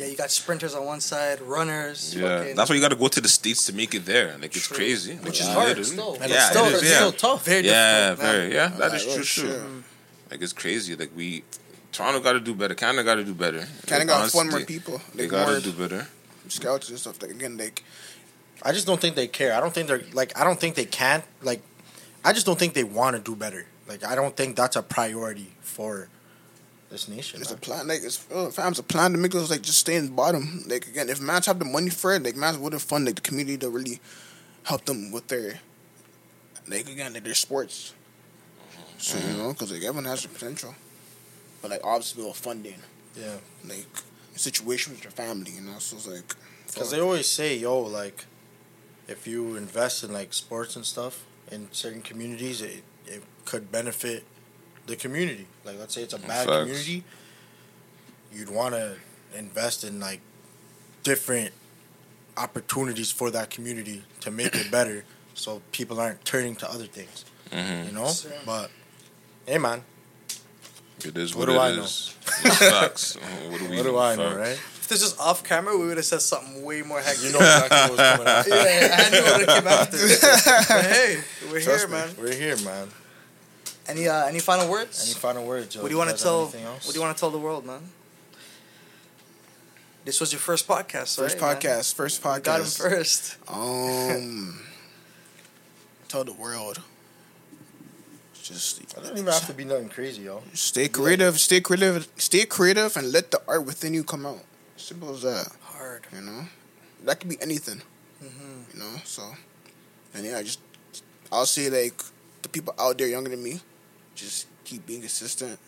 Yeah, 0.00 0.06
you 0.06 0.16
got 0.16 0.30
sprinters 0.30 0.74
on 0.74 0.84
one 0.84 1.00
side, 1.00 1.40
runners. 1.40 2.14
Yeah, 2.16 2.38
fucking- 2.38 2.56
that's 2.56 2.68
why 2.70 2.76
you 2.76 2.82
got 2.82 2.88
to 2.90 2.96
go 2.96 3.08
to 3.08 3.20
the 3.20 3.28
states 3.28 3.66
to 3.66 3.72
make 3.74 3.94
it 3.94 4.04
there. 4.06 4.36
Like 4.40 4.56
it's 4.56 4.66
True. 4.66 4.76
crazy, 4.76 5.14
Which 5.14 5.40
Like, 5.40 5.40
is 5.40 5.46
hard 5.48 5.68
literally. 5.68 5.84
still. 5.90 6.14
And 6.20 6.30
Yeah, 6.30 6.36
it's 6.36 6.46
still, 6.50 6.64
it 6.66 6.74
is. 6.74 6.82
Yeah, 6.82 6.96
still 6.96 7.12
tough. 7.12 7.44
very 7.44 7.66
yeah, 7.66 8.10
difficult. 8.10 8.26
man. 8.32 8.40
very. 8.40 8.54
Yeah, 8.54 8.68
that 8.78 8.94
is 8.94 9.04
Like, 9.06 9.14
true. 9.16 9.24
shit. 9.24 9.44
True. 9.44 9.84
Like 10.30 10.42
it's 10.42 10.52
crazy. 10.52 10.96
Like 10.96 11.10
we, 11.16 11.44
Toronto 11.92 12.20
got 12.20 12.32
to 12.34 12.40
do 12.40 12.54
better. 12.54 12.74
Canada 12.74 13.04
got 13.04 13.16
to 13.16 13.24
do 13.24 13.34
better. 13.34 13.66
Canada 13.86 14.12
Like, 14.12 14.20
got 14.20 14.24
to 14.24 14.30
fund 14.30 14.50
more 14.50 14.58
honestly, 14.58 14.74
people. 14.78 15.00
They 15.14 15.26
got 15.26 15.48
to 15.54 15.60
do 15.60 15.72
better. 15.72 16.06
scouts 16.48 16.88
and 16.88 16.98
stuff. 16.98 17.20
Like 17.22 17.30
again, 17.32 17.56
like 17.56 17.82
I 18.62 18.72
just 18.72 18.86
don't 18.86 19.00
think 19.00 19.16
they 19.16 19.26
care. 19.26 19.54
I 19.54 19.60
don't 19.60 19.72
think 19.74 19.88
they're 19.88 20.02
like. 20.12 20.38
I 20.38 20.44
don't 20.44 20.60
think 20.60 20.74
they 20.76 20.84
can't. 20.84 21.24
Like, 21.42 21.62
I 22.24 22.32
just 22.32 22.44
don't 22.46 22.58
think 22.58 22.74
they 22.74 22.84
want 22.84 23.16
to 23.16 23.22
do 23.22 23.34
better. 23.34 23.66
Like, 23.88 24.04
I 24.04 24.14
don't 24.14 24.36
think 24.36 24.54
that's 24.56 24.76
a 24.76 24.82
priority 24.82 25.52
for 25.62 26.08
this 26.90 27.08
nation. 27.08 27.40
it's 27.40 27.50
a 27.50 27.54
man. 27.54 27.60
plan. 27.60 27.88
Like 27.88 28.00
it's 28.02 28.26
uh, 28.30 28.50
fam's 28.50 28.78
a 28.78 28.82
plan 28.82 29.12
to 29.12 29.18
make 29.18 29.34
us 29.34 29.50
like 29.50 29.62
just 29.62 29.78
stay 29.78 29.96
in 29.96 30.06
the 30.06 30.12
bottom. 30.12 30.64
Like 30.66 30.86
again, 30.88 31.08
if 31.08 31.20
mans 31.20 31.46
have 31.46 31.58
the 31.58 31.64
money 31.64 31.90
for 31.90 32.14
it, 32.14 32.22
like 32.22 32.36
mans 32.36 32.58
wouldn't 32.58 32.82
fund 32.82 33.06
like 33.06 33.14
the 33.16 33.20
community 33.20 33.56
to 33.58 33.70
really 33.70 34.00
help 34.64 34.84
them 34.84 35.10
with 35.12 35.28
their 35.28 35.60
like 36.68 36.88
again 36.88 37.14
like 37.14 37.24
their 37.24 37.34
sports. 37.34 37.94
So 38.98 39.18
you 39.18 39.36
know, 39.38 39.52
because 39.52 39.72
like 39.72 39.82
everyone 39.82 40.04
has 40.04 40.22
the 40.22 40.28
potential, 40.28 40.74
but 41.62 41.70
like 41.70 41.80
obviously 41.84 42.24
with 42.24 42.36
funding, 42.36 42.80
Yeah, 43.16 43.36
like 43.66 43.86
situation 44.34 44.92
with 44.92 45.04
your 45.04 45.12
family, 45.12 45.52
you 45.52 45.62
know. 45.62 45.78
So 45.78 45.96
it's 45.96 46.06
like 46.06 46.34
because 46.66 46.90
they 46.90 47.00
always 47.00 47.26
say, 47.26 47.56
"Yo, 47.56 47.80
like, 47.80 48.26
if 49.08 49.26
you 49.26 49.56
invest 49.56 50.04
in 50.04 50.12
like 50.12 50.32
sports 50.32 50.76
and 50.76 50.84
stuff 50.84 51.24
in 51.50 51.68
certain 51.72 52.02
communities, 52.02 52.60
it 52.60 52.82
it 53.06 53.22
could 53.44 53.72
benefit 53.72 54.24
the 54.90 54.96
community. 54.96 55.46
Like, 55.64 55.78
let's 55.78 55.94
say 55.94 56.02
it's 56.02 56.14
a 56.14 56.18
bad 56.18 56.46
Facts. 56.46 56.58
community, 56.58 57.04
you'd 58.32 58.50
want 58.50 58.74
to 58.74 58.96
invest 59.36 59.84
in 59.84 59.98
like 60.00 60.20
different 61.02 61.52
opportunities 62.36 63.10
for 63.10 63.30
that 63.30 63.50
community 63.50 64.02
to 64.20 64.30
make 64.30 64.54
it 64.54 64.70
better, 64.70 65.04
so 65.34 65.62
people 65.72 66.00
aren't 66.00 66.24
turning 66.24 66.54
to 66.56 66.70
other 66.70 66.84
things. 66.86 67.24
hmm 67.52 67.86
You 67.86 67.92
know, 67.92 68.08
Sure. 68.08 68.30
but 68.46 68.70
hey, 69.46 69.58
man, 69.58 69.82
It 71.04 71.16
is 71.16 71.34
What 71.34 71.48
what, 71.48 71.54
do 71.54 71.58
it 71.58 71.62
I 71.64 71.76
know? 71.76 71.82
is. 71.84 72.14
It's 72.44 72.56
facts. 72.58 73.16
What 73.48 73.58
do 73.58 73.66
we 73.68 73.76
What 73.76 73.82
do 73.84 73.98
I 73.98 74.14
know, 74.16 74.36
right? 74.36 74.58
If 74.80 74.88
this 74.88 75.02
was 75.02 75.18
off 75.18 75.42
camera, 75.44 75.76
we 75.78 75.86
would 75.86 75.96
have 75.96 76.04
said 76.06 76.20
something 76.22 76.62
way 76.64 76.82
more 76.82 77.00
hectic. 77.00 77.24
You 77.24 77.32
know 77.32 77.38
exactly 77.38 77.96
what's 77.96 78.10
coming 78.10 78.26
after. 78.26 78.50
yeah, 78.50 79.04
I 79.04 79.10
knew 79.10 79.22
what 79.22 79.46
came 79.48 79.66
after. 79.66 79.96
but 80.74 80.84
hey, 80.84 81.20
we're 81.50 81.60
Trust 81.60 81.86
here, 81.86 81.88
me. 81.88 81.92
man. 81.94 82.08
We're 82.18 82.34
here, 82.34 82.56
man. 82.58 82.88
Any 83.90 84.08
uh, 84.08 84.26
any 84.26 84.38
final 84.38 84.68
words? 84.70 85.04
Any 85.04 85.14
final 85.18 85.44
words, 85.44 85.74
Joe? 85.74 85.82
what 85.82 85.88
do 85.88 85.94
you 85.94 85.98
want 85.98 86.16
to 86.16 86.22
tell? 86.22 86.46
What 86.46 86.86
do 86.86 86.94
you 86.94 87.00
want 87.00 87.16
to 87.16 87.20
tell 87.20 87.30
the 87.30 87.38
world, 87.38 87.66
man? 87.66 87.82
This 90.04 90.20
was 90.20 90.32
your 90.32 90.40
first 90.40 90.66
podcast, 90.66 91.16
First 91.16 91.40
right, 91.40 91.62
man? 91.62 91.76
podcast. 91.76 91.94
First 91.94 92.22
podcast. 92.22 92.44
Got 92.44 92.60
him 92.60 92.66
first. 92.66 93.36
Um, 93.48 94.60
tell 96.08 96.24
the 96.24 96.32
world. 96.32 96.80
Just 98.42 98.80
It 98.80 98.88
doesn't 98.94 99.18
even 99.18 99.30
have 99.32 99.46
to 99.46 99.52
be 99.52 99.64
nothing 99.64 99.88
crazy, 99.90 100.22
yo. 100.22 100.42
stay 100.54 100.88
creative. 100.88 101.38
Stay 101.38 101.60
creative. 101.60 102.08
Stay 102.16 102.46
creative, 102.46 102.96
and 102.96 103.12
let 103.12 103.30
the 103.30 103.40
art 103.46 103.66
within 103.66 103.92
you 103.92 104.02
come 104.02 104.24
out. 104.24 104.40
Simple 104.76 105.10
as 105.14 105.22
that. 105.22 105.48
Hard. 105.62 106.06
You 106.14 106.22
know, 106.22 106.44
that 107.04 107.20
could 107.20 107.28
be 107.28 107.36
anything. 107.42 107.82
Mm-hmm. 108.24 108.72
You 108.72 108.78
know, 108.80 108.96
so 109.04 109.22
and 110.14 110.24
yeah, 110.24 110.38
I 110.38 110.42
just 110.42 110.60
I'll 111.30 111.46
say 111.46 111.68
like 111.68 112.02
the 112.42 112.48
people 112.48 112.74
out 112.78 112.96
there 112.98 113.06
younger 113.06 113.30
than 113.30 113.42
me, 113.42 113.60
just 114.20 114.46
keep 114.64 114.86
being 114.86 115.00
consistent. 115.00 115.58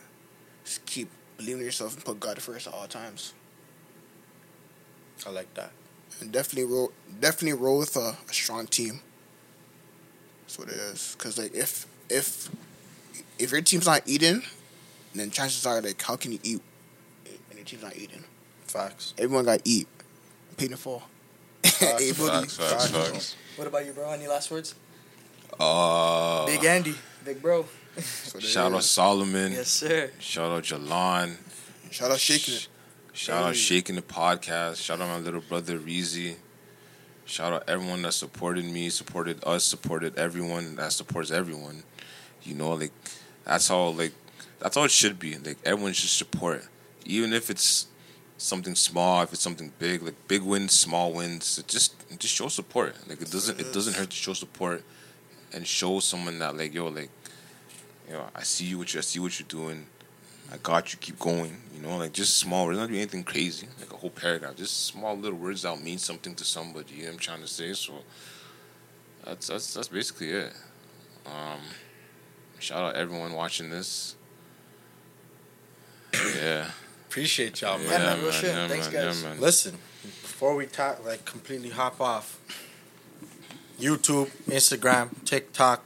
Just 0.64 0.84
keep 0.86 1.08
believing 1.36 1.60
in 1.60 1.64
yourself 1.66 1.94
and 1.94 2.04
put 2.04 2.20
God 2.20 2.40
first 2.40 2.66
at 2.66 2.74
all 2.74 2.86
times. 2.86 3.32
I 5.26 5.30
like 5.30 5.52
that. 5.54 5.70
and 6.20 6.30
definitely 6.32 6.72
roll 6.72 6.92
definitely 7.20 7.58
roll 7.60 7.78
with 7.78 7.96
a, 7.96 8.16
a 8.28 8.32
strong 8.32 8.66
team. 8.66 9.00
That's 10.42 10.58
what 10.58 10.68
it 10.68 10.74
is. 10.74 11.14
Cause 11.18 11.38
like 11.38 11.54
if 11.54 11.86
if 12.08 12.48
if 13.38 13.52
your 13.52 13.60
team's 13.62 13.86
not 13.86 14.02
eating, 14.06 14.42
then 15.14 15.30
chances 15.30 15.64
are 15.66 15.80
like 15.80 16.00
how 16.02 16.16
can 16.16 16.32
you 16.32 16.38
eat 16.42 16.60
and 17.26 17.56
your 17.58 17.64
team's 17.64 17.82
not 17.82 17.96
eating? 17.96 18.24
Facts. 18.66 19.14
Everyone 19.18 19.44
got 19.44 19.64
to 19.64 19.70
eat. 19.70 19.86
Paid 20.56 20.70
in 20.72 20.76
full. 20.76 21.02
Everybody- 21.64 22.46
Facts, 22.46 22.56
facts, 22.56 22.86
facts. 22.90 23.36
What 23.56 23.66
about 23.68 23.84
you, 23.86 23.92
bro? 23.92 24.10
Any 24.10 24.26
last 24.26 24.50
words? 24.50 24.74
Uh, 25.60 26.46
Big 26.46 26.64
Andy, 26.64 26.94
big 27.24 27.40
bro. 27.42 27.66
That's 27.94 28.34
what 28.34 28.42
it 28.42 28.46
shout 28.46 28.72
out. 28.72 28.82
Solomon. 28.84 29.52
Yes, 29.52 29.68
sir. 29.68 30.10
Shout 30.18 30.50
out 30.50 30.62
Jalon. 30.64 31.36
Shout 31.90 32.10
out 32.10 32.18
shaking 32.18 32.54
it. 32.54 32.68
Shout 33.12 33.42
out 33.42 33.52
Hey. 33.52 33.58
Shaking 33.58 33.96
the 33.96 34.02
Podcast. 34.02 34.82
Shout 34.82 35.00
out 35.00 35.08
my 35.08 35.18
little 35.18 35.42
brother 35.42 35.78
Reezy. 35.78 36.36
Shout 37.26 37.52
out 37.52 37.64
everyone 37.68 38.02
that 38.02 38.12
supported 38.14 38.64
me, 38.64 38.88
supported 38.88 39.42
us, 39.46 39.64
supported 39.64 40.18
everyone 40.18 40.76
that 40.76 40.92
supports 40.92 41.30
everyone. 41.30 41.82
You 42.42 42.54
know, 42.54 42.72
like 42.72 42.92
that's 43.44 43.68
how 43.68 43.88
like 43.88 44.12
that's 44.58 44.76
how 44.76 44.84
it 44.84 44.90
should 44.90 45.18
be. 45.18 45.36
Like 45.38 45.58
everyone 45.64 45.92
should 45.92 46.10
support. 46.10 46.66
Even 47.04 47.32
if 47.32 47.50
it's 47.50 47.86
something 48.38 48.74
small, 48.74 49.22
if 49.22 49.32
it's 49.32 49.42
something 49.42 49.72
big, 49.78 50.02
like 50.02 50.14
big 50.28 50.42
wins, 50.42 50.72
small 50.72 51.12
wins, 51.12 51.62
just 51.68 51.94
just 52.18 52.34
show 52.34 52.48
support. 52.48 52.96
Like 53.08 53.20
it 53.20 53.30
doesn't 53.30 53.60
it 53.60 53.72
doesn't 53.72 53.94
hurt 53.94 54.10
to 54.10 54.16
show 54.16 54.32
support 54.32 54.82
and 55.52 55.66
show 55.66 56.00
someone 56.00 56.38
that 56.38 56.56
like 56.56 56.72
yo 56.74 56.88
like 56.88 57.10
you 58.06 58.14
know, 58.14 58.26
I 58.34 58.42
see 58.42 58.64
you 58.66 58.78
what 58.78 58.92
you 58.92 58.98
I 58.98 59.02
see 59.02 59.18
what 59.20 59.38
you're 59.38 59.48
doing. 59.48 59.86
I 60.52 60.56
got 60.58 60.92
you. 60.92 60.98
Keep 61.00 61.18
going. 61.18 61.56
You 61.74 61.82
know, 61.82 61.96
like 61.96 62.12
just 62.12 62.36
small 62.36 62.66
words. 62.66 62.78
Not 62.78 62.88
doing 62.88 63.00
anything 63.00 63.24
crazy, 63.24 63.68
like 63.80 63.92
a 63.92 63.96
whole 63.96 64.10
paragraph. 64.10 64.56
Just 64.56 64.86
small 64.86 65.16
little 65.16 65.38
words 65.38 65.62
that'll 65.62 65.78
mean 65.78 65.98
something 65.98 66.34
to 66.34 66.44
somebody. 66.44 66.94
You 66.94 67.02
know 67.02 67.06
what 67.08 67.12
I'm 67.14 67.18
trying 67.20 67.40
to 67.40 67.48
say. 67.48 67.72
So 67.72 67.94
that's 69.24 69.46
that's 69.46 69.72
that's 69.74 69.88
basically 69.88 70.30
it. 70.30 70.52
Um, 71.26 71.60
shout 72.58 72.82
out 72.82 72.96
everyone 72.96 73.32
watching 73.32 73.70
this. 73.70 74.16
Yeah, 76.36 76.66
Appreciate 77.08 77.60
y'all, 77.60 77.78
man. 77.78 77.86
yeah, 77.86 77.98
man. 77.98 78.06
man, 78.06 78.22
real 78.22 78.32
shit. 78.32 78.54
yeah, 78.54 78.68
Thanks, 78.68 78.92
man, 78.92 79.06
guys. 79.06 79.22
Yeah, 79.22 79.28
man. 79.30 79.40
Listen, 79.40 79.72
before 80.02 80.54
we 80.54 80.66
talk, 80.66 81.04
like 81.04 81.24
completely 81.24 81.70
hop 81.70 82.00
off, 82.00 82.38
YouTube, 83.80 84.30
Instagram, 84.46 85.10
TikTok, 85.24 85.82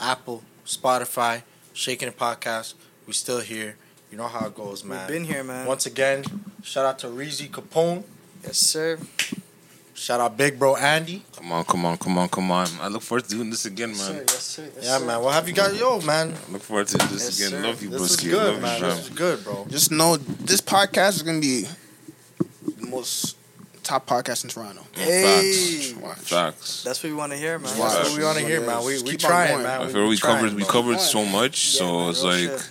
Apple, 0.00 0.42
Spotify, 0.76 1.42
Shakin' 1.72 2.08
It 2.08 2.18
Podcast, 2.18 2.74
we 3.06 3.12
still 3.12 3.40
here. 3.40 3.76
You 4.10 4.18
know 4.18 4.28
how 4.28 4.46
it 4.46 4.54
goes, 4.54 4.84
man. 4.84 4.98
We've 5.08 5.16
been 5.18 5.24
here, 5.24 5.42
man. 5.44 5.66
Once 5.66 5.86
again, 5.86 6.24
shout 6.62 6.84
out 6.84 6.98
to 7.00 7.06
Reezy 7.08 7.48
Capone. 7.48 8.04
Yes, 8.44 8.58
sir. 8.58 8.98
Shout 9.94 10.20
out 10.20 10.36
Big 10.36 10.58
Bro 10.58 10.76
Andy. 10.76 11.22
Come 11.36 11.52
on, 11.52 11.64
come 11.64 11.84
on, 11.84 11.96
come 11.98 12.18
on, 12.18 12.28
come 12.28 12.50
on. 12.50 12.66
I 12.80 12.88
look 12.88 13.02
forward 13.02 13.24
to 13.24 13.30
doing 13.30 13.50
this 13.50 13.66
again, 13.66 13.90
Yes, 13.90 13.98
man. 13.98 14.08
sir. 14.16 14.24
Yes, 14.28 14.42
sir. 14.42 14.62
Yes, 14.76 14.84
Yeah, 14.84 14.98
sir. 14.98 15.04
man. 15.06 15.22
What 15.22 15.34
have 15.34 15.48
you 15.48 15.54
got? 15.54 15.74
Yo, 15.74 16.00
man. 16.00 16.34
I 16.48 16.52
look 16.52 16.62
forward 16.62 16.88
to 16.88 16.98
doing 16.98 17.10
this 17.12 17.38
Yes, 17.38 17.38
again. 17.48 17.50
sir. 17.62 17.68
Love 17.68 17.82
you, 17.82 17.88
This 17.90 18.00
is 18.02 18.16
broski. 18.16 18.30
good, 18.30 18.52
Love 18.54 18.62
man. 18.62 18.80
you, 18.80 18.86
This 18.88 18.98
is 19.00 19.08
good, 19.10 19.44
bro. 19.44 19.66
Just 19.70 19.90
know 19.92 20.16
this 20.16 20.60
podcast 20.60 21.10
is 21.16 21.22
gonna 21.22 21.40
be 21.40 21.66
the 22.80 22.86
most 22.86 23.36
top 23.82 24.06
podcast 24.06 24.44
in 24.44 24.50
Toronto. 24.50 24.82
Hey. 24.92 25.92
Watch. 26.00 26.18
Facts. 26.18 26.82
That's 26.82 27.02
what 27.02 27.10
we 27.10 27.16
want 27.16 27.32
to 27.32 27.38
hear, 27.38 27.58
man. 27.58 27.78
Wow. 27.78 27.88
That's 27.88 28.10
what 28.10 28.18
we 28.18 28.24
want 28.24 28.38
to 28.38 28.44
hear, 28.44 28.60
what 28.60 28.66
man. 28.68 28.84
We 28.84 28.92
Just 28.92 29.04
we 29.04 29.10
keep 29.12 29.20
trying, 29.20 29.62
man. 29.62 29.80
I 29.82 29.86
We 29.86 29.92
feel 29.92 30.08
we 30.08 30.16
trying, 30.16 30.36
covered 30.44 30.54
we 30.54 30.64
covered 30.64 31.00
so 31.00 31.24
much, 31.24 31.74
Yeah, 31.74 31.78
so 31.78 31.98
man, 32.00 32.10
it's 32.10 32.22
like 32.22 32.38
shit. 32.38 32.70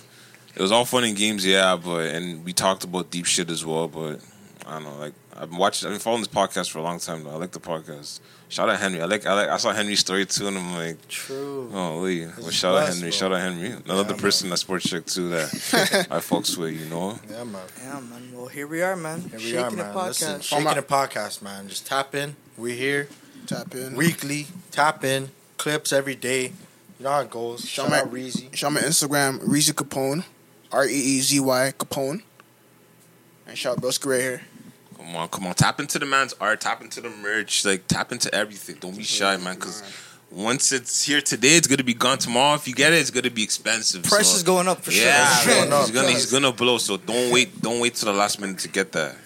it 0.56 0.62
was 0.62 0.72
all 0.72 0.84
fun 0.84 1.04
and 1.04 1.16
games, 1.16 1.44
yeah. 1.46 1.76
But 1.76 2.06
and 2.14 2.44
we 2.44 2.52
talked 2.52 2.84
about 2.84 3.10
deep 3.10 3.26
shit 3.26 3.50
as 3.50 3.64
well. 3.64 3.88
But 3.88 4.20
I 4.66 4.74
don't 4.74 4.84
know, 4.84 4.96
like 4.98 5.14
I've 5.34 5.48
been 5.50 5.58
watching, 5.58 5.86
I've 5.88 5.94
been 5.94 6.00
following 6.00 6.22
this 6.22 6.32
podcast 6.32 6.70
for 6.70 6.78
a 6.78 6.82
long 6.82 6.98
time 6.98 7.24
now. 7.24 7.30
I 7.30 7.34
like 7.36 7.52
the 7.52 7.60
podcast. 7.60 8.20
Shout 8.48 8.68
out 8.68 8.78
Henry. 8.78 9.00
I 9.00 9.06
like, 9.06 9.26
I 9.26 9.32
like, 9.32 9.48
I 9.48 9.56
saw 9.56 9.72
Henry's 9.72 10.00
story 10.00 10.26
too, 10.26 10.46
and 10.46 10.58
I'm 10.58 10.74
like, 10.74 11.08
True. 11.08 11.70
oh, 11.72 12.00
Lee. 12.00 12.26
Well, 12.26 12.48
is 12.48 12.54
shout 12.54 12.74
out 12.74 12.80
blessed, 12.82 12.96
Henry. 12.98 13.10
bro. 13.10 13.16
Shout 13.18 13.32
out 13.32 13.40
Henry. 13.40 13.66
Another 13.86 14.10
man. 14.10 14.18
person 14.18 14.50
that 14.50 14.58
Sports 14.58 14.86
Chek 14.88 15.12
too 15.12 15.30
that 15.30 15.44
I 16.10 16.18
fucks 16.18 16.56
with, 16.58 16.78
you 16.78 16.86
know. 16.90 17.18
Yeah, 17.30 17.44
man. 17.44 17.62
Yeah, 17.82 18.00
man. 18.00 18.28
Well, 18.34 18.46
here 18.48 18.66
we 18.66 18.82
are, 18.82 18.94
man. 18.94 19.20
Here 19.22 19.30
we 19.38 19.38
Shaking 19.40 19.58
are, 19.64 19.70
the 19.70 19.76
man. 19.76 19.94
podcast. 19.94 20.06
Listen, 20.08 20.40
shaking 20.42 20.64
the 20.74 20.82
podcast, 20.82 21.42
man. 21.42 21.68
Just 21.68 21.86
tap 21.86 22.14
in. 22.14 22.36
We 22.58 22.76
here 22.76 23.08
Tap 23.46 23.74
in. 23.74 23.96
weekly. 23.96 24.48
Tap 24.70 25.02
in. 25.02 25.30
Clips 25.56 25.92
every 25.92 26.14
day. 26.14 26.52
You 26.98 27.04
know 27.04 27.10
how 27.10 27.20
it 27.20 27.30
goes. 27.30 27.60
Shout 27.66 27.86
Shout 27.88 27.90
my- 27.90 28.00
out 28.00 28.12
Reezy. 28.12 28.54
Shout 28.54 28.72
my 28.72 28.80
Instagram, 28.80 29.40
Reezy 29.40 29.72
Capone, 29.72 30.24
R 30.70 30.84
E 30.86 30.90
E 30.92 31.20
Z 31.20 31.40
Y 31.40 31.72
Capone. 31.78 32.22
And 33.46 33.56
shout 33.58 33.78
out 33.78 33.82
Broski 33.82 34.06
right 34.10 34.20
here. 34.20 34.42
Come 35.02 35.16
on, 35.16 35.28
come 35.28 35.46
on. 35.46 35.54
Tap 35.54 35.80
into 35.80 35.98
the 35.98 36.06
man's 36.06 36.32
art. 36.40 36.60
Tap 36.60 36.80
into 36.80 37.00
the 37.00 37.10
merch. 37.10 37.64
Like 37.64 37.86
tap 37.88 38.12
into 38.12 38.32
everything. 38.34 38.76
Don't 38.80 38.96
be 38.96 39.02
shy, 39.02 39.36
man. 39.36 39.56
Because 39.56 39.82
once 40.30 40.70
it's 40.72 41.02
here 41.02 41.20
today, 41.20 41.56
it's 41.56 41.66
gonna 41.66 41.82
be 41.84 41.94
gone 41.94 42.18
tomorrow. 42.18 42.54
If 42.54 42.68
you 42.68 42.74
get 42.74 42.92
it, 42.92 42.96
it's 43.00 43.10
gonna 43.10 43.30
be 43.30 43.42
expensive. 43.42 44.04
Price 44.04 44.28
so- 44.28 44.36
is 44.36 44.42
going 44.42 44.68
up 44.68 44.82
for 44.82 44.92
yeah, 44.92 45.34
sure. 45.38 45.54
man, 45.54 45.68
going 45.70 45.80
he's 45.82 45.90
gonna 45.90 46.08
he's 46.08 46.30
gonna 46.30 46.52
blow. 46.52 46.78
So 46.78 46.96
don't 46.96 47.32
wait, 47.32 47.60
don't 47.60 47.80
wait 47.80 47.94
till 47.96 48.12
the 48.12 48.18
last 48.18 48.40
minute 48.40 48.58
to 48.60 48.68
get 48.68 48.92
that. 48.92 49.16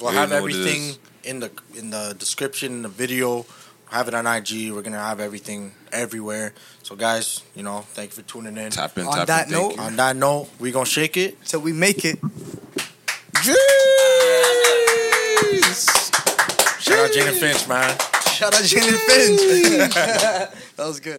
We'll 0.00 0.12
You 0.12 0.18
have 0.18 0.30
know 0.30 0.42
what 0.42 0.52
it 0.52 0.56
everything 0.60 0.96
in 1.24 1.40
the 1.40 1.50
in 1.76 1.90
the 1.90 2.14
description, 2.16 2.72
in 2.72 2.82
the 2.82 2.88
video. 2.88 3.44
Have 3.90 4.06
it 4.06 4.14
on 4.14 4.26
IG. 4.26 4.70
We're 4.70 4.82
gonna 4.82 4.98
have 4.98 5.18
everything 5.18 5.72
everywhere. 5.92 6.52
So, 6.82 6.94
guys, 6.94 7.42
you 7.56 7.62
know, 7.62 7.80
thank 7.94 8.10
you 8.10 8.22
for 8.22 8.28
tuning 8.28 8.56
in. 8.58 8.70
Tap 8.70 8.96
in, 8.98 9.06
On 9.06 9.14
tap 9.14 9.26
that 9.26 9.46
in. 9.46 9.52
Note- 9.52 9.74
you. 9.76 9.80
On 9.80 9.96
that 9.96 10.14
note, 10.14 10.48
we 10.60 10.70
gonna 10.70 10.84
shake 10.86 11.16
it. 11.16 11.42
Till 11.46 11.60
we 11.60 11.72
make 11.72 12.04
it. 12.04 12.18
Shout 16.80 16.98
out 16.98 17.12
and 17.28 17.36
Finch, 17.36 17.68
man. 17.68 17.96
Shout 18.32 18.54
out 18.54 18.64
Jane 18.64 18.88
and 18.88 18.98
Finch. 18.98 19.94
that 19.94 20.52
was 20.78 21.00
good. 21.00 21.18